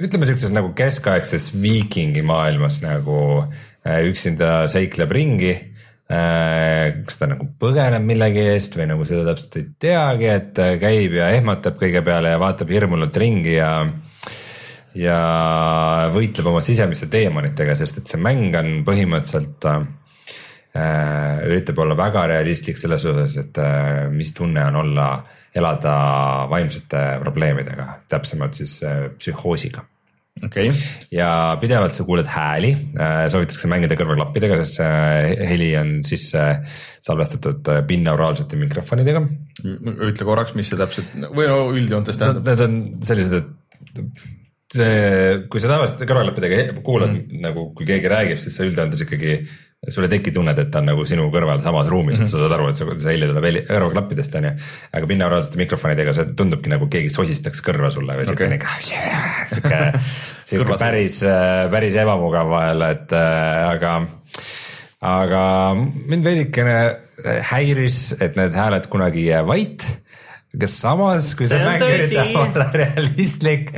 ütleme 0.00 0.24
siukses 0.30 0.52
nagu 0.54 0.72
keskaegses 0.76 1.50
viikingi 1.60 2.24
maailmas 2.24 2.80
nagu 2.80 3.18
äh, 3.42 4.00
üksinda 4.08 4.64
seikleb 4.72 5.12
ringi. 5.12 5.52
Kas 7.04 7.18
ta 7.20 7.28
nagu 7.30 7.46
põgeneb 7.60 8.04
millegi 8.04 8.42
eest 8.52 8.76
või 8.78 8.88
nagu 8.90 9.06
seda 9.08 9.24
täpselt 9.30 9.58
ei 9.60 9.66
teagi, 9.86 10.30
et 10.30 10.60
äh, 10.62 10.74
käib 10.80 11.16
ja 11.18 11.30
ehmatab 11.36 11.78
kõige 11.80 12.02
peale 12.04 12.34
ja 12.34 12.40
vaatab 12.42 12.72
hirmunult 12.74 13.16
ringi 13.20 13.56
ja 13.56 13.70
ja 14.94 15.18
võitleb 16.14 16.52
oma 16.52 16.62
sisemiste 16.62 17.08
teemonitega, 17.10 17.74
sest 17.78 17.98
et 17.98 18.10
see 18.10 18.20
mäng 18.22 18.54
on 18.58 18.84
põhimõtteliselt 18.86 19.66
äh, 19.70 19.80
üritab 21.48 21.80
olla 21.82 21.96
väga 21.98 22.28
realistlik 22.30 22.78
selles 22.78 23.06
osas, 23.10 23.38
et 23.42 23.58
äh, 23.62 24.04
mis 24.14 24.30
tunne 24.36 24.62
on 24.70 24.78
olla, 24.84 25.08
elada 25.54 25.96
vaimsete 26.50 27.02
probleemidega, 27.22 27.88
täpsemalt 28.10 28.60
siis 28.60 28.78
äh, 28.86 29.08
psühhoosiga 29.18 29.86
okei, 30.42 30.70
ja 31.14 31.28
pidevalt 31.62 31.94
sa 31.94 32.06
kuuled 32.06 32.28
hääli, 32.28 32.72
soovitakse 33.30 33.70
mängida 33.70 33.98
kõrvaklappidega, 33.98 34.58
sest 34.62 34.80
see 34.80 35.48
heli 35.50 35.70
on 35.78 35.96
sisse 36.06 36.46
salvestatud 37.04 37.70
äh, 37.72 37.82
binauraalsete 37.86 38.58
mikrofonidega. 38.60 39.22
ütle 39.64 40.26
korraks, 40.26 40.54
mis 40.58 40.70
see 40.72 40.80
täpselt 40.80 41.12
või 41.36 41.50
no 41.50 41.60
üldjoontes 41.74 42.18
tähendab. 42.20 42.48
Need 42.48 42.64
on 42.64 42.80
sellised, 43.04 43.36
et 43.38 44.24
see, 44.74 44.96
kui 45.52 45.62
sa 45.62 45.70
tavaliselt 45.70 46.02
kõrvaklappidega 46.02 46.80
kuulad 46.86 47.12
mm. 47.12 47.44
nagu, 47.44 47.68
kui 47.76 47.86
keegi 47.88 48.10
räägib, 48.10 48.40
siis 48.42 48.56
sa 48.56 48.66
üldjoontes 48.66 49.04
ikkagi, 49.06 49.38
sul 49.88 50.06
ei 50.06 50.12
teki 50.16 50.32
tunnet, 50.34 50.58
et 50.58 50.70
ta 50.72 50.80
on 50.82 50.90
nagu 50.92 51.04
sinu 51.08 51.26
kõrval 51.32 51.62
samas 51.64 51.88
ruumis 51.92 52.18
mm, 52.18 52.24
-hmm. 52.24 52.28
et 52.28 52.32
sa 52.32 52.42
saad 52.42 52.56
aru, 52.56 52.68
et 52.70 53.02
see 53.02 53.12
heli 53.12 53.30
tuleb 53.30 53.48
kõrvaklappidest 53.68 54.38
on 54.40 54.48
ju. 54.48 54.52
aga 54.98 55.10
binauraalsete 55.10 55.60
mikrofonidega 55.60 56.16
see 56.16 56.34
tundubki 56.38 56.72
nagu 56.72 56.88
keegi 56.90 57.12
sosistaks 57.12 57.62
kõrva 57.64 57.90
sulle 57.94 58.18
või 58.18 58.28
siuke 58.28 58.46
Okei. 58.46 58.58
nagu 58.58 58.90
yeah, 58.90 59.40
siuke, 59.52 59.80
siuke 60.50 60.78
päris, 60.78 61.20
päris 61.70 61.98
ebamugav 62.04 62.50
vahel, 62.50 62.86
et 62.90 63.12
äh, 63.12 63.68
aga 63.70 63.96
aga 65.04 65.42
mind 65.76 66.24
veidikene 66.24 66.78
häiris, 67.50 68.16
et 68.24 68.38
need 68.38 68.56
hääled 68.56 68.88
kunagi 68.92 69.24
ei 69.24 69.32
jää 69.32 69.46
vait. 69.46 69.84
Aga 70.54 70.68
samas, 70.70 71.32
kui 71.34 71.48
see 71.50 71.58
See 71.58 71.66
mäng 71.66 71.82
üritab 71.82 72.36
olla 72.38 72.66
realistlik, 72.74 73.72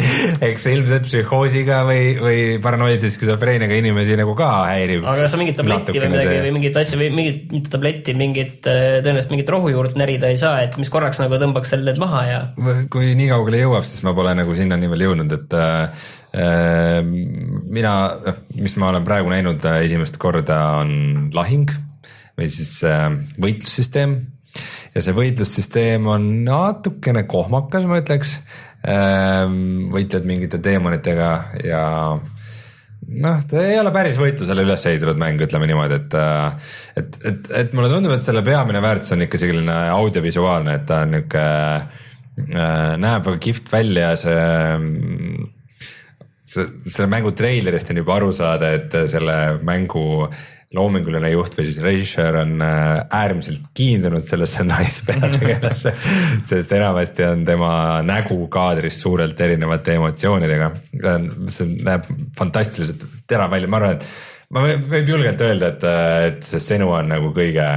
eks 0.44 0.66
ilmselt 0.70 1.06
psühhoosiga 1.08 1.80
või, 1.88 2.02
või 2.20 2.42
paranoidse 2.62 3.10
skisofreeniaga 3.14 3.78
inimesi 3.80 4.18
nagu 4.18 4.34
ka 4.38 4.50
häirib. 4.68 5.06
aga 5.08 5.28
sa 5.32 5.40
mingit 5.40 5.56
tabletti 5.60 5.96
või 5.96 6.10
midagi 6.12 6.36
või 6.44 6.52
mingit 6.58 6.76
asja 6.82 7.00
või 7.00 7.08
mingit, 7.16 7.40
mitte 7.54 7.72
tabletti, 7.72 8.16
mingit 8.18 8.68
äh, 8.68 8.98
tõenäoliselt 9.00 9.32
mingit 9.32 9.54
rohujuurt 9.56 9.96
närida 10.00 10.30
ei 10.32 10.40
saa, 10.42 10.60
et 10.66 10.76
mis 10.80 10.92
korraks 10.92 11.22
nagu 11.22 11.40
tõmbaks 11.40 11.72
selle 11.72 11.96
maha 12.00 12.22
ja. 12.28 12.42
kui 12.92 13.14
nii 13.16 13.32
kaugele 13.32 13.64
jõuab, 13.64 13.88
siis 13.88 14.04
ma 14.06 14.14
pole 14.16 14.36
nagu 14.36 14.56
sinnani 14.58 14.92
veel 14.92 15.08
jõudnud, 15.08 15.36
et 15.38 15.56
äh, 15.56 16.06
äh, 16.36 17.00
mina, 17.02 17.96
mis 18.54 18.76
ma 18.80 18.92
olen 18.92 19.08
praegu 19.08 19.32
näinud 19.32 19.64
äh, 19.64 19.82
esimest 19.88 20.20
korda, 20.22 20.60
on 20.84 21.30
lahing 21.36 21.72
või 22.36 22.52
siis 22.52 22.78
äh, 22.84 23.08
võitlussüsteem 23.40 24.18
ja 24.94 25.02
see 25.04 25.16
võitlussüsteem 25.16 26.06
on 26.10 26.28
natukene 26.46 27.26
kohmakas, 27.28 27.86
ma 27.88 28.00
ütleks 28.02 28.36
äh,. 28.86 29.44
võitled 29.92 30.26
mingite 30.28 30.60
teemonitega 30.62 31.30
ja 31.66 31.84
noh, 33.06 33.44
ta 33.48 33.62
ei 33.62 33.78
ole 33.80 33.92
päris 33.94 34.18
võitlusele 34.20 34.64
üles 34.66 34.86
ehitatud 34.88 35.20
mäng, 35.20 35.42
ütleme 35.42 35.68
niimoodi, 35.70 36.00
et, 36.00 36.16
et, 37.02 37.20
et, 37.30 37.52
et 37.62 37.76
mulle 37.76 37.90
tundub, 37.92 38.14
et 38.16 38.24
selle 38.24 38.42
peamine 38.46 38.82
väärtus 38.84 39.14
on 39.16 39.26
ikka 39.26 39.40
selline 39.42 39.76
audiovisuaalne, 39.94 40.80
et 40.80 40.88
ta 40.88 41.02
on 41.04 41.14
niuke 41.16 41.44
äh,, 41.44 42.96
näeb 43.02 43.28
väga 43.28 43.38
kihvt 43.48 43.70
välja, 43.72 44.10
see, 44.20 44.36
selle 46.46 47.08
mängu 47.10 47.32
treilerist 47.36 47.90
on 47.90 48.02
juba 48.02 48.18
aru 48.20 48.30
saada, 48.34 48.74
et 48.78 48.94
selle 49.10 49.36
mängu 49.66 50.26
loominguline 50.76 51.30
juht 51.32 51.56
või 51.58 51.66
siis 51.68 51.80
režissöör 51.82 52.40
on 52.42 52.54
äh, 52.64 53.00
äärmiselt 53.18 53.66
kiindunud 53.76 54.24
sellesse 54.24 54.64
naispeategelasse, 54.72 55.92
sest 56.46 56.72
enamasti 56.76 57.26
on 57.26 57.44
tema 57.48 57.72
nägu 58.06 58.38
kaadris 58.52 59.00
suurelt 59.02 59.40
erinevate 59.40 59.96
emotsioonidega. 59.96 60.72
see 61.52 61.68
näeb 61.86 62.08
fantastiliselt 62.38 63.06
terav 63.28 63.52
välja, 63.52 63.70
ma 63.70 63.80
arvan, 63.82 63.96
et 63.96 64.08
ma 64.54 64.64
võib, 64.66 65.08
julgelt 65.08 65.46
öelda, 65.46 65.72
et, 65.74 65.86
et 66.30 66.44
see 66.46 66.62
Senu 66.62 66.92
on 66.94 67.08
nagu 67.16 67.32
kõige 67.36 67.70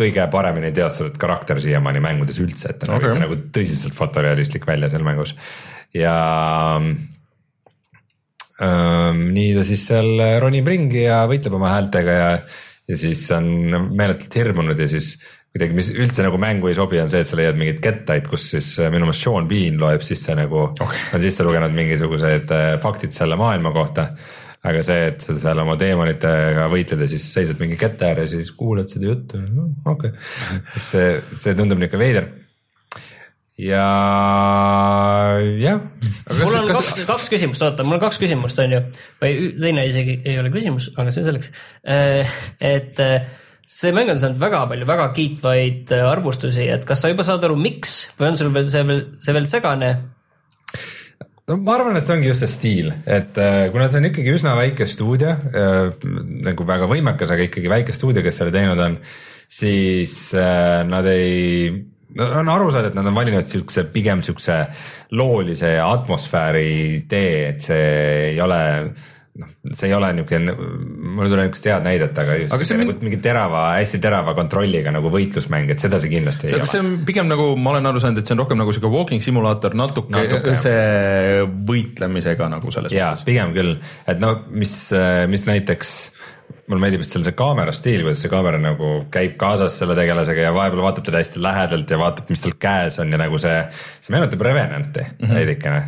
kõige 0.00 0.24
paremini 0.32 0.70
teostatud 0.72 1.18
karakter 1.20 1.58
siiamaani 1.60 2.00
mängudes 2.00 2.38
üldse, 2.40 2.70
et 2.70 2.78
ta 2.80 2.88
näeb 2.88 3.04
ikka 3.04 3.20
nagu 3.20 3.36
tõsiselt 3.52 3.96
fotorealistlik 3.96 4.64
välja 4.68 4.88
seal 4.88 5.04
mängus 5.04 5.34
ja 5.92 6.14
nii 8.60 9.50
ta 9.56 9.62
siis 9.66 9.86
seal 9.88 10.20
ronib 10.42 10.66
ringi 10.68 11.06
ja 11.06 11.22
võitleb 11.30 11.54
oma 11.56 11.74
häältega 11.74 12.16
ja, 12.16 12.30
ja 12.90 12.98
siis 13.00 13.22
on 13.36 13.46
meeletult 13.96 14.36
hirmunud 14.36 14.78
ja 14.78 14.88
siis 14.90 15.14
kuidagi, 15.50 15.74
mis 15.74 15.88
üldse 15.90 16.22
nagu 16.22 16.38
mängu 16.40 16.70
ei 16.70 16.76
sobi, 16.78 17.00
on 17.02 17.10
see, 17.10 17.24
et 17.24 17.28
sa 17.28 17.38
leiad 17.38 17.58
mingeid 17.58 17.80
kettaid, 17.82 18.28
kus 18.30 18.46
siis 18.52 18.68
äh, 18.78 18.90
minu 18.92 19.08
meelest 19.08 19.24
Sean 19.26 19.48
Bean 19.50 19.80
loeb 19.82 20.04
sisse 20.06 20.36
nagu 20.38 20.68
okay., 20.70 21.00
on 21.16 21.24
sisse 21.24 21.46
lugenud 21.46 21.74
mingisugused 21.74 22.54
äh, 22.54 22.68
faktid 22.82 23.16
selle 23.16 23.38
maailma 23.40 23.74
kohta. 23.74 24.12
aga 24.60 24.82
see, 24.84 25.06
et 25.08 25.22
sa 25.24 25.32
seal 25.40 25.62
oma 25.62 25.72
teemonitega 25.80 26.66
võitled 26.68 27.00
ja 27.00 27.06
siis 27.08 27.22
seisad 27.32 27.56
mingi 27.62 27.78
kette 27.80 28.10
ääres 28.10 28.34
ja 28.34 28.42
siis 28.42 28.52
kuulad 28.52 28.90
seda 28.92 29.08
juttu, 29.08 29.40
okei 29.88 30.12
okay., 30.12 30.58
et 30.76 30.90
see, 30.90 31.06
see 31.32 31.56
tundub 31.56 31.80
niuke 31.80 31.98
veider. 31.98 32.28
Ja 33.60 33.86
jah, 35.60 35.82
mul 36.38 36.56
on 36.60 36.70
kaks, 36.70 37.02
kaks 37.08 37.28
küsimust, 37.32 37.64
oota, 37.66 37.84
mul 37.86 37.98
on 37.98 38.02
kaks 38.02 38.20
küsimust, 38.22 38.60
on 38.62 38.76
ju, 38.76 38.80
või 39.20 39.50
teine 39.60 39.84
isegi 39.90 40.16
ei 40.24 40.38
ole 40.40 40.52
küsimus, 40.54 40.90
aga 40.96 41.12
see 41.14 41.26
selleks. 41.26 41.52
et 41.84 43.02
äh, 43.04 43.28
see 43.70 43.92
mäng 43.96 44.12
on 44.12 44.20
saanud 44.22 44.40
väga 44.40 44.64
palju 44.70 44.88
väga 44.88 45.10
kiitvaid 45.16 45.92
äh, 45.96 46.06
arvustusi, 46.08 46.66
et 46.72 46.86
kas 46.88 47.04
sa 47.04 47.12
juba 47.12 47.26
saad 47.26 47.44
aru, 47.46 47.58
miks 47.60 48.00
või 48.18 48.32
on 48.32 48.40
sul 48.40 48.54
veel 48.54 48.70
see 48.72 48.86
veel, 48.88 49.04
see 49.20 49.36
veel 49.36 49.50
segane? 49.50 49.92
no 51.50 51.58
ma 51.60 51.76
arvan, 51.76 51.98
et 51.98 52.06
see 52.06 52.16
ongi 52.16 52.30
just 52.30 52.46
see 52.46 52.54
stiil, 52.54 52.92
et 53.04 53.38
äh, 53.42 53.66
kuna 53.74 53.90
see 53.90 54.00
on 54.00 54.10
ikkagi 54.10 54.36
üsna 54.38 54.56
väike 54.58 54.88
stuudio 54.88 55.36
äh,, 55.36 56.08
nagu 56.48 56.66
väga 56.68 56.88
võimekas, 56.90 57.34
aga 57.34 57.50
ikkagi 57.50 57.72
väike 57.72 57.96
stuudio, 57.96 58.24
kes 58.26 58.40
selle 58.40 58.54
teinud 58.54 58.80
on, 58.88 59.00
siis 59.50 60.20
äh, 60.38 60.80
nad 60.88 61.08
ei 61.10 61.74
on 62.18 62.50
aru 62.50 62.72
saada, 62.72 62.90
et 62.90 62.98
nad 62.98 63.06
on 63.06 63.16
valinud 63.16 63.46
siukse 63.46 63.86
pigem 63.94 64.24
siukse 64.26 64.58
loolise 65.18 65.76
atmosfääri 65.84 67.06
tee, 67.10 67.32
et 67.52 67.64
see 67.70 67.88
ei 68.32 68.40
ole 68.42 68.60
noh, 69.40 69.50
see 69.72 69.88
ei 69.88 69.94
ole 69.94 70.10
niisugune, 70.16 70.54
mul 70.56 71.26
ei 71.26 71.32
tule 71.32 71.44
niisugust 71.44 71.68
head 71.70 71.86
näidet, 71.86 72.18
aga 72.22 72.36
just 72.40 72.54
Aga 72.56 72.66
see 72.66 72.72
see 72.72 72.80
nagu 72.82 72.96
mingi 73.04 73.20
terava, 73.22 73.62
hästi 73.78 74.00
terava 74.02 74.34
kontrolliga 74.38 74.92
nagu 74.94 75.12
võitlusmäng, 75.14 75.70
et 75.74 75.84
seda 75.84 76.00
see 76.02 76.12
kindlasti 76.12 76.48
ei 76.48 76.56
aga 76.58 76.68
see 76.70 76.82
ole. 76.82 76.88
on 76.88 77.06
pigem 77.08 77.30
nagu 77.30 77.52
ma 77.60 77.74
olen 77.76 77.92
aru 77.92 78.02
saanud, 78.02 78.22
et 78.22 78.30
see 78.30 78.36
on 78.36 78.42
rohkem 78.44 78.60
nagu 78.60 78.74
sihuke 78.74 78.90
walking 78.92 79.24
simulaator, 79.24 79.76
natuke, 79.78 80.12
Natuke, 80.16 80.56
see 80.60 81.46
võitlemisega 81.70 82.50
nagu 82.56 82.74
selles 82.74 82.94
jaa, 82.96 83.14
pigem 83.26 83.54
küll, 83.56 83.78
et 84.10 84.20
no 84.22 84.34
mis, 84.50 84.76
mis 85.30 85.46
näiteks 85.48 85.96
mulle 86.70 86.82
meeldib 86.82 87.02
just 87.04 87.14
seal 87.14 87.24
see 87.26 87.36
kaamera 87.38 87.72
stiil, 87.76 88.02
kuidas 88.06 88.22
see 88.24 88.30
kaamera 88.32 88.58
nagu 88.62 88.90
käib 89.12 89.36
kaasas 89.40 89.76
selle 89.80 89.96
tegelasega 89.98 90.46
ja 90.46 90.52
vahepeal 90.54 90.82
vaatab 90.84 91.06
teda 91.06 91.20
hästi 91.22 91.42
lähedalt 91.42 91.90
ja 91.90 91.98
vaatab, 92.00 92.28
mis 92.32 92.44
tal 92.44 92.56
käes 92.62 92.98
on 93.02 93.14
ja 93.14 93.20
nagu 93.20 93.40
see, 93.42 93.56
see 94.00 94.14
meenutab 94.14 94.44
Revenanti 94.46 95.04
mm 95.04 95.26
-hmm. 95.26 95.34
veidikene. 95.34 95.80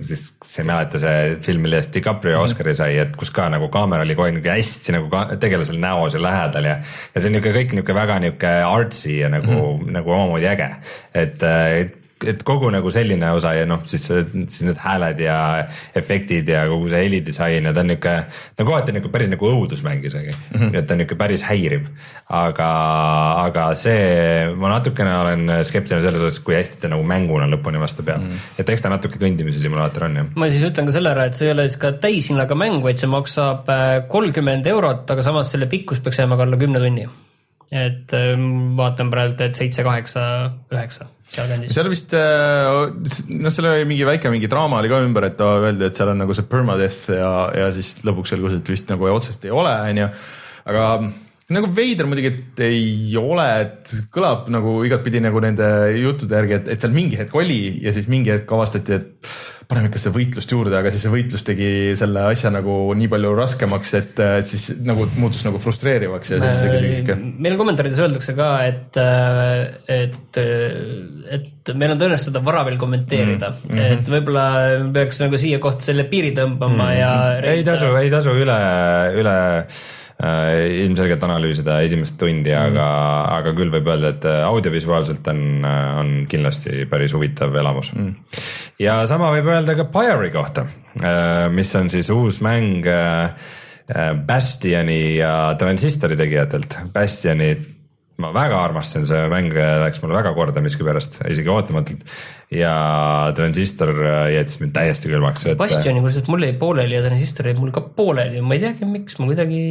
siis 0.00 0.24
sa 0.44 0.62
ei 0.62 0.68
mäleta 0.70 0.98
see 1.02 1.36
film, 1.42 1.66
mille 1.66 1.80
eest 1.82 1.94
DiCaprio 1.94 2.40
Oscari 2.42 2.74
sai, 2.74 2.98
et 2.98 3.16
kus 3.16 3.30
ka 3.30 3.48
nagu 3.52 3.68
kaamera 3.68 4.02
oli 4.06 4.14
kogu 4.14 4.28
aeg 4.30 4.46
hästi 4.46 4.96
nagu 4.96 5.36
tegelasel 5.40 5.78
näos 5.80 6.14
ja 6.14 6.22
lähedal 6.22 6.64
ja. 6.64 6.76
ja 7.14 7.20
see 7.20 7.28
on 7.28 7.38
niuke 7.38 7.52
kõik 7.52 7.76
niuke 7.76 7.94
väga 7.94 8.18
niuke 8.18 8.56
artsy 8.66 9.20
ja 9.20 9.28
nagu 9.28 9.46
mm, 9.46 9.84
-hmm. 9.84 9.92
nagu 9.98 10.10
omamoodi 10.10 10.46
äge, 10.46 10.70
et, 11.14 11.42
et 11.42 12.05
et 12.24 12.40
kogu 12.48 12.70
nagu 12.72 12.88
selline 12.92 13.28
osa 13.36 13.52
ja 13.52 13.66
noh, 13.68 13.82
siis, 13.90 14.06
siis 14.08 14.62
need 14.64 14.78
hääled 14.80 15.18
ja 15.20 15.36
efektid 15.98 16.48
ja 16.48 16.62
kogu 16.70 16.88
see 16.88 17.02
helidisain 17.04 17.68
ja 17.68 17.74
ta 17.76 17.82
on 17.84 17.90
niuke, 17.92 18.14
ta 18.56 18.64
on 18.64 18.70
kohati 18.70 18.94
nagu 18.96 19.10
päris 19.12 19.28
nagu 19.28 19.50
õudusmäng 19.50 20.06
isegi 20.08 20.32
mm, 20.32 20.54
-hmm. 20.54 20.78
et 20.78 20.88
ta 20.88 20.96
on 20.96 21.02
niuke 21.02 21.18
päris 21.18 21.44
häiriv. 21.44 21.90
aga, 22.26 22.70
aga 23.44 23.66
see, 23.78 24.48
ma 24.56 24.72
natukene 24.72 25.12
olen 25.16 25.52
skeptiline 25.68 26.02
selles 26.02 26.24
osas, 26.24 26.40
kui 26.40 26.56
hästi 26.56 26.80
ta 26.80 26.88
nagu 26.90 27.04
mänguna 27.06 27.50
lõpuni 27.52 27.80
vastu 27.80 28.02
peab 28.02 28.24
mm. 28.24 28.30
-hmm. 28.30 28.56
et 28.64 28.68
eks 28.68 28.82
ta 28.82 28.88
natuke 28.88 29.20
kõndimise 29.20 29.60
simulaator 29.60 30.08
on 30.08 30.16
jah. 30.16 30.32
ma 30.34 30.50
siis 30.50 30.64
ütlen 30.64 30.88
ka 30.88 30.96
selle 30.96 31.12
ära, 31.12 31.28
et 31.28 31.36
see 31.36 31.50
ei 31.50 31.52
ole 31.52 31.68
siis 31.68 31.78
ka 31.84 31.92
täishinnaga 31.92 32.56
mäng, 32.56 32.80
vaid 32.82 32.98
see 32.98 33.12
maksab 33.12 33.68
äh, 33.68 34.08
kolmkümmend 34.08 34.66
eurot, 34.66 35.04
aga 35.10 35.22
samas 35.22 35.52
selle 35.52 35.68
pikkus 35.68 36.00
peaks 36.00 36.24
jääma 36.24 36.40
ka 36.40 36.48
alla 36.48 36.56
kümne 36.56 36.80
tunni. 36.80 37.06
Et 37.74 38.14
ähm, 38.14 38.76
vaatan 38.78 39.10
praegu, 39.10 39.36
et 39.42 39.58
seitse, 39.58 39.82
kaheksa, 39.86 40.22
üheksa 40.72 41.08
sealkandis. 41.32 41.74
seal 41.74 41.90
vist, 41.90 42.14
äh, 42.14 42.70
noh, 43.34 43.52
seal 43.54 43.70
oli 43.72 43.86
mingi 43.90 44.06
väike 44.06 44.30
mingi 44.32 44.50
draama 44.50 44.80
oli 44.80 44.90
ka 44.92 45.02
ümber, 45.02 45.28
et 45.30 45.42
öeldi, 45.42 45.88
et 45.88 45.98
seal 45.98 46.12
on 46.12 46.22
nagu 46.22 46.36
see 46.36 46.46
permadeath 46.50 47.14
ja, 47.16 47.30
ja 47.56 47.70
siis 47.74 47.96
lõpuks 48.06 48.34
selgus, 48.34 48.58
et 48.58 48.70
vist 48.70 48.90
nagu 48.92 49.10
otseselt 49.10 49.48
ei 49.48 49.54
ole, 49.54 49.72
onju. 49.90 50.10
aga 50.70 50.86
nagu 51.56 51.72
veider 51.74 52.08
muidugi, 52.10 52.32
et 52.32 52.62
ei 52.66 53.18
ole, 53.18 53.48
et 53.64 53.92
kõlab 54.14 54.48
nagu 54.54 54.78
igatpidi 54.86 55.22
nagu 55.22 55.42
nende 55.42 55.68
juttude 55.98 56.38
järgi, 56.40 56.60
et, 56.60 56.72
et 56.74 56.86
seal 56.86 56.94
mingi 56.94 57.18
hetk 57.18 57.34
oli 57.38 57.60
ja 57.84 57.94
siis 57.94 58.08
mingi 58.10 58.34
hetk 58.34 58.50
avastati, 58.56 59.00
et 59.00 59.36
paneme 59.66 59.90
ikka 59.90 59.98
seda 59.98 60.14
võitlust 60.14 60.52
juurde, 60.52 60.76
aga 60.78 60.92
siis 60.94 61.02
see 61.04 61.12
võitlus 61.12 61.42
tegi 61.46 61.70
selle 61.98 62.22
asja 62.30 62.52
nagu 62.54 62.76
nii 62.98 63.08
palju 63.10 63.32
raskemaks, 63.38 63.94
et 63.98 64.22
siis 64.46 64.68
nagu 64.86 65.08
muutus 65.18 65.42
nagu 65.46 65.58
frustreerivaks 65.62 66.32
ja 66.34 66.40
siis 66.44 66.62
tegi 66.62 66.92
ikka. 67.00 67.18
meil 67.18 67.58
kommentaarides 67.58 68.02
öeldakse 68.04 68.36
ka, 68.38 68.50
et, 68.68 69.00
et, 69.96 70.40
et 71.38 71.74
meil 71.74 71.96
on 71.96 72.00
tõenäoliselt 72.00 72.30
seda 72.30 72.44
vara 72.46 72.62
veel 72.68 72.78
kommenteerida 72.78 73.52
mm, 73.56 73.68
-hmm. 73.74 73.98
et 73.98 74.10
võib-olla 74.14 74.46
peaks 74.94 75.20
nagu 75.24 75.40
siia 75.40 75.58
kohta 75.62 75.90
selle 75.90 76.06
piiri 76.10 76.30
tõmbama 76.36 76.76
mm 76.76 76.88
-hmm. 76.88 77.42
ja. 77.42 77.52
ei 77.56 77.66
tasu, 77.66 77.90
ei 77.98 78.10
tasu 78.12 78.38
üle, 78.38 78.60
üle 79.18 79.36
Äh, 79.66 80.05
ilmselgelt 80.16 81.24
analüüsida 81.26 81.80
esimest 81.84 82.16
tundi 82.16 82.48
mm., 82.48 82.70
aga, 82.70 82.86
aga 83.36 83.52
küll 83.58 83.72
võib 83.74 83.90
öelda, 83.92 84.14
et 84.14 84.24
äh, 84.24 84.40
audiovisuaalselt 84.48 85.28
on, 85.28 85.42
äh, 85.60 85.90
on 86.00 86.14
kindlasti 86.30 86.86
päris 86.88 87.12
huvitav 87.12 87.52
elamus 87.52 87.92
mm.. 87.92 88.14
ja 88.80 89.02
sama 89.10 89.28
võib 89.34 89.50
öelda 89.52 89.76
ka 89.76 89.88
Pyre'i 89.92 90.32
kohta, 90.32 90.64
mis 91.52 91.74
on 91.76 91.92
siis 91.92 92.08
uus 92.14 92.40
mäng 92.44 92.88
Bastioni 94.26 95.18
ja 95.20 95.54
Transistori 95.60 96.16
tegijatelt. 96.18 96.78
Bastioni 96.90 97.52
ma 98.22 98.30
väga 98.32 98.62
armastasin, 98.64 99.04
see 99.08 99.26
mäng 99.32 99.52
läks 99.52 100.00
mulle 100.02 100.16
väga 100.16 100.32
korda 100.36 100.62
miskipärast, 100.64 101.20
isegi 101.28 101.52
ootamatult. 101.52 102.06
ja 102.54 102.72
Transistor 103.36 103.92
jättis 104.32 104.60
mind 104.62 104.72
täiesti 104.76 105.12
külmaks 105.12 105.46
et.... 105.50 105.60
Bastioni 105.60 106.00
kusjuures 106.04 106.30
mul 106.32 106.48
jäi 106.48 106.56
pooleli 106.60 106.96
ja 106.96 107.04
Transistor 107.04 107.50
jäi 107.50 107.58
mul 107.58 107.74
ka 107.76 107.84
pooleli, 107.96 108.40
ma 108.40 108.56
ei 108.56 108.64
teagi, 108.64 108.88
miks 108.88 109.20
ma 109.20 109.28
kuidagi 109.28 109.62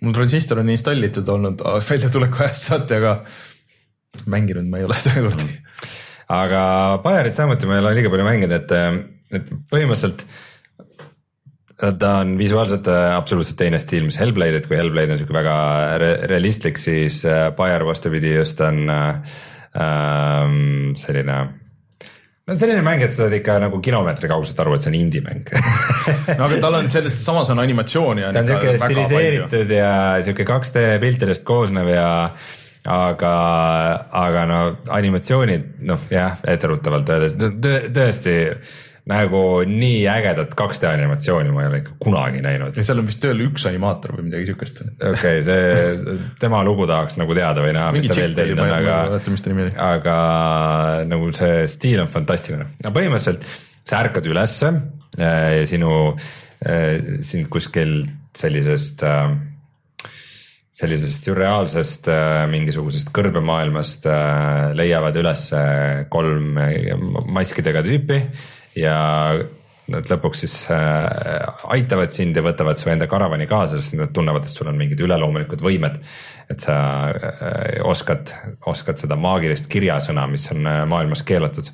mul 0.00 0.16
transistor 0.16 0.60
on 0.62 0.70
installitud 0.72 1.28
olnud 1.28 1.64
väljatuleku 1.88 2.44
ajast 2.44 2.70
saati, 2.70 3.00
aga 3.00 3.16
mänginud 4.30 4.68
ma 4.70 4.80
ei 4.80 4.86
ole 4.88 4.96
seda 5.02 5.24
korda. 5.26 5.48
aga 6.40 6.62
Bayerit 7.04 7.36
samuti 7.36 7.68
ma 7.68 7.76
ei 7.76 7.84
ole 7.84 7.96
liiga 7.98 8.12
palju 8.12 8.28
mänginud, 8.28 8.56
et, 8.56 8.72
et 9.36 9.52
põhimõtteliselt 9.72 10.24
ta 11.80 12.10
on 12.20 12.36
visuaalselt 12.38 12.88
absoluutselt 12.90 13.58
teine 13.60 13.80
stiil, 13.82 14.04
mis 14.08 14.18
Hellblade, 14.20 14.60
et 14.60 14.68
kui 14.68 14.78
Hellblade 14.78 15.14
on 15.14 15.20
sihuke 15.20 15.36
väga 15.36 15.56
re 16.02 16.12
realistlik, 16.30 16.80
siis 16.80 17.22
Bayer 17.56 17.86
vastupidi 17.88 18.34
just 18.36 18.60
on 18.66 18.84
ähm, 18.90 20.54
selline 21.00 21.40
no 22.50 22.56
selline 22.58 22.82
mäng, 22.84 23.04
et 23.04 23.12
sa 23.12 23.24
saad 23.24 23.36
ikka 23.38 23.58
nagu 23.62 23.80
kilomeetri 23.84 24.30
kauguselt 24.30 24.62
aru, 24.64 24.76
et 24.76 24.84
see 24.84 24.92
on 24.92 24.98
indie-mäng 24.98 25.52
no 26.38 26.48
aga 26.48 26.58
tal 26.62 26.78
on 26.80 26.90
selles 26.92 27.20
samas 27.24 27.52
on 27.54 27.62
animatsiooni. 27.62 28.26
ta 28.26 28.42
on 28.42 28.50
siuke 28.50 28.74
stiliseeritud 28.82 29.76
ja 29.76 29.92
siuke 30.26 30.46
2D 30.48 30.84
piltidest 31.02 31.46
koosnev 31.48 31.92
ja 31.92 32.10
aga, 32.90 33.32
aga 34.22 34.44
no 34.48 34.60
animatsioonid 34.96 35.82
noh 35.88 36.06
jah, 36.12 36.38
etteruttavalt 36.48 37.12
öeldes 37.16 37.36
tõesti 37.94 38.36
nagu 39.08 39.40
nii 39.66 40.02
ägedat 40.12 40.52
2D 40.58 40.90
animatsiooni 40.90 41.54
ma 41.54 41.64
ei 41.64 41.70
ole 41.70 41.80
ikka 41.80 41.96
kunagi 42.02 42.42
näinud. 42.44 42.76
seal 42.76 43.00
on 43.00 43.08
vist 43.08 43.22
tööl 43.22 43.40
üks 43.46 43.64
animaator 43.70 44.14
või 44.18 44.28
midagi 44.28 44.50
siukest. 44.50 44.82
okei 44.98 45.40
okay,, 45.40 45.42
see, 45.46 46.18
tema 46.42 46.60
lugu 46.66 46.86
tahaks 46.90 47.16
nagu 47.20 47.36
teada 47.36 47.64
või 47.64 47.72
näha, 47.76 47.94
mis 47.96 48.10
ta 48.10 48.18
veel 48.20 48.36
teinud 48.36 48.60
on, 48.60 48.76
aga, 48.76 49.00
aga 49.88 50.16
nagu 51.08 51.32
see 51.36 51.64
stiil 51.72 52.04
on 52.04 52.12
fantastiline. 52.12 52.68
no 52.84 52.94
põhimõtteliselt 52.94 53.46
sa 53.90 54.02
ärkad 54.04 54.26
ülesse 54.30 54.72
äh, 55.18 55.62
sinu 55.68 55.94
äh,, 56.12 57.20
sind 57.24 57.48
kuskil 57.52 58.02
sellisest 58.36 59.02
äh, 59.06 59.32
sellisest 60.80 61.26
sürreaalsest 61.26 62.08
äh, 62.12 62.44
mingisugusest 62.52 63.10
kõrbemaailmast 63.16 64.06
leiavad 64.78 65.18
üles 65.20 65.48
kolm 66.12 66.56
maskidega 67.34 67.82
tüüpi 67.84 68.22
ja 68.78 68.98
nad 69.90 70.10
lõpuks 70.10 70.44
siis 70.44 70.54
äh, 70.72 71.62
aitavad 71.74 72.12
sind 72.14 72.38
ja 72.38 72.44
võtavad 72.44 72.78
su 72.78 72.90
enda 72.92 73.08
karavani 73.10 73.46
kaasa, 73.50 73.78
sest 73.78 73.96
nad 73.98 74.12
tunnevad, 74.14 74.46
et 74.46 74.54
sul 74.54 74.70
on 74.70 74.78
mingid 74.78 75.00
üleloomulikud 75.02 75.64
võimed. 75.64 75.98
et 76.50 76.62
sa 76.62 76.76
äh, 77.10 77.80
oskad, 77.86 78.32
oskad 78.66 78.98
seda 79.02 79.18
maagilist 79.18 79.68
kirjasõna, 79.70 80.26
mis 80.30 80.48
on 80.54 80.66
äh, 80.66 80.82
maailmas 80.90 81.24
keelatud. 81.26 81.72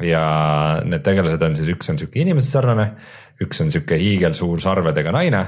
ja 0.00 0.22
need 0.88 1.02
tegelased 1.04 1.42
on 1.42 1.56
siis, 1.58 1.72
üks 1.74 1.90
on 1.92 1.98
sihuke 2.00 2.22
inimese 2.22 2.54
sarnane, 2.54 2.92
üks 3.42 3.60
on 3.64 3.72
sihuke 3.74 3.98
hiigelsuur 4.00 4.62
sarvedega 4.62 5.12
naine 5.12 5.42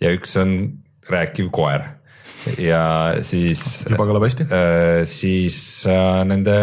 ja 0.00 0.12
üks 0.14 0.36
on 0.38 0.58
rääkiv 1.08 1.50
koer 1.54 1.86
ja 2.60 2.82
siis. 3.26 3.64
juba 3.88 4.06
kõlab 4.06 4.28
hästi. 4.28 4.46
siis 5.08 5.58
nende 6.28 6.58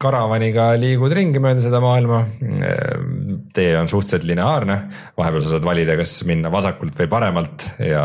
karavaniga 0.00 0.68
liigud 0.80 1.14
ringi 1.16 1.40
mööda 1.42 1.62
seda 1.64 1.80
maailma. 1.82 2.22
tee 3.56 3.72
on 3.78 3.88
suhteliselt 3.88 4.26
lineaarne, 4.28 4.76
vahepeal 5.16 5.44
sa 5.44 5.54
saad 5.54 5.66
valida, 5.66 5.96
kas 5.98 6.18
minna 6.28 6.52
vasakult 6.52 6.96
või 6.98 7.08
paremalt 7.10 7.70
ja 7.80 8.04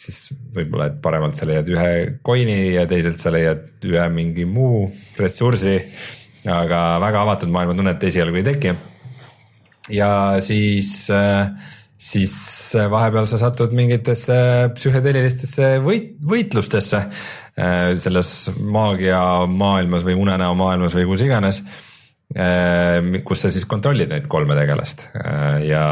siis 0.00 0.30
võib-olla, 0.54 0.90
et 0.90 1.00
paremalt 1.02 1.36
sa 1.38 1.48
leiad 1.48 1.68
ühe 1.72 1.90
coin'i 2.24 2.74
ja 2.76 2.86
teiselt 2.90 3.20
sa 3.20 3.32
leiad 3.34 3.84
ühe 3.88 4.06
mingi 4.12 4.46
muu 4.48 4.86
ressursi. 5.18 5.80
aga 6.40 6.98
väga 7.02 7.20
avatud 7.26 7.50
maailmatunnet 7.52 8.04
esialgu 8.08 8.40
ei 8.40 8.46
teki. 8.46 8.74
ja 9.92 10.40
siis 10.40 11.10
siis 12.00 12.32
vahepeal 12.90 13.26
sa 13.28 13.36
satud 13.42 13.74
mingitesse 13.76 14.36
psühhedeelilistesse 14.72 15.74
võit-, 15.84 16.14
võitlustesse 16.24 17.02
selles 17.56 18.50
maagia 18.62 19.20
maailmas 19.50 20.04
või 20.06 20.14
unenäo 20.16 20.54
maailmas 20.58 20.94
või 20.96 21.06
kus 21.10 21.24
iganes. 21.26 21.62
Äh, 22.30 23.00
kus 23.26 23.42
sa 23.42 23.50
siis 23.50 23.66
kontrollid 23.66 24.12
neid 24.12 24.28
kolme 24.30 24.54
tegelast 24.54 25.08
äh, 25.18 25.64
ja 25.66 25.82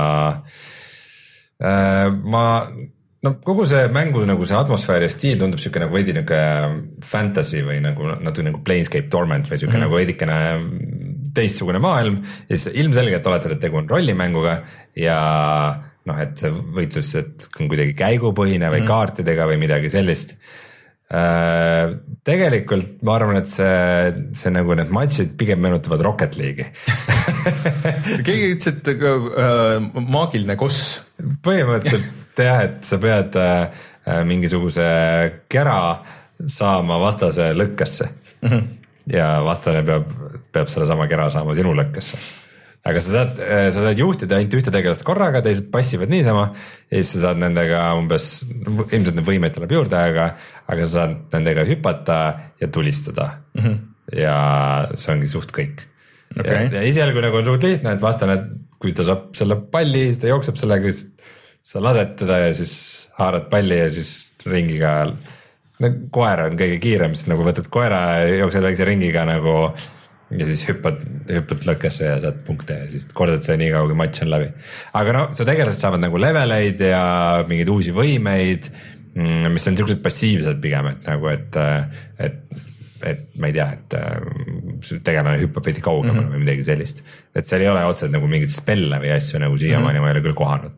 ma 1.59 2.43
no 3.27 3.33
kogu 3.43 3.65
see 3.67 3.89
mängu 3.91 4.23
nagu 4.29 4.47
see 4.47 4.55
atmosfäär 4.55 5.03
ja 5.03 5.11
stiil 5.11 5.41
tundub 5.41 5.59
sihuke 5.59 5.83
nagu 5.83 5.97
veidi 5.97 6.15
nihuke 6.15 6.39
fantasy 7.03 7.65
või 7.67 7.81
nagu 7.83 8.13
natuke 8.23 8.47
nagu 8.47 8.61
Planescape 8.63 9.11
Torment 9.11 9.51
või 9.51 9.59
sihuke 9.59 9.75
mm 9.75 9.81
-hmm. 9.81 9.89
nagu 9.89 9.99
veidikene 9.99 11.35
teistsugune 11.35 11.83
maailm. 11.83 12.23
ja 12.49 12.57
siis 12.57 12.79
ilmselgelt 12.85 13.27
oletad, 13.27 13.57
et 13.57 13.61
tegu 13.61 13.83
on 13.83 13.91
rollimänguga 13.91 14.61
ja 14.95 15.19
noh, 16.07 16.23
et 16.23 16.39
see 16.39 16.55
võitlus, 16.55 17.11
et 17.19 17.49
on 17.59 17.69
kuidagi 17.69 17.99
käigupõhine 17.99 18.71
või 18.71 18.85
mm. 18.85 18.87
kaartidega 18.87 19.51
või 19.51 19.59
midagi 19.67 19.91
sellist 19.91 20.39
äh,. 20.39 20.68
Tegelikult 21.09 22.99
ma 23.07 23.15
arvan, 23.17 23.39
et 23.41 23.49
see, 23.49 24.11
see 24.37 24.53
nagu 24.53 24.75
need 24.77 24.91
matšid 24.93 25.31
pigem 25.41 25.63
meenutavad 25.65 26.03
Rocket 26.05 26.37
League'i 26.37 26.69
keegi 28.27 28.51
ütles, 28.53 28.75
et 28.75 28.91
äh, 28.93 29.79
maagiline 30.05 30.59
koss. 30.61 30.99
põhimõtteliselt 31.17 32.43
jah, 32.45 32.61
et 32.67 32.85
sa 32.85 33.01
pead 33.01 33.39
äh, 33.41 33.87
mingisuguse 34.29 34.89
kära 35.49 35.79
saama 36.45 37.01
vastase 37.01 37.55
lõkkesse 37.57 38.11
mm. 38.43 38.51
-hmm. 38.51 38.69
ja 39.17 39.31
vastane 39.45 39.83
peab, 39.89 40.13
peab 40.53 40.69
sellesama 40.69 41.09
kära 41.09 41.31
saama 41.33 41.57
sinu 41.57 41.73
lõkkesse 41.79 42.21
aga 42.87 43.03
sa 43.03 43.15
saad, 43.15 43.41
äh, 43.43 43.67
sa 43.75 43.83
saad 43.83 43.99
juhtida 44.01 44.39
ainult 44.39 44.55
ühte 44.61 44.73
tegelast 44.75 45.05
korraga, 45.07 45.43
teised 45.45 45.69
passivad 45.73 46.13
niisama. 46.13 46.49
ja 46.89 47.01
siis 47.01 47.13
sa 47.17 47.29
saad 47.29 47.43
nendega 47.43 47.83
umbes, 47.99 48.31
ilmselt 48.47 49.19
neid 49.19 49.27
võimeid 49.27 49.57
tuleb 49.57 49.75
juurde, 49.75 49.99
aga, 49.99 50.31
aga 50.71 50.87
sa 50.87 51.03
saad 51.03 51.37
nendega 51.37 51.67
hüpata 51.69 52.19
ja 52.61 52.71
tulistada 52.73 53.31
mm. 53.55 53.63
-hmm. 53.63 53.79
ja 54.23 54.37
see 54.95 55.15
ongi 55.15 55.31
suht 55.31 55.53
kõik 55.55 55.85
okay.. 56.37 56.69
ja, 56.69 56.79
ja 56.79 56.85
esialgu 56.87 57.23
nagu 57.25 57.41
on 57.41 57.49
suht 57.49 57.67
lihtne, 57.67 57.97
et 57.97 58.05
vastane, 58.05 58.39
kui 58.79 58.95
ta 58.97 59.07
saab 59.07 59.35
selle 59.39 59.59
palli, 59.73 60.09
siis 60.09 60.23
ta 60.23 60.31
jookseb 60.31 60.61
sellega, 60.61 60.93
siis 60.93 61.35
sa 61.69 61.83
lased 61.85 62.17
teda 62.23 62.41
ja 62.47 62.55
siis 62.57 62.73
haarad 63.19 63.51
palli 63.53 63.83
ja 63.83 63.91
siis 63.93 64.33
ringiga. 64.49 65.13
no 65.83 65.93
koer 66.15 66.47
on 66.47 66.59
kõige 66.59 66.81
kiirem, 66.83 67.15
siis 67.19 67.29
nagu 67.31 67.45
võtad 67.47 67.69
koera 67.73 68.03
ja 68.23 68.43
jooksed 68.45 68.65
väikse 68.65 68.87
ringiga 68.89 69.27
nagu 69.29 69.57
ja 70.37 70.47
siis 70.49 70.65
hüppad, 70.69 71.01
hüppad 71.33 71.65
lõkkesse 71.71 72.05
ja 72.11 72.21
saad 72.23 72.41
punkte 72.47 72.83
ja 72.83 72.87
siis 72.93 73.09
kordad 73.17 73.45
seda 73.45 73.59
nii 73.63 73.73
kaua, 73.73 73.89
kui 73.89 73.99
matš 73.99 74.25
on 74.27 74.33
läbi. 74.35 74.53
aga 75.01 75.17
no 75.17 75.27
su 75.37 75.47
tegelased 75.49 75.85
saavad 75.85 76.05
nagu 76.05 76.21
leveleid 76.21 76.83
ja 76.85 77.03
mingeid 77.49 77.73
uusi 77.73 77.95
võimeid, 77.97 78.69
mm, 79.15 79.53
mis 79.55 79.69
on 79.71 79.79
siuksed 79.81 80.03
passiivsed 80.05 80.61
pigem, 80.65 80.91
et 80.93 81.13
nagu, 81.13 81.31
et, 81.33 81.63
et 82.19 82.43
et 83.07 83.21
ma 83.39 83.47
ei 83.47 83.55
tea, 83.55 83.67
et 83.77 83.95
su 84.83 84.97
tegelane 85.07 85.39
hüppab 85.39 85.69
veidi 85.69 85.83
kaugemale 85.85 86.19
mm 86.19 86.25
-hmm. 86.25 86.35
või 86.35 86.43
midagi 86.43 86.65
sellist. 86.67 87.05
et 87.35 87.47
seal 87.47 87.63
ei 87.63 87.69
ole 87.71 87.85
otseselt 87.87 88.13
nagu 88.13 88.27
mingeid 88.27 88.51
spelle 88.51 88.99
või 88.99 89.13
asju 89.15 89.39
nagu 89.39 89.59
siiamaani 89.59 89.99
mm 89.99 89.99
-hmm. 89.99 90.03
ma 90.03 90.09
ei 90.09 90.17
ole 90.17 90.25
küll 90.27 90.35
kohanud. 90.35 90.73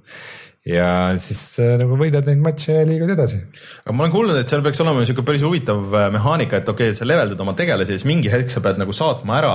Ja 0.69 1.17
siis 1.21 1.41
äh, 1.63 1.73
nagu 1.81 1.97
võidad 1.97 2.27
neid 2.29 2.41
matše 2.45 2.75
ja 2.75 2.85
liigud 2.85 3.09
edasi. 3.15 3.39
aga 3.81 3.95
ma 3.97 4.05
olen 4.05 4.13
kuulnud, 4.13 4.37
et 4.37 4.51
seal 4.53 4.61
peaks 4.65 4.83
olema 4.85 5.01
niisugune 5.01 5.29
päris 5.31 5.45
huvitav 5.47 5.95
äh, 5.97 6.09
mehaanika, 6.13 6.61
et 6.61 6.69
okei 6.69 6.91
okay,, 6.91 6.99
sa 6.99 7.09
leveldad 7.09 7.41
oma 7.41 7.55
tegelasi 7.57 7.95
ja 7.95 8.01
siis 8.01 8.09
mingi 8.09 8.33
hetk 8.33 8.53
sa 8.53 8.61
pead 8.65 8.81
nagu 8.81 8.93
saatma 8.97 9.39
ära 9.39 9.55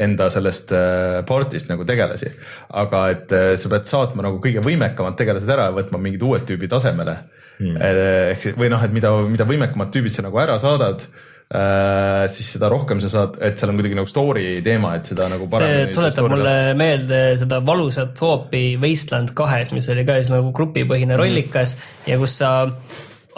enda 0.00 0.30
sellest 0.32 0.72
äh, 0.72 1.20
port'ist 1.28 1.68
nagu 1.68 1.84
tegelasi. 1.88 2.32
aga 2.80 3.02
et 3.12 3.34
sa 3.60 3.72
pead 3.74 3.90
saatma 3.90 4.24
nagu 4.24 4.40
kõige 4.44 4.64
võimekamad 4.64 5.18
tegelased 5.20 5.52
ära 5.52 5.68
ja 5.68 5.76
võtma 5.76 6.00
mingid 6.00 6.24
uued 6.24 6.48
tüübid 6.48 6.72
asemele 6.80 7.18
hmm.. 7.58 7.76
ehk 8.32 8.46
siis 8.46 8.56
või 8.56 8.72
noh, 8.72 8.84
et 8.84 8.94
mida, 8.94 9.12
mida 9.28 9.48
võimekamad 9.48 9.92
tüübid 9.92 10.16
sa 10.16 10.24
nagu 10.24 10.40
ära 10.40 10.56
saadad 10.62 11.04
siis 11.48 12.50
seda 12.52 12.68
rohkem 12.68 12.98
sa 13.00 13.08
saad, 13.08 13.38
et 13.40 13.56
seal 13.56 13.70
on 13.72 13.78
kuidagi 13.78 13.96
nagu 13.96 14.10
story 14.10 14.58
teema, 14.64 14.90
et 14.98 15.08
seda 15.08 15.30
nagu 15.32 15.46
see 15.54 15.86
tuletab 15.94 16.28
mulle 16.28 16.56
meelde 16.76 17.20
seda 17.40 17.62
valusat 17.64 18.20
hoopi 18.20 18.76
Wasteland 18.82 19.32
kahes, 19.38 19.72
mis 19.72 19.88
oli 19.88 20.04
ka 20.04 20.18
siis 20.18 20.28
nagu 20.32 20.52
grupipõhine 20.52 21.14
mm. 21.14 21.20
rollikas 21.22 21.78
ja 22.08 22.18
kus 22.20 22.36
sa 22.42 22.50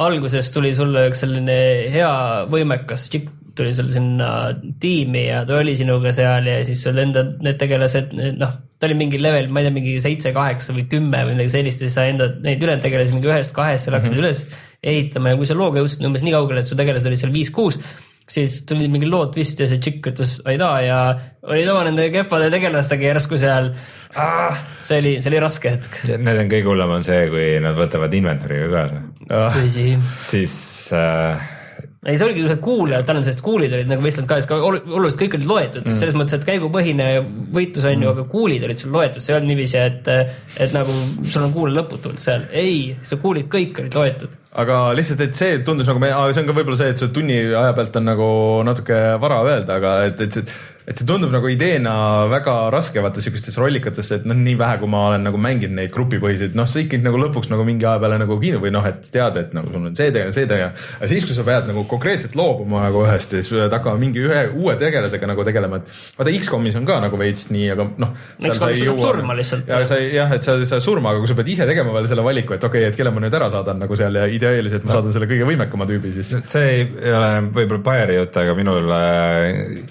alguses 0.00 0.50
tuli 0.50 0.72
sulle 0.74 1.06
üks 1.10 1.22
selline 1.22 1.60
hea 1.94 2.10
võimekas 2.50 3.06
tšikk 3.12 3.36
tuli 3.60 3.74
sul 3.74 3.90
sinna 3.92 4.30
tiimi 4.80 5.26
ja 5.26 5.44
ta 5.46 5.58
oli 5.60 5.74
sinuga 5.76 6.12
seal 6.14 6.46
ja 6.48 6.60
siis 6.66 6.82
sul 6.86 6.98
enda 7.02 7.24
need 7.42 7.58
tegelased, 7.60 8.14
noh, 8.38 8.56
ta 8.80 8.88
oli 8.88 8.96
mingi 8.96 9.20
level, 9.20 9.50
ma 9.52 9.60
ei 9.60 9.68
tea, 9.68 9.74
mingi 9.76 9.94
seitse, 10.02 10.32
kaheksa 10.36 10.74
või 10.76 10.86
kümme 10.90 11.24
või 11.26 11.36
midagi 11.36 11.54
sellist 11.58 11.82
ja 11.82 11.90
siis 11.90 11.98
sa 11.98 12.06
enda 12.08 12.30
neid 12.40 12.62
ülejäänud 12.62 12.86
tegelasi 12.86 13.16
mingi 13.16 13.30
ühest 13.30 13.54
kahesse 13.56 13.92
mm 13.92 14.06
-hmm. 14.06 14.22
üles 14.22 14.44
ehitama 14.82 15.34
ja 15.34 15.40
kui 15.40 15.48
sa 15.48 15.56
looga 15.58 15.82
jõudsid 15.82 16.06
umbes 16.06 16.24
nii 16.24 16.36
kaugele, 16.36 16.62
et 16.62 16.70
su 16.70 16.78
tegelased 16.78 17.10
olid 17.10 17.20
seal 17.20 17.34
viis-kuus, 17.34 17.78
siis 18.30 18.60
tulid 18.68 18.90
mingi 18.92 19.08
lood 19.10 19.34
vist 19.36 19.60
ja 19.60 19.68
see 19.68 19.80
tšikk 19.82 20.10
ütles 20.12 20.36
aidaa 20.48 20.74
ja 20.84 20.98
olid 21.50 21.70
oma 21.72 21.84
nende 21.88 22.06
kehvade 22.14 22.50
tegelastega 22.52 23.08
järsku 23.10 23.38
seal 23.40 23.72
ah,. 24.14 24.58
see 24.86 25.00
oli, 25.02 25.14
see 25.20 25.32
oli 25.32 25.40
raske 25.42 25.72
hetk. 25.74 26.02
Need 26.10 26.44
on 26.44 26.52
kõige 26.52 26.70
hullem 26.70 26.98
on 26.98 27.06
see, 27.06 27.24
kui 27.32 27.46
nad 27.64 27.78
võtavad 27.78 28.14
inventory'ga 28.20 28.68
kaasa 28.74 29.02
ah.. 29.34 29.62
siis 30.30 30.54
äh, 30.96 31.48
ei, 32.06 32.16
see 32.16 32.24
oligi 32.24 32.46
see 32.48 32.60
kuulajad, 32.64 33.04
tal 33.08 33.18
on 33.20 33.24
sellised 33.26 33.44
kuulid 33.44 33.74
olid 33.76 33.90
nagu 33.90 34.04
Wasteland 34.04 34.30
kahes 34.30 34.46
ka 34.48 34.56
oluliselt 34.56 35.20
kõik 35.20 35.34
olid 35.36 35.50
loetud 35.50 35.84
mm., 35.84 36.00
selles 36.00 36.16
mõttes, 36.16 36.38
et 36.38 36.46
käigupõhine 36.48 37.08
võitlus 37.52 37.84
on 37.84 37.98
mm. 37.98 38.06
ju, 38.06 38.12
aga 38.14 38.26
kuulid 38.30 38.64
olid 38.68 38.80
sul 38.80 38.94
loetud, 38.94 39.24
see 39.24 39.34
ei 39.34 39.40
olnud 39.40 39.52
niiviisi, 39.52 39.80
et, 39.82 40.08
et 40.64 40.76
nagu 40.76 40.94
sul 41.28 41.44
on 41.44 41.52
kuule 41.56 41.74
lõputult 41.76 42.22
seal, 42.22 42.46
ei, 42.56 42.94
su 43.04 43.20
kuulid 43.20 43.50
kõik 43.52 43.82
olid 43.82 43.98
loetud 44.00 44.38
aga 44.50 44.80
lihtsalt, 44.98 45.20
et 45.22 45.38
see 45.38 45.60
tundus 45.66 45.86
nagu, 45.86 46.02
see 46.02 46.42
on 46.42 46.48
ka 46.48 46.56
võib-olla 46.56 46.78
see, 46.80 46.90
et 46.94 46.98
see 46.98 47.12
tunni 47.14 47.38
aja 47.54 47.70
pealt 47.76 47.96
on 48.00 48.08
nagu 48.10 48.28
natuke 48.66 48.98
vara 49.22 49.42
öelda, 49.46 49.78
aga 49.78 49.96
et, 50.08 50.24
et, 50.26 50.40
et 50.42 50.80
et 50.90 50.98
see 50.98 51.06
tundub 51.06 51.30
nagu 51.30 51.46
ideena 51.52 51.92
väga 52.30 52.54
raske 52.74 53.02
vaata 53.04 53.22
siukestes 53.22 53.58
rollikates, 53.60 54.08
et 54.16 54.24
noh, 54.26 54.34
nii 54.34 54.56
vähe, 54.58 54.78
kui 54.80 54.88
ma 54.90 55.04
olen 55.10 55.22
nagu 55.28 55.38
mänginud 55.40 55.76
neid 55.76 55.92
grupipõhiseid, 55.94 56.56
noh, 56.58 56.66
sa 56.70 56.80
ikkagi 56.82 57.04
nagu 57.04 57.20
lõpuks 57.20 57.50
nagu 57.52 57.66
mingi 57.68 57.86
aja 57.86 58.00
peale 58.02 58.16
nagu 58.18 58.38
kiinu 58.40 58.58
või 58.62 58.72
noh, 58.74 58.86
et 58.88 59.06
tead, 59.12 59.36
et 59.38 59.52
nagu 59.54 59.70
sul 59.70 59.84
on 59.86 59.94
see 59.94 60.08
tegelane, 60.10 60.34
see 60.34 60.48
tegelane. 60.50 60.86
aga 60.98 61.10
siis, 61.12 61.26
kui 61.28 61.36
sa 61.36 61.44
pead 61.46 61.68
nagu 61.70 61.84
konkreetselt 61.90 62.34
loobuma 62.38 62.82
nagu 62.86 63.04
ühest 63.04 63.36
ja 63.36 63.42
siis 63.42 63.52
pead 63.54 63.76
hakkama 63.76 64.02
mingi 64.02 64.24
ühe 64.24 64.40
uue 64.56 64.74
tegelasega 64.80 65.30
nagu 65.30 65.46
tegelema, 65.46 65.78
et 65.78 65.94
vaata 66.18 66.34
X-komis 66.40 66.80
on 66.80 66.88
ka 66.88 66.98
nagu 67.04 67.20
veits 67.20 67.50
nii, 67.54 67.70
aga 67.76 67.86
noh. 68.00 68.16
X-komis 68.50 68.82
saab 68.82 69.04
surma 69.04 69.38
lihtsalt. 69.38 69.70
ja 69.70 69.82
sa 69.86 70.00
jah, 70.00 70.34
et 70.34 70.48
sa, 70.48 70.56
sa 70.72 70.82
surma, 70.82 71.14
aga 71.14 71.22
kui 71.22 71.30
sa 71.30 71.38
pead 71.38 71.52
ise 71.54 71.68
tegema 71.70 71.94
veel 71.94 72.10
selle 72.10 72.26
valiku, 72.26 72.56
et 72.56 72.66
okei 72.66 72.86
okay,, 72.88 72.90
et 72.90 72.98
kelle 72.98 73.14
ma 73.14 73.22
nüüd 73.22 73.38
ära 73.38 73.52
saadan 73.52 73.78
nagu 73.84 74.00
seal 74.00 74.18
ja 74.18 74.26
ideaaliliselt 74.40 74.86
ma 74.88 74.96
saadan 74.96 75.14
selle 75.14 75.28
kõige 75.30 75.46
võimekama 75.48 75.86
tüübi 75.88 76.12
siis. 76.16 76.32
see 76.50 76.70
ei 76.80 77.14
ole 77.14 77.30
võib-olla 77.52 77.84
Bayeri 77.86 78.18
jutt, 78.18 78.40
aga 78.42 78.56
minul 78.58 78.90
äh, 78.96 79.46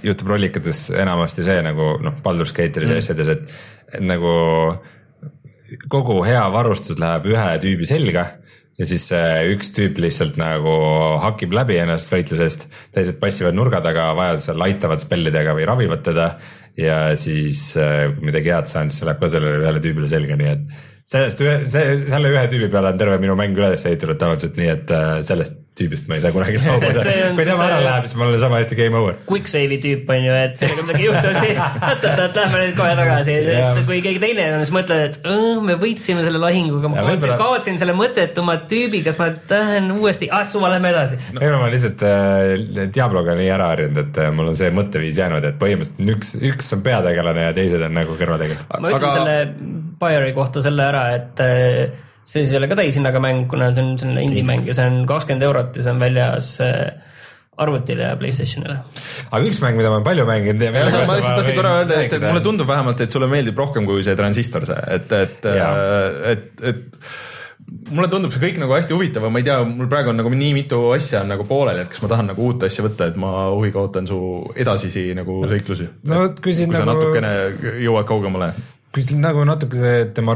juhtub 0.05 0.33
rollikates 0.33 0.87
enamasti 0.97 1.45
see 1.45 1.61
nagu 1.65 1.95
noh, 2.03 2.19
Baldur's 2.25 2.55
Gate'is 2.55 2.87
ja 2.87 2.91
mm. 2.91 3.03
asjades, 3.03 3.33
et, 3.35 3.47
et 3.93 4.05
nagu 4.05 4.33
kogu 5.91 6.21
hea 6.25 6.43
varustus 6.53 6.99
läheb 6.99 7.29
ühe 7.29 7.49
tüübi 7.61 7.87
selga 7.87 8.25
ja 8.79 8.87
siis 8.87 9.09
üks 9.53 9.73
tüüp 9.75 9.99
lihtsalt 9.99 10.37
nagu 10.39 10.73
hakib 11.19 11.53
läbi 11.55 11.77
ennast 11.81 12.09
võitlusest, 12.11 12.65
teised 12.95 13.19
passivad 13.21 13.57
nurga 13.57 13.81
taga, 13.83 14.09
vajadusel 14.17 14.63
aitavad 14.69 15.03
spellidega 15.03 15.55
või 15.57 15.67
ravivad 15.67 16.05
teda 16.05 16.29
ja 16.79 16.99
siis 17.19 17.73
kui 17.75 18.29
midagi 18.29 18.53
head 18.53 18.69
saan, 18.71 18.91
siis 18.91 19.03
läheb 19.07 19.19
ka 19.19 19.29
sellele 19.31 19.63
ühele 19.65 19.83
tüübile 19.83 20.09
selga, 20.11 20.37
nii 20.39 20.53
et 20.53 20.87
sellest 21.09 21.41
ühe, 21.41 21.55
see, 21.69 21.97
selle 22.09 22.31
ühe 22.33 22.45
tüübi 22.51 22.69
peale 22.73 22.93
on 22.93 23.01
terve 23.01 23.17
minu 23.21 23.35
mäng 23.39 23.57
üles 23.57 23.85
ehitatud 23.89 24.19
tavaliselt 24.21 24.59
nii, 24.59 24.69
et 24.75 24.93
äh, 24.93 25.15
sellest 25.25 25.58
tüübist 25.79 26.09
ma 26.09 26.17
ei 26.17 26.23
saa 26.23 26.33
kunagi 26.35 26.59
loobuda. 26.63 27.03
kui 27.37 27.45
tema 27.47 27.67
ära 27.67 27.79
läheb, 27.83 28.07
siis 28.09 28.17
mul 28.19 28.33
on 28.33 28.41
sama 28.41 28.59
hästi 28.61 28.77
game 28.79 28.99
over. 28.99 29.17
Quick 29.29 29.51
save'i 29.51 29.79
tüüp 29.83 30.09
on 30.13 30.25
ju, 30.25 30.35
et 30.45 30.57
sellega 30.61 30.85
midagi 30.87 31.07
juhtub, 31.07 31.37
siis 31.39 31.61
oot-oot-oot, 31.89 32.39
lähme 32.39 32.61
nüüd 32.63 32.75
kohe 32.79 32.95
tagasi, 32.99 33.37
et 33.53 33.81
kui 33.89 34.01
keegi 34.05 34.23
teine 34.23 34.47
on, 34.53 34.63
siis 34.63 34.73
mõtled, 34.75 35.05
et 35.09 35.29
me 35.69 35.77
võitsime 35.79 36.25
selle 36.25 36.41
lahinguga, 36.41 36.91
ma 36.91 37.05
kaotsin, 37.05 37.35
kaotsin 37.39 37.81
selle 37.81 37.95
mõttetuma 37.97 38.57
tüübi, 38.69 39.03
kas 39.05 39.19
ma 39.21 39.29
tahan 39.49 39.91
uuesti, 39.95 40.29
ah 40.33 40.45
suva, 40.49 40.71
lähme 40.73 40.91
edasi 40.93 41.19
no.. 41.33 41.43
ei 41.43 41.53
no 41.53 41.61
ma 41.63 41.69
lihtsalt 41.71 42.03
äh, 42.05 42.89
Diabloga 42.95 43.35
nii 43.39 43.49
ära 43.53 43.71
harjunud, 43.73 44.01
et 44.03 44.19
äh, 44.21 44.31
mul 44.35 44.51
on 44.51 44.59
see 44.59 44.71
mõtteviis 44.75 45.19
jäänud, 45.21 45.45
et 45.47 45.57
põhimõtteliselt 45.61 46.13
üks, 46.15 46.35
üks 46.51 46.75
on 46.75 46.83
peategelane 46.85 47.47
ja 47.49 47.55
teised 47.57 47.83
on 47.85 47.95
nagu 47.97 48.17
kõrvategelased. 48.19 48.69
ma 48.75 48.93
ütlen 48.93 49.09
Aga... 49.09 49.15
selle 49.17 49.89
Bayeri 49.99 50.31
kohta 50.35 50.63
selle 50.63 50.85
ära, 50.85 51.03
et 51.17 51.43
äh, 51.43 52.07
see 52.29 52.43
siis 52.43 52.53
ei 52.53 52.59
ole 52.61 52.69
ka 52.69 52.77
täishinnaga 52.77 53.21
mäng, 53.23 53.47
kuna 53.49 53.71
see 53.73 53.85
on 53.85 53.95
selline 54.01 54.25
indie-mäng 54.27 54.67
ja 54.69 54.75
see 54.77 54.89
on 54.89 55.05
kakskümmend 55.09 55.45
eurot 55.47 55.79
ja 55.79 55.85
see 55.85 55.95
on 55.95 56.03
väljas 56.03 56.51
äh, 56.65 57.15
arvutile 57.59 58.05
ja 58.05 58.19
Playstationile. 58.19 58.77
aga 59.29 59.41
üks 59.49 59.61
mäng, 59.63 59.79
mida 59.79 59.89
ma 59.89 59.99
olen 59.99 60.05
palju 60.05 60.27
mänginud 60.29 60.61
ja. 60.67 60.71
ma 60.75 61.17
lihtsalt 61.17 61.41
tahtsin 61.41 61.57
korra 61.57 61.73
öelda, 61.81 62.03
et, 62.03 62.13
et 62.15 62.27
mulle 62.27 62.43
tundub 62.45 62.69
vähemalt, 62.69 63.01
et 63.03 63.15
sulle 63.17 63.29
meeldib 63.31 63.57
rohkem 63.59 63.89
kui 63.89 64.05
see 64.05 64.15
transistor, 64.19 64.69
see, 64.69 64.85
et, 64.95 65.17
et, 65.17 65.49
äh, 65.49 66.31
et, 66.35 66.63
et 66.71 67.91
mulle 67.91 68.09
tundub 68.13 68.33
see 68.35 68.45
kõik 68.45 68.61
nagu 68.61 68.77
hästi 68.77 68.95
huvitav, 68.95 69.25
aga 69.25 69.33
ma 69.33 69.41
ei 69.41 69.49
tea, 69.49 69.59
mul 69.67 69.89
praegu 69.91 70.13
on 70.13 70.21
nagu 70.21 70.33
nii 70.33 70.55
mitu 70.61 70.83
asja 70.95 71.25
on 71.25 71.33
nagu 71.33 71.47
pooleli, 71.49 71.83
et 71.83 71.91
kas 71.91 72.03
ma 72.05 72.13
tahan 72.13 72.33
nagu 72.35 72.45
uut 72.45 72.65
asja 72.69 72.85
võtta, 72.85 73.09
et 73.09 73.19
ma 73.19 73.33
huviga 73.49 73.81
ootan 73.83 74.09
su 74.09 74.19
edasisi 74.55 75.09
nagu 75.17 75.41
seiklusi. 75.49 75.89
no 76.13 76.27
kui 76.37 76.53
siin 76.55 76.77
nagu. 76.77 76.93
natukene 76.93 77.33
jõuad 77.83 78.07
kaugemale 78.09 78.53
kui 78.93 79.03
siin 79.05 79.19
nagu 79.21 79.43
natuke 79.45 79.77
see 79.77 80.05
tema 80.17 80.33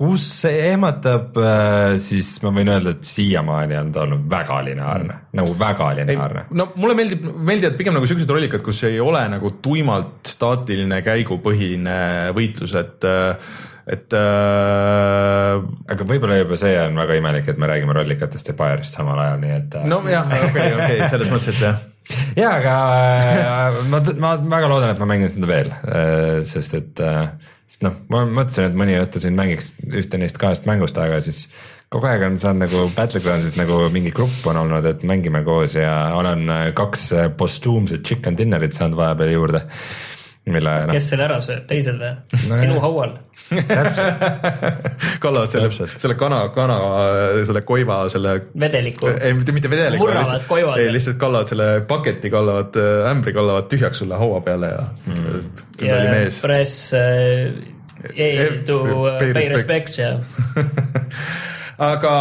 rollikalikus 0.00 0.44
ehmatab, 0.44 1.36
äh, 1.36 1.96
siis 1.98 2.40
ma 2.42 2.50
võin 2.50 2.68
öelda, 2.68 2.90
et 2.96 3.04
siiamaani 3.04 3.76
on 3.76 3.92
ta 3.92 4.02
olnud 4.02 4.30
väga 4.30 4.62
lineaarne 4.64 5.12
mm., 5.12 5.26
nagu 5.36 5.58
väga 5.58 5.94
lineaarne. 5.96 6.44
no 6.50 6.72
mulle 6.76 6.94
meeldib, 6.94 7.26
meeldivad 7.36 7.76
pigem 7.76 7.94
nagu 7.94 8.06
siuksed 8.06 8.30
rollikad, 8.30 8.62
kus 8.62 8.82
ei 8.84 9.00
ole 9.00 9.22
nagu 9.28 9.50
tuimalt 9.62 10.26
staatiline 10.26 11.02
käigupõhine 11.02 12.32
võitlus, 12.32 12.74
et 12.74 13.04
et 13.92 14.14
äh,. 14.14 15.62
aga 15.90 16.04
võib-olla 16.06 16.38
juba 16.38 16.56
see 16.56 16.76
on 16.80 16.96
väga 16.96 17.14
imelik, 17.18 17.48
et 17.48 17.58
me 17.58 17.66
räägime 17.66 17.92
rollikatest 17.92 18.48
ja 18.48 18.54
Bayerist 18.54 18.94
samal 18.94 19.18
ajal, 19.18 19.40
nii 19.42 19.56
et. 19.56 19.74
Äh, 19.74 19.88
nojah, 19.90 20.36
okei, 20.48 20.68
okei, 20.76 21.08
selles 21.10 21.32
mõttes, 21.32 21.56
et 21.56 21.66
jah 21.66 21.80
ja, 22.40 22.56
aga 22.58 22.74
äh, 22.98 23.80
ma, 23.90 24.00
ma 24.18 24.36
väga 24.36 24.70
loodan, 24.70 24.92
et 24.92 25.00
ma 25.02 25.08
mängin 25.08 25.30
seda 25.30 25.48
veel, 25.50 25.72
äh, 25.86 26.40
sest 26.46 26.74
et, 26.78 27.02
äh, 27.02 27.30
sest 27.66 27.84
noh, 27.86 27.98
ma 28.12 28.24
mõtlesin, 28.28 28.70
et 28.70 28.78
mõni 28.78 28.98
õhtu 29.00 29.22
siin 29.22 29.38
mängiks 29.38 29.74
ühte 29.88 30.20
neist 30.20 30.40
kahest 30.40 30.68
mängust, 30.68 30.98
aga 30.98 31.20
siis 31.24 31.46
kogu 31.92 32.08
aeg 32.08 32.24
on 32.26 32.38
saanud 32.40 32.66
nagu 32.66 32.86
Battlegroundsis 32.96 33.58
nagu 33.60 33.78
mingi 33.92 34.12
grupp 34.14 34.46
on 34.48 34.60
olnud, 34.64 34.86
et 34.88 35.04
mängime 35.08 35.44
koos 35.44 35.76
ja 35.76 35.92
olen 36.16 36.48
kaks 36.78 37.10
postuumset 37.36 38.04
chicken 38.06 38.38
dinner'it 38.38 38.76
saanud 38.76 38.98
vahepeal 38.98 39.34
juurde 39.36 39.66
mille 40.50 40.70
no.. 40.86 40.94
kes 40.96 41.08
selle 41.12 41.26
ära 41.28 41.36
sööb, 41.44 41.66
teised 41.70 42.00
või 42.00 42.48
no,? 42.50 42.56
sinu 42.58 42.78
haual 42.82 43.12
kallavad 45.22 45.52
selle, 45.52 45.68
selle 45.70 46.16
kana, 46.18 46.40
kana, 46.54 46.78
selle 47.46 47.62
koiva, 47.66 48.00
selle. 48.12 48.34
vedeliku. 48.58 49.12
ei, 49.12 49.36
mitte, 49.38 49.54
mitte 49.54 49.70
vedeliku. 49.70 50.02
murravad 50.02 50.42
koivad. 50.48 50.80
ei, 50.82 50.90
lihtsalt 50.94 51.20
kallavad 51.22 51.52
selle 51.52 51.68
paketi, 51.86 52.32
kallavad 52.32 52.78
äh, 52.80 53.10
ämbri, 53.12 53.34
kallavad 53.36 53.70
tühjaks 53.70 54.02
sulle 54.02 54.18
haua 54.18 54.42
peale 54.42 54.72
ja 54.74 54.82
mm.. 55.06 55.62
ja 55.86 56.02
press 56.42 56.90
uh, 56.98 57.00
to 58.66 58.82
pay 59.22 59.48
respect 59.54 59.98
ja 60.02 60.16
aga 61.82 62.14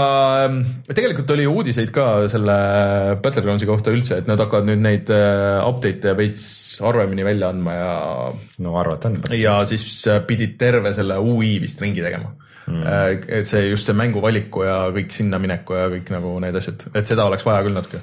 ähm, 0.45 0.59
tegelikult 0.89 1.32
oli 1.36 1.45
uudiseid 1.49 1.91
ka 1.93 2.05
selle 2.32 2.55
Battlegroundsi 3.22 3.68
kohta 3.70 3.93
üldse, 3.93 4.22
et 4.22 4.30
nad 4.30 4.41
hakkavad 4.41 4.70
nüüd 4.70 4.82
neid 4.84 5.12
äh, 5.14 5.59
update'e 5.68 6.16
veits 6.18 6.45
harvemini 6.82 7.26
välja 7.28 7.51
andma 7.53 7.76
ja. 7.76 7.91
no 8.66 8.78
arvata 8.82 9.12
on. 9.12 9.20
ja 9.38 9.59
siis 9.70 9.86
äh, 10.09 10.22
pidid 10.28 10.57
terve 10.62 10.93
selle 10.97 11.20
ui 11.22 11.57
vist 11.64 11.82
ringi 11.84 12.03
tegema 12.03 12.34
mm.. 12.68 13.28
et 13.41 13.51
see 13.51 13.68
just 13.70 13.89
see 13.89 13.97
mänguvaliku 13.97 14.66
ja 14.66 14.80
kõik 14.95 15.14
sinna 15.14 15.41
mineku 15.41 15.78
ja 15.78 15.89
kõik 15.93 16.09
nagu 16.16 16.34
need 16.43 16.57
asjad, 16.62 16.88
et 16.95 17.14
seda 17.14 17.28
oleks 17.30 17.45
vaja 17.47 17.66
küll 17.68 17.78
natuke. 17.78 18.01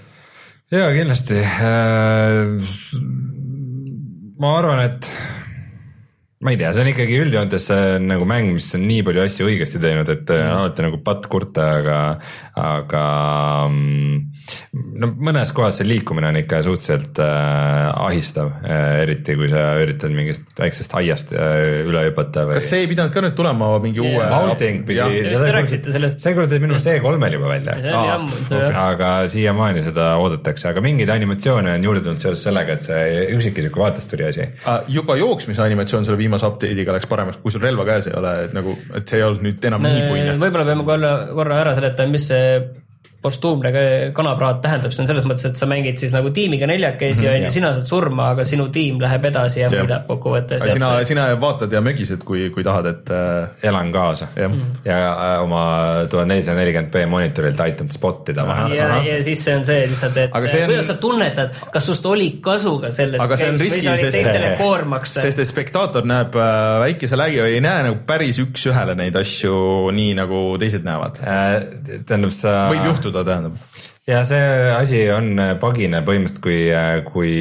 ja 0.74 0.86
kindlasti. 0.94 1.42
ma 4.38 4.54
arvan, 4.60 4.84
et 4.86 5.10
ma 6.40 6.52
ei 6.54 6.58
tea, 6.60 6.70
see 6.72 6.84
on 6.84 6.90
ikkagi 6.92 7.16
üldjoontes 7.24 7.68
nagu 8.04 8.26
mäng, 8.28 8.52
mis 8.54 8.68
on 8.78 8.84
nii 8.86 9.02
palju 9.06 9.24
asju 9.24 9.48
õigesti 9.50 9.80
teinud, 9.82 10.10
et 10.12 10.28
mm. 10.30 10.52
alati 10.54 10.84
nagu 10.86 11.00
patt 11.02 11.26
kurta, 11.30 11.66
aga, 11.80 11.98
aga 12.62 13.04
mm, 13.66 14.37
no 15.02 15.10
mõnes 15.28 15.52
kohas 15.56 15.80
see 15.80 15.88
liikumine 15.88 16.30
on 16.30 16.40
ikka 16.42 16.62
suhteliselt 16.66 17.20
äh, 17.22 17.88
ahistav 18.08 18.52
äh,, 18.62 19.02
eriti 19.04 19.36
kui 19.38 19.50
sa 19.52 19.64
üritad 19.82 20.14
mingist 20.14 20.46
väiksest 20.58 20.94
aiast 20.98 21.34
äh, 21.36 21.84
üle 21.88 22.08
hüpata 22.08 22.46
või. 22.48 22.58
kas 22.58 22.70
see 22.72 22.84
ei 22.84 22.90
pidanud 22.90 23.14
ka 23.14 23.24
nüüd 23.24 23.36
tulema 23.38 23.70
mingi 23.82 24.02
Jaa. 24.02 24.14
uue 24.14 24.30
Vaulting 24.32 24.84
pidi 24.88 25.22
te 25.28 25.52
rääkisite 25.54 25.94
sellest. 25.94 26.20
see 26.24 26.36
kuulutati 26.36 26.62
minu 26.64 26.76
arust 26.76 26.92
E3-l 26.94 27.38
juba 27.38 27.52
välja 27.52 27.76
jah. 27.84 28.80
aga 28.84 29.12
siiamaani 29.30 29.82
seda 29.86 30.08
oodatakse, 30.22 30.68
aga 30.72 30.82
mingeid 30.84 31.12
animatsioone 31.12 31.74
on 31.76 31.86
juurde 31.88 32.02
tulnud 32.04 32.22
seoses 32.22 32.44
sellega, 32.46 32.76
et 32.76 32.86
see 32.86 33.24
üksikisiku 33.36 33.82
vaatest 33.82 34.12
tuli 34.12 34.26
asi. 34.28 34.48
Ah, 34.68 34.82
juba 34.92 35.16
jooksmise 35.20 35.62
animatsioon 35.64 36.06
selle 36.08 36.20
viimase 36.20 36.48
update'iga 36.48 36.96
läks 36.96 37.08
paremaks, 37.10 37.40
kui 37.42 37.54
sul 37.54 37.64
relva 37.64 37.86
käes 37.88 38.10
ei 38.10 38.16
ole, 38.18 38.34
et 38.48 38.56
nagu, 38.56 38.76
et 38.98 39.08
see 39.08 39.20
ei 39.20 39.26
olnud 39.28 39.46
nüüd 39.46 39.70
enam 39.70 39.86
nii 39.86 40.04
puine. 40.08 40.36
võib-olla 40.42 40.68
peame 40.68 40.86
korra, 40.88 41.14
korra 41.40 41.62
ära 41.64 41.74
seletama, 41.78 42.16
mis 42.16 42.28
see 42.32 42.44
postuumne 43.22 43.72
ka- 43.74 44.12
kanapraad 44.14 44.60
tähendab, 44.62 44.92
see 44.94 45.02
on 45.02 45.08
selles 45.10 45.24
mõttes, 45.26 45.46
et 45.48 45.56
sa 45.58 45.66
mängid 45.66 45.98
siis 45.98 46.12
nagu 46.14 46.30
tiimiga 46.34 46.68
neljakesi 46.70 47.26
on 47.26 47.46
ju, 47.46 47.50
sina 47.50 47.72
saad 47.74 47.88
surma, 47.90 48.28
aga 48.36 48.44
sinu 48.46 48.68
tiim 48.74 49.00
läheb 49.02 49.24
edasi 49.30 49.64
ja 49.64 49.70
võidab 49.72 50.04
kokkuvõttes. 50.06 50.62
sina, 50.72 50.90
sina 51.08 51.24
vaatad 51.40 51.72
ja 51.74 51.80
mögised, 51.82 52.22
kui, 52.28 52.44
kui 52.54 52.62
tahad, 52.66 52.86
et 52.92 53.10
äh, 53.10 53.66
elan 53.66 53.90
kaasa 53.94 54.28
jah. 54.38 54.54
ja 54.86 54.98
äh, 55.10 55.42
oma 55.42 55.62
tuhat 56.10 56.28
nelisada 56.30 56.60
nelikümmend 56.60 56.92
B 56.94 57.02
monitorilt 57.10 57.60
aitan 57.64 57.90
spot 57.90 58.30
ida 58.34 58.44
vahel. 58.46 58.76
ja, 58.78 58.86
ja 59.02 59.18
siis 59.26 59.42
see 59.44 59.56
on 59.58 59.66
see 59.66 59.80
lihtsalt, 59.90 60.16
et 60.22 60.30
on- 60.38 60.48
kuidas 60.70 60.86
sa 60.92 60.98
tunnetad, 61.02 61.58
kas 61.74 61.90
sust 61.90 62.06
oli 62.06 62.30
kasu 62.44 62.76
ka 62.84 62.92
sellest 62.94 63.22
aga 63.24 63.36
see 63.40 63.50
on 63.50 63.58
riski, 63.60 63.82
sest, 63.88 64.14
teistele 64.14 64.54
koormaks. 64.60 65.16
sest 65.24 65.42
et 65.42 65.50
spektaator 65.50 66.06
näeb 66.06 66.38
äh, 66.38 66.78
väikese 66.86 67.18
lägi, 67.18 67.42
ei 67.50 67.60
näe 67.64 67.82
nagu 67.90 67.98
päris 68.06 68.38
üks-ühele 68.46 68.94
neid 68.98 69.16
asju 69.18 69.90
nii 69.98 70.14
nagu 70.22 70.44
teised 70.62 70.86
näevad. 70.86 71.18
Äh, 71.26 72.00
tähendab, 72.06 72.30
sa. 72.36 72.54
võib 72.70 72.84
juhtuda, 72.92 73.07
tähendab. 73.16 73.58
ja 74.06 74.22
see 74.28 74.70
asi 74.76 75.02
on 75.12 75.34
pagine 75.60 76.02
põhimõtteliselt, 76.06 76.42
kui, 76.44 76.60
kui 77.12 77.34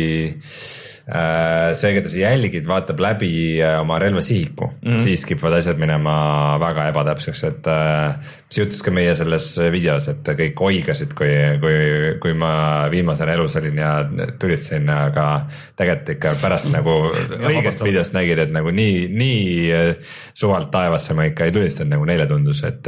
äh, 1.08 1.72
see, 1.78 1.94
keda 1.96 2.10
sa 2.12 2.20
jälgid, 2.20 2.66
vaatab 2.68 3.00
läbi 3.00 3.30
äh, 3.64 3.78
oma 3.80 4.00
relvasihiku 4.00 4.68
mm, 4.68 4.92
-hmm. 4.92 5.00
siis 5.04 5.26
kipuvad 5.26 5.58
asjad 5.58 5.80
minema 5.80 6.58
väga 6.60 6.88
ebatäpseks, 6.92 7.44
et 7.44 7.68
äh, 7.68 8.18
mis 8.48 8.58
juhtus 8.58 8.84
ka 8.84 8.92
meie 8.92 9.16
selles 9.16 9.48
videos, 9.72 10.08
et 10.12 10.28
kõik 10.28 10.62
oigasid, 10.62 11.14
kui, 11.16 11.32
kui, 11.64 11.80
kui 12.22 12.34
ma 12.34 12.88
viimasena 12.92 13.34
elus 13.34 13.56
olin 13.56 13.78
ja 13.78 13.94
tulistasin, 14.40 14.90
aga 14.90 15.48
tegelikult 15.76 16.10
ikka 16.10 16.36
pärast 16.42 16.72
nagu 16.76 17.00
õigest 17.52 17.84
videost 17.84 18.14
nägid, 18.14 18.44
et 18.44 18.52
nagu 18.52 18.72
nii, 18.72 19.08
nii 19.08 19.44
äh, 19.72 20.16
suvalt 20.34 20.72
taevasse 20.72 21.14
ma 21.14 21.30
ikka 21.32 21.48
ei 21.48 21.56
tulistanud, 21.56 21.96
nagu 21.96 22.06
neile 22.06 22.28
tundus, 22.28 22.64
et, 22.68 22.88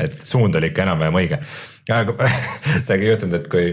et 0.00 0.22
suund 0.22 0.56
oli 0.56 0.72
ikka 0.72 0.88
enam-vähem 0.88 1.20
õige. 1.20 1.42
Aga 1.94 2.16
midagi 2.78 3.08
juhtunud, 3.08 3.38
et 3.38 3.48
kui 3.52 3.66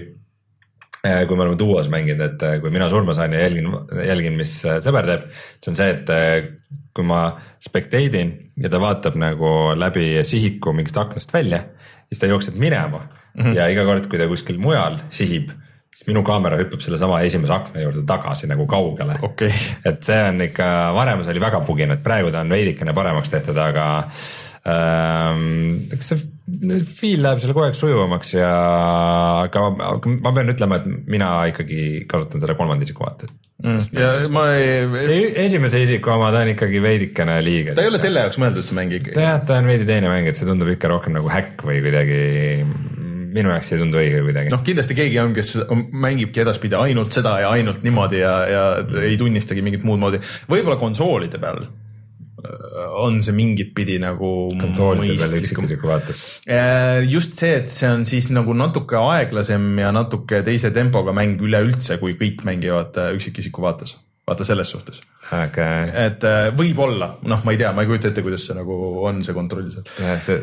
äh, 1.05 1.23
kui 1.27 1.37
me 1.37 1.45
oleme 1.45 1.59
duos 1.59 1.89
mänginud, 1.91 2.23
et 2.25 2.45
äh, 2.45 2.57
kui 2.63 2.73
mina 2.73 2.89
surma 2.91 3.15
saan 3.17 3.35
ja 3.35 3.43
jälgin, 3.45 3.69
jälgin, 4.07 4.37
mis 4.39 4.57
äh, 4.65 4.79
sõber 4.83 5.07
teeb, 5.09 5.27
see 5.59 5.73
on 5.73 5.79
see, 5.79 5.91
et 5.97 6.13
äh, 6.13 6.47
kui 6.95 7.05
ma 7.07 7.27
spectate 7.63 8.21
in 8.21 8.33
ja 8.61 8.71
ta 8.71 8.79
vaatab 8.81 9.17
nagu 9.19 9.51
läbi 9.77 10.23
sihiku 10.27 10.73
mingist 10.75 10.97
aknast 10.97 11.33
välja, 11.35 11.65
siis 12.07 12.21
ta 12.21 12.31
jookseb 12.31 12.55
minema 12.59 13.03
mm 13.03 13.43
-hmm. 13.43 13.55
ja 13.57 13.67
iga 13.67 13.85
kord, 13.85 14.07
kui 14.07 14.19
ta 14.19 14.27
kuskil 14.31 14.57
mujal 14.61 14.97
sihib, 15.09 15.51
siis 15.91 16.07
minu 16.07 16.23
kaamera 16.23 16.57
hüppab 16.57 16.79
sellesama 16.79 17.21
esimese 17.21 17.53
akna 17.53 17.81
juurde 17.81 18.05
tagasi 18.07 18.47
nagu 18.47 18.67
kaugele 18.67 19.19
okay. 19.21 19.51
et 19.85 20.03
see 20.03 20.21
on 20.29 20.41
ikka, 20.41 20.93
varem 20.95 21.23
see 21.23 21.31
oli 21.31 21.41
väga 21.41 21.61
bugine, 21.67 21.93
et 21.93 22.03
praegu 22.03 22.31
ta 22.31 22.39
on 22.39 22.49
veidikene 22.49 22.93
paremaks 22.93 23.29
tehtud, 23.29 23.57
aga 23.57 23.85
ähm, 23.97 24.09
eks 24.65 26.07
see 26.09 26.23
feel 26.97 27.21
läheb 27.21 27.41
seal 27.41 27.53
kogu 27.53 27.67
aeg 27.67 27.75
sujuvamaks 27.77 28.31
ja 28.35 28.49
aga, 29.45 29.65
aga 29.91 30.13
ma 30.25 30.31
pean 30.33 30.49
ütlema, 30.53 30.79
et 30.81 31.09
mina 31.09 31.29
ikkagi 31.51 32.05
kasutan 32.09 32.41
selle 32.41 32.55
kolmanda 32.57 32.85
isiku 32.85 33.05
vaatet 33.05 33.33
mm. 33.61 33.83
ja 33.93 34.09
ma 34.33 34.47
ei, 34.57 35.05
see 35.05 35.29
esimese 35.45 35.83
isiku 35.85 36.15
oma, 36.15 36.31
ta 36.33 36.41
on 36.41 36.53
ikkagi 36.55 36.81
veidikene 36.81 37.37
liiga. 37.45 37.77
ta 37.77 37.85
ei 37.85 37.91
ole 37.91 38.01
selle 38.01 38.25
jaoks 38.25 38.41
mõeldud, 38.41 38.65
see 38.65 38.77
mäng 38.77 38.97
ikkagi. 38.97 39.21
jah, 39.21 39.37
ta 39.45 39.59
on 39.61 39.69
veidi 39.69 39.85
teine 39.89 40.09
mäng, 40.09 40.29
et 40.31 40.39
see 40.39 40.49
tundub 40.49 40.73
ikka 40.73 40.89
rohkem 40.91 41.17
nagu 41.17 41.29
häkk 41.29 41.65
või 41.69 41.77
kuidagi, 41.85 42.19
minu 43.37 43.53
jaoks 43.53 43.73
ei 43.73 43.81
tundu 43.81 44.01
õige 44.01 44.25
kuidagi. 44.25 44.53
noh, 44.53 44.65
kindlasti 44.65 44.97
keegi 44.97 45.21
on, 45.21 45.37
kes 45.37 45.55
mängibki 45.93 46.45
edaspidi 46.45 46.77
ainult 46.81 47.13
seda 47.13 47.37
ja 47.45 47.53
ainult 47.53 47.85
niimoodi 47.85 48.21
ja, 48.21 48.35
ja 48.49 48.67
ei 49.05 49.17
tunnistagi 49.21 49.65
mingit 49.65 49.85
muud 49.85 50.01
moodi. 50.01 50.25
võib-olla 50.49 50.81
konsoolide 50.81 51.41
peal 51.41 51.67
on 53.01 53.21
see 53.25 53.35
mingit 53.35 53.73
pidi 53.77 53.97
nagu 54.01 54.31
konsoolide 54.61 55.17
peal 55.21 55.37
üksikisiku 55.39 55.91
vaates. 55.91 56.23
Äh, 56.47 57.03
just 57.09 57.37
see, 57.39 57.53
et 57.61 57.71
see 57.73 57.91
on 57.91 58.05
siis 58.07 58.31
nagu 58.33 58.55
natuke 58.57 58.99
aeglasem 58.99 59.67
ja 59.81 59.91
natuke 59.95 60.41
teise 60.45 60.73
tempoga 60.75 61.15
mäng 61.15 61.41
üleüldse, 61.41 61.99
kui 62.01 62.17
kõik 62.19 62.45
mängivad 62.47 62.97
äh, 63.01 63.13
üksikisiku 63.17 63.65
vaates 63.65 63.97
vaata 64.25 64.45
selles 64.45 64.71
suhtes. 64.73 65.01
aga. 65.33 65.65
et 66.05 66.23
äh, 66.25 66.47
võib-olla, 66.57 67.11
noh, 67.29 67.41
ma 67.45 67.53
ei 67.53 67.59
tea, 67.61 67.71
ma 67.77 67.83
ei 67.83 67.89
kujuta 67.89 68.09
ette, 68.09 68.23
kuidas 68.25 68.45
see 68.45 68.55
nagu 68.57 68.75
on, 69.05 69.21
see 69.25 69.35
kontroll 69.37 69.69
seal. 69.73 69.85
see 70.21 70.39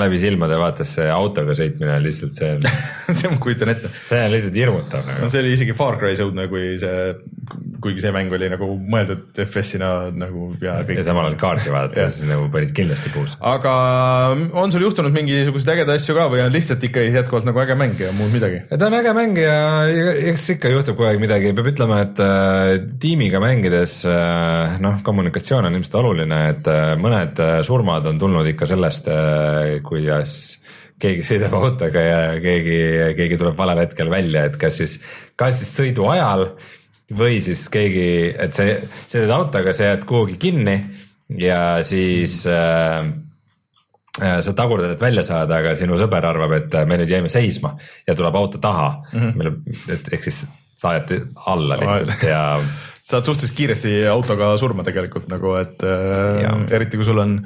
läbi 0.00 0.20
silmade 0.20 0.56
vaates 0.60 0.94
see 0.98 1.08
autoga 1.12 1.56
sõitmine 1.56 1.96
on 1.96 2.04
lihtsalt 2.04 2.36
see 2.36 2.50
on 2.56 2.64
see 3.20 3.32
ma 3.32 3.40
kujutan 3.42 3.72
ette. 3.72 3.92
see 4.00 4.20
on 4.20 4.32
lihtsalt 4.32 4.58
hirmutav 4.62 5.04
no 5.04 5.16
nagu. 5.18 5.32
see 5.32 5.44
oli 5.44 5.54
isegi 5.58 5.76
Far 5.76 5.98
Cry 6.00 6.16
õudne, 6.24 6.48
kui 6.52 6.74
see, 6.80 7.14
kuigi 7.82 8.02
see 8.04 8.12
mäng 8.14 8.32
oli 8.34 8.48
nagu 8.52 8.68
mõeldud 8.76 9.38
FPS-ina 9.44 9.90
nagu 10.16 10.50
ja 10.62 10.78
kõik. 10.86 11.00
ja 11.00 11.06
samal 11.06 11.28
ajal 11.28 11.38
kaarti 11.40 11.72
vaadata, 11.72 12.06
siis 12.12 12.28
nagu 12.30 12.48
panid 12.52 12.72
kindlasti 12.76 13.12
puusse. 13.14 13.38
aga 13.40 13.74
on 14.62 14.74
sul 14.74 14.86
juhtunud 14.86 15.14
mingisuguseid 15.16 15.74
ägedaid 15.76 16.00
asju 16.00 16.16
ka 16.18 16.28
või 16.32 16.44
on 16.44 16.54
lihtsalt 16.54 16.84
ikka 16.88 17.04
jätkuvalt 17.08 17.48
nagu 17.48 17.62
äge 17.64 17.76
mäng 17.78 18.00
ja 18.00 18.12
muud 18.16 18.32
midagi? 18.34 18.62
ta 18.70 18.88
on 18.88 18.98
äge 18.98 19.14
mäng 19.16 19.40
ja 19.40 19.56
eks 20.32 20.48
ikka 20.56 20.72
juhtub 20.72 20.98
kogu 20.98 21.10
aeg 21.10 21.22
midagi, 21.22 21.52
peab 21.56 21.70
ütlema, 21.72 22.00
et 22.06 22.22
äh, 22.22 22.76
tiimiga 23.02 23.42
mängides 23.42 23.98
äh, 24.08 24.78
noh, 24.82 25.00
kommunikatsioon 25.04 25.68
on 25.68 25.78
ilmselt 25.78 25.98
oluline, 26.02 26.42
et 26.54 26.70
äh, 26.70 26.94
mõned 27.00 27.42
äh, 27.42 27.58
surmad 27.66 28.06
on 28.10 28.20
tulnud 28.22 28.48
ikka 28.54 28.68
sellest 28.70 29.10
äh,, 29.12 29.78
kuidas 29.86 30.36
keegi 31.02 31.24
sõidab 31.26 31.56
autoga 31.58 32.02
ja 32.04 32.20
keegi, 32.42 32.78
keegi 33.18 33.38
tuleb 33.40 33.58
valel 33.58 33.82
hetkel 33.82 34.10
välja, 34.12 34.46
et 34.46 34.58
kas 34.60 34.78
siis, 34.78 34.96
kas 35.38 35.58
siis 35.58 35.72
sõidu 35.80 36.06
ajal 36.12 36.52
või 37.18 37.40
siis 37.44 37.64
keegi, 37.72 38.06
et 38.40 38.56
sa 38.56 38.66
sõidad 39.10 39.34
autoga, 39.36 39.74
sa 39.76 39.92
jääd 39.92 40.06
kuhugi 40.08 40.38
kinni 40.40 40.76
ja 41.38 41.82
siis 41.86 42.42
äh, 42.50 43.08
äh, 44.22 44.38
sa 44.44 44.54
tagurdad, 44.56 44.94
et 44.94 45.02
välja 45.02 45.24
saada, 45.26 45.60
aga 45.60 45.74
sinu 45.78 45.98
sõber 46.00 46.26
arvab, 46.28 46.56
et 46.58 46.78
äh, 46.78 46.86
me 46.88 47.00
nüüd 47.00 47.12
jäime 47.12 47.32
seisma 47.32 47.74
ja 48.06 48.16
tuleb 48.18 48.36
auto 48.38 48.60
taha 48.62 48.88
mm, 49.12 49.18
-hmm. 49.20 49.36
mille, 49.38 49.54
et 49.96 50.12
ehk 50.12 50.24
siis 50.28 50.44
sa 50.76 50.94
ajad 50.96 51.14
alla 51.46 51.78
lihtsalt 51.80 52.26
ja 52.26 52.42
saad 53.12 53.26
suhteliselt 53.26 53.56
kiiresti 53.56 54.06
autoga 54.10 54.54
surma 54.60 54.84
tegelikult 54.86 55.28
nagu, 55.28 55.56
et 55.60 55.82
äh, 55.84 56.42
Jaa. 56.42 56.56
eriti 56.70 56.96
kui 56.96 57.06
sul 57.06 57.18
on 57.18 57.40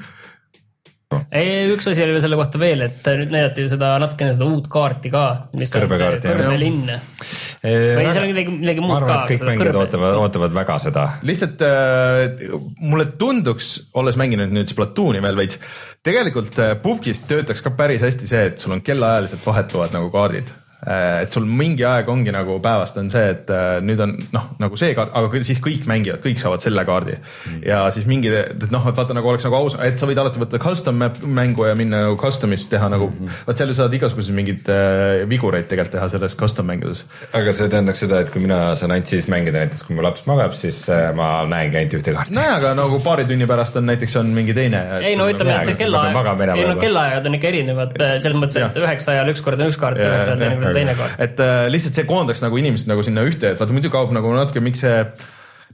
ei, 1.14 1.68
üks 1.70 1.86
asi 1.86 2.02
oli 2.02 2.16
veel 2.16 2.22
selle 2.24 2.38
kohta 2.38 2.58
veel, 2.58 2.80
et 2.82 3.06
nüüd 3.20 3.30
näidati 3.30 3.66
seda 3.70 3.92
natukene 4.02 4.32
seda 4.34 4.48
uut 4.50 4.66
kaarti 4.70 5.12
ka, 5.12 5.22
mis 5.58 5.70
on 5.78 5.84
see 5.86 6.08
kõrbelinn 6.24 6.88
või 6.90 8.06
seal 8.08 8.22
on 8.24 8.28
midagi, 8.32 8.54
midagi 8.56 8.82
muud 8.82 8.96
arvan, 8.96 9.22
ka. 9.22 9.28
kõik 9.30 9.44
mängijad 9.46 9.78
ootavad, 9.84 10.18
ootavad 10.24 10.56
väga 10.56 10.78
seda 10.82 11.06
lihtsalt 11.26 11.62
äh, 11.66 12.58
mulle 12.82 13.06
tunduks, 13.20 13.70
olles 13.98 14.18
mänginud 14.18 14.54
nüüd 14.54 14.70
Splatooni 14.70 15.22
veel 15.22 15.38
veits, 15.38 15.62
tegelikult 16.06 16.58
äh, 16.62 16.74
pubgis 16.82 17.22
töötaks 17.30 17.62
ka 17.62 17.74
päris 17.78 18.02
hästi 18.06 18.30
see, 18.30 18.44
et 18.50 18.62
sul 18.62 18.74
on 18.74 18.82
kellaajaliselt 18.86 19.46
vahetuvad 19.46 19.94
nagu 19.94 20.10
kaardid. 20.14 20.50
Et 20.85 21.32
sul 21.32 21.47
mingi 21.48 21.86
aeg 21.89 22.09
ongi 22.12 22.32
nagu 22.35 22.59
päevast 22.62 22.98
on 23.01 23.09
see, 23.11 23.31
et 23.32 23.48
äh, 23.51 23.78
nüüd 23.82 24.01
on 24.05 24.12
noh, 24.35 24.51
nagu 24.61 24.77
see 24.78 24.93
kaart, 24.94 25.15
aga 25.16 25.40
siis 25.47 25.59
kõik 25.65 25.86
mängivad, 25.89 26.20
kõik 26.23 26.40
saavad 26.43 26.61
selle 26.62 26.85
kaardi 26.86 27.15
mm.. 27.16 27.62
ja 27.65 27.81
siis 27.94 28.05
mingi, 28.09 28.28
noh, 28.70 28.85
et 28.90 28.98
vaata 28.98 29.16
nagu 29.16 29.31
oleks 29.32 29.47
nagu 29.48 29.57
aus, 29.57 29.77
et 29.82 29.97
sa 29.98 30.09
võid 30.09 30.20
alati 30.20 30.43
võtta 30.43 30.61
custom 30.62 31.01
map 31.01 31.16
mängu 31.24 31.65
ja 31.66 31.73
minna 31.78 32.03
nagu 32.05 32.19
custom'ist 32.20 32.69
teha 32.70 32.90
nagu 32.93 33.09
mm, 33.09 33.23
-hmm. 33.23 33.47
vot 33.48 33.62
seal 33.62 33.73
sa 33.73 33.78
saad 33.82 33.97
igasuguseid 33.98 34.36
mingeid 34.36 34.70
äh, 34.73 35.24
vigureid 35.31 35.66
tegelikult 35.70 35.97
teha 35.97 36.11
selles 36.12 36.36
custom 36.36 36.69
mängudes. 36.69 37.07
aga 37.32 37.57
see 37.57 37.73
tähendaks 37.73 38.05
seda, 38.05 38.20
et 38.20 38.31
kui 38.35 38.44
mina 38.44 38.61
saan 38.77 38.93
ainult 38.94 39.11
siis 39.11 39.31
mängida, 39.32 39.65
näiteks 39.65 39.86
kui 39.89 39.97
mu 39.97 40.05
laps 40.05 40.27
magab, 40.28 40.53
siis 40.53 40.82
äh, 40.93 41.09
ma 41.16 41.31
näengi 41.48 41.81
ainult 41.81 41.98
ühte 42.03 42.15
kaarti. 42.15 42.36
nojah, 42.36 42.61
aga 42.61 42.74
nagu 42.77 43.01
paari 43.05 43.24
tunni 43.24 43.48
pärast 43.48 43.81
on 43.81 43.89
näiteks 43.89 44.20
on 44.20 44.31
mingi 44.36 44.55
teine. 44.55 44.85
ei 45.01 45.16
no 45.16 45.27
ütleme, 45.32 45.57
et 45.57 45.73
see 45.73 45.81
kellaaeg, 45.86 46.47
ei 46.53 46.69
no 46.69 46.78
kellaajad 46.85 47.32
on 47.32 47.40
ikka 47.40 47.53
erinevad, 47.55 47.98
selles 48.20 48.39
mõttes, 48.39 48.61
et 48.61 48.81
üheksa 48.85 49.16
ajal 49.16 49.35
üks 49.35 49.43
kord 49.43 49.61
on 49.61 49.73
üks 49.73 49.81
kaart, 49.81 49.98
Jaa, 49.98 50.12
üheksa 50.12 50.35
ajal 50.35 50.44
teine 50.44 50.57
kord 50.61 50.65
on 50.70 50.76
teine 50.76 50.98
kaart. 50.98 51.16
et 51.22 51.40
äh, 51.43 51.64
lihtsalt 51.72 51.98
see 51.98 52.09
koondaks 52.09 52.44
nagu 52.44 52.60
inimesed 52.60 52.90
nagu 52.90 53.05
sinna 53.06 53.24
ühte, 53.26 53.55
et 53.55 53.60
vaata 53.60 53.76
muidu 53.76 53.93
kaob 53.93 54.14
nagu 54.16 54.32
natuke, 54.36 54.62
miks 54.64 54.84
see 54.84 55.01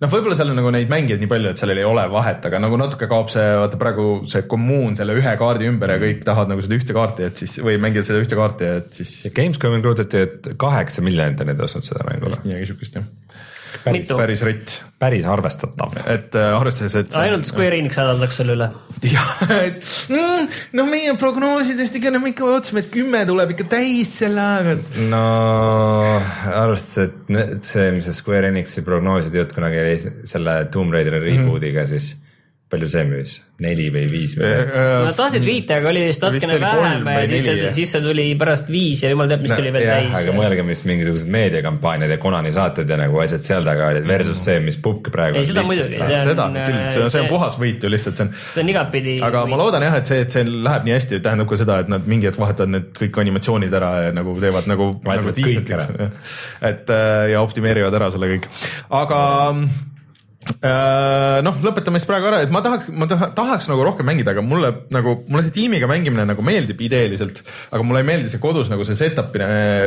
noh, 0.03 0.11
võib-olla 0.11 0.37
seal 0.39 0.51
on 0.53 0.59
nagu 0.59 0.73
neid 0.75 0.91
mängijaid 0.91 1.23
nii 1.23 1.31
palju, 1.31 1.53
et 1.53 1.63
sellel 1.63 1.81
ei 1.83 1.87
ole 1.87 2.05
vahet, 2.13 2.43
aga 2.49 2.61
nagu 2.63 2.79
natuke 2.81 3.09
kaob 3.11 3.31
see, 3.33 3.45
vaata 3.63 3.79
praegu 3.81 4.09
see 4.31 4.45
kommuun 4.51 4.97
selle 4.99 5.17
ühe 5.19 5.35
kaardi 5.41 5.69
ümber 5.71 5.95
ja 5.95 6.01
kõik 6.03 6.25
tahavad 6.27 6.53
nagu 6.53 6.65
seda 6.65 6.79
ühte 6.79 6.97
kaarti, 6.97 7.29
et 7.29 7.43
siis 7.45 7.59
või 7.63 7.79
mängivad 7.83 8.09
seda 8.09 8.23
ühte 8.25 8.39
kaarti, 8.39 8.73
et 8.81 9.01
siis 9.01 9.35
Gamescomi 9.37 9.83
kuulutati, 9.85 10.27
et 10.27 10.53
kaheksa 10.61 11.05
miljonit 11.07 11.41
on 11.43 11.53
neid 11.53 11.65
ostnud 11.69 11.87
seda 11.87 12.07
mängu. 12.09 12.33
midagi 12.43 12.73
siukest 12.73 12.99
jah. 12.99 13.09
Päris. 13.85 14.09
päris 14.13 14.43
ritt, 14.47 14.73
päris 15.01 15.27
arvestatav. 15.29 15.95
et 16.07 16.37
äh, 16.39 16.53
arvestades, 16.57 16.95
et. 17.01 17.15
ainult 17.19 17.49
Square 17.49 17.79
Enix 17.79 17.99
hädaldaks 17.99 18.39
selle 18.41 18.57
üle. 18.57 18.69
jah, 19.07 19.31
et 19.57 19.81
mm, 20.13 20.49
no 20.79 20.87
meie 20.89 21.15
prognoosidest 21.21 21.97
ikka 21.99 22.15
me 22.19 22.33
ikka 22.33 22.47
ootasime, 22.49 22.85
et 22.85 22.91
kümme 22.95 23.23
tuleb 23.29 23.55
ikka 23.57 23.69
täis 23.73 24.13
selle 24.23 24.45
ajaga, 24.45 24.77
no 25.13 25.23
arvestades, 26.53 27.13
et 27.33 27.69
see, 27.69 27.89
mis 27.97 28.09
see 28.09 28.19
Square 28.19 28.53
Enixi 28.53 28.85
prognooside 28.87 29.43
jutt 29.43 29.57
kunagi 29.57 29.81
oli 29.83 29.97
selle 30.29 30.59
Tomb 30.75 30.95
Raideri 30.95 31.23
reboot'iga, 31.25 31.89
siis 31.91 32.15
palju 32.73 32.89
see 32.93 33.03
müüs, 33.07 33.33
neli 33.63 33.87
või 33.93 34.07
viis 34.11 34.33
miljonit? 34.39 34.73
Nad 35.07 35.17
tahtsid 35.19 35.45
viite, 35.45 35.77
aga 35.77 35.91
oli 35.93 36.03
vist 36.09 36.25
natukene 36.25 36.57
vähem 36.63 37.05
ja 37.07 37.17
või 37.21 37.29
siis 37.31 37.49
siis 37.77 37.93
see 37.95 38.03
tuli 38.05 38.25
pärast 38.41 38.71
viis 38.73 39.03
ja 39.05 39.11
jumal 39.13 39.29
teab, 39.31 39.45
mis 39.45 39.53
tuli 39.53 39.73
veel 39.75 39.85
jah, 39.87 40.07
aga 40.09 40.23
täis. 40.25 40.37
mõelge, 40.39 40.65
mis 40.67 40.83
mingisugused 40.89 41.31
meediakampaaniad 41.37 42.15
ja 42.17 42.19
Konani 42.23 42.53
saated 42.57 42.89
ja 42.91 42.99
nagu 43.01 43.21
asjad 43.23 43.45
seal 43.45 43.67
taga 43.69 43.91
olid 43.93 44.09
versus 44.09 44.41
see, 44.43 44.59
mis 44.65 44.79
Pupk 44.83 45.13
praegu. 45.15 45.39
Ei, 45.43 45.47
seda 45.51 45.65
muidugi, 45.69 45.99
see 46.01 46.09
on- 46.09 46.33
seda 46.33 46.49
küll, 46.57 46.81
see 46.97 47.05
on, 47.05 47.13
see 47.15 47.23
on 47.23 47.31
puhas 47.31 47.59
võit 47.61 47.85
ju 47.85 47.93
lihtsalt, 47.93 48.17
see 48.19 48.27
on 48.27 48.33
see 48.41 48.65
on 48.65 48.73
igatpidi. 48.75 49.17
aga 49.29 49.45
ma 49.53 49.61
loodan 49.61 49.87
jah, 49.87 49.99
et 50.01 50.09
see, 50.11 50.21
et 50.27 50.35
see 50.35 50.45
läheb 50.49 50.89
nii 50.89 50.97
hästi, 50.97 51.21
tähendab 51.29 51.53
ka 51.53 51.61
seda, 51.61 51.79
et 51.85 51.93
nad 51.93 52.09
mingi 52.09 52.31
hetk 52.31 52.41
vahetavad 52.41 52.73
need 52.79 52.91
kõik 52.99 53.21
animatsioonid 53.23 53.79
ära 53.79 53.93
ja 54.09 54.17
nagu 54.17 54.35
teevad 54.41 54.67
nagu, 54.71 54.91
Vahetavad 55.05 55.37
kõik 55.37 55.45
diisliks, 55.45 55.89
et 56.73 56.91
äh, 56.91 57.31
ja 57.35 57.43
optimeerivad 57.45 57.95
ära 58.01 58.11
selle 58.15 58.29
kõik, 58.35 58.49
aga 59.03 59.21
äh, 59.53 59.65
noh, 61.47 61.59
lõpetame 61.63 62.01
siis 62.01 62.09
praegu 62.09 62.29
ära, 62.31 62.41
et 62.43 62.53
ma 62.55 62.63
tahaks, 62.65 62.89
ma 62.91 63.07
taha, 63.11 63.29
tahaks 63.37 63.69
nagu 63.71 63.85
rohkem 63.87 64.07
mängida, 64.09 64.35
aga 64.35 64.43
mulle 64.45 64.73
nagu, 64.95 65.15
mulle 65.29 65.45
see 65.47 65.55
tiimiga 65.55 65.89
mängimine 65.91 66.25
nagu 66.27 66.45
meeldib 66.47 66.81
ideeliselt, 66.83 67.43
aga 67.71 67.87
mulle 67.87 68.03
ei 68.03 68.09
meeldi 68.09 68.33
see 68.33 68.43
kodus 68.43 68.71
nagu 68.73 68.87
see 68.87 68.99
setup 68.99 69.35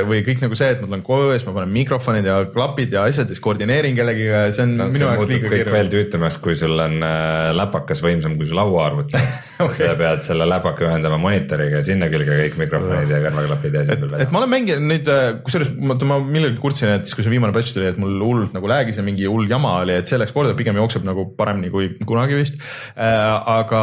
või 0.08 0.22
kõik 0.26 0.44
nagu 0.44 0.58
see, 0.58 0.72
et 0.76 0.82
ma 0.82 0.90
tulen 0.90 1.04
koju 1.06 1.34
ja 1.34 1.40
siis 1.40 1.48
ma 1.50 1.56
panen 1.58 1.74
mikrofonid 1.76 2.28
ja 2.30 2.38
klapid 2.52 2.96
ja 2.96 3.04
asjad 3.08 3.28
ja 3.28 3.36
siis 3.36 3.44
koordineerin 3.44 3.98
kellegiga 3.98 4.46
ja 4.46 4.54
see 4.56 4.68
on 4.68 4.76
no, 4.80 4.90
minu 4.94 5.10
jaoks 5.10 5.32
liiga 5.32 5.52
kõik 5.52 5.56
veel 5.56 5.72
keeruline. 5.72 5.94
tüütamaks, 5.96 6.40
kui 6.44 6.58
sul 6.60 6.86
on 6.86 6.98
äh, 7.04 7.52
läpakas 7.56 8.04
võimsam 8.06 8.38
kui 8.40 8.48
su 8.50 8.56
lauaarvuti 8.58 9.20
okay.. 9.66 9.80
sa 9.82 9.96
pead 10.00 10.24
selle 10.28 10.48
läpaka 10.50 10.88
ühendama 10.88 11.20
monitoriga 11.22 11.82
ja 11.82 11.88
sinna 11.88 12.10
külge 12.12 12.40
kõik 12.46 12.60
mikrofonid 12.64 13.12
ja 13.12 13.22
kõrvaklapid 13.28 13.80
ja 13.80 13.86
asjad 13.86 14.08
veel 14.08 14.26
et 14.26 14.32
ma 14.32 14.42
olen 14.42 14.54
mänginud 14.56 14.88
neid, 14.92 15.12
kusjuures 15.46 15.72
ma, 15.76 16.00
ma 16.08 16.20
millalgi 16.24 16.62
kurtsin, 16.64 16.96
et 16.96 17.08
siis 17.08 17.18
kui 17.18 17.26
see 17.26 17.34
viimane 17.34 17.56
patch 17.56 17.76
tuli, 17.76 17.90
et 17.92 18.00
mul 18.02 18.16
hullult 18.24 18.56
nagu 18.56 18.70
lag'is 18.70 19.00
ja 19.00 19.06
mingi 19.06 19.28
hull 19.30 19.50
jama 19.50 19.78
oli, 19.84 19.98
et 20.00 20.10
see 20.10 20.20
läks 20.22 20.34
korda, 20.46 20.58
pigem 20.60 20.80
jookseb 20.80 21.06
nagu 21.08 21.28
paremini 21.38 21.72
kui 21.74 21.90
kunagi 22.06 22.40
vist 22.40 22.60
äh,. 22.94 23.10
aga 23.56 23.82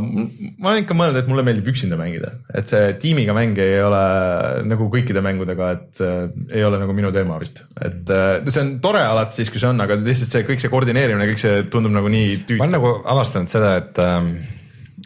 ma 0.00 0.72
olen 0.72 0.82
ikka 0.82 0.96
mõelnud, 0.96 1.20
et 1.20 1.30
mulle 1.30 1.44
meeldib 1.46 1.68
üksinda 1.72 1.98
mängida, 2.00 2.34
et 2.54 2.70
see 2.72 2.94
tiimiga 3.02 3.36
mäng 3.36 3.58
ei 3.62 3.78
ole 3.84 4.02
nagu 4.68 4.88
kõikide 4.92 5.22
mängudega, 5.24 5.70
et 5.76 6.02
äh, 6.04 6.28
ei 6.58 6.64
ole 6.66 6.80
nagu 6.80 6.96
minu 6.96 7.12
teema 7.14 7.38
vist, 7.42 7.62
et 7.76 8.08
äh, 8.14 8.40
see 8.48 8.64
on 8.64 8.74
tore 8.84 9.04
alati 9.04 9.42
siis, 9.42 9.52
kui 9.52 9.62
see 9.62 9.70
on, 9.70 9.84
aga 9.84 9.98
lihtsalt 10.00 10.34
see 10.34 10.46
kõik 10.48 10.62
see 10.62 10.72
koordineerimine, 10.72 11.28
kõik 11.32 11.42
see 11.42 11.62
tundub 11.72 11.94
nagu 11.94 12.10
nii 12.12 12.28
ma 12.34 12.44
tüütu 12.48 12.62
olen. 12.64 12.74
nagu 12.76 12.92
avastanud 13.14 13.52
seda, 13.52 13.76
et, 13.82 14.02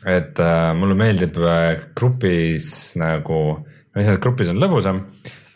et 0.09 0.43
äh, 0.43 0.65
mulle 0.79 0.97
meeldib 0.99 1.39
äh, 1.43 1.69
grupis 1.99 2.73
nagu, 3.01 3.43
ma 3.63 4.03
ei 4.03 4.09
saa, 4.09 4.19
et 4.19 4.25
grupis 4.25 4.53
on 4.53 4.61
lõbusam, 4.63 5.05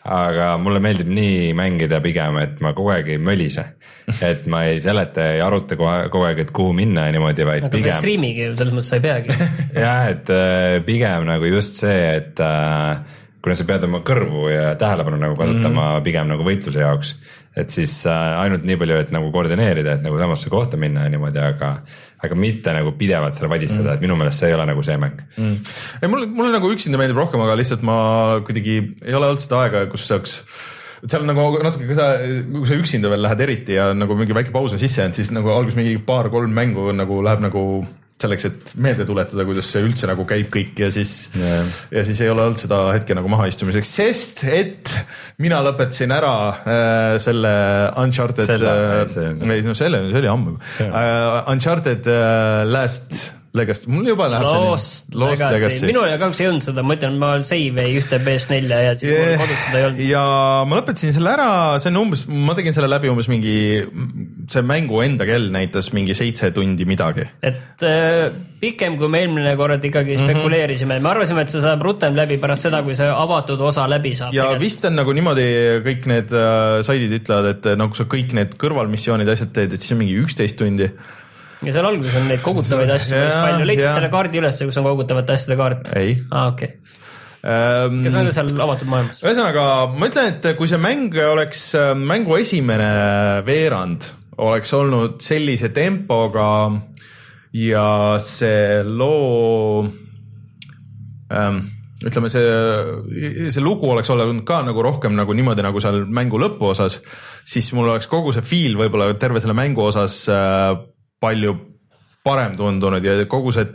aga 0.07 0.53
mulle 0.61 0.81
meeldib 0.83 1.09
nii 1.11 1.51
mängida 1.57 1.99
pigem, 2.03 2.39
et 2.39 2.61
ma 2.63 2.73
kogu 2.77 2.93
aeg 2.95 3.11
ei 3.15 3.21
mölise. 3.21 3.65
et 4.29 4.47
ma 4.51 4.63
ei 4.69 4.79
seleta 4.83 5.25
ja 5.25 5.35
ei 5.35 5.43
aruta 5.43 5.75
kogu 5.75 5.89
aeg, 5.91 6.09
kogu 6.13 6.27
aeg, 6.29 6.41
et 6.45 6.51
kuhu 6.55 6.73
minna 6.75 7.07
ja 7.09 7.15
niimoodi, 7.15 7.47
vaid 7.47 7.67
aga 7.67 7.73
pigem 7.73 7.97
striimigi 7.99 8.45
ju, 8.45 8.57
selles 8.59 8.75
mõttes 8.75 8.91
sa 8.93 8.99
ei 8.99 9.03
peagi. 9.03 9.37
jah, 9.85 10.03
et 10.13 10.31
äh, 10.33 10.75
pigem 10.87 11.27
nagu 11.27 11.49
just 11.51 11.79
see, 11.81 11.97
et 12.21 12.43
äh, 12.43 13.17
kuna 13.43 13.57
sa 13.57 13.67
pead 13.67 13.87
oma 13.87 14.01
kõrvu 14.07 14.47
ja 14.51 14.69
tähelepanu 14.79 15.19
nagu 15.21 15.39
kasutama 15.39 15.89
mm 15.89 16.05
pigem 16.07 16.29
nagu 16.29 16.45
võitluse 16.45 16.79
jaoks, 16.79 17.13
et 17.57 17.73
siis 17.73 17.93
äh, 18.07 18.39
ainult 18.45 18.63
nii 18.67 18.77
palju, 18.79 18.99
et 19.03 19.11
nagu 19.11 19.31
koordineerida, 19.33 19.97
et 19.97 20.05
nagu 20.05 20.19
samasse 20.21 20.51
kohta 20.53 20.79
minna 20.79 21.03
ja 21.03 21.11
niimoodi, 21.11 21.41
aga, 21.43 21.73
aga 22.23 22.39
mitte 22.39 22.71
nagu 22.75 22.93
pidevalt 22.99 23.35
seal 23.35 23.51
vadistada 23.51 23.89
mm, 23.89 23.97
et 23.97 24.05
minu 24.05 24.15
meelest 24.19 24.43
see 24.43 24.51
ei 24.53 24.55
ole 24.55 24.69
nagu 24.69 24.85
see 24.85 24.95
mäng 25.01 25.19
mm.. 25.35 25.75
ei 25.99 26.11
mulle, 26.11 26.29
mulle 26.31 26.53
nagu 26.55 26.71
üksinda 26.71 27.01
meeldib 27.01 27.19
rohkem, 27.19 27.43
aga 27.43 27.57
lihtsalt 27.59 27.83
ma 27.87 27.97
kuidagi 28.47 28.77
ei 28.79 29.17
ole 29.17 29.33
olnud 29.33 29.43
seda 29.43 29.65
aega, 29.65 29.83
kus 29.91 30.07
saaks 30.07 30.37
seal 31.05 31.21
on 31.23 31.29
nagu 31.31 31.45
natuke 31.65 31.87
ka 31.91 32.09
see, 32.23 32.41
kui 32.49 32.65
sa 32.69 32.79
üksinda 32.81 33.11
veel 33.13 33.21
lähed 33.27 33.45
eriti 33.45 33.77
ja 33.77 33.91
nagu 33.97 34.17
mingi 34.17 34.35
väike 34.37 34.53
paus 34.55 34.73
on 34.73 34.81
sisse 34.81 35.03
jäänud, 35.03 35.17
siis 35.19 35.29
nagu 35.35 35.51
alguses 35.53 35.77
mingi 35.77 35.97
paar-kolm 36.07 36.53
mängu 36.57 36.89
nagu 36.95 37.21
läheb 37.25 37.43
nagu 37.45 37.63
selleks, 38.17 38.45
et 38.49 38.71
meelde 38.81 39.05
tuletada, 39.05 39.43
kuidas 39.45 39.67
see 39.69 39.83
üldse 39.85 40.07
nagu 40.09 40.23
käib 40.25 40.47
kõik 40.49 40.79
ja 40.81 40.87
siis 40.89 41.27
Jah. 41.37 41.67
ja 41.93 42.01
siis 42.07 42.17
ei 42.25 42.31
ole 42.33 42.47
olnud 42.47 42.57
seda 42.57 42.79
hetke 42.95 43.13
nagu 43.13 43.29
mahaistumiseks, 43.29 43.91
sest 43.99 44.41
et 44.49 44.89
mina 45.37 45.59
lõpetasin 45.61 46.15
ära 46.15 46.33
äh, 46.57 47.19
selle 47.21 47.51
Uncharted, 48.01 48.49
on- 48.65 49.53
ei 49.53 49.61
no 49.61 49.77
selle, 49.77 50.01
see 50.09 50.21
oli 50.23 50.31
ammu. 50.33 50.55
Uh,, 50.81 51.51
Uncharted 51.53 52.09
uh, 52.09 52.65
Last 52.73 53.36
Legacy, 53.55 53.87
mul 53.89 54.07
juba 54.11 54.27
läheb 54.29 54.43
Lost 54.47 55.13
Legacy, 55.15 55.85
minul 55.87 56.09
kahjuks 56.19 56.41
ei 56.43 56.47
olnud 56.49 56.65
seda, 56.67 56.83
ma 56.83 56.97
ütlen, 56.97 57.15
ma 57.21 57.29
save 57.47 57.85
ei 57.87 57.95
ühte 58.01 58.19
PS4 58.25 58.81
ja 58.83 58.95
siis 58.99 59.13
mul 59.13 59.37
kodus 59.41 59.61
seda 59.67 59.79
ei 59.79 59.85
olnud. 59.87 60.01
ja 60.11 60.23
ma 60.67 60.79
lõpetasin 60.81 61.15
selle 61.15 61.31
ära, 61.31 61.47
see 61.81 61.91
on 61.93 62.01
umbes, 62.03 62.25
ma 62.27 62.55
tegin 62.57 62.75
selle 62.75 62.89
läbi 62.91 63.09
umbes 63.11 63.29
mingi, 63.31 63.55
see 64.51 64.65
mängu 64.67 65.01
enda 65.05 65.25
kell 65.29 65.47
näitas 65.53 65.91
mingi 65.95 66.15
seitse 66.17 66.51
tundi 66.55 66.85
midagi. 66.89 67.25
et 67.41 67.85
äh, 67.87 68.27
pikem, 68.61 68.97
kui 68.97 69.09
me 69.13 69.23
eelmine 69.23 69.55
kord 69.59 69.83
ikkagi 69.85 70.17
Mhm. 70.17 70.23
spekuleerisime, 70.27 70.99
me 70.99 71.09
arvasime, 71.09 71.41
et 71.45 71.53
see 71.53 71.61
saab 71.61 71.81
rutem 71.85 72.15
läbi 72.17 72.37
pärast 72.41 72.67
seda, 72.67 72.83
kui 72.83 72.95
see 72.97 73.07
avatud 73.09 73.61
osa 73.61 73.85
läbi 73.89 74.13
saab. 74.17 74.33
ja 74.33 74.49
vist 74.59 74.85
on 74.85 74.95
nagu 74.97 75.13
niimoodi, 75.13 75.47
kõik 75.85 76.07
need 76.09 76.33
äh, 76.33 76.81
saidid 76.87 77.13
ütlevad, 77.21 77.51
et 77.55 77.65
äh, 77.73 77.77
nagu 77.79 77.95
sa 77.97 78.03
kõik 78.09 78.33
need 78.37 78.57
kõrvalmissioonid 78.61 79.27
ja 79.29 79.37
asjad 79.37 79.53
teed, 79.55 79.73
et 79.73 79.81
siis 79.81 79.93
on 79.95 80.03
mingi 80.03 80.17
üksteist 80.21 80.57
tundi. 80.59 80.91
Ja 81.65 81.73
seal 81.73 81.87
alguses 81.89 82.17
on 82.19 82.27
neid 82.29 82.43
kogutavaid 82.45 82.91
asju 82.97 83.15
päris 83.15 83.35
palju, 83.35 83.67
leidsid 83.71 83.89
selle 83.89 84.11
kaardi 84.13 84.41
üles, 84.41 84.61
kus 84.69 84.79
on 84.81 84.87
kogutavate 84.87 85.37
asjade 85.37 85.57
kaart? 85.59 85.91
ei 85.97 86.17
aa, 86.29 86.51
okei. 86.51 86.73
ähm, 87.41 88.01
kas 88.05 88.17
on 88.19 88.29
ka 88.29 88.35
seal 88.35 88.65
avatud 88.67 88.91
maailmas? 88.91 89.23
ühesõnaga, 89.25 89.65
ma 89.93 90.11
ütlen, 90.11 90.35
et 90.35 90.51
kui 90.59 90.69
see 90.69 90.81
mäng 90.81 91.17
oleks, 91.31 91.69
mängu 92.01 92.37
esimene 92.41 92.91
veerand 93.47 94.11
oleks 94.47 94.73
olnud 94.77 95.17
sellise 95.25 95.71
tempoga 95.73 96.49
ja 97.57 97.87
see 98.21 98.83
loo 98.85 99.87
ähm, 101.33 101.63
ütleme, 102.05 102.29
see, 102.29 103.49
see 103.49 103.63
lugu 103.63 103.89
oleks 103.89 104.11
olnud 104.13 104.43
ka 104.47 104.61
nagu 104.65 104.83
rohkem 104.85 105.15
nagu 105.17 105.33
niimoodi 105.33 105.65
nagu 105.65 105.81
seal 105.81 106.03
mängu 106.05 106.37
lõpuosas, 106.41 106.99
siis 107.47 107.71
mul 107.73 107.89
oleks 107.89 108.09
kogu 108.11 108.35
see 108.35 108.45
feel 108.45 108.77
võib-olla 108.77 109.09
terve 109.17 109.41
selle 109.41 109.57
mängu 109.57 109.87
osas 109.87 110.21
äh, 110.29 110.75
palju 111.19 111.55
parem 112.27 112.57
tundunud 112.59 113.03
ja 113.03 113.17
kogu 113.29 113.53
see 113.55 113.67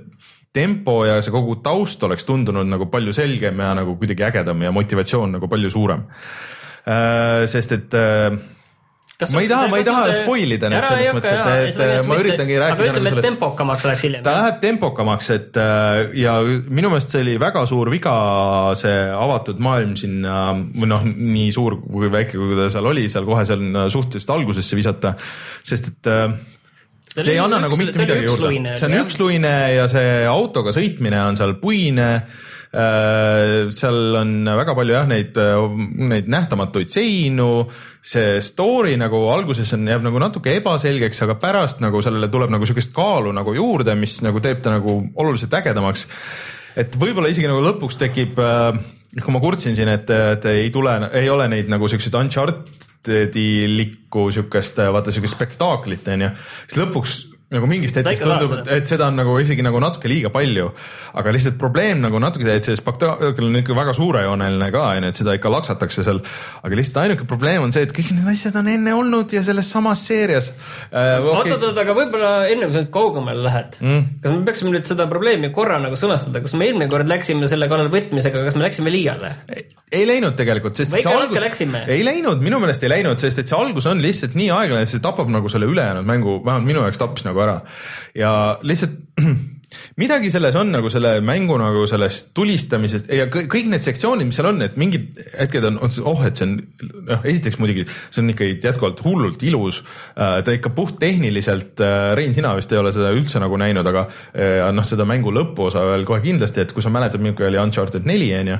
tempo 0.52 1.02
ja 1.09 1.20
see 1.24 1.32
kogu 1.32 1.56
taust 1.64 2.02
oleks 2.05 2.27
tundunud 2.28 2.69
nagu 2.69 2.89
palju 2.93 3.14
selgem 3.16 3.60
ja 3.64 3.73
nagu 3.78 3.97
kuidagi 4.01 4.27
ägedam 4.28 4.62
ja 4.62 4.73
motivatsioon 4.73 5.39
nagu 5.39 5.48
palju 5.48 5.70
suurem 5.73 6.05
äh,. 6.85 7.47
sest 7.48 7.73
et 7.73 7.94
äh, 7.97 8.36
ma 9.31 9.40
ei 9.40 9.48
taha, 9.48 9.69
ma 9.70 9.78
ei 9.78 9.86
taha 9.86 10.14
spoil 10.23 10.55
ida 10.56 10.69
neid 10.73 10.85
selles 10.85 11.16
mõttes, 11.16 11.43
et, 11.70 11.81
et 11.86 12.09
ma 12.09 12.19
üritangi 12.20 12.56
rääkida. 12.60 12.77
aga 12.77 12.89
ütleme, 12.90 13.12
et 13.12 13.27
tempokamaks 13.28 13.86
läheks 13.89 14.06
hiljem 14.09 14.24
ta. 14.27 14.35
läheb 14.39 14.59
tempokamaks, 14.64 15.28
et 15.36 15.60
äh, 15.62 16.01
ja 16.20 16.39
minu 16.44 16.93
meelest 16.93 17.14
see 17.14 17.23
oli 17.24 17.36
väga 17.40 17.64
suur 17.70 17.90
viga, 17.93 18.14
see 18.78 18.97
avatud 19.16 19.62
maailm 19.62 19.94
sinna 20.01 20.39
või 20.55 20.90
noh, 20.90 21.06
nii 21.06 21.52
suur 21.55 21.78
kui 21.85 22.10
väike, 22.12 22.40
kui 22.40 22.59
ta 22.59 22.69
seal 22.74 22.89
oli, 22.93 23.06
seal 23.12 23.28
kohe 23.28 23.47
seal 23.48 23.62
suhteliselt 23.94 24.35
algusesse 24.36 24.78
visata, 24.78 25.14
sest 25.64 25.93
et 25.94 26.12
äh, 26.12 26.27
see 27.12 27.34
ei 27.34 27.43
anna 27.43 27.60
nagu 27.60 27.76
mitte 27.76 28.01
midagi 28.01 28.24
juurde, 28.26 28.78
see 28.80 28.89
on 28.89 28.97
üksluine 29.02 29.52
ja 29.76 29.84
see 29.90 30.24
autoga 30.28 30.72
sõitmine 30.74 31.20
on 31.26 31.39
seal 31.39 31.56
puine. 31.60 32.09
Äh, 32.72 33.68
seal 33.76 34.14
on 34.16 34.30
väga 34.48 34.72
palju 34.72 34.94
jah, 34.94 35.05
neid, 35.05 35.36
neid 36.09 36.30
nähtamatuid 36.32 36.89
seinu, 36.89 37.66
see 38.01 38.39
story 38.40 38.94
nagu 38.97 39.20
alguses 39.28 39.74
on, 39.76 39.84
jääb 39.93 40.06
nagu 40.06 40.22
natuke 40.22 40.55
ebaselgeks, 40.56 41.20
aga 41.26 41.36
pärast 41.43 41.84
nagu 41.84 42.01
sellele 42.01 42.30
tuleb 42.32 42.55
nagu 42.55 42.64
sihukest 42.68 42.94
kaalu 42.97 43.34
nagu 43.36 43.52
juurde, 43.59 43.93
mis 44.01 44.16
nagu 44.24 44.40
teeb 44.40 44.64
ta 44.64 44.72
nagu 44.72 45.02
oluliselt 45.20 45.52
ägedamaks. 45.60 46.06
et 46.80 46.97
võib-olla 46.97 47.28
isegi 47.28 47.51
nagu 47.51 47.60
lõpuks 47.60 48.01
tekib 48.01 48.40
äh, 48.40 48.80
kui 49.20 49.34
ma 49.34 49.43
kurtsin 49.43 49.76
siin, 49.76 49.90
et, 49.93 50.09
et 50.09 50.47
ei 50.48 50.70
tule, 50.72 50.94
ei 51.18 51.28
ole 51.28 51.48
neid 51.52 51.68
nagu 51.72 51.89
siukseid 51.90 52.14
Uncharted'i 52.16 53.48
likku 53.68 54.30
siukest, 54.32 54.80
vaata 54.94 55.12
siukest 55.12 55.36
spektaaklit 55.36 56.09
onju, 56.14 56.30
siis 56.64 56.80
lõpuks 56.80 57.18
nagu 57.52 57.68
mingist 57.70 57.98
hetkest 58.00 58.24
tundub, 58.24 58.54
et 58.72 58.90
seda 58.90 59.08
on 59.10 59.18
nagu 59.20 59.36
isegi 59.42 59.64
nagu 59.64 59.80
natuke 59.82 60.10
liiga 60.10 60.32
palju, 60.34 60.70
aga 61.20 61.34
lihtsalt 61.34 61.58
probleem 61.60 62.02
nagu 62.04 62.20
natuke, 62.22 62.48
et 62.48 62.68
see 62.68 62.78
spektaakkel 62.78 63.48
on 63.48 63.60
ikka 63.62 63.76
väga 63.76 63.96
suurejooneline 63.98 64.70
ka 64.74 64.86
onju, 64.92 65.12
et 65.12 65.22
seda 65.22 65.36
ikka 65.38 65.52
laksatakse 65.52 66.06
seal. 66.06 66.22
aga 66.62 66.78
lihtsalt 66.78 67.02
ainuke 67.04 67.28
probleem 67.28 67.64
on 67.66 67.74
see, 67.74 67.84
et 67.86 67.94
kõik 67.96 68.12
need 68.16 68.32
asjad 68.32 68.56
on 68.60 68.70
enne 68.72 68.96
olnud 68.96 69.32
ja 69.32 69.44
selles 69.46 69.70
samas 69.72 70.06
seerias 70.08 70.52
äh,. 70.52 71.18
Okay. 71.22 71.52
oot-oot-oot, 71.52 71.78
aga 71.84 71.96
võib-olla 71.96 72.32
enne 72.50 72.68
kui 72.68 72.76
sa 72.76 72.82
nüüd 72.84 72.92
kaugemale 72.94 73.44
lähed 73.46 73.78
Mm. 73.82 74.02
kas 74.22 74.32
me 74.32 74.44
peaksime 74.46 74.72
nüüd 74.74 74.86
seda 74.86 75.06
probleemi 75.10 75.50
korra 75.54 75.78
nagu 75.82 75.96
sõnastada, 75.98 76.42
kas 76.44 76.54
me 76.58 76.68
eelmine 76.68 76.88
kord 76.92 77.08
läksime 77.10 77.48
selle 77.50 77.66
kallal 77.70 77.90
võtmisega, 77.92 78.44
kas 78.46 78.56
me 78.58 78.64
läksime 78.66 78.92
liiale? 78.94 79.32
ei 79.92 80.04
läinud 80.08 80.36
tegelikult, 80.38 80.78
sest 80.78 80.94
Või 80.94 81.02
ikka 81.02 81.14
natuke 81.18 81.42
läksime? 81.42 81.82
ei 81.92 82.04
läinud, 82.06 82.42
minu 82.44 82.60
meelest 82.62 82.84
ei 82.86 82.92
läinud, 82.92 83.20
sest 83.22 83.42
et 83.42 83.50
see 83.50 83.58
algus 83.58 83.88
on 83.90 84.00
lihtsalt 84.04 84.36
nii 84.38 84.48
aeglane, 84.54 84.88
see 84.88 85.02
tapab 85.04 85.30
nagu 85.32 85.50
selle 85.52 85.68
ülejäänud 85.70 86.08
mängu, 86.08 86.38
vähemalt 86.44 86.68
minu 86.68 86.84
jaoks 86.86 87.00
tappis 87.02 87.26
nagu 87.26 87.41
ära. 87.44 87.59
ja 88.19 88.32
lihtsalt 88.62 89.01
midagi 90.01 90.31
selles 90.32 90.56
on 90.59 90.73
nagu 90.73 90.90
selle 90.93 91.14
mängu 91.24 91.56
nagu 91.60 91.85
sellest 91.89 92.32
tulistamisest 92.36 93.10
ja 93.12 93.27
kõik, 93.32 93.69
need 93.70 93.82
sektsioonid, 93.85 94.28
mis 94.28 94.39
seal 94.39 94.51
on, 94.51 94.60
et 94.66 94.77
mingid 94.81 95.20
hetked 95.39 95.66
on, 95.69 95.78
on, 95.85 95.94
oh, 96.09 96.23
et 96.27 96.39
see 96.39 96.48
on 96.48 96.55
noh, 97.09 97.24
esiteks 97.24 97.59
muidugi 97.62 97.86
see 97.89 98.23
on 98.23 98.32
ikka 98.35 98.48
jätkuvalt 98.52 99.02
hullult 99.06 99.43
ilus. 99.48 99.82
ta 100.14 100.55
ikka 100.55 100.73
puhttehniliselt, 100.77 101.81
Rein, 102.19 102.35
sina 102.36 102.55
vist 102.59 102.73
ei 102.73 102.81
ole 102.81 102.93
seda 102.94 103.12
üldse 103.14 103.40
nagu 103.43 103.59
näinud, 103.60 103.86
aga 103.89 104.06
äh, 104.06 104.64
noh, 104.74 104.86
seda 104.86 105.06
mängu 105.09 105.32
lõpuosa 105.35 105.85
veel 105.93 106.06
kohe 106.09 106.23
kindlasti, 106.24 106.64
et 106.64 106.74
kui 106.77 106.85
sa 106.85 106.93
mäletad, 106.93 107.23
milline 107.23 107.48
oli 107.48 107.60
Uncharted 107.62 108.09
neli 108.09 108.32
on 108.36 108.52
ju, 108.52 108.59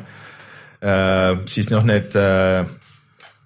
siis 1.53 1.69
noh, 1.71 1.85
need 1.87 2.17
äh, 2.19 2.65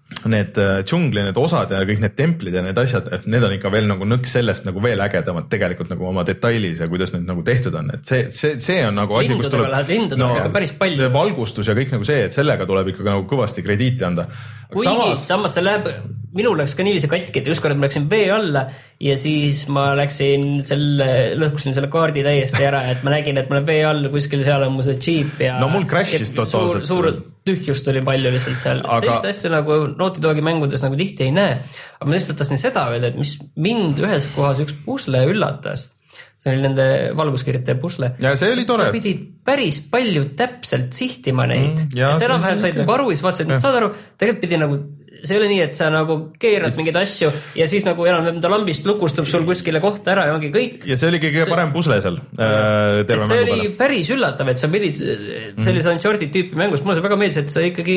need 0.07 0.59
äh, 0.63 0.81
džungli 0.87 1.23
need 1.27 1.39
osad 1.41 1.73
ja 1.75 1.81
kõik 1.87 1.99
need 2.03 2.15
templid 2.19 2.55
ja 2.55 2.63
need 2.63 2.79
asjad, 2.79 3.09
et 3.15 3.25
need 3.31 3.43
on 3.43 3.55
ikka 3.57 3.73
veel 3.75 3.89
nagu 3.91 4.07
nõks 4.07 4.37
sellest 4.37 4.67
nagu 4.69 4.83
veel 4.83 5.03
ägedamad 5.03 5.49
tegelikult 5.51 5.91
nagu 5.91 6.07
oma 6.07 6.23
detailis 6.27 6.79
ja 6.83 6.87
kuidas 6.91 7.11
need 7.15 7.27
nagu 7.27 7.43
tehtud 7.47 7.75
on, 7.75 7.91
et 7.97 8.07
see, 8.07 8.29
see, 8.35 8.55
see 8.63 8.85
on 8.87 8.95
nagu 8.95 9.19
asi, 9.19 9.35
kus 9.35 9.49
Lindudega 9.49 9.57
tuleb 9.57 9.75
läheb- 9.75 9.93
lindudega 9.95 10.39
ikka 10.39 10.55
päris 10.55 10.75
palju. 10.79 11.11
valgustus 11.17 11.71
ja 11.71 11.75
kõik 11.79 11.97
nagu 11.97 12.07
see, 12.07 12.23
et 12.29 12.39
sellega 12.39 12.69
tuleb 12.71 12.93
ikka 12.95 13.09
nagu 13.11 13.27
kõvasti 13.35 13.67
krediiti 13.67 14.07
anda. 14.07 14.29
kuigi 14.71 14.87
samas... 14.93 15.27
samas 15.27 15.59
see 15.59 15.67
läheb, 15.67 15.91
minul 16.39 16.59
läks 16.63 16.79
ka 16.79 16.87
niiviisi 16.87 17.11
katki, 17.11 17.43
et 17.43 17.55
ükskord 17.57 17.75
ma 17.75 17.91
läksin 17.91 18.07
vee 18.11 18.31
alla 18.31 18.69
ja 19.03 19.19
siis 19.19 19.67
ma 19.75 19.89
läksin 19.99 20.63
selle, 20.69 21.33
lõhkusin 21.35 21.75
selle 21.75 21.91
kaardi 21.91 22.23
täiesti 22.27 22.63
ära, 22.63 22.87
et 22.95 23.03
ma 23.03 23.19
nägin, 23.19 23.43
et 23.43 23.51
ma 23.51 23.59
olen 23.59 23.71
vee 23.75 23.83
all, 23.91 24.07
kuskil 24.15 24.47
seal 24.47 24.71
on 24.71 24.79
mu 24.79 24.87
see 24.87 25.01
džiip 25.03 25.43
ja. 25.43 25.59
No 25.59 25.73
mul 25.73 25.91
crash'is 25.91 26.31
totaalselt. 26.31 26.87
suur, 26.87 27.11
suur 27.11 27.36
tühjust 27.47 27.89
oli 27.93 28.03
palju 28.07 28.33
lihtsalt 28.35 28.63
seal 28.63 28.85
Aga- 28.85 29.01
sellist 29.07 29.29
asja 29.33 29.53
nagu 29.55 29.83
Naughty 29.95 30.23
Dogi 30.23 30.45
mängudes 30.45 30.83
nagu 30.85 30.99
tihti 30.99 31.29
ei 31.29 31.35
näe. 31.35 31.61
aga 32.01 32.09
ma 32.09 32.17
lihtsalt 32.17 32.41
tahtsin 32.41 32.61
seda 32.61 32.89
öelda, 32.93 33.13
et 33.13 33.21
mis 33.21 33.37
mind 33.57 34.03
ühes 34.03 34.29
kohas 34.35 34.63
üks 34.65 34.75
pusle 34.87 35.27
üllatas 35.31 35.91
see 36.37 36.53
oli 36.53 36.63
nende 36.63 36.85
valguskirjutaja 37.17 37.79
pusle. 37.81 38.11
Ja 38.23 38.35
see 38.39 38.53
oli 38.53 38.67
tore. 38.69 38.89
sa 38.89 38.95
pidid 38.95 39.23
päris 39.47 39.81
palju 39.91 40.27
täpselt 40.37 40.93
sihtima 40.97 41.47
neid 41.49 41.81
Mm, 41.87 42.13
et 42.13 42.21
sa 42.21 42.27
enam-vähem 42.29 42.61
said 42.61 42.77
nagu 42.77 42.93
aru 42.93 43.11
ja 43.11 43.17
siis 43.17 43.25
vaatasid, 43.25 43.53
saad 43.63 43.79
aru, 43.81 43.89
tegelikult 44.21 44.43
pidi 44.45 44.59
nagu 44.61 44.79
see 45.23 45.35
ei 45.37 45.41
ole 45.41 45.49
nii, 45.53 45.61
et 45.65 45.79
sa 45.79 45.89
nagu 45.93 46.17
keerad 46.43 46.77
mingeid 46.79 46.99
asju 47.01 47.31
ja 47.57 47.67
siis 47.71 47.87
nagu 47.89 48.05
enam-vähem 48.07 48.41
ta 48.43 48.51
lambist 48.53 48.87
lukustub 48.89 49.27
sul 49.31 49.47
kuskile 49.49 49.81
kohta 49.85 50.13
ära 50.15 50.27
ja 50.31 50.37
ongi 50.37 50.53
kõik. 50.55 50.85
ja 50.89 50.97
see 51.01 51.09
oli 51.13 51.21
kõige 51.23 51.49
parem 51.51 51.73
pusle 51.75 52.01
seal 52.05 52.21
äh, 52.39 53.03
see 53.07 53.17
mängu 53.23 53.41
oli 53.41 53.57
peale. 53.57 53.73
päris 53.81 54.11
üllatav, 54.15 54.49
et 54.53 54.59
sa 54.63 54.69
pidid 54.73 54.97
Mhm. 55.07 55.65
sellise 55.65 55.91
Uncharted 55.95 56.33
tüüpi 56.35 56.57
mängus, 56.59 56.83
mulle 56.85 56.97
see 56.99 57.05
väga 57.05 57.17
meeldis, 57.21 57.37
et 57.41 57.51
sa 57.53 57.61
ikkagi 57.65 57.97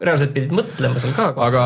reaalselt 0.00 0.30
pidid 0.34 0.52
mõtlema 0.54 1.00
seal 1.02 1.12
ka. 1.16 1.32
aga 1.48 1.62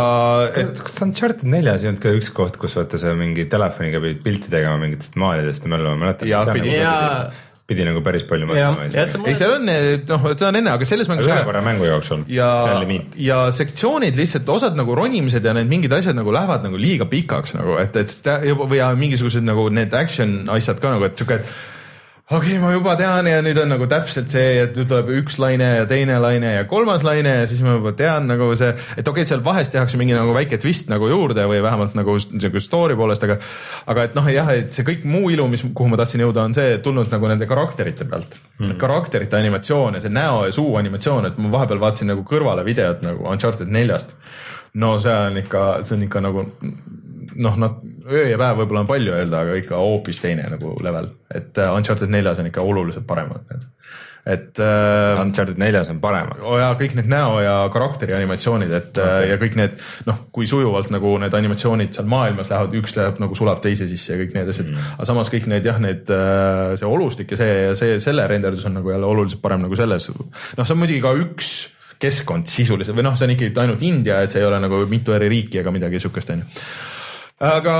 et, 0.57 0.81
kas 0.81 0.99
Uncharted 1.05 1.49
neljas 1.53 1.85
ei 1.85 1.91
olnud 1.91 2.03
ka 2.03 2.13
üks 2.17 2.31
koht, 2.33 2.57
kus 2.61 2.77
vaata 2.79 2.99
sa 3.01 3.13
mingi 3.19 3.45
telefoniga 3.53 4.01
pidid 4.01 4.23
pilti 4.25 4.53
tegema 4.53 4.79
mingitest 4.81 5.17
maalidest 5.21 5.67
ja 5.67 5.73
möllama, 5.75 6.01
mäletad? 6.07 6.29
Jaa, 6.29 7.33
pidi. 7.73 7.89
Nagu 7.89 8.05
päris 8.05 8.25
palju 8.29 8.49
mõtlema, 8.49 8.87
ei, 8.87 9.37
seal 9.39 9.57
on 9.57 9.67
noh, 9.67 10.29
seda 10.37 10.49
on 10.53 10.61
enne, 10.61 10.77
aga 10.77 10.89
selles 10.89 11.11
mängus 11.11 11.29
ühe 11.29 11.41
korra 11.49 11.65
mängu 11.65 11.89
jooksul, 11.89 12.25
ja 12.31 12.53
see 12.63 12.77
on 12.77 12.81
limiit., 12.85 13.19
ja 13.21 13.43
sektsioonid 13.55 14.19
lihtsalt 14.19 14.49
osad 14.55 14.79
nagu 14.79 14.97
ronimised 14.99 15.45
ja 15.45 15.57
need 15.57 15.71
mingid 15.71 15.93
asjad 15.97 16.17
nagu 16.19 16.33
lähevad 16.35 16.65
nagu 16.67 16.81
liiga 16.81 17.09
pikaks 17.11 17.57
nagu, 17.59 17.77
et, 17.83 17.99
et 17.99 18.13
seda 18.13 18.39
või 18.63 18.79
ja 18.79 18.93
mingisugused 18.99 19.45
nagu 19.47 19.69
need 19.75 19.95
action 19.97 20.43
asjad 20.53 20.81
ka 20.83 20.95
nagu, 20.95 21.09
et 21.09 21.19
sihuke, 21.19 21.41
et 21.43 21.82
okei 22.37 22.57
okay,, 22.57 22.59
ma 22.63 22.71
juba 22.73 22.95
tean 22.97 23.27
ja 23.29 23.41
nüüd 23.45 23.59
on 23.61 23.71
nagu 23.75 23.87
täpselt 23.91 24.31
see, 24.33 24.63
et 24.63 24.77
nüüd 24.79 24.89
tuleb 24.89 25.11
üks 25.19 25.37
laine 25.43 25.69
ja 25.81 25.87
teine 25.89 26.17
laine 26.23 26.55
ja 26.55 26.65
kolmas 26.69 27.05
laine 27.05 27.35
ja 27.43 27.49
siis 27.51 27.61
ma 27.65 27.75
juba 27.77 27.93
tean 27.99 28.29
nagu 28.31 28.49
see, 28.59 28.71
et 28.73 29.03
okei 29.03 29.23
okay,, 29.25 29.29
seal 29.29 29.43
vahest 29.45 29.75
tehakse 29.75 30.01
mingi 30.01 30.17
nagu 30.17 30.33
väike 30.37 30.59
twist 30.63 30.89
nagu 30.93 31.11
juurde 31.11 31.45
või 31.51 31.61
vähemalt 31.65 31.97
nagu 31.99 32.17
sihuke 32.23 32.63
story 32.65 32.97
poolest, 32.99 33.27
aga 33.29 33.39
aga 33.93 34.07
et 34.09 34.17
noh, 34.17 34.31
jah, 34.33 34.53
et 34.63 34.73
see 34.73 34.87
kõik 34.87 35.05
muu 35.09 35.33
ilu, 35.35 35.49
mis, 35.53 35.65
kuhu 35.75 35.93
ma 35.93 36.01
tahtsin 36.01 36.25
jõuda, 36.25 36.47
on 36.49 36.57
see 36.57 36.79
tulnud 36.85 37.13
nagu 37.13 37.33
nende 37.33 37.49
karakterite 37.51 38.09
pealt 38.09 38.39
mm.. 38.61 38.79
karakterite 38.81 39.41
animatsioon 39.41 39.99
ja 39.99 40.05
see 40.05 40.15
näo 40.15 40.47
ja 40.49 40.57
suu 40.57 40.77
animatsioon, 40.81 41.29
et 41.29 41.43
ma 41.43 41.53
vahepeal 41.59 41.83
vaatasin 41.83 42.13
nagu 42.15 42.25
kõrvale 42.29 42.65
videot 42.69 43.05
nagu 43.05 43.29
Uncharted 43.29 43.69
neljast. 43.73 44.17
no 44.81 44.97
see 45.05 45.13
on 45.29 45.37
ikka, 45.43 45.67
see 45.85 45.99
on 45.99 46.09
ikka 46.09 46.25
nagu 46.25 46.49
noh, 47.37 47.59
nad 47.61 47.83
öö 48.11 48.25
ja 48.31 48.39
päev 48.41 48.63
võib-olla 48.63 48.85
on 48.85 48.91
palju 48.91 49.19
öelda, 49.19 49.45
aga 49.45 49.59
ikka 49.61 49.81
hoopis 49.81 50.23
teine 50.23 50.49
nagu 50.53 50.77
level, 50.85 51.13
et 51.33 51.59
äh, 51.59 51.75
Uncharted 51.77 52.13
neljas 52.13 52.41
on 52.43 52.49
ikka 52.51 52.65
oluliselt 52.67 53.07
paremad 53.09 53.45
need, 53.51 53.67
et 54.33 54.61
äh, 54.63 55.21
Uncharted 55.23 55.59
neljas 55.61 55.91
on 55.93 56.01
paremad. 56.03 56.43
oh 56.47 56.57
ja 56.61 56.71
kõik 56.79 56.95
need 56.99 57.11
näo 57.11 57.41
ja 57.43 57.57
karakteri 57.75 58.17
animatsioonid, 58.17 58.71
et 58.71 58.93
okay. 58.93 59.09
Okay. 59.09 59.29
ja 59.33 59.41
kõik 59.43 59.59
need 59.61 59.83
noh, 60.09 60.23
kui 60.35 60.49
sujuvalt 60.51 60.93
nagu 60.95 61.17
need 61.23 61.37
animatsioonid 61.39 61.99
seal 61.99 62.09
maailmas 62.11 62.53
lähevad, 62.53 62.79
üks 62.83 62.97
läheb 62.99 63.21
nagu 63.23 63.39
sulab 63.39 63.63
teise 63.65 63.91
sisse 63.91 64.15
ja 64.15 64.23
kõik 64.23 64.35
need 64.39 64.55
asjad 64.55 64.71
mm., 64.71 64.95
aga 64.97 65.11
samas 65.13 65.33
kõik 65.33 65.51
need 65.53 65.69
jah, 65.69 65.83
need 65.83 66.11
äh, 66.15 66.73
see 66.81 66.89
olustik 66.89 67.35
ja 67.35 67.43
see 67.43 67.53
ja 67.53 67.77
see, 67.79 68.01
selle 68.03 68.27
renderdus 68.31 68.67
on 68.71 68.81
nagu 68.81 68.95
jälle 68.95 69.11
oluliselt 69.11 69.45
parem 69.45 69.65
nagu 69.67 69.79
selles. 69.79 70.11
noh, 70.11 70.67
see 70.67 70.75
on 70.75 70.83
muidugi 70.83 71.05
ka 71.05 71.15
üks 71.23 71.55
keskkond 72.03 72.51
sisuliselt 72.51 72.97
või 72.99 73.07
noh, 73.07 73.17
see 73.19 73.29
on 73.29 73.35
ikkagi 73.37 73.55
ainult 73.63 73.85
India, 73.87 74.23
et 74.23 74.35
see 74.35 74.43
ei 74.43 74.49
ole 74.49 74.59
nagu 74.63 74.83
mitu 74.91 75.15
eri 75.17 75.31
riiki 75.33 75.63
ega 75.63 75.73
midagi 75.75 76.01
siukest 76.03 76.35
onju. 76.35 76.65
Aga 77.43 77.77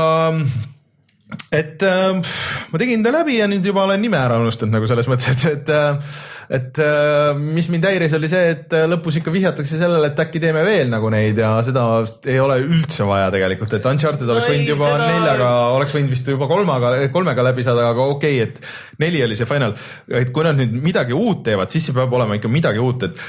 et 1.55 1.83
äh, 1.87 2.35
ma 2.73 2.81
tegin 2.83 3.05
ta 3.05 3.15
läbi 3.15 3.39
ja 3.39 3.49
nüüd 3.51 3.65
juba 3.65 3.87
olen 3.87 4.03
nime 4.03 4.21
ära 4.21 4.41
unustanud 4.43 4.75
nagu 4.77 4.89
selles 4.91 5.09
mõttes, 5.11 5.33
et, 5.33 5.47
et 5.53 5.73
äh, 5.73 6.21
et 6.53 6.79
äh, 6.83 7.33
mis 7.39 7.69
mind 7.73 7.87
häiris, 7.87 8.13
oli 8.19 8.29
see, 8.29 8.51
et 8.53 8.75
äh, 8.77 8.85
lõpus 8.91 9.17
ikka 9.21 9.33
vihjatakse 9.33 9.79
sellele, 9.81 10.11
et 10.11 10.21
äkki 10.21 10.41
teeme 10.43 10.65
veel 10.67 10.91
nagu 10.93 11.09
neid 11.13 11.39
ja 11.41 11.55
seda 11.65 11.85
ei 12.29 12.39
ole 12.43 12.59
üldse 12.65 13.07
vaja 13.09 13.31
tegelikult, 13.33 13.73
et 13.79 13.89
Uncharted 13.89 14.29
oleks 14.29 14.51
võinud 14.51 14.73
juba 14.75 14.91
seda- 14.93 15.09
neljaga, 15.15 15.51
oleks 15.79 15.97
võinud 15.97 16.13
vist 16.13 16.29
juba 16.29 16.49
kolmaga, 16.51 16.95
kolmega 17.15 17.47
läbi 17.49 17.65
saada, 17.67 17.87
aga 17.95 18.09
okei 18.17 18.43
okay,, 18.43 18.51
et 18.51 19.03
neli 19.03 19.23
oli 19.25 19.39
see 19.39 19.49
final. 19.49 19.77
et 20.21 20.33
kui 20.35 20.45
nad 20.45 20.59
nüüd 20.59 20.77
midagi 20.91 21.17
uut 21.17 21.45
teevad, 21.47 21.73
siis 21.73 21.89
see 21.89 21.97
peab 21.97 22.13
olema 22.19 22.37
ikka 22.37 22.53
midagi 22.53 22.83
uut, 22.83 23.09
et, 23.09 23.23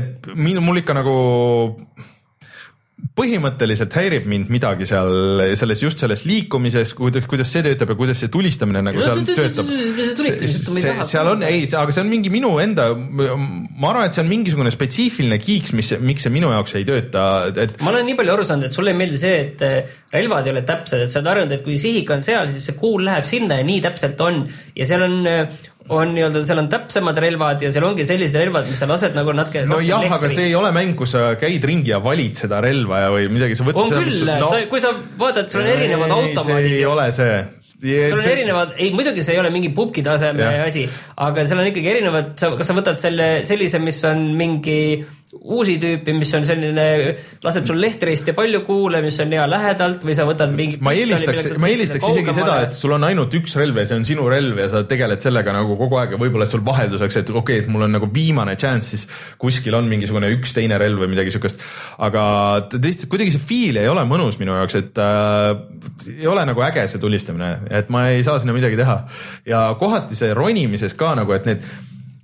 et 0.00 0.32
minu, 0.34 0.64
mul 0.64 0.82
ikka 0.82 0.96
nagu 0.96 1.14
põhimõtteliselt 3.16 3.94
häirib 3.94 4.26
mind 4.30 4.50
midagi 4.52 4.86
seal 4.88 5.42
selles 5.58 5.82
just 5.82 6.00
selles 6.02 6.22
liikumises, 6.28 6.92
kuidas, 6.96 7.26
kuidas 7.30 7.50
see 7.52 7.62
töötab 7.66 7.92
ja 7.92 7.96
kuidas 7.98 8.20
see 8.22 8.30
tulistamine 8.32 8.82
nagu 8.84 9.02
seal 9.02 9.22
töötab. 9.26 9.70
seal 11.08 11.30
on, 11.32 11.44
ei, 11.46 11.66
aga 11.66 11.94
see 11.94 12.04
on 12.04 12.10
mingi 12.10 12.32
minu 12.32 12.52
enda, 12.62 12.90
ma 12.94 13.92
arvan, 13.92 14.06
et 14.08 14.16
see 14.16 14.24
on 14.24 14.30
mingisugune 14.30 14.72
spetsiifiline 14.74 15.40
kiiks, 15.42 15.74
mis, 15.76 15.92
miks 16.00 16.26
see 16.26 16.34
minu 16.34 16.52
jaoks 16.54 16.76
ei 16.80 16.86
tööta, 16.88 17.24
et 17.50 17.76
ma 17.84 17.92
olen 17.94 18.06
nii 18.08 18.18
palju 18.20 18.36
aru 18.36 18.46
saanud, 18.48 18.68
et 18.70 18.78
sulle 18.78 18.94
ei 18.94 19.00
meeldi 19.00 19.20
see, 19.20 19.42
et 19.46 19.66
eh, 19.66 19.96
relvad 20.14 20.48
ei 20.48 20.54
ole 20.54 20.64
täpsed, 20.68 21.04
et 21.04 21.12
sa 21.12 21.20
oled 21.20 21.32
harjunud, 21.32 21.56
et 21.58 21.66
kui 21.66 21.76
sihik 21.80 22.14
on 22.14 22.24
seal, 22.26 22.52
siis 22.54 22.70
see 22.70 22.78
kuul 22.80 23.04
läheb 23.08 23.28
sinna 23.28 23.60
ja 23.60 23.66
nii 23.66 23.82
täpselt 23.84 24.20
on 24.26 24.44
ja 24.76 24.88
seal 24.88 25.06
on, 25.06 25.18
on 25.90 26.12
nii-öelda, 26.14 26.42
seal 26.46 26.60
on 26.62 26.68
täpsemad 26.70 27.18
relvad 27.22 27.62
ja 27.64 27.70
seal 27.74 27.86
ongi 27.88 28.06
sellised 28.08 28.36
relvad, 28.38 28.68
mis 28.70 28.78
sa 28.80 28.88
lased 28.90 29.16
nagu 29.16 29.34
natuke. 29.36 29.64
nojah, 29.68 30.06
aga 30.16 30.30
see 30.32 30.48
ei 30.50 30.54
ole 30.58 30.70
mäng, 30.74 30.94
kus 30.98 31.14
sa 31.16 31.34
käid 31.40 31.64
ringi 31.66 31.92
ja 31.92 32.00
valid 32.04 32.38
seda 32.38 32.60
relva 32.64 33.02
ja, 33.04 33.12
või 33.14 33.28
midagi, 33.32 33.58
sa 33.58 33.66
võtad 33.66 33.82
on 33.82 33.94
küll 34.06 34.30
no., 34.30 34.50
kui 34.70 34.82
sa 34.82 34.92
vaatad, 35.20 35.50
sul 35.52 35.64
on 35.64 35.70
erinevad 35.74 36.14
automaadid 36.16 36.72
ei 36.72 36.82
ja 36.82 36.90
ole 36.92 37.06
see. 37.16 37.38
sul 37.74 38.18
on 38.20 38.28
erinevad, 38.32 38.74
ei 38.78 38.90
muidugi 38.94 39.26
see 39.26 39.36
ei 39.36 39.42
ole 39.42 39.52
mingi 39.54 39.72
pubgi 39.74 40.04
taseme 40.06 40.46
Jah. 40.46 40.66
asi, 40.68 40.86
aga 41.26 41.46
seal 41.46 41.62
on 41.62 41.70
ikkagi 41.72 41.94
erinevad, 41.96 42.34
sa, 42.40 42.52
kas 42.58 42.70
sa 42.70 42.76
võtad 42.78 43.02
selle 43.02 43.30
sellise, 43.48 43.82
mis 43.82 44.02
on 44.08 44.30
mingi 44.38 44.80
uusi 45.30 45.76
tüüpi, 45.78 46.10
mis 46.18 46.30
on 46.34 46.42
selline, 46.46 46.84
laseb 47.44 47.66
sul 47.68 47.78
lehtrist 47.78 48.26
ja 48.26 48.34
palju 48.34 48.64
kuule, 48.66 48.98
mis 49.04 49.18
on 49.22 49.30
hea 49.30 49.44
lähedalt 49.46 50.02
või 50.06 50.16
sa 50.18 50.24
võtad 50.26 50.56
mingi. 50.56 50.80
ma 50.82 50.90
eelistaks, 50.96 51.52
ma 51.62 51.68
eelistaks 51.70 52.08
isegi 52.08 52.34
seda, 52.34 52.56
et 52.66 52.74
sul 52.74 52.96
on 52.96 53.06
ainult 53.06 53.34
üks 53.38 53.54
relv 53.60 53.78
ja 53.78 53.84
see 53.86 54.00
on 54.00 54.06
sinu 54.08 54.26
relv 54.30 54.58
ja 54.58 54.66
sa 54.72 54.82
tegeled 54.90 55.22
sellega 55.22 55.54
nagu 55.54 55.76
kogu 55.78 56.00
aeg 56.00 56.16
ja 56.16 56.20
võib-olla 56.20 56.48
sul 56.50 56.64
vahelduseks, 56.66 57.20
et 57.22 57.30
okei 57.30 57.40
okay,, 57.40 57.62
et 57.62 57.70
mul 57.70 57.86
on 57.86 57.94
nagu 57.94 58.08
viimane 58.10 58.56
chance, 58.58 58.90
siis 58.90 59.06
kuskil 59.38 59.76
on 59.78 59.86
mingisugune 59.90 60.32
üks 60.34 60.56
teine 60.56 60.80
relv 60.82 61.04
või 61.04 61.12
midagi 61.14 61.34
siukest. 61.36 61.62
aga 62.02 62.24
lihtsalt 62.74 63.12
kuidagi 63.12 63.36
see 63.36 63.46
feel 63.52 63.78
ei 63.84 63.90
ole 63.92 64.02
mõnus 64.10 64.40
minu 64.42 64.56
jaoks, 64.58 64.80
et 64.82 64.98
äh, 64.98 66.16
ei 66.16 66.26
ole 66.30 66.42
nagu 66.48 66.66
äge 66.66 66.88
see 66.90 67.02
tulistamine, 67.02 67.52
et 67.70 67.94
ma 67.94 68.08
ei 68.10 68.26
saa 68.26 68.42
sinna 68.42 68.56
midagi 68.56 68.80
teha 68.80 68.98
ja 69.46 69.62
kohati 69.78 70.18
see 70.18 70.34
ronimises 70.34 70.98
ka 70.98 71.14
nagu, 71.22 71.38
et 71.38 71.46
need 71.46 71.62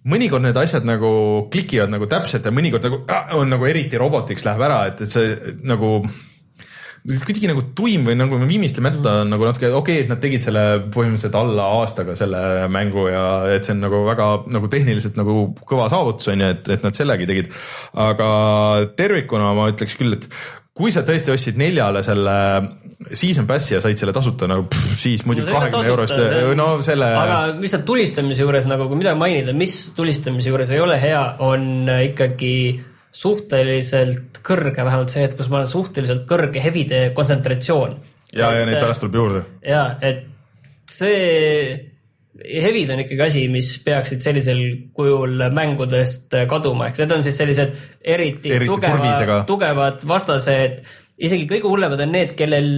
mõnikord 0.06 0.44
need 0.44 0.56
asjad 0.60 0.86
nagu 0.86 1.10
klikivad 1.52 1.92
nagu 1.92 2.08
täpselt 2.10 2.46
ja 2.46 2.54
mõnikord 2.54 2.86
nagu 2.86 3.02
äh, 3.10 3.34
on 3.38 3.52
nagu 3.52 3.68
eriti 3.68 3.98
robotiks 4.00 4.46
läheb 4.46 4.66
ära, 4.68 4.80
et, 4.92 5.02
et 5.02 5.12
see 5.12 5.56
nagu 5.66 6.00
kuidagi 7.06 7.46
nagu 7.46 7.62
tuim 7.78 8.06
või 8.06 8.16
nagu 8.18 8.38
viimiste 8.48 8.82
mätta 8.82 9.20
on 9.22 9.30
nagu 9.30 9.46
natuke 9.46 9.68
okei 9.70 9.78
okay,, 9.78 10.04
et 10.04 10.10
nad 10.10 10.20
tegid 10.22 10.42
selle 10.42 10.64
põhimõtteliselt 10.94 11.38
alla 11.38 11.68
aastaga 11.78 12.16
selle 12.18 12.40
mängu 12.72 13.06
ja 13.12 13.24
et 13.54 13.66
see 13.66 13.76
on 13.76 13.84
nagu 13.86 14.02
väga 14.08 14.28
nagu 14.56 14.70
tehniliselt 14.72 15.18
nagu 15.18 15.36
kõva 15.68 15.86
saavutus 15.92 16.32
on 16.32 16.42
ju, 16.42 16.52
et, 16.56 16.70
et 16.76 16.86
nad 16.86 16.98
sellegi 16.98 17.28
tegid. 17.30 17.52
aga 18.06 18.28
tervikuna 18.98 19.52
ma 19.58 19.68
ütleks 19.70 19.98
küll, 20.00 20.18
et 20.18 20.26
kui 20.76 20.92
sa 20.92 21.02
tõesti 21.06 21.32
ostsid 21.32 21.56
neljale 21.60 22.02
selle 22.04 22.34
season 23.16 23.46
pass'i 23.48 23.76
ja 23.76 23.80
said 23.84 23.98
selle 24.00 24.12
tasuta 24.16 24.48
nagu 24.50 24.66
siis 25.00 25.22
muidugi 25.28 25.52
kahekümne 25.52 25.88
eurost, 25.92 26.20
no 26.58 26.68
selle. 26.84 27.08
aga 27.16 27.38
lihtsalt 27.60 27.86
tulistamise 27.88 28.44
juures 28.44 28.68
nagu 28.68 28.88
kui 28.90 29.00
midagi 29.00 29.20
mainida, 29.20 29.54
mis 29.56 29.78
tulistamise 29.96 30.52
juures 30.52 30.72
ei 30.74 30.82
ole 30.84 30.98
hea, 31.00 31.22
on 31.44 31.88
ikkagi 32.10 32.52
suhteliselt 33.16 34.42
kõrge, 34.44 34.84
vähemalt 34.84 35.12
see 35.12 35.24
hetk, 35.24 35.38
kus 35.40 35.48
ma 35.52 35.62
olen 35.62 35.70
suhteliselt 35.72 36.26
kõrge 36.28 36.60
hevide 36.62 37.02
kontsentratsioon. 37.16 37.96
ja, 38.36 38.52
ja 38.52 38.68
neid 38.68 38.80
pärast 38.82 39.04
tuleb 39.04 39.20
juurde. 39.20 39.44
ja, 39.64 39.86
et 40.04 40.26
see, 40.90 41.95
hevid 42.44 42.90
on 42.92 43.02
ikkagi 43.04 43.22
asi, 43.26 43.46
mis 43.52 43.72
peaksid 43.84 44.24
sellisel 44.24 44.62
kujul 44.96 45.40
mängudest 45.56 46.36
kaduma, 46.50 46.90
ehk 46.90 47.02
need 47.02 47.16
on 47.16 47.26
siis 47.26 47.38
sellised 47.40 47.74
eriti, 48.04 48.52
eriti 48.52 48.72
tugeva, 48.72 49.42
tugevad 49.48 50.06
vastased 50.08 50.84
isegi 51.16 51.46
kõige 51.48 51.68
hullemad 51.70 52.00
on 52.04 52.10
need, 52.12 52.32
kellel 52.36 52.72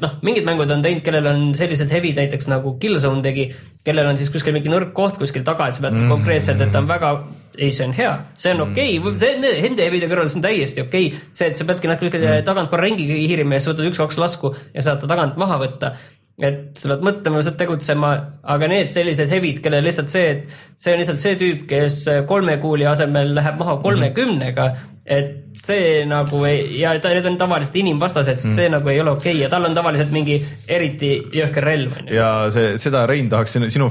noh, 0.00 0.12
mingid 0.24 0.46
mängud 0.48 0.70
on 0.72 0.84
teinud, 0.84 1.02
kellel 1.04 1.26
on 1.28 1.48
sellised 1.56 1.92
hevid 1.92 2.16
näiteks 2.22 2.48
nagu 2.48 2.76
Killzone 2.80 3.20
tegi, 3.24 3.50
kellel 3.84 4.08
on 4.08 4.20
siis 4.20 4.32
kuskil 4.32 4.56
mingi 4.56 4.72
nõrk 4.72 4.94
koht 4.96 5.20
kuskil 5.20 5.44
taga, 5.44 5.68
et 5.68 5.76
sa 5.76 5.84
pead 5.84 5.92
mm 5.92 6.04
-hmm. 6.04 6.14
konkreetselt, 6.14 6.62
et 6.64 6.72
ta 6.72 6.80
on 6.80 6.88
väga, 6.88 7.10
ei, 7.58 7.70
see 7.70 7.86
on 7.86 7.92
hea, 7.92 8.14
see 8.36 8.54
on 8.54 8.60
okei 8.70 8.98
okay. 8.98 9.12
mm 9.12 9.18
-hmm., 9.18 9.60
nende 9.66 9.84
hevide 9.84 10.08
kõrval 10.08 10.28
see 10.28 10.38
on 10.40 10.46
täiesti 10.48 10.80
okei 10.80 11.06
okay., 11.06 11.20
see, 11.32 11.48
et 11.48 11.56
sa 11.56 11.64
peadki 11.64 11.88
natuke 11.88 12.18
mm 12.18 12.44
tagant 12.44 12.70
korra 12.70 12.84
ringi 12.84 13.04
hiirima 13.04 13.54
ja 13.54 13.60
siis 13.60 13.74
võtad 13.74 13.90
üks-kaks 13.90 14.18
lasku 14.18 14.54
ja 14.74 14.82
saad 14.82 15.00
ta 15.00 15.06
tagant 15.06 15.36
maha 15.36 15.58
võtta 15.58 15.96
et 16.36 16.76
sa 16.76 16.90
pead 16.92 17.04
mõtlema, 17.06 17.40
sa 17.40 17.52
pead 17.52 17.62
tegutsema, 17.64 18.10
aga 18.54 18.68
need 18.68 18.92
sellised 18.96 19.30
hevid, 19.32 19.62
kellel 19.64 19.86
lihtsalt 19.86 20.12
see, 20.12 20.34
et 20.34 20.76
see 20.76 20.92
on 20.92 21.00
lihtsalt 21.00 21.22
see 21.22 21.38
tüüp, 21.40 21.64
kes 21.70 22.02
kolme 22.28 22.58
kuuli 22.60 22.84
asemel 22.88 23.32
läheb 23.38 23.56
maha 23.62 23.78
kolmekümnega 23.84 24.68
mm, 24.68 24.76
-hmm 24.76 24.92
et 25.06 25.60
see 25.62 26.02
nagu 26.10 26.40
ei, 26.48 26.80
ja 26.80 26.96
ta, 26.98 27.12
need 27.14 27.26
on 27.30 27.38
tavaliselt 27.38 27.78
inimvastased 27.78 28.40
mm., 28.40 28.54
see 28.58 28.70
nagu 28.72 28.90
ei 28.90 29.00
ole 29.00 29.14
okei 29.14 29.36
okay. 29.36 29.42
ja 29.44 29.50
tal 29.52 29.68
on 29.68 29.76
tavaliselt 29.76 30.10
mingi 30.14 30.34
eriti 30.74 31.12
jõhker 31.36 31.64
relv 31.64 32.00
ja 32.10 32.30
see, 32.54 32.74
seda 32.82 33.04
Rein 33.06 33.30
tahaks 33.30 33.54
sinu, 33.56 33.70
sinu 33.70 33.88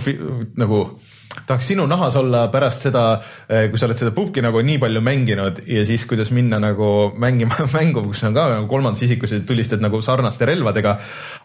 nagu 0.60 0.82
tahaks 1.46 1.68
sinu 1.68 1.86
nahas 1.90 2.16
olla 2.16 2.46
pärast 2.54 2.86
seda, 2.88 3.04
eh, 3.50 3.68
kui 3.70 3.80
sa 3.80 3.88
oled 3.90 4.00
seda 4.00 4.14
pubki 4.16 4.44
nagu 4.44 4.62
nii 4.66 4.80
palju 4.82 5.02
mänginud 5.04 5.62
ja 5.68 5.84
siis 5.88 6.06
kuidas 6.10 6.32
minna 6.36 6.60
nagu 6.62 7.12
mängima 7.22 7.68
mängu, 7.76 8.06
kus 8.08 8.24
on 8.28 8.38
ka 8.38 8.48
nagu 8.54 8.70
kolmandas 8.72 9.04
isikus 9.06 9.36
ja 9.36 9.42
tulistad 9.48 9.84
nagu 9.84 10.02
sarnaste 10.06 10.48
relvadega. 10.48 10.98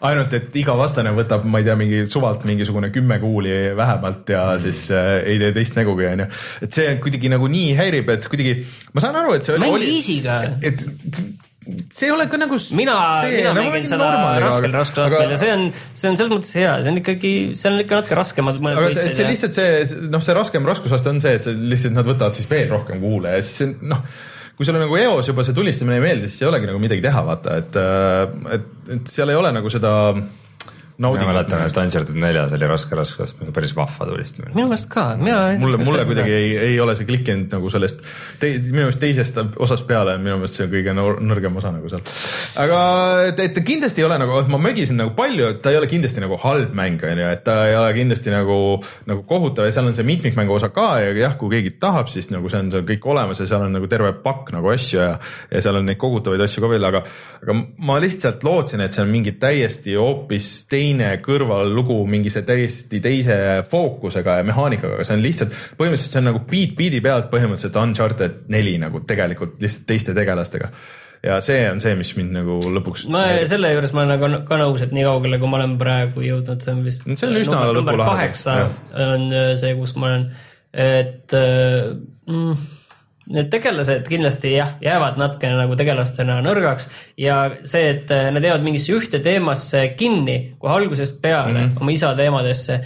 ainult, 0.07 0.32
et 0.36 0.57
iga 0.57 0.77
vastane 0.78 1.12
võtab, 1.16 1.44
ma 1.44 1.61
ei 1.61 1.69
tea, 1.69 1.77
mingi 1.77 2.05
suvalt 2.11 2.47
mingisugune 2.48 2.90
kümme 2.94 3.19
kuuli 3.20 3.74
vähemalt 3.77 4.28
ja 4.31 4.47
mm. 4.55 4.65
siis 4.65 4.86
äh, 4.94 5.12
ei 5.24 5.39
tee 5.43 5.52
teist 5.57 5.77
nägugi, 5.78 6.07
onju. 6.15 6.31
et 6.62 6.73
see 6.81 6.97
kuidagi 7.02 7.32
nagu 7.32 7.51
nii 7.51 7.77
häirib, 7.78 8.15
et 8.15 8.31
kuidagi, 8.31 8.57
ma 8.94 9.05
saan 9.05 9.20
aru, 9.20 9.36
et 9.36 9.47
see 9.47 9.57
oli. 9.57 9.66
mängi 9.66 9.94
easy'ga. 9.98 10.40
et 10.62 10.86
see 11.68 12.08
ei 12.08 12.12
ole 12.14 12.26
ka 12.32 12.40
nagu. 12.40 12.56
mina, 12.76 12.96
mina 13.28 13.52
nagu 13.52 13.68
mängin 13.68 13.88
seda 13.90 14.08
raskel 14.42 14.72
raskusastmel 14.74 15.34
ja 15.34 15.38
see 15.40 15.52
on, 15.54 15.66
see 15.92 16.10
on 16.10 16.18
selles 16.18 16.32
mõttes 16.32 16.52
hea, 16.56 16.72
see 16.80 16.92
on 16.92 17.00
ikkagi, 17.02 17.32
seal 17.60 17.76
on 17.76 17.84
ikka 17.84 18.00
natuke 18.00 18.18
raskemad 18.18 18.60
mõned 18.64 18.80
aga 18.80 18.92
see, 18.96 19.14
see 19.18 19.28
lihtsalt 19.28 19.60
see, 19.60 20.02
noh, 20.12 20.24
see 20.24 20.36
raskem 20.36 20.68
raskusaste 20.68 21.12
on 21.12 21.22
see, 21.22 21.36
et 21.38 21.46
see 21.46 21.56
lihtsalt 21.72 21.96
nad 21.98 22.08
võtavad 22.08 22.38
siis 22.38 22.48
veel 22.50 22.70
rohkem 22.72 23.02
kuule 23.04 23.36
ja 23.36 23.44
siis 23.44 23.62
see 23.62 23.90
noh 23.92 24.04
kui 24.60 24.68
sulle 24.68 24.80
nagu 24.82 24.96
eos 25.00 25.28
juba 25.28 25.44
see 25.46 25.56
tulistamine 25.56 25.96
ei 25.96 26.04
meeldi, 26.04 26.28
siis 26.28 26.42
ei 26.42 26.50
olegi 26.50 26.68
nagu 26.68 26.80
midagi 26.82 27.00
teha, 27.00 27.20
vaata, 27.24 27.54
et, 27.62 27.76
äh, 27.80 28.56
et, 28.58 28.66
et 28.96 29.12
seal 29.12 29.32
ei 29.32 29.38
ole 29.40 29.54
nagu 29.56 29.72
seda 29.72 29.92
äh, 30.10 30.26
ma 31.01 31.32
mäletan, 31.32 31.62
et 31.64 31.78
Uncharted 31.81 32.16
neljas 32.20 32.52
oli 32.52 32.66
raske 32.68 32.97
raskusastmega 32.97 33.55
päris 33.56 33.72
vahva 33.77 34.06
tulistamine. 34.10 34.52
minu 34.52 34.68
meelest 34.68 34.89
ka, 34.93 35.05
mina. 35.16 35.39
mulle, 35.60 35.78
mulle 35.81 36.05
kuidagi 36.05 36.32
ei, 36.36 36.51
ei 36.66 36.81
ole 36.81 36.94
see 36.98 37.09
klikkinud 37.09 37.55
nagu 37.56 37.70
sellest 37.72 38.02
te,, 38.40 38.51
minu 38.68 38.82
meelest 38.82 39.01
teisest 39.01 39.40
osast 39.64 39.86
peale 39.89 40.18
on 40.18 40.24
minu 40.27 40.36
meelest 40.43 40.60
see 40.60 40.68
kõige 40.68 40.93
nõrgem 40.93 41.56
osa 41.56 41.72
nagu 41.72 41.89
seal. 41.93 42.05
aga 42.64 42.81
et, 43.31 43.40
et 43.47 43.55
ta 43.56 43.64
kindlasti 43.64 44.05
ei 44.05 44.09
ole 44.10 44.18
nagu, 44.20 44.43
ma 44.52 44.60
mögisin 44.60 45.01
nagu 45.01 45.14
palju, 45.16 45.48
et 45.55 45.62
ta 45.64 45.72
ei 45.72 45.81
ole 45.81 45.89
kindlasti 45.90 46.24
nagu 46.24 46.36
halb 46.44 46.77
mäng, 46.77 47.01
on 47.09 47.22
ju, 47.24 47.31
et 47.39 47.44
ta 47.48 47.56
ei 47.70 47.78
ole 47.78 47.97
kindlasti 47.97 48.35
nagu, 48.35 48.60
nagu 49.09 49.24
kohutav 49.31 49.70
ja 49.70 49.77
seal 49.77 49.89
on 49.89 49.97
see 49.97 50.06
mitmikmängu 50.09 50.59
osa 50.59 50.68
ka 50.74 50.90
ja 51.01 51.16
jah, 51.16 51.39
kui 51.40 51.55
keegi 51.56 51.78
tahab, 51.81 52.12
siis 52.12 52.28
nagu 52.35 52.52
see 52.52 52.60
on 52.60 52.70
seal 52.77 52.85
kõik 52.93 53.09
olemas 53.09 53.40
ja 53.40 53.48
seal 53.48 53.64
on 53.64 53.72
nagu 53.78 53.89
terve 53.89 54.12
pakk 54.20 54.52
nagu 54.52 54.68
asju 54.74 55.01
ja, 55.01 55.10
ja 55.48 55.64
seal 55.64 55.81
on 55.81 55.89
neid 55.89 56.01
kogutavaid 56.02 56.44
asju 56.44 56.66
ka 56.66 56.72
veel, 56.74 56.89
aga, 56.93 57.02
aga 57.40 57.59
ma 57.89 57.97
lihtsalt 58.05 58.44
lootsin, 58.44 58.85
et 58.85 58.93
see 58.93 59.06
on 59.06 59.12
mingi 59.16 59.39
täiesti 59.40 59.97
hoopis 59.97 60.52
teine 60.68 60.89
teine 60.90 61.10
kõrvallugu 61.22 61.98
mingise 62.10 62.42
täiesti 62.46 63.00
teise 63.02 63.36
fookusega 63.70 64.40
ja 64.40 64.46
mehaanikaga, 64.46 64.96
aga 64.98 65.06
see 65.06 65.18
on 65.18 65.22
lihtsalt, 65.24 65.54
põhimõtteliselt 65.78 66.16
see 66.16 66.22
on 66.22 66.28
nagu 66.30 66.42
beat 66.50 66.74
beat'i 66.78 67.02
pealt 67.04 67.30
põhimõtteliselt 67.32 67.78
Uncharted 67.80 68.42
neli 68.52 68.76
nagu 68.82 69.02
tegelikult 69.06 69.60
lihtsalt 69.62 69.86
teiste 69.90 70.16
tegelastega 70.16 70.70
ja 71.26 71.38
see 71.44 71.62
on 71.68 71.82
see, 71.84 71.94
mis 71.98 72.12
mind 72.16 72.34
nagu 72.38 72.58
lõpuks. 72.74 73.06
ma 73.12 73.26
selle 73.50 73.72
juures 73.74 73.94
ma 73.94 74.04
olen 74.04 74.14
nagu 74.16 74.42
ka 74.48 74.60
nõus, 74.60 74.84
et 74.86 74.94
nii 74.96 75.06
kaugele, 75.06 75.40
kui 75.42 75.52
ma 75.52 75.60
olen 75.60 75.76
praegu 75.80 76.24
jõudnud, 76.24 76.64
see 76.64 76.74
on 76.74 76.84
vist. 76.86 77.06
see 77.06 77.28
on 77.28 77.40
üsna 77.40 77.62
number 77.76 78.00
kaheksa 78.00 78.58
on 79.06 79.28
äh, 79.30 79.52
see, 79.60 79.74
kus 79.78 79.94
ma 80.00 80.10
olen, 80.10 80.28
et 80.72 81.36
äh, 81.36 81.92
mm, 82.26 82.68
need 83.31 83.51
tegelased 83.52 84.09
kindlasti 84.11 84.55
jah, 84.57 84.74
jäävad 84.82 85.19
natukene 85.20 85.59
nagu 85.59 85.77
tegelastena 85.78 86.40
nõrgaks 86.44 86.89
ja 87.20 87.43
see, 87.62 87.93
et 87.94 88.11
äh, 88.15 88.28
nad 88.35 88.44
jäävad 88.44 88.65
mingisse 88.66 88.94
ühte 88.97 89.23
teemasse 89.23 89.86
kinni 89.98 90.57
kohe 90.59 90.81
algusest 90.81 91.20
peale 91.23 91.52
mm 91.52 91.69
-hmm. 91.69 91.81
oma 91.82 91.94
isa 91.94 92.15
teemadesse 92.19 92.81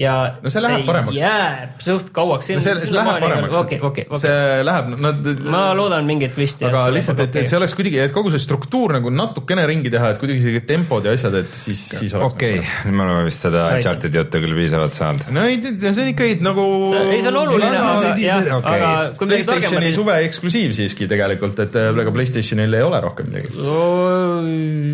ja 0.00 0.14
no 0.40 0.48
see, 0.48 0.62
läheb 0.64 0.86
paremaks. 0.88 1.16
jääb 1.16 1.82
suht 1.84 2.08
kauaks. 2.16 2.48
No 2.54 2.62
see, 2.64 2.76
see 2.86 2.94
läheb 2.96 3.20
paremaks. 3.20 3.56
okei, 3.58 3.78
okei, 3.84 4.06
okei. 4.08 4.20
see 4.22 4.62
läheb, 4.64 4.94
nad. 5.04 5.26
ma 5.44 5.62
loodan 5.76 6.06
mingit 6.08 6.32
twisti. 6.36 6.64
aga 6.70 6.86
lihtsalt, 6.94 7.20
et, 7.26 7.36
et 7.42 7.50
see 7.52 7.58
oleks 7.58 7.76
kuidagi, 7.76 7.98
et 8.06 8.14
kogu 8.14 8.32
see 8.32 8.40
struktuur 8.40 8.94
nagu 8.96 9.12
natukene 9.12 9.66
ringi 9.68 9.92
teha, 9.92 10.14
et 10.14 10.22
kuidagi 10.22 10.40
see 10.46 10.62
tempod 10.68 11.04
ja 11.04 11.12
asjad, 11.16 11.36
et 11.42 11.52
siis, 11.52 11.82
siis 11.92 12.14
oleks. 12.16 12.32
okei 12.32 12.62
okay. 12.62 12.70
nagu..., 12.86 12.96
me 12.96 13.04
oleme 13.06 13.26
vist 13.28 13.44
seda 13.44 13.66
Uncharted'i 13.76 14.20
juttu 14.22 14.42
küll 14.46 14.56
piisavalt 14.62 14.96
saanud. 14.96 15.26
no 15.36 15.44
ei, 15.50 15.60
see 15.60 15.92
on 15.92 16.10
ikkagi 16.14 16.38
nagu. 16.48 16.64
ei, 17.02 17.20
see 17.20 17.32
on 17.32 17.40
oluline, 17.42 17.82
aga, 17.82 18.14
jah, 18.24 18.50
aga 18.56 18.94
kui 19.20 19.28
midagi 19.28 19.50
targemat. 19.52 19.90
suve 19.98 20.16
eksklusiiv 20.30 20.74
siiski 20.80 21.10
tegelikult, 21.12 21.60
et 21.66 21.76
ega 21.82 22.06
äh, 22.06 22.12
Playstationil 22.16 22.80
ei 22.80 22.88
ole 22.88 23.02
rohkem 23.04 23.28
midagi. 23.34 23.52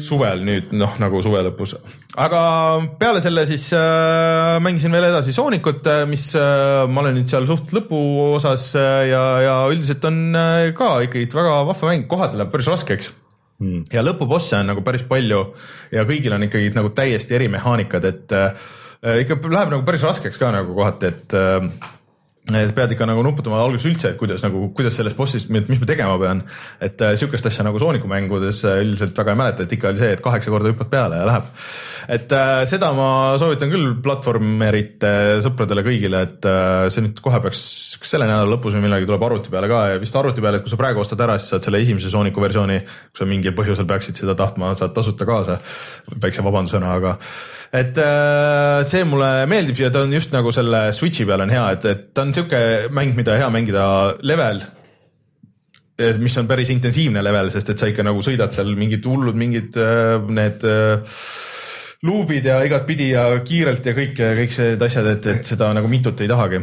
suvel 0.07 0.43
nüüd, 0.51 0.74
noh, 0.74 0.99
nagu 0.99 1.23
suve 1.23 1.47
lõpus. 1.47 1.78
aga 2.27 2.43
peale 2.99 3.23
selle 3.23 3.47
siis 3.47 3.70
äh, 3.77 4.59
mängisin 4.66 4.95
veel 4.97 5.10
edasi 5.10 5.35
Sooniku 5.36 5.66
valikut, 5.66 5.86
äh, 5.86 6.06
mis 6.09 6.31
äh, 6.35 6.86
ma 6.89 7.02
olen 7.02 7.16
nüüd 7.18 7.31
seal 7.31 7.47
suht 7.48 7.73
lõpuosas 7.74 8.70
äh, 8.78 9.09
ja, 9.10 9.23
ja 9.43 9.55
üldiselt 9.73 10.05
on 10.05 10.36
ka 10.77 10.90
ikkagi 11.06 11.28
väga 11.35 11.62
vahva 11.66 11.93
mäng, 11.93 12.06
kohati 12.09 12.39
läheb 12.39 12.52
päris 12.52 12.68
raskeks. 12.70 13.12
Mm.. 13.56 13.86
ja 13.89 14.02
lõpubosse 14.05 14.59
on 14.59 14.66
nagu 14.68 14.82
päris 14.85 15.06
palju 15.09 15.39
ja 15.89 16.02
kõigil 16.05 16.35
on 16.36 16.43
ikkagi 16.44 16.74
nagu 16.77 16.90
täiesti 16.93 17.39
erimehaanikad, 17.39 18.05
et 18.05 18.35
äh, 18.36 19.20
ikka 19.23 19.39
läheb 19.48 19.73
nagu 19.73 19.85
päris 19.86 20.05
raskeks 20.05 20.36
ka 20.36 20.51
nagu 20.52 20.77
kohati, 20.77 21.09
et 21.09 21.36
äh, 21.36 21.70
et 22.55 22.70
pead 22.77 22.93
ikka 22.94 23.06
nagu 23.09 23.24
nuputama 23.27 23.59
alguses 23.59 23.89
üldse, 23.90 24.12
et 24.12 24.18
kuidas 24.20 24.44
nagu, 24.44 24.68
kuidas 24.77 24.94
selles 24.94 25.16
bossis, 25.18 25.48
mis 25.51 25.81
ma 25.81 25.89
tegema 25.89 26.14
pean. 26.20 26.44
et 26.81 27.01
äh, 27.02 27.16
sihukest 27.18 27.48
asja 27.51 27.64
nagu 27.66 27.81
Sooniku 27.82 28.06
mängudes 28.06 28.62
äh, 28.64 28.82
üldiselt 28.85 29.18
väga 29.18 29.35
ei 29.35 29.40
mäleta, 29.40 29.66
et 29.66 29.74
ikka 29.74 29.90
oli 29.90 29.98
see, 29.98 30.12
et 30.14 30.23
kaheksa 30.23 30.52
korda 30.55 30.70
hüppad 30.70 30.90
peale 30.93 31.18
ja 31.18 31.27
läheb. 31.27 31.48
et 32.14 32.35
äh, 32.39 32.60
seda 32.70 32.93
ma 32.94 33.09
soovitan 33.43 33.73
küll 33.73 33.97
platvormerite 34.05 35.10
sõpradele 35.43 35.82
kõigile, 35.89 36.23
et 36.28 36.47
äh, 36.47 36.86
see 36.94 37.09
nüüd 37.09 37.18
kohe 37.24 37.43
peaks, 37.48 37.64
kas 38.02 38.14
selle 38.14 38.31
nädala 38.31 38.55
lõpus 38.55 38.78
või 38.78 38.86
millalgi 38.86 39.10
tuleb 39.10 39.27
arvuti 39.27 39.51
peale 39.51 39.73
ka 39.73 39.82
ja 39.94 39.98
vist 40.02 40.23
arvuti 40.23 40.44
peale, 40.44 40.62
et 40.62 40.66
kui 40.68 40.70
sa 40.70 40.78
praegu 40.78 41.02
ostad 41.02 41.27
ära, 41.27 41.40
siis 41.43 41.51
saad 41.56 41.66
selle 41.66 41.82
esimese 41.82 42.14
Sooniku 42.14 42.47
versiooni, 42.47 42.78
kui 43.10 43.24
sa 43.24 43.27
mingil 43.27 43.59
põhjusel 43.59 43.90
peaksid 43.90 44.23
seda 44.23 44.39
tahtma, 44.39 44.77
saad 44.78 44.94
tasuta 44.94 45.27
kaasa. 45.27 45.59
väikse 46.23 46.47
vabandusena, 46.47 46.94
aga 46.94 47.18
et 47.74 47.98
äh, 47.98 48.84
see 48.86 49.05
mulle 49.09 49.30
meeldib 49.51 49.80
ja 49.80 49.90
ta 49.90 50.05
on 50.06 50.14
just 50.14 50.34
nagu 50.34 50.52
selle 50.55 50.88
Switch'i 50.94 51.26
peal 51.26 51.43
on 51.44 51.52
hea, 51.52 51.66
et, 51.76 51.86
et 51.90 52.09
ta 52.14 52.26
on 52.26 52.32
sihuke 52.36 52.60
mäng, 52.94 53.16
mida 53.18 53.36
hea 53.40 53.48
mängida 53.52 53.86
level 54.26 54.62
mis 56.20 56.34
on 56.36 56.48
päris 56.48 56.70
intensiivne 56.74 57.22
level, 57.24 57.48
sest 57.55 57.70
et 57.72 57.80
sa 57.80 57.88
ikka 57.88 58.05
nagu 58.05 58.20
sõidad 58.24 58.52
seal 58.52 58.74
mingid 58.76 59.06
hullud 59.09 59.36
mingid 59.38 59.78
äh, 59.80 60.16
need 60.38 60.66
äh, 60.68 61.20
luubid 62.06 62.44
ja 62.47 62.59
igatpidi 62.66 63.10
ja 63.14 63.28
kiirelt 63.44 63.86
ja 63.86 63.94
kõik, 63.97 64.18
kõik 64.18 64.59
need 64.60 64.82
asjad, 64.86 65.09
et, 65.14 65.30
et 65.32 65.48
seda 65.48 65.70
nagu 65.74 65.88
mitut 65.90 66.20
ei 66.20 66.28
tahagi. 66.30 66.60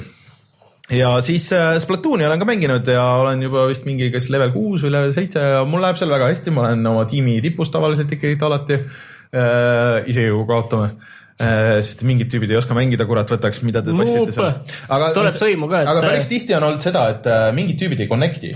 ja 0.93 1.15
siis 1.25 1.49
Splatooni 1.83 2.27
olen 2.27 2.39
ka 2.39 2.47
mänginud 2.47 2.87
ja 2.87 3.07
olen 3.23 3.41
juba 3.41 3.65
vist 3.71 3.89
mingi, 3.89 4.11
kas 4.13 4.29
level 4.29 4.53
kuus 4.53 4.85
või 4.85 4.93
level 4.93 5.17
seitse 5.17 5.41
ja 5.57 5.65
mul 5.65 5.81
läheb 5.83 5.97
seal 5.97 6.13
väga 6.13 6.29
hästi, 6.29 6.53
ma 6.53 6.67
olen 6.67 6.93
oma 6.93 7.07
tiimi 7.09 7.41
tipus 7.41 7.73
tavaliselt 7.73 8.13
ikkagi 8.13 8.37
alati 8.39 8.79
äh,. 8.79 9.01
Isegi 9.33 10.29
kui 10.29 10.45
kaotame 10.49 10.91
äh,. 11.41 11.79
sest 11.81 12.03
mingid 12.07 12.29
tüübid 12.33 12.53
ei 12.53 12.59
oska 12.59 12.75
mängida, 12.77 13.07
kurat, 13.09 13.31
võtaks, 13.33 13.63
mida 13.65 13.81
te 13.85 13.95
passite 13.97 14.35
seal. 14.35 15.09
tuleb 15.17 15.39
sõimu 15.39 15.69
ka, 15.71 15.81
et. 15.81 15.89
aga 15.89 16.05
päris 16.05 16.29
tihti 16.31 16.55
on 16.57 16.69
olnud 16.69 16.85
seda, 16.85 17.07
et 17.15 17.29
äh, 17.29 17.49
mingid 17.57 17.81
tüübid 17.81 18.05
ei 18.05 18.11
connect'i 18.11 18.53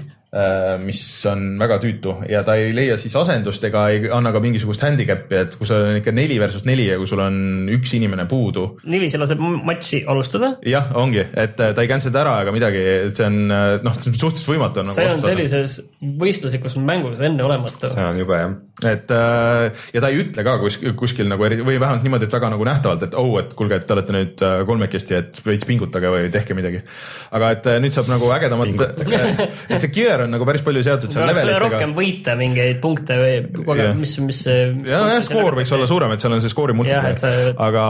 mis 0.84 1.02
on 1.32 1.54
väga 1.56 1.78
tüütu 1.80 2.14
ja 2.28 2.42
ta 2.44 2.58
ei 2.60 2.74
leia 2.76 2.98
siis 3.00 3.14
asendust 3.16 3.64
ega 3.64 3.86
ei 3.94 4.10
anna 4.12 4.34
ka 4.36 4.42
mingisugust 4.44 4.82
handicap'i, 4.84 5.38
et 5.40 5.54
kui 5.56 5.68
sul 5.70 5.80
on 5.80 6.00
ikka 6.02 6.12
neli 6.12 6.36
versus 6.42 6.66
neli 6.68 6.90
ja 6.90 6.98
kui 7.00 7.08
sul 7.08 7.22
on 7.24 7.70
üks 7.72 7.94
inimene 7.96 8.26
puudu. 8.28 8.66
niiviisi 8.84 9.22
laseb 9.22 9.40
matši 9.40 10.02
alustada. 10.12 10.50
jah, 10.68 10.90
ongi, 11.00 11.24
et 11.24 11.56
ta 11.56 11.72
ei 11.72 11.88
cancel'i 11.88 12.20
ära 12.20 12.34
ega 12.44 12.54
midagi, 12.56 12.82
et 13.08 13.16
see 13.16 13.30
on 13.30 13.38
noh, 13.48 13.96
suhteliselt 14.04 14.52
võimatu 14.52 14.84
on. 14.84 14.92
see 14.98 15.08
nagu 15.08 15.16
on 15.16 15.24
sellises 15.24 15.78
võistluslikus 16.20 16.76
mängus 16.82 17.24
enneolematu. 17.24 17.94
see 17.94 18.10
on 18.10 18.20
jube 18.20 18.42
jah. 18.42 18.58
et 18.92 19.16
ja 19.16 20.04
ta 20.04 20.12
ei 20.12 20.22
ütle 20.26 20.46
ka 20.50 20.58
kuskil, 20.60 20.92
kuskil 21.00 21.32
nagu 21.32 21.48
eri 21.48 21.62
või 21.62 21.80
vähemalt 21.80 22.04
niimoodi, 22.04 22.28
et 22.28 22.36
väga 22.36 22.52
nagu 22.52 22.68
nähtavalt, 22.68 23.08
et 23.08 23.16
oh, 23.16 23.32
et 23.40 23.56
kuulge, 23.56 23.80
et 23.80 23.88
te 23.88 23.96
olete 23.96 24.18
nüüd 24.20 24.46
kolmekesti, 24.68 25.22
et 25.24 25.42
veits 25.48 25.72
pingutage 25.72 26.12
või 26.12 26.28
tehke 26.36 26.58
midagi. 26.58 26.84
aga 27.32 27.56
et 27.56 27.72
nüüd 27.80 27.96
saab 27.96 28.12
nagu 28.12 28.36
ägedamat, 28.36 28.76
et 29.72 29.80
see 29.80 29.96
gear 29.96 30.17
on 30.26 30.34
nagu 30.34 30.48
päris 30.48 30.64
palju 30.66 30.84
seotud 30.86 31.14
seal 31.14 31.28
levelitega. 31.30 31.60
rohkem 31.64 31.94
võita 31.98 32.38
mingeid 32.40 32.80
punkte 32.84 33.18
või 33.20 33.36
kogu 33.60 33.76
aeg, 33.76 34.00
mis, 34.00 34.16
mis. 34.24 34.42
ja, 34.48 35.02
jah, 35.14 35.20
skoor 35.26 35.60
võiks 35.60 35.74
olla 35.78 35.90
suurem, 35.90 36.16
et 36.16 36.24
seal 36.24 36.38
on 36.38 36.44
see 36.44 36.54
skoori 36.54 36.78
multiplier, 36.78 37.20
sa... 37.22 37.34
aga 37.68 37.84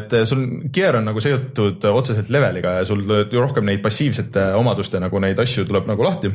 et 0.00 0.18
sul 0.28 0.44
gear 0.74 1.00
on 1.00 1.08
nagu 1.10 1.22
seotud 1.22 1.88
otseselt 1.92 2.30
leveliga 2.32 2.78
ja 2.80 2.84
sul 2.88 3.02
rohkem 3.32 3.66
neid 3.68 3.82
passiivsete 3.84 4.50
omaduste 4.58 5.00
nagu 5.02 5.22
neid 5.22 5.40
asju 5.42 5.66
tuleb 5.68 5.88
nagu 5.90 6.06
lahti 6.06 6.32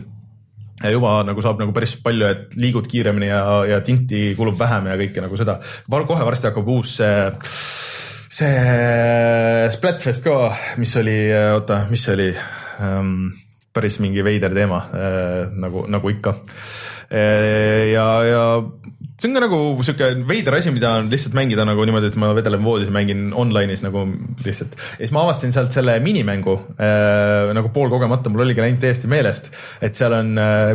ja 0.84 0.91
juba 0.91 1.19
nagu 1.26 1.43
saab 1.43 1.61
nagu 1.61 1.73
päris 1.76 1.93
palju, 2.03 2.27
et 2.27 2.57
liigud 2.60 2.88
kiiremini 2.89 3.30
ja, 3.30 3.43
ja 3.69 3.81
tinti 3.85 4.31
kulub 4.38 4.57
vähem 4.60 4.89
ja 4.91 4.98
kõike 4.99 5.23
nagu 5.23 5.38
seda. 5.39 5.60
kohe 5.89 6.26
varsti 6.26 6.49
hakkab 6.49 6.73
uus 6.73 6.98
see, 6.98 7.30
see 8.39 9.69
Splatfest 9.77 10.26
ka, 10.26 10.38
mis 10.81 10.95
oli, 10.98 11.19
oota, 11.53 11.85
mis 11.91 12.06
see 12.07 12.18
oli 12.18 12.30
um,? 12.81 13.31
Päris 13.73 13.99
mingi 14.03 14.23
veider 14.26 14.53
teema 14.56 14.84
äh, 14.91 15.39
nagu, 15.56 15.85
nagu 15.91 16.11
ikka 16.11 16.35
äh,. 17.11 17.91
ja, 17.93 18.07
ja 18.27 18.43
see 19.22 19.30
on 19.30 19.38
ka 19.38 19.43
nagu 19.43 19.60
sihuke 19.85 20.07
veider 20.30 20.56
asi, 20.57 20.72
mida 20.73 20.95
on 20.98 21.10
lihtsalt 21.11 21.35
mängida 21.38 21.65
nagu 21.68 21.84
niimoodi, 21.85 22.10
et 22.10 22.18
ma 22.19 22.31
vedelen 22.38 22.64
voodis 22.65 22.89
ja 22.89 22.95
mängin 22.95 23.30
online'is 23.38 23.84
nagu 23.85 24.06
lihtsalt. 24.45 24.73
ja 24.76 25.03
siis 25.03 25.14
ma 25.14 25.26
avastasin 25.27 25.53
sealt 25.53 25.76
selle 25.76 25.99
minimängu 26.02 26.57
äh, 26.73 27.52
nagu 27.57 27.69
poolkogemata, 27.76 28.34
mul 28.34 28.48
oligi 28.48 28.64
läinud 28.64 28.81
täiesti 28.81 29.11
meelest, 29.11 29.52
et 29.81 29.99
seal 29.99 30.18
on 30.18 30.34
äh, 30.41 30.73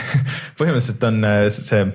põhimõtteliselt 0.58 1.06
on 1.10 1.22
äh, 1.28 1.46
see 1.54 1.86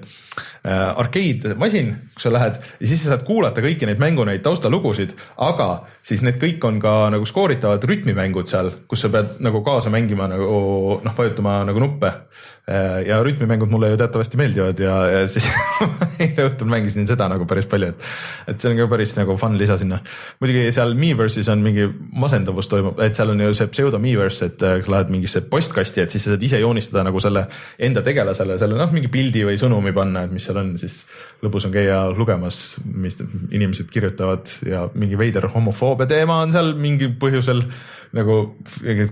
äh, 0.65 0.83
arcade-masin, 1.03 1.93
kus 2.15 2.27
sa 2.27 2.33
lähed 2.33 2.59
ja 2.59 2.91
siis 2.91 3.03
sa 3.03 3.13
saad 3.13 3.25
kuulata 3.27 3.63
kõiki 3.65 3.89
neid 3.89 4.01
mängu 4.01 4.25
neid 4.27 4.43
taustalugusid, 4.45 5.15
aga 5.37 5.69
siis 6.03 6.23
need 6.25 6.39
kõik 6.41 6.63
on 6.67 6.79
ka 6.83 6.95
nagu 7.13 7.27
skooritavad 7.29 7.83
rütmimängud 7.89 8.49
seal, 8.49 8.71
kus 8.87 9.05
sa 9.05 9.11
pead 9.13 9.39
nagu 9.43 9.63
kaasa 9.65 9.91
mängima 9.93 10.29
nagu 10.31 11.01
noh, 11.03 11.17
vajutama 11.17 11.61
nagu 11.69 11.83
nuppe 11.83 12.13
Äh, 12.69 13.07
ja 13.07 13.23
rütmimängud 13.23 13.69
mulle 13.69 13.87
ju 13.89 13.97
teatavasti 13.97 14.37
meeldivad 14.37 14.79
ja, 14.79 14.95
ja 15.09 15.21
siis 15.31 15.47
eile 16.21 16.43
õhtul 16.45 16.67
mängisin 16.69 17.07
seda 17.09 17.25
nagu 17.31 17.47
päris 17.49 17.65
palju, 17.69 17.87
et, 17.89 18.03
et 18.51 18.61
see 18.61 18.69
on 18.69 18.77
ka 18.77 18.85
päris 18.91 19.15
nagu 19.17 19.33
fun 19.41 19.55
lisa 19.57 19.77
sinna. 19.79 19.97
muidugi 20.37 20.67
seal 20.75 20.93
Miiverse'is 20.99 21.49
on 21.49 21.63
mingi 21.65 21.87
masendavus 22.21 22.69
toimub, 22.69 22.99
et 23.01 23.17
seal 23.17 23.33
on 23.33 23.41
ju 23.41 23.55
see 23.57 23.71
pseudo 23.71 23.97
Miiverse, 24.03 24.51
et 24.51 24.65
äh, 24.67 24.75
sa 24.85 24.93
lähed 24.93 25.09
mingisse 25.15 25.41
postkasti, 25.49 26.03
et 26.03 26.13
siis 26.13 26.27
sa 26.27 26.35
saad 26.35 26.45
ise 26.45 26.59
joonistada 26.61 27.07
nagu 27.07 27.23
selle 27.23 27.47
enda 27.89 28.03
tegelasele 28.05 28.59
selle 28.61 28.77
noh, 28.77 28.93
mingi 28.93 29.09
pildi 29.09 29.47
või 29.49 29.57
sõnumi 29.57 29.95
panna, 29.97 30.27
et 30.29 30.35
mis 30.35 30.45
seal 30.45 30.59
on, 30.61 30.73
siis 30.79 31.01
lõbus 31.43 31.67
on 31.67 31.73
käia 31.73 32.01
lugemas, 32.15 32.77
mis 32.85 33.17
inimesed 33.19 33.89
kirjutavad 33.93 34.51
ja 34.67 34.87
mingi 34.93 35.19
veider 35.19 35.49
homofoobia 35.53 36.09
teema 36.09 36.43
on 36.45 36.53
seal 36.55 36.75
mingil 36.79 37.15
põhjusel 37.19 37.65
nagu 38.15 38.35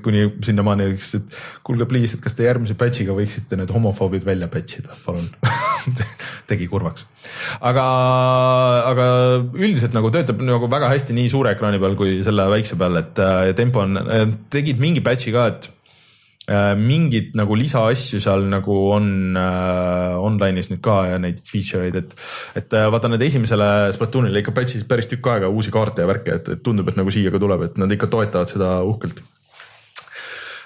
kuni 0.02 0.24
sinnamaani, 0.42 0.88
et 0.98 1.38
kuulge, 1.66 1.86
please, 1.90 2.18
et 2.18 2.24
kas 2.24 2.34
te 2.38 2.48
järgmise 2.48 2.74
batch'iga 2.80 3.14
võiksite 3.18 3.60
need 3.60 3.70
homofoobid 3.74 4.26
välja 4.26 4.50
batch 4.50 4.80
ida, 4.82 4.96
palun 5.06 5.28
tegi 6.50 6.66
kurvaks. 6.72 7.06
aga, 7.62 7.86
aga 8.90 9.08
üldiselt 9.54 9.94
nagu 9.98 10.10
töötab 10.14 10.42
nagu 10.46 10.70
väga 10.72 10.90
hästi 10.96 11.14
nii 11.18 11.30
suure 11.34 11.54
ekraani 11.54 11.82
peal 11.84 11.98
kui 12.00 12.22
selle 12.26 12.48
väikse 12.50 12.80
peal, 12.80 12.98
et 13.04 13.22
äh, 13.22 13.54
tempo 13.58 13.86
on, 13.86 14.02
tegid 14.54 14.82
mingi 14.82 15.06
batch'i 15.06 15.36
ka, 15.36 15.50
et 15.54 15.70
Äh, 16.48 16.78
mingid 16.80 17.34
nagu 17.36 17.58
lisaasju 17.60 18.22
seal 18.24 18.46
nagu 18.48 18.76
on 18.96 19.36
äh, 19.36 20.14
online'is 20.16 20.70
nüüd 20.72 20.80
ka 20.80 21.02
ja 21.10 21.18
neid 21.20 21.42
feature 21.44 21.90
eid, 21.90 21.98
et, 22.00 22.14
et 22.56 22.76
äh, 22.78 22.86
vaata 22.88 23.10
need 23.12 23.26
esimesele 23.26 23.66
Splatoonile 23.92 24.40
ikka 24.40 24.54
patch'is 24.56 24.86
päris 24.88 25.10
tükk 25.12 25.28
aega 25.34 25.50
uusi 25.52 25.74
kaarte 25.76 26.06
ja 26.06 26.08
värke, 26.08 26.38
et, 26.40 26.48
tundub, 26.64 26.88
et 26.88 26.96
nagu 26.96 27.12
siia 27.12 27.34
ka 27.34 27.42
tuleb, 27.44 27.66
et 27.66 27.76
nad 27.82 27.92
ikka 27.92 28.08
toetavad 28.14 28.54
seda 28.54 28.70
uhkelt. 28.88 29.20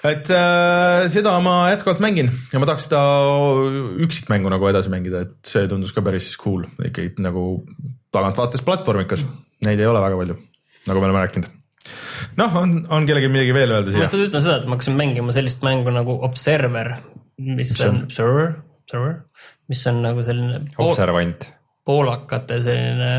Et 0.06 0.30
äh, 0.30 1.08
seda 1.10 1.32
ma 1.42 1.56
jätkuvalt 1.72 2.02
mängin 2.04 2.30
ja 2.52 2.60
ma 2.62 2.68
tahaks 2.70 2.86
seda 2.86 3.00
üksikmängu 4.06 4.52
nagu 4.54 4.68
edasi 4.70 4.92
mängida, 4.92 5.24
et 5.26 5.50
see 5.50 5.66
tundus 5.70 5.90
ka 5.96 6.04
päris 6.06 6.30
cool 6.38 6.62
ikkagi 6.78 7.16
nagu 7.26 7.48
tagantvaates 8.14 8.62
platvormikas, 8.62 9.26
neid 9.66 9.82
ei 9.82 9.90
ole 9.90 10.04
väga 10.06 10.22
palju, 10.22 10.38
nagu 10.86 11.02
me 11.02 11.10
oleme 11.10 11.24
rääkinud 11.26 11.50
noh, 12.38 12.58
on, 12.60 12.76
on 12.92 13.08
kellelgi 13.08 13.30
midagi 13.32 13.56
veel 13.56 13.74
öelda 13.78 13.92
siia? 13.92 14.02
ma 14.02 14.08
just 14.08 14.28
ütlen 14.28 14.44
seda, 14.44 14.60
et 14.60 14.68
ma 14.68 14.76
hakkasin 14.76 14.98
mängima 14.98 15.34
sellist 15.36 15.64
mängu 15.66 15.94
nagu 15.94 16.18
Observer, 16.26 16.94
mis 17.42 17.74
on, 17.84 18.04
Observer, 18.06 18.54
Observer, 18.84 19.18
mis 19.72 19.82
on 19.90 20.00
nagu 20.04 20.24
selline 20.26 20.62
observant, 20.82 21.48
poolakate 21.88 22.60
selline 22.64 23.10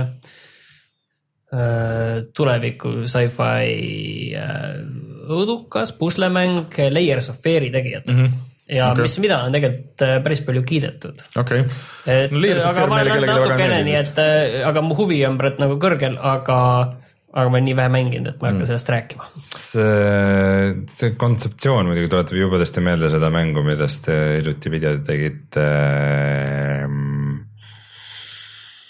äh, 1.54 2.24
tuleviku 2.36 3.04
sci-fi 3.10 3.76
äh, 4.40 4.72
õudukas 5.34 5.94
puslemäng 6.00 6.74
Layers 6.92 7.30
of 7.32 7.40
Fear'i 7.44 7.72
tegijatelt 7.74 8.18
mm. 8.18 8.26
-hmm 8.26 8.50
ja 8.70 8.92
okay. 8.92 9.04
mis, 9.04 9.16
mida 9.20 9.40
on 9.44 9.56
tegelikult 9.56 10.04
äh, 10.06 10.18
päris 10.24 10.42
palju 10.46 10.64
kiidetud. 10.68 11.24
okei 11.36 11.64
okay.. 11.66 12.28
No, 12.32 12.70
aga 12.70 12.86
ma 12.88 13.02
olen 13.02 13.26
natukene 13.28 13.80
nii, 13.88 13.96
et 14.00 14.22
äh, 14.24 14.62
aga 14.68 14.84
mu 14.86 14.96
huvi 14.98 15.20
on 15.28 15.38
praegu 15.40 15.64
nagu 15.64 15.80
kõrgel, 15.82 16.16
aga 16.18 16.60
aga 17.34 17.50
ma 17.50 17.58
olen 17.58 17.66
nii 17.66 17.78
vähe 17.78 17.90
mänginud, 17.94 18.28
et 18.30 18.42
ma 18.42 18.48
ei 18.48 18.52
hakka 18.52 18.62
mm. 18.62 18.70
sellest 18.70 18.92
rääkima. 18.94 19.28
see, 19.42 20.74
see 20.94 21.16
kontseptsioon 21.20 21.90
muidugi 21.90 22.12
tuletab 22.12 22.38
jubedasti 22.38 22.84
meelde 22.86 23.10
seda 23.10 23.32
mängu, 23.34 23.64
millest 23.66 24.06
te 24.06 24.18
hiljuti 24.38 24.74
video 24.74 24.94
tegite 25.06 25.66
ähm.... 26.86 27.42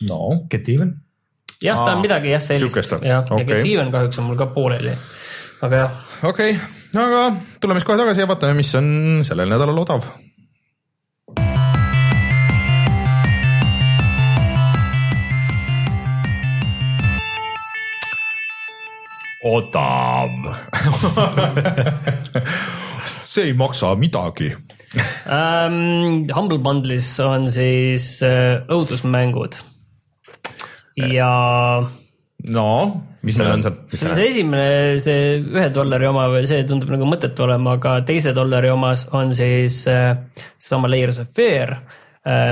no, 0.09 0.19
Get 0.51 0.67
Even? 0.73 0.97
jah, 1.63 1.85
ta 1.85 1.95
on 1.95 2.03
midagi 2.03 2.33
jah 2.33 2.43
sellist, 2.43 2.97
jah 2.99 3.23
okay., 3.23 3.45
ja 3.45 3.47
Get 3.47 3.71
Even 3.71 3.93
kahjuks 3.95 4.19
on 4.19 4.27
mul 4.31 4.39
ka 4.39 4.49
pooleli, 4.51 4.97
aga 5.63 5.83
jah. 5.85 5.95
okei 6.27 6.57
okay., 6.57 7.07
aga 7.07 7.25
tuleme 7.63 7.79
siis 7.79 7.87
kohe 7.87 8.01
tagasi 8.03 8.25
ja 8.25 8.29
vaatame, 8.29 8.59
mis 8.59 8.75
on 8.79 8.91
sellel 9.27 9.55
nädalal 9.55 9.85
odav 9.85 10.11
odav 19.43 20.29
see 23.31 23.49
ei 23.49 23.57
maksa 23.57 23.93
midagi 23.99 24.53
um,. 24.53 26.27
Humble 26.33 26.59
Bundle'is 26.63 27.09
on 27.23 27.49
siis 27.51 28.15
uh, 28.25 28.61
õudusmängud 28.71 29.57
ja. 30.97 31.31
no, 32.45 32.69
mis 33.25 33.39
need 33.41 33.49
on 33.49 33.65
seal? 33.65 34.13
see 34.13 34.29
esimene, 34.29 35.01
see 35.03 35.41
ühe 35.41 35.67
dollari 35.73 36.07
oma 36.07 36.27
või 36.31 36.45
see 36.49 36.63
tundub 36.69 36.93
nagu 36.93 37.09
mõttetu 37.09 37.47
olema, 37.47 37.79
aga 37.79 37.99
teise 38.07 38.35
dollari 38.37 38.69
omas 38.73 39.07
on 39.17 39.33
siis 39.35 39.83
uh, 39.89 40.13
seesama 40.59 40.91
Layers 40.93 41.19
of 41.23 41.33
Fear 41.35 41.77
Äh, 41.77 42.02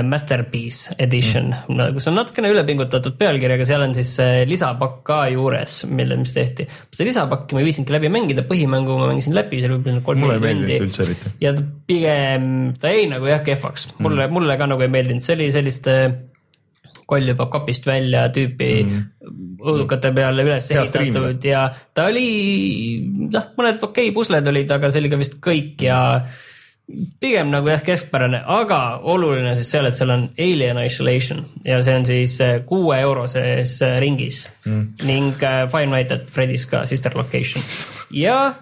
Masterpiece 0.04 0.92
Edition 1.00 1.46
mm., 1.48 1.94
kus 1.96 2.08
on 2.10 2.18
natukene 2.18 2.50
ülepingutatud 2.52 3.14
pealkirjaga, 3.16 3.64
seal 3.64 3.80
on 3.86 3.94
siis 3.96 4.10
lisapakk 4.44 4.98
ka 5.06 5.20
juures, 5.32 5.78
mille, 5.88 6.18
mis 6.20 6.34
tehti. 6.36 6.66
seda 6.92 7.06
lisapakki 7.08 7.56
ma 7.56 7.62
viisingi 7.64 7.94
läbi 7.94 8.10
mängida, 8.12 8.44
põhimängu 8.48 8.98
ma 9.00 9.08
mängisin 9.08 9.32
läbi, 9.36 9.62
see 9.62 9.70
oli 9.70 9.78
võib-olla 9.78 10.04
kolm-neli 10.04 10.76
tundi. 10.82 11.16
ja 11.40 11.54
pigem, 11.88 12.44
ta 12.82 12.92
jäi 12.92 13.08
nagu 13.14 13.32
jah 13.32 13.40
kehvaks, 13.46 13.88
mulle 13.96 14.26
mm., 14.26 14.36
mulle 14.36 14.60
ka 14.60 14.68
nagu 14.74 14.84
ei 14.84 14.92
meeldinud, 14.92 15.24
see 15.24 15.38
oli 15.38 15.48
sellist 15.56 15.88
koll 17.08 17.32
hüppab 17.32 17.56
kapist 17.56 17.88
välja 17.88 18.28
tüüpi 18.32 18.70
mm. 18.84 19.02
õudukate 19.56 20.12
peale 20.12 20.44
üles 20.44 20.68
ehitatud 20.68 21.48
ja 21.48 21.66
ta 21.96 22.10
oli, 22.12 22.28
noh, 23.24 23.52
mõned 23.56 23.80
okei 23.80 24.10
okay, 24.10 24.16
pusled 24.20 24.52
olid, 24.52 24.76
aga 24.76 24.92
see 24.92 25.00
oli 25.00 25.16
ka 25.16 25.24
vist 25.24 25.40
kõik 25.40 25.88
ja 25.88 26.00
mm 26.20 26.50
pigem 27.20 27.50
nagu 27.52 27.70
jah, 27.70 27.82
keskpärane, 27.84 28.42
aga 28.50 28.80
oluline 29.08 29.54
siis 29.58 29.70
seal, 29.72 29.86
et 29.88 29.96
seal 29.96 30.12
on 30.12 30.26
Alien 30.40 30.80
Isolation 30.82 31.44
ja 31.66 31.78
see 31.84 31.94
on 31.96 32.06
siis 32.08 32.36
äh, 32.44 32.58
kuue 32.68 32.98
euroses 33.00 33.76
äh, 33.86 33.96
ringis 34.02 34.42
mm. 34.66 35.06
ning 35.08 35.32
äh, 35.46 35.64
Five 35.72 35.88
Nights 35.92 36.16
at 36.18 36.28
Freddy's 36.34 36.66
ka 36.68 36.84
sister 36.88 37.14
location 37.16 37.64
ja 38.10 38.54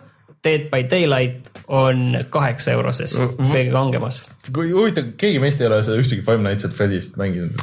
Dead 0.44 0.70
by 0.72 0.86
Daylight 0.88 1.50
on 1.68 2.22
kaheksa 2.32 2.72
euroses 2.76 3.16
kõige 3.16 3.68
kangemas. 3.72 4.22
kui 4.52 4.70
huvitav, 4.72 5.12
keegi 5.20 5.42
meist 5.42 5.60
ei 5.60 5.68
ole 5.68 5.82
seda 5.84 6.00
ühtegi 6.00 6.24
Five 6.26 6.44
Nights 6.44 6.68
at 6.68 6.76
Freddy'st 6.76 7.18
mänginud? 7.20 7.56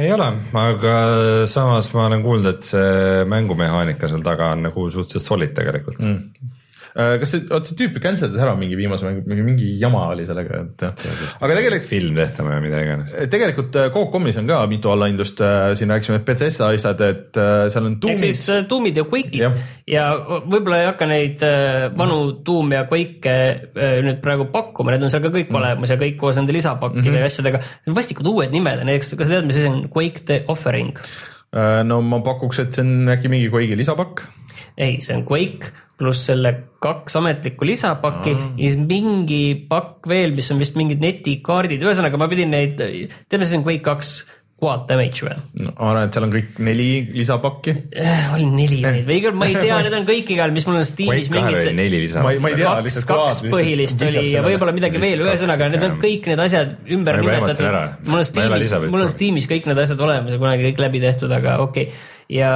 ei 0.00 0.12
ole, 0.14 0.30
aga 0.58 0.94
samas 1.50 1.90
ma 1.94 2.06
olen 2.10 2.22
kuulnud, 2.26 2.50
et 2.50 2.66
see 2.66 3.26
mängumehaanika 3.30 4.10
seal 4.10 4.26
taga 4.26 4.52
on 4.56 4.66
nagu 4.68 4.90
suhteliselt 4.90 5.26
solid 5.26 5.54
tegelikult 5.56 6.02
mm 6.02 6.56
kas 6.94 7.32
see, 7.34 7.44
oot 7.54 7.68
see 7.68 7.76
tüüp 7.78 7.98
cancel 8.02 8.32
das 8.32 8.42
ära 8.42 8.54
mingi 8.58 8.78
viimase 8.78 9.06
mängu, 9.06 9.22
mingi, 9.30 9.44
mingi 9.46 9.68
jama 9.80 10.06
oli 10.10 10.26
sellega, 10.28 10.62
et 10.64 10.84
aga 10.86 10.98
tegelikult. 11.54 11.86
film 11.86 12.18
tehtame 12.18 12.56
või 12.56 12.64
mida 12.66 12.82
iganes. 12.84 13.12
tegelikult 13.32 13.78
Coop.com'is 13.94 14.40
on 14.40 14.50
ka 14.50 14.60
mitu 14.70 14.92
allahindlust, 14.92 15.42
siin 15.78 15.94
rääkisime 15.94 16.20
Bethesda 16.26 16.70
asjad, 16.74 17.04
et 17.06 17.40
seal 17.72 17.88
on. 17.88 17.96
ehk 18.10 18.22
siis 18.24 18.42
Doom'id 18.70 19.00
ja 19.00 19.06
Quake'id 19.06 19.40
ja, 19.40 19.52
ja 19.90 20.06
võib-olla 20.24 20.82
ei 20.82 20.90
hakka 20.90 21.10
neid 21.10 21.46
vanu 21.98 22.20
Doom 22.46 22.74
ja 22.76 22.84
Quake'e 22.90 24.02
nüüd 24.06 24.20
praegu 24.24 24.50
pakkuma, 24.52 24.94
need 24.94 25.06
on 25.06 25.12
seal 25.12 25.24
ka 25.24 25.32
kõik 25.34 25.50
mm. 25.50 25.60
olemas 25.62 25.94
ja 25.94 26.00
kõik 26.00 26.18
koos 26.20 26.40
nende 26.40 26.56
lisapakkide 26.56 27.06
mm 27.06 27.14
-hmm. 27.14 27.22
ja 27.22 27.30
asjadega. 27.30 27.62
vastikud 28.00 28.26
uued 28.34 28.54
nimed, 28.54 28.84
näiteks 28.88 29.14
kas 29.14 29.30
sa 29.30 29.38
tead, 29.38 29.50
mis 29.50 29.60
asi 29.60 29.70
on 29.70 29.86
Quake 29.92 30.26
the 30.26 30.44
Offering? 30.48 30.96
no 31.84 32.00
ma 32.02 32.20
pakuks, 32.22 32.60
et 32.62 32.74
see 32.74 32.84
on 32.84 33.10
äkki 33.10 33.30
mingi 33.30 33.50
Quake'i 33.50 33.78
lisapakk 33.78 34.22
ei, 34.80 34.98
see 35.04 35.16
on 35.18 35.24
Quake 35.28 35.70
pluss 36.00 36.24
selle 36.30 36.54
kaks 36.80 37.18
ametlikku 37.20 37.66
lisapakki 37.68 38.32
mm. 38.32 38.52
ja 38.56 38.72
siis 38.72 38.80
mingi 38.80 39.42
pakk 39.68 40.08
veel, 40.08 40.32
mis 40.36 40.48
on 40.52 40.60
vist 40.62 40.78
mingid 40.80 41.02
netikaardid, 41.04 41.82
ühesõnaga 41.84 42.20
ma 42.20 42.28
pidin 42.30 42.54
neid, 42.54 42.80
mis 42.80 43.50
see 43.50 43.60
on 43.60 43.66
Quake 43.66 43.84
kaks 43.84 44.14
quad 44.60 44.84
damage 44.88 45.24
või? 45.24 45.36
no 45.64 45.72
ma 45.72 45.88
arvan, 45.90 46.08
et 46.08 46.16
seal 46.16 46.26
on 46.26 46.32
kõik 46.34 46.58
neli 46.64 46.88
lisapakki 47.14 47.74
äh,. 47.96 48.26
oli 48.34 48.46
neli 48.48 48.80
neid 48.84 49.08
või 49.08 49.18
igal, 49.22 49.36
ma 49.40 49.48
ei 49.48 49.56
tea, 49.56 49.80
need 49.86 49.96
on 49.96 50.06
kõik 50.08 50.32
igal, 50.36 50.54
mis 50.56 50.68
mul 50.68 50.80
on 50.80 50.86
Steamis 50.88 51.30
mingid. 51.32 51.72
neli 51.78 52.02
lisapakki. 52.04 52.44
ma 52.44 52.52
ei 52.52 52.60
tea. 52.60 52.74
kaks, 52.80 53.00
kaks 53.08 53.42
põhilist 53.46 54.06
oli 54.06 54.26
ja 54.34 54.44
võib-olla 54.44 54.76
midagi 54.76 55.02
veel, 55.02 55.24
ühesõnaga 55.24 55.70
need 55.72 55.88
on 55.88 55.98
kõik 56.02 56.30
need 56.32 56.44
asjad 56.46 56.76
ümber 56.96 57.20
nimetatud. 57.20 58.08
mul 58.08 58.22
on 58.22 58.28
Steamis, 58.28 58.78
mul 58.86 59.04
on 59.06 59.12
Steamis 59.12 59.50
kõik 59.50 59.68
need 59.70 59.84
asjad 59.84 60.08
olemas 60.08 60.36
ja 60.36 60.40
kunagi 60.42 60.70
kõik 60.70 60.88
läbi 60.88 61.04
tehtud, 61.08 61.36
aga 61.40 61.60
okei 61.64 61.90
okay 61.90 62.18
ja, 62.30 62.50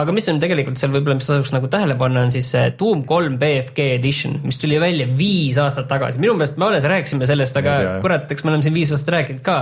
aga 0.00 0.14
mis 0.14 0.28
on 0.32 0.40
tegelikult 0.42 0.80
seal 0.80 0.92
võib-olla, 0.94 1.18
mis 1.20 1.28
tasuks 1.28 1.52
nagu 1.54 1.70
tähele 1.72 1.96
panna, 2.00 2.24
on 2.26 2.32
siis 2.34 2.48
see 2.54 2.70
Doom 2.78 3.04
kolm 3.08 3.38
BFG 3.40 3.90
edition, 3.98 4.40
mis 4.46 4.58
tuli 4.62 4.80
välja 4.82 5.06
viis 5.18 5.58
aastat 5.62 5.88
tagasi, 5.90 6.22
minu 6.22 6.34
meelest 6.38 6.58
me 6.58 6.68
alles 6.68 6.88
rääkisime 6.90 7.28
sellest, 7.30 7.60
aga 7.60 7.98
kurat, 8.04 8.26
eks 8.30 8.46
me 8.46 8.54
oleme 8.54 8.66
siin 8.66 8.76
viis 8.76 8.94
aastat 8.94 9.14
rääkinud 9.18 9.44
ka 9.46 9.58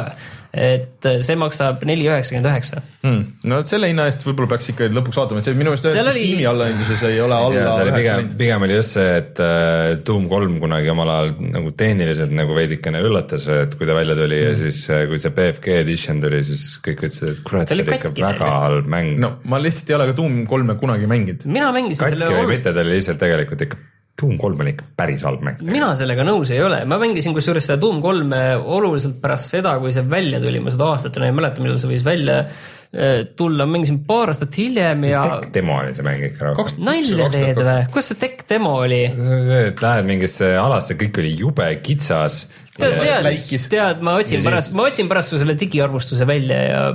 et 0.53 1.07
see 1.25 1.37
maksab 1.41 1.81
neli 1.89 2.05
üheksakümmend 2.05 2.45
üheksa. 2.51 2.83
Hmm. 3.01 3.23
no 3.49 3.63
selle 3.67 3.89
hinna 3.89 4.05
eest 4.11 4.21
võib-olla 4.27 4.51
peaks 4.51 4.69
ikka 4.69 4.91
lõpuks 4.93 5.17
vaatama, 5.17 5.41
et 5.41 5.49
see 5.49 5.57
minu 5.57 5.73
meelest 5.73 5.89
ühes 5.89 6.11
oli... 6.13 6.25
tiimi 6.29 6.45
allahindluses 6.51 7.05
ei 7.09 7.21
ole 7.25 7.39
alla. 7.39 7.87
pigem, 7.97 8.29
pigem 8.37 8.67
oli 8.67 8.77
just 8.77 8.99
see, 8.99 9.15
et 9.23 9.41
uh, 9.41 9.95
Doom 10.05 10.27
kolm 10.29 10.59
kunagi 10.61 10.93
omal 10.93 11.13
ajal 11.15 11.33
nagu 11.55 11.73
tehniliselt 11.81 12.35
nagu 12.37 12.57
veidikene 12.59 13.01
üllatas, 13.01 13.49
et 13.49 13.79
kui 13.81 13.89
ta 13.89 13.97
välja 13.97 14.19
tuli 14.19 14.43
mm. 14.43 14.45
ja 14.45 14.53
hmm. 14.53 14.61
siis 14.67 14.83
uh, 14.93 15.01
kui 15.09 15.23
see 15.25 15.33
BFG 15.39 15.79
edition 15.87 16.21
tuli, 16.21 16.43
siis 16.51 16.67
kõik 16.85 17.07
ütlesid, 17.09 17.33
et 17.33 17.43
kurat, 17.49 17.73
see 17.73 17.81
oli 17.81 17.89
ikka 17.97 18.13
väga 18.21 18.53
halb 18.53 18.93
mäng. 18.93 19.17
no 19.25 19.33
ma 19.49 19.63
lihtsalt 19.63 19.91
ei 19.91 19.99
ole 19.99 20.11
ka 20.11 20.19
Doom 20.19 20.45
kolme 20.51 20.77
kunagi 20.81 21.09
mänginud. 21.11 21.47
mina 21.47 21.73
mängisin 21.75 22.05
katki 22.05 22.19
selle 22.19 22.31
oluliselt. 22.31 22.53
mitte, 22.53 22.77
ta 22.77 22.87
oli 22.87 22.97
lihtsalt 22.99 23.23
tegelikult 23.23 23.67
ikka 23.69 23.83
Doom 24.21 24.37
kolm 24.39 24.61
on 24.61 24.69
ikka 24.69 24.85
päris 24.97 25.25
halb 25.25 25.41
mäng. 25.47 25.63
mina 25.65 25.89
sellega 25.99 26.25
nõus 26.27 26.53
ei 26.53 26.61
ole, 26.63 26.83
ma 26.89 26.99
mängisin 27.01 27.33
kusjuures 27.35 27.65
seda 27.67 27.81
Doom 27.81 28.03
kolme 28.05 28.43
oluliselt 28.61 29.17
pärast 29.23 29.55
seda, 29.55 29.79
kui 29.81 29.93
see 29.95 30.05
välja 30.09 30.41
tuli, 30.43 30.61
ma 30.63 30.73
seda 30.75 30.93
aastat 30.93 31.17
enam 31.19 31.33
ei 31.33 31.37
mäleta, 31.41 31.65
millal 31.65 31.81
see 31.81 31.91
võis 31.95 32.05
välja 32.07 32.43
äh, 32.45 33.23
tulla, 33.39 33.67
mängisin 33.67 34.03
paar 34.09 34.35
aastat 34.35 34.59
hiljem 34.61 35.07
ja. 35.09 35.23
Tech 35.41 35.55
demo 35.57 35.79
oli 35.81 35.97
see 35.97 36.07
mäng 36.07 36.27
ikka. 36.29 36.53
nalja 36.85 37.31
teed 37.33 37.63
või, 37.63 37.79
kus 37.95 38.13
see 38.13 38.21
Tech 38.21 38.45
demo 38.53 38.77
oli? 38.83 39.01
see, 39.17 39.65
et 39.73 39.83
lähed 39.87 40.11
mingisse 40.13 40.53
alasse, 40.61 40.99
kõik 41.01 41.23
oli 41.25 41.33
jube 41.41 41.73
kitsas. 41.83 42.45
tead, 42.77 43.01
tead, 43.01 43.67
tead, 43.73 44.05
ma 44.05 44.19
otsin 44.21 44.45
pärast 44.45 44.77
ma 44.77 44.87
otsin 44.93 45.11
pärast 45.11 45.33
su 45.33 45.41
selle 45.41 45.57
digiarvustuse 45.59 46.29
välja 46.29 46.63
ja 46.69 46.87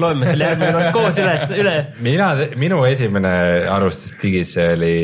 loeme 0.00 0.28
selle 0.30 0.50
järgmine 0.50 0.72
kord 0.74 0.90
koos 0.96 1.20
üles, 1.22 1.46
üle. 1.56 1.74
mina, 2.04 2.32
minu 2.60 2.82
esimene 2.88 3.32
arvustus 3.70 4.14
digis 4.22 4.54
oli 4.62 4.94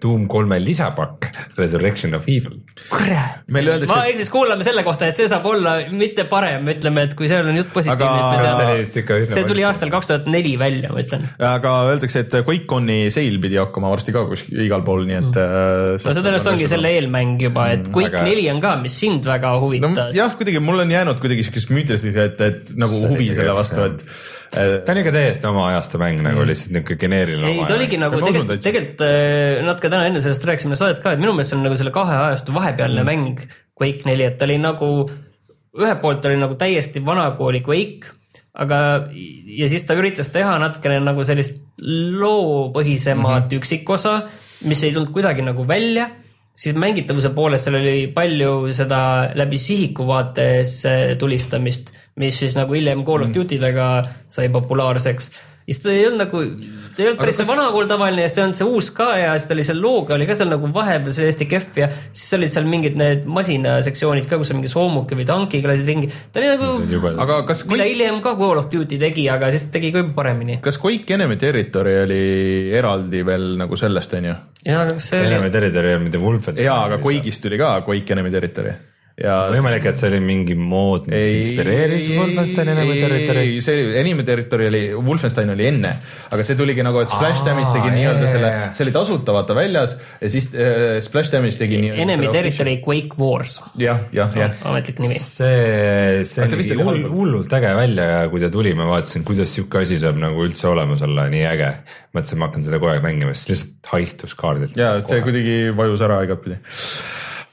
Doom 0.00 0.24
kolme 0.32 0.56
lisapakk 0.62 1.28
Resurrection 1.58 2.14
of 2.16 2.28
Evil. 2.30 2.56
kurat, 2.88 3.42
ma 3.52 3.60
et... 4.08 4.16
siis 4.16 4.30
kuulame 4.32 4.64
selle 4.66 4.84
kohta, 4.86 5.10
et 5.10 5.20
see 5.20 5.28
saab 5.30 5.44
olla 5.50 5.76
mitte 5.92 6.24
parem, 6.30 6.68
ütleme, 6.72 7.04
et 7.08 7.16
kui 7.18 7.28
seal 7.30 7.48
on 7.50 7.58
jutt 7.60 7.72
positiivne 7.74 8.38
aga.... 8.40 8.78
see, 8.88 9.20
see 9.34 9.44
tuli 9.48 9.66
aastal 9.68 9.92
kaks 9.92 10.10
tuhat 10.10 10.30
neli 10.32 10.54
välja, 10.60 10.92
ma 10.94 11.04
ütlen. 11.04 11.28
aga 11.50 11.74
öeldakse, 11.90 12.24
et 12.24 12.38
QuakeConi 12.40 12.98
sale 13.12 13.42
pidi 13.42 13.60
hakkama 13.60 13.92
varsti 13.92 14.16
ka 14.16 14.24
kuskil 14.30 14.64
igal 14.66 14.84
pool, 14.86 15.04
nii 15.08 15.18
et 15.20 15.30
mm.. 15.36 16.00
no 16.00 16.16
see 16.16 16.24
tõenäoliselt 16.24 16.52
ongi 16.54 16.70
selle 16.72 16.94
eelmäng 16.96 17.44
juba, 17.44 17.68
et 17.76 17.84
mm, 17.84 17.94
Quake 17.96 18.24
neli 18.24 18.48
aga... 18.48 18.56
on 18.56 18.64
ka, 18.64 18.74
mis 18.86 18.98
sind 19.04 19.28
väga 19.28 19.54
huvitas 19.60 19.96
no,. 19.96 20.08
jah, 20.16 20.34
kuidagi 20.38 20.64
mul 20.64 20.86
on 20.86 20.96
jäänud 20.96 21.20
kuidagi 21.22 21.46
siukest 21.46 21.72
müütilist, 21.74 22.08
et, 22.10 22.44
et 22.48 22.76
nagu 22.80 22.96
see 22.96 23.12
huvi 23.12 23.32
selle 23.36 23.56
vastu, 23.56 23.84
et 23.90 24.04
ta 24.50 24.92
on 24.92 25.00
ikka 25.00 25.12
täiesti 25.14 25.48
oma 25.48 25.66
ajastu 25.70 26.00
mäng 26.02 26.22
nagu 26.24 26.42
mm. 26.42 26.50
lihtsalt 26.50 26.76
niuke 26.76 26.96
geneeriline. 27.00 27.52
ei, 27.54 27.64
ta 27.68 27.76
oligi 27.76 27.98
nagu 28.00 28.20
tegelikult, 28.22 28.62
tegelikult 28.64 29.04
äh, 29.06 29.62
natuke 29.66 29.90
täna 29.92 30.06
enne 30.10 30.22
sellest 30.24 30.46
rääkisime 30.50 30.78
saadet 30.78 31.02
ka, 31.04 31.14
et 31.14 31.22
minu 31.22 31.34
meelest 31.36 31.54
see 31.54 31.58
on 31.58 31.66
nagu 31.68 31.78
selle 31.80 31.94
kahe 31.94 32.16
ajastu 32.28 32.54
vahepealne 32.56 33.04
mm. 33.04 33.10
mäng 33.10 33.44
Quake 33.80 34.04
neli, 34.04 34.26
et 34.28 34.36
ta 34.36 34.44
oli 34.44 34.58
nagu, 34.60 34.88
ühelt 35.80 36.02
poolt 36.02 36.26
oli 36.28 36.36
nagu 36.40 36.56
täiesti 36.60 37.00
vanakooli 37.04 37.62
Quake, 37.64 38.10
aga, 38.60 38.80
ja 39.60 39.70
siis 39.72 39.86
ta 39.88 39.96
üritas 39.96 40.32
teha 40.34 40.58
natukene 40.60 40.98
nagu 41.00 41.24
sellist 41.24 41.62
loopõhisemat 41.80 43.46
mm 43.46 43.48
-hmm. 43.48 43.62
üksikosa, 43.62 44.16
mis 44.68 44.82
ei 44.84 44.92
tulnud 44.92 45.14
kuidagi 45.14 45.46
nagu 45.46 45.64
välja 45.68 46.10
siis 46.60 46.76
mängitavuse 46.76 47.30
poolest 47.34 47.64
seal 47.64 47.78
oli 47.78 48.10
palju 48.14 48.72
seda 48.76 49.00
läbi 49.38 49.58
sihiku 49.58 50.06
vaates 50.06 50.82
tulistamist 51.18 51.92
mis 52.20 52.42
siis 52.44 52.58
nagu 52.58 52.76
hiljem 52.76 53.04
Call 53.06 53.24
of 53.24 53.30
mm. 53.30 53.36
Duty 53.36 53.60
dega 53.62 53.92
sai 54.30 54.50
populaarseks. 54.52 55.30
siis 55.70 55.78
ta 55.84 55.92
ei 55.92 56.02
olnud 56.08 56.24
nagu, 56.24 56.40
ta 56.96 57.02
ei 57.02 57.08
olnud 57.10 57.20
päris 57.20 57.36
see 57.38 57.44
kas... 57.44 57.50
vana 57.52 57.66
kool 57.70 57.86
tavaline 57.86 58.24
ja 58.24 58.30
siis 58.30 58.40
ei 58.40 58.44
olnud 58.44 58.58
see 58.58 58.66
uus 58.66 58.88
ka 58.96 59.06
ja 59.18 59.34
siis 59.36 59.46
ta 59.46 59.54
oli 59.54 59.64
seal 59.68 59.78
looga 59.84 60.16
oli 60.16 60.26
ka 60.26 60.34
seal 60.38 60.50
nagu 60.50 60.70
vahepeal 60.74 61.14
see 61.14 61.28
hästi 61.28 61.46
kehv 61.50 61.78
ja 61.78 61.88
siis 61.92 62.26
olid 62.38 62.54
seal 62.54 62.66
mingid 62.70 62.98
need 62.98 63.28
masinasektsioonid 63.38 64.26
ka, 64.30 64.40
kus 64.40 64.50
sa 64.50 64.58
mingi 64.58 64.72
soomuki 64.72 65.18
või 65.20 65.28
tankiga 65.28 65.70
lasid 65.70 65.92
ringi. 65.92 66.10
ta 66.10 66.42
oli 66.42 66.50
nagu, 66.56 67.14
aga 67.22 67.40
kas 67.52 67.64
mida 67.68 67.84
Quake... 67.84 67.94
hiljem 67.94 68.20
ka 68.24 68.34
Call 68.42 68.64
of 68.64 68.70
Duty 68.72 69.00
tegi, 69.04 69.28
aga 69.30 69.52
siis 69.54 69.68
tegi 69.74 69.92
ka 69.94 70.02
juba 70.02 70.16
paremini. 70.18 70.58
kas 70.64 70.80
Quake 70.82 71.18
Enemy 71.18 71.38
Territory 71.40 71.96
oli 72.04 72.22
eraldi 72.80 73.24
veel 73.26 73.52
nagu 73.60 73.78
sellest, 73.80 74.18
on 74.18 74.30
ju? 74.32 74.38
jaa, 74.66 74.84
aga 74.84 74.98
kas 74.98 75.10
see 75.12 75.22
oli. 75.22 75.34
Enemy 75.36 75.56
Territory 75.58 75.92
ei 75.92 75.98
olnud 76.00 76.10
mitte 76.10 76.24
Wolfenstein. 76.24 76.66
jaa, 76.66 76.80
aga 76.90 77.02
Quake'ist 77.04 77.46
tuli 77.46 77.60
ka 77.60 77.76
Quake 77.86 78.18
Enemy 78.18 78.34
Territory 78.34 78.78
ja 79.20 79.34
võimalik, 79.52 79.84
et 79.90 79.98
see 79.98 80.08
oli 80.08 80.20
mingi 80.24 80.54
mood, 80.56 81.06
mis 81.10 81.20
ei, 81.20 81.34
inspireeris 81.42 82.06
Wolfensteini 82.14 82.74
nagu 82.76 82.94
territory? 82.96 83.42
ei, 83.44 83.58
see 83.64 83.82
Enemy 84.00 84.24
Territory 84.26 84.68
oli, 84.70 84.82
Wolfenstein 84.96 85.52
oli 85.52 85.66
enne, 85.68 85.92
aga 86.32 86.46
see 86.46 86.56
tuligi 86.58 86.84
nagu, 86.86 87.02
et 87.04 87.12
Splash 87.12 87.44
Damage 87.44 87.74
tegi 87.74 87.92
nii-öelda 87.98 88.30
selle, 88.30 88.52
see 88.76 88.86
oli 88.86 88.94
tasuta 88.96 89.34
vaata 89.36 89.56
väljas 89.58 89.94
ja 90.22 90.32
siis 90.32 90.48
äh, 90.54 90.96
Splash 91.04 91.34
Damage 91.34 91.60
tegi 91.60 91.82
nii-öelda. 91.84 92.06
Enemy 92.06 92.32
Territory 92.32 92.78
Quake 92.86 93.20
Wars. 93.20 93.58
jah, 93.80 94.06
jah, 94.16 94.32
jah. 94.40 94.56
ametlik 94.72 95.02
nimi. 95.04 95.20
see, 95.20 96.24
see 96.24 96.48
nägi 96.56 96.80
hull, 96.80 97.04
hullult 97.12 97.56
äge 97.60 97.76
välja 97.76 98.10
ja 98.14 98.26
kui 98.32 98.40
ta 98.40 98.52
tuli, 98.52 98.72
ma 98.78 98.88
vaatasin, 98.88 99.26
kuidas 99.28 99.52
sihuke 99.52 99.84
asi 99.84 100.00
saab 100.00 100.20
nagu 100.22 100.48
üldse 100.48 100.70
olemas 100.72 101.04
olla, 101.04 101.28
nii 101.32 101.44
äge. 101.52 101.74
mõtlesin, 102.16 102.40
ma 102.40 102.48
hakkan 102.48 102.64
seda 102.64 102.80
kogu 102.80 102.94
aeg 102.94 103.04
mängima, 103.04 103.36
sest 103.36 103.52
lihtsalt 103.52 103.92
haihtus 103.92 104.36
kaardilt. 104.38 104.80
ja 104.80 104.94
see 105.04 105.20
kuidagi 105.26 105.58
vajus 105.76 106.08
ära 106.08 106.22
igatpidi 106.24 106.62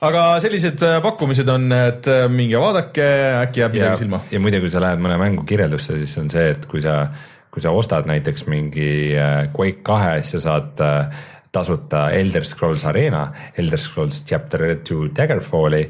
aga 0.06 0.26
sellised 0.44 0.84
äh, 0.86 1.00
pakkumised 1.04 1.50
on, 1.50 1.72
et 1.74 2.10
äh, 2.12 2.28
minge 2.32 2.60
vaadake, 2.62 3.08
äkki 3.46 3.64
jääb 3.64 3.78
midagi 3.78 4.04
silma. 4.04 4.22
ja 4.32 4.42
muide, 4.44 4.62
kui 4.64 4.72
sa 4.74 4.84
lähed 4.84 5.02
mõne 5.04 5.18
mängu 5.22 5.46
kirjeldusse, 5.48 5.98
siis 6.02 6.14
on 6.22 6.30
see, 6.34 6.52
et 6.54 6.68
kui 6.70 6.84
sa, 6.84 7.00
kui 7.54 7.64
sa 7.64 7.74
ostad 7.74 8.10
näiteks 8.10 8.46
mingi 8.52 8.92
äh, 9.18 9.48
Quake 9.56 9.82
kahe, 9.88 10.20
siis 10.22 10.38
sa 10.38 10.44
saad 10.52 10.86
tasuta 11.58 12.10
Elder 12.14 12.46
Scrolls 12.46 12.84
Arena, 12.86 13.28
Elder 13.58 13.82
Scrolls 13.82 14.22
Chapter 14.28 14.68
two 14.86 15.10
Daggerfalli 15.16 15.86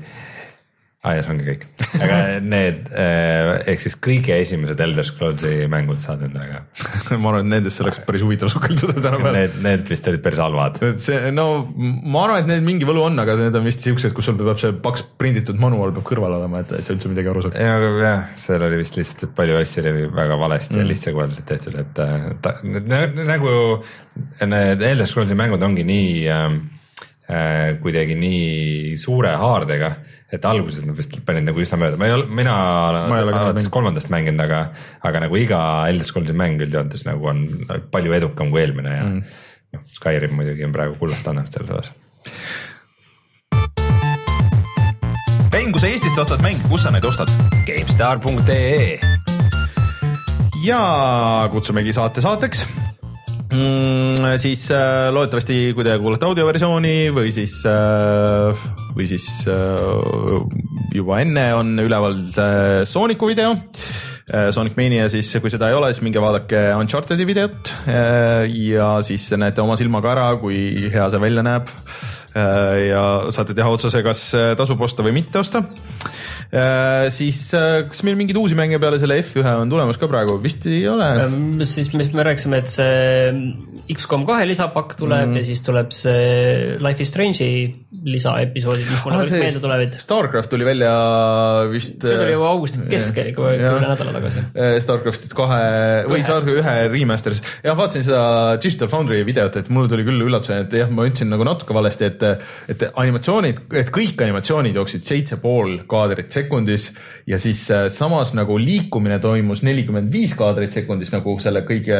aa 1.07 1.13
ah, 1.13 1.17
ja 1.17 1.23
see 1.23 1.31
ongi 1.33 1.45
kõik, 1.47 1.61
aga 1.95 2.17
need 2.43 2.89
eh, 2.91 3.51
ehk 3.71 3.83
siis 3.83 3.95
kõige 4.03 4.35
esimesed 4.35 4.81
Elder 4.83 5.05
Scrollsi 5.07 5.51
mängud 5.71 6.01
saad 6.03 6.25
endale 6.27 6.49
ka 6.51 7.17
ma 7.21 7.31
arvan, 7.31 7.45
et 7.45 7.51
nendesse 7.53 7.83
oleks 7.85 8.01
päris 8.07 8.25
huvitav 8.25 8.51
sukelduda 8.51 8.97
tänapäeval. 8.97 9.37
Need, 9.37 9.57
need 9.63 9.91
vist 9.91 10.09
olid 10.11 10.23
päris 10.25 10.41
halvad. 10.43 10.79
see, 11.03 11.31
no 11.35 11.47
ma 11.77 12.25
arvan, 12.25 12.43
et 12.43 12.51
need 12.51 12.65
mingi 12.67 12.89
võlu 12.89 13.05
on, 13.07 13.19
aga 13.23 13.37
need 13.39 13.55
on 13.55 13.67
vist 13.67 13.85
siuksed, 13.85 14.15
kus 14.17 14.27
sul 14.27 14.39
peab 14.41 14.59
see 14.61 14.75
paks 14.83 15.05
prinditud 15.21 15.59
manual 15.61 15.95
peab 15.95 16.07
kõrval 16.11 16.37
olema, 16.41 16.63
et, 16.65 16.75
et 16.81 16.89
sa 16.89 16.95
üldse 16.95 17.11
midagi 17.11 17.31
aru 17.31 17.45
saad. 17.47 17.59
ja, 17.61 17.77
aga 17.79 17.93
jah, 18.03 18.25
seal 18.47 18.67
oli 18.67 18.81
vist 18.81 18.99
lihtsalt, 18.99 19.27
et 19.29 19.35
palju 19.37 19.61
asju 19.61 19.85
oli 19.85 20.09
väga 20.17 20.39
valesti 20.43 20.75
mm. 20.75 20.83
ja 20.83 20.91
lihtsakoeliselt 20.91 21.49
tehtud, 21.53 21.79
et 21.79 22.03
ta, 22.43 22.57
nagu 23.31 23.53
need 24.47 24.83
Elder 24.91 25.07
Scrollsi 25.07 25.37
mängud 25.37 25.63
ongi 25.63 25.85
nii 25.87 26.11
äh, 26.33 26.45
äh, 27.29 27.77
kuidagi 27.81 28.17
nii 28.19 28.97
suure 28.99 29.35
haardega 29.37 29.95
et 30.33 30.45
alguses 30.45 30.83
nad 30.83 30.97
vist 30.97 31.13
panid 31.27 31.47
nagu 31.47 31.61
üsna 31.63 31.79
mööda, 31.79 31.99
ma 31.99 32.09
ei 32.09 32.15
ole, 32.17 32.27
mina 32.39 32.55
olen 32.91 33.37
alates 33.37 33.69
kolmandast 33.71 34.11
mänginud, 34.13 34.43
aga, 34.43 34.63
aga 35.07 35.23
nagu 35.23 35.39
iga 35.39 35.59
Elder 35.87 36.07
Scrollsi 36.07 36.35
mäng 36.37 36.63
üldjoontes 36.65 37.05
nagu 37.07 37.29
on 37.31 37.45
palju 37.93 38.17
edukam 38.17 38.51
kui 38.51 38.65
eelmine 38.65 38.95
ja 38.95 39.05
mm. 39.07 39.37
noh, 39.77 39.85
Skyrim 39.95 40.35
muidugi 40.35 40.67
on 40.67 40.75
praegu 40.75 40.99
kulla 40.99 41.19
standard 41.19 41.51
selles 41.53 41.71
osas. 41.71 41.93
mäng, 45.67 45.75
kui 45.75 45.83
sa 45.83 45.89
Eestist 45.91 46.19
ostad 46.21 46.39
mänge, 46.39 46.63
kus 46.71 46.85
sa 46.85 46.91
neid 46.95 47.03
ostad? 47.03 47.31
GameStar.ee 47.67 48.99
ja 50.63 50.79
kutsumegi 51.51 51.91
saate 51.95 52.23
saateks 52.23 52.63
mm,. 53.51 54.37
siis 54.41 54.67
äh, 54.75 55.07
loodetavasti, 55.13 55.59
kui 55.77 55.85
te 55.87 55.95
kuulate 56.01 56.27
audioversiooni 56.27 56.95
või 57.15 57.31
siis 57.35 57.59
äh,, 57.69 58.65
või 58.97 59.07
siis 59.09 59.27
äh, 59.51 60.35
juba 60.95 61.21
enne 61.23 61.47
on 61.57 61.75
üleval 61.83 62.19
äh, 62.35 62.83
Sooniku 62.89 63.29
video 63.31 63.55
äh,. 63.55 64.49
Sonic 64.51 64.75
Mania 64.79 65.07
siis, 65.11 65.29
kui 65.41 65.51
seda 65.53 65.69
ei 65.71 65.77
ole, 65.77 65.93
siis 65.93 66.03
minge 66.03 66.21
vaadake 66.23 66.67
Uncharted'i 66.75 67.27
videot 67.27 67.73
äh, 67.87 68.45
ja 68.71 68.97
siis 69.07 69.29
näete 69.39 69.63
oma 69.63 69.77
silmaga 69.79 70.13
ära, 70.15 70.29
kui 70.41 70.89
hea 70.91 71.09
see 71.13 71.23
välja 71.23 71.45
näeb 71.47 71.71
ja 72.35 73.03
saate 73.33 73.55
teha 73.57 73.69
otsuse, 73.71 74.01
kas 74.05 74.23
äh, 74.37 74.51
tasub 74.59 74.81
osta 74.85 75.05
või 75.05 75.15
mitte 75.15 75.39
osta 75.41 75.63
äh,. 76.51 77.07
siis 77.13 77.47
äh, 77.57 77.85
kas 77.89 78.03
meil 78.07 78.17
mingeid 78.19 78.37
uusi 78.39 78.57
mänge 78.57 78.79
peale 78.81 78.99
selle 79.01 79.19
F1 79.23 79.63
on 79.63 79.71
tulemas 79.71 79.99
ka 79.99 80.09
praegu, 80.11 80.37
vist 80.43 80.67
ei 80.69 80.83
ole? 80.91 81.09
Siis 81.67 81.93
me, 81.95 82.05
me 82.17 82.27
rääkisime, 82.27 82.61
et 82.61 82.71
see 82.71 83.95
XCOM 83.95 84.25
kahe 84.27 84.47
lisapakk 84.49 84.97
tuleb 84.99 85.31
mm. 85.31 85.39
ja 85.39 85.47
siis 85.47 85.63
tuleb 85.65 85.93
see 85.95 86.77
Life 86.83 87.03
is 87.03 87.13
Strange'i 87.13 87.51
lisaepisoodid, 88.07 88.87
mis 88.89 89.03
mulle 89.05 89.17
Ah, 89.17 89.25
see 89.27 89.39
meelde 89.41 89.61
tulevad. 89.63 89.95
Starcraft 90.01 90.51
tuli 90.51 90.65
välja 90.67 90.91
vist. 91.71 91.95
see 92.03 92.17
tuli 92.19 92.35
juba 92.35 92.49
augusti 92.51 92.83
keskel, 92.91 93.31
ikka 93.31 93.53
Jah. 93.55 93.77
üle 93.79 93.89
nädala 93.89 94.13
tagasi. 94.17 94.43
Starcraftit 94.83 95.33
kahe 95.37 95.61
või. 96.09 96.21
Starcraft 96.27 96.61
ühe 96.61 96.75
remaster'is, 96.93 97.41
jah, 97.65 97.77
vaatasin 97.79 98.05
seda 98.07 98.21
Digital 98.63 98.91
Foundry 98.91 99.23
videot, 99.27 99.59
et 99.59 99.71
mul 99.73 99.89
tuli 99.91 100.05
küll 100.07 100.27
üllatusena, 100.27 100.67
et 100.67 100.77
jah, 100.81 100.91
ma 100.91 101.07
ütlesin 101.07 101.31
nagu 101.33 101.47
natuke 101.47 101.75
valesti, 101.77 102.11
et, 102.11 102.26
et 102.69 102.83
animatsioonid, 102.87 103.61
et 103.79 103.91
kõik 103.93 104.21
animatsioonid 104.25 104.77
jooksid 104.77 105.05
seitse 105.07 105.39
pool 105.41 105.77
kaadrit 105.89 106.33
sekundis 106.33 106.89
ja 107.29 107.39
siis 107.41 107.63
äh, 107.73 107.87
samas 107.93 108.33
nagu 108.37 108.57
liikumine 108.61 109.19
toimus 109.23 109.63
nelikümmend 109.67 110.11
viis 110.13 110.35
kaadrit 110.37 110.75
sekundis 110.75 111.13
nagu 111.13 111.37
selle 111.43 111.63
kõige, 111.67 111.99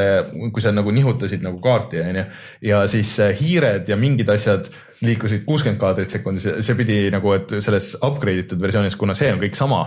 kui 0.54 0.64
sa 0.64 0.74
nagu 0.76 0.94
nihutasid 0.94 1.46
nagu 1.46 1.62
kaarti, 1.64 2.04
onju. 2.04 2.28
ja 2.70 2.84
siis 2.92 3.16
äh, 3.24 3.34
hiired 3.40 3.90
ja 3.90 4.00
mingid 4.00 4.30
asjad 4.34 4.70
liikusid 5.02 5.44
kuuskümmend 5.46 5.82
kaadrit 5.82 6.14
sekundis, 6.14 6.48
see 6.66 6.78
pidi 6.78 7.04
nagu, 7.14 7.34
et 7.38 7.60
selles 7.62 7.94
upgrade 8.02 8.48
itud 8.48 8.62
versioonis, 8.62 8.98
kuna 8.98 9.18
see 9.18 9.30
on 9.34 9.44
kõik 9.44 9.58
sama 9.58 9.84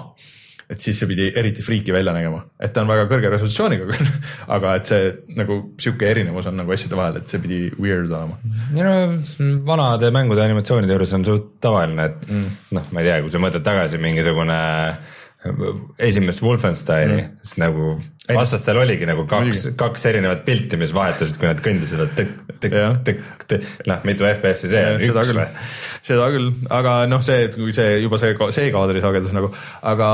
et 0.70 0.84
siis 0.84 0.98
see 1.01 1.09
pidi 1.10 1.28
eriti 1.36 1.64
friiki 1.66 1.94
välja 1.94 2.14
nägema, 2.14 2.44
et 2.62 2.72
ta 2.74 2.84
on 2.84 2.90
väga 2.90 3.09
kõrge 3.10 3.32
resolutsiooniga 3.32 3.88
küll, 3.88 4.10
aga 4.56 4.74
et 4.78 4.90
see 4.90 5.09
nagu 5.38 5.60
sihuke 5.82 6.10
erinevus 6.10 6.47
on 6.51 6.60
nagu 6.62 6.74
asjade 6.74 6.98
vahel, 6.98 7.18
et 7.20 7.32
see 7.32 7.42
pidi 7.42 7.60
weird 7.76 8.10
olema. 8.10 8.38
minu 8.70 8.92
arust 8.92 9.42
vanade 9.66 10.12
mängude 10.14 10.44
animatsioonide 10.44 10.94
juures 10.94 11.16
on 11.18 11.26
suht 11.26 11.48
tavaline, 11.64 12.06
et 12.06 12.28
mm. 12.28 12.60
noh, 12.78 12.92
ma 12.94 13.02
ei 13.02 13.10
tea, 13.10 13.18
kui 13.24 13.34
sa 13.34 13.42
mõtled 13.42 13.66
tagasi 13.66 14.01
mingisugune 14.02 14.60
esimest 15.98 16.42
Wolfensteini 16.44 17.16
mm., 17.16 17.36
siis 17.42 17.60
nagu 17.62 17.94
vastastel 18.34 18.78
oligi 18.78 19.06
nagu 19.08 19.24
kaks, 19.28 19.70
kaks 19.78 20.04
erinevat 20.10 20.42
pilti, 20.46 20.78
mis 20.80 20.92
vahetusid, 20.94 21.38
kui 21.40 21.48
nad 21.48 21.62
kõndisid, 21.64 22.02
et 22.04 22.12
tõkk, 22.18 22.42
tõkk, 22.62 22.76
tõkk, 23.06 23.46
tõkk, 23.50 23.70
noh, 23.90 24.02
mitu 24.06 24.26
FPS-i 24.28 24.70
see 24.70 24.82
on, 24.84 24.98
üks 25.00 25.30
küll. 25.30 25.40
või?, 25.40 25.46
seda 26.06 26.28
küll, 26.34 26.50
aga 26.80 26.96
noh, 27.10 27.24
see, 27.24 27.46
et 27.48 27.56
kui 27.58 27.72
see 27.76 27.96
juba 28.04 28.20
see, 28.20 28.36
see 28.56 28.68
kaadri 28.74 29.02
sagedus 29.04 29.32
nagu, 29.36 29.52
aga 29.92 30.10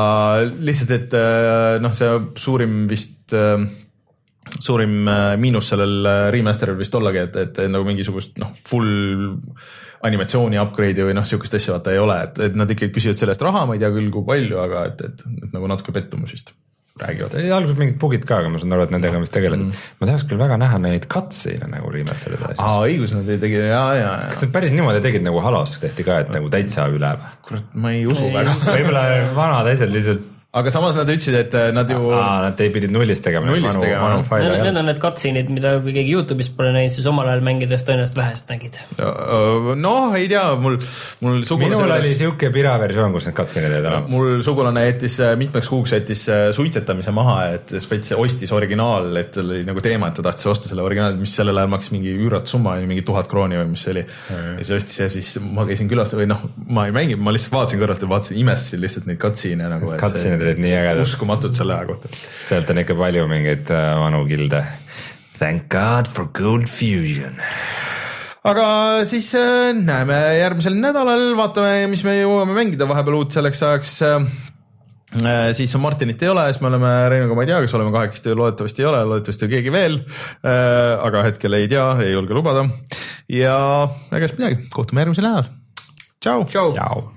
lihtsalt, 0.55 0.94
et 0.97 1.19
äh, 1.19 1.78
noh, 1.82 1.97
see 1.98 2.12
suurim 2.40 2.85
vist 2.90 3.35
äh, 3.36 3.66
suurim 4.62 5.01
äh, 5.11 5.32
miinus 5.43 5.73
sellel 5.73 6.31
remaster'il 6.35 6.78
vist 6.78 6.94
ollagi, 6.97 7.27
et, 7.27 7.40
et 7.43 7.65
nagu 7.73 7.89
mingisugust 7.89 8.39
noh, 8.43 8.55
full 8.70 9.35
animatsiooni 10.05 10.60
upgrade'i 10.60 11.09
või 11.09 11.16
noh, 11.16 11.27
sihukest 11.28 11.59
asja 11.59 11.77
vaata 11.77 11.94
ei 11.94 12.02
ole, 12.02 12.20
et, 12.28 12.39
et 12.51 12.59
nad 12.59 12.70
ikkagi 12.70 12.93
küsivad 12.94 13.20
selle 13.20 13.36
eest 13.36 13.44
raha, 13.47 13.64
ma 13.68 13.77
ei 13.77 13.82
tea 13.82 13.93
küll, 13.94 14.12
kui 14.14 14.27
palju, 14.27 14.60
aga 14.62 14.86
et, 14.93 15.05
et, 15.09 15.27
et 15.47 15.56
nagu 15.56 15.70
natuke 15.70 15.94
pettumus 15.97 16.35
vist 16.36 16.52
räägivad. 17.01 17.35
alguses 17.52 17.77
mingid 17.77 17.98
bug'id 18.01 18.24
ka, 18.28 18.39
aga 18.40 18.51
ma 18.52 18.60
saan 18.60 18.73
aru, 18.73 18.86
et 18.86 18.93
nendega 18.94 19.18
vist 19.20 19.35
tegeleti 19.36 19.66
mm.. 19.66 19.81
ma 20.01 20.09
tahaks 20.09 20.24
küll 20.31 20.40
väga 20.40 20.56
näha 20.60 20.78
neid 20.81 21.09
cutscene'e 21.12 21.68
nagu 21.68 21.90
remaster'ide 21.93 22.47
asjas. 22.51 22.62
aa, 22.62 22.86
õigus, 22.89 23.12
nad 23.16 23.28
ei 23.32 23.40
tegi 23.43 23.59
ja, 23.60 23.82
ja, 23.98 24.12
kas 24.31 24.40
ja 24.40 24.48
nad 24.48 24.55
päris 24.55 24.73
niimoodi 24.73 25.02
tegid 25.05 25.27
nagu 25.27 25.43
Halos 25.44 25.77
tehti 25.82 26.06
ka, 26.06 26.23
et 26.24 26.32
nagu 26.32 26.48
täitsa 26.52 26.89
üle 26.93 27.12
või? 27.20 27.35
kurat, 27.51 27.68
ma 27.77 27.93
ei 27.93 28.06
usu 28.09 28.24
Ei 28.24 28.32
väga. 28.36 28.56
võib-olla 28.64 29.05
vanad 29.36 29.70
asjad 29.74 29.93
lihtsalt, 29.93 30.24
aga 30.57 30.74
samas 30.74 30.99
nad 30.99 31.11
ütlesid, 31.12 31.39
et 31.39 31.57
äh, 31.59 31.70
nad 31.77 31.91
ju 31.91 32.11
nad 32.11 32.59
pidid 32.74 32.93
nullist 32.95 33.24
tegema. 33.27 33.49
Nullist 33.51 33.81
tegema, 33.83 34.16
jah. 34.19 34.43
Need, 34.43 34.66
need 34.66 34.83
on 34.83 34.91
need 34.91 35.01
cutscene'id, 35.03 35.51
mida 35.53 35.77
kui 35.85 35.95
keegi 35.97 36.15
Youtube'is 36.16 36.51
pole 36.57 36.74
näinud, 36.74 36.95
siis 36.95 37.07
omal 37.11 37.31
ajal 37.31 37.45
mängides 37.47 37.87
tõenäoliselt 37.87 38.19
vähest 38.19 38.51
nägid. 38.51 38.81
noh, 39.87 40.16
ei 40.19 40.28
tea, 40.31 40.45
mul, 40.61 40.78
mul 41.23 41.37
minul 41.37 41.45
sugulane 41.49 41.99
oli 42.01 42.15
siuke 42.16 42.51
pira 42.55 42.77
versioon, 42.81 43.12
kus 43.15 43.28
need 43.28 43.37
cutscene'id 43.37 43.74
olid 43.74 43.89
olemas. 43.91 44.11
mul 44.12 44.43
sugulane 44.47 44.85
jättis 44.87 45.19
äh, 45.20 45.35
mitmeks 45.39 45.69
kuuks 45.73 45.93
jättis 45.97 46.24
äh, 46.33 46.47
suitsetamise 46.57 47.12
maha, 47.16 47.37
et 47.57 47.77
spets 47.83 48.15
ostis 48.16 48.53
originaal, 48.57 49.11
et 49.20 49.33
tal 49.37 49.51
oli 49.51 49.65
nagu 49.66 49.83
teema, 49.85 50.11
et 50.11 50.19
ta 50.19 50.24
tahtis 50.27 50.49
osta 50.53 50.70
selle 50.70 50.85
originaali, 50.87 51.19
mis 51.20 51.35
sellel 51.37 51.61
ajal 51.61 51.73
maksis 51.73 51.95
mingi 51.95 52.15
üüratu 52.16 52.57
summa, 52.57 52.77
mingi 52.87 53.05
tuhat 53.07 53.28
krooni 53.31 53.61
või 53.61 53.73
mis 53.74 53.85
see 53.87 53.95
oli. 53.95 54.07
ja 54.07 54.57
siis 54.62 54.74
ostis 54.81 55.03
ja 55.03 55.11
siis 55.12 55.33
ma 55.43 55.66
käisin 55.69 55.91
külas 55.91 56.15
või 56.16 56.28
noh, 56.31 56.45
ma 56.73 56.87
ei 56.89 56.95
mänginud, 56.97 57.24
ma 57.27 57.35
lihtsalt 57.35 57.57
vaatasin 57.57 57.83
kõrvalt 57.83 58.05
ja 58.05 58.11
vaatasin, 58.15 58.41
imestasin 58.43 58.85
lihtsalt 58.85 59.11
neid 59.11 59.20
cutscene'e 59.23 59.73
nagu. 59.77 59.93
Cutscene'id 60.01 60.45
olid 60.47 60.62
nii 60.62 60.74
ägedad. 60.78 61.02
uskumatud 61.05 61.56
selle 61.56 61.77
aja 61.77 61.89
kohta. 61.89 62.10
sealt 62.40 62.70
on 62.73 62.82
ikka 62.82 62.97
palju 62.98 63.27
mingeid 63.31 63.70
äh, 63.74 63.93
vanu 64.01 64.24
kilde. 64.28 64.62
Thank 65.36 65.68
God 65.73 66.09
for 66.09 66.28
good 66.32 66.68
fusion. 66.70 67.40
aga 68.47 68.66
siis 69.09 69.32
äh, 69.39 69.73
näeme 69.77 70.18
järgmisel 70.40 70.78
nädalal, 70.81 71.28
vaatame, 71.39 71.86
mis 71.93 72.05
me 72.06 72.18
jõuame 72.20 72.56
mängida 72.56 72.89
vahepeal 72.89 73.20
uut 73.20 73.36
selleks 73.36 73.64
ajaks 73.66 73.97
äh, 74.06 74.31
siis 75.56 75.74
Martinit 75.81 76.23
ei 76.23 76.31
ole, 76.32 76.47
siis 76.51 76.62
me 76.62 76.70
oleme 76.70 76.93
Reinuga, 77.12 77.36
ma 77.39 77.44
ei 77.47 77.51
tea, 77.51 77.60
kas 77.64 77.77
oleme 77.78 77.94
kahekesti, 77.94 78.35
loodetavasti 78.36 78.85
ei 78.85 78.89
ole, 78.90 79.02
loodetavasti 79.10 79.51
keegi 79.52 79.74
veel 79.74 80.01
aga 80.47 81.27
hetkel 81.31 81.59
ei 81.59 81.70
tea, 81.73 81.90
ei 82.05 82.14
julge 82.14 82.36
lubada. 82.36 82.66
ja 83.32 83.59
ega 84.12 84.24
siis 84.27 84.39
midagi, 84.40 84.64
kohtume 84.74 85.06
järgmisel 85.06 85.28
nädalal. 85.31 85.52
tšau. 86.51 87.16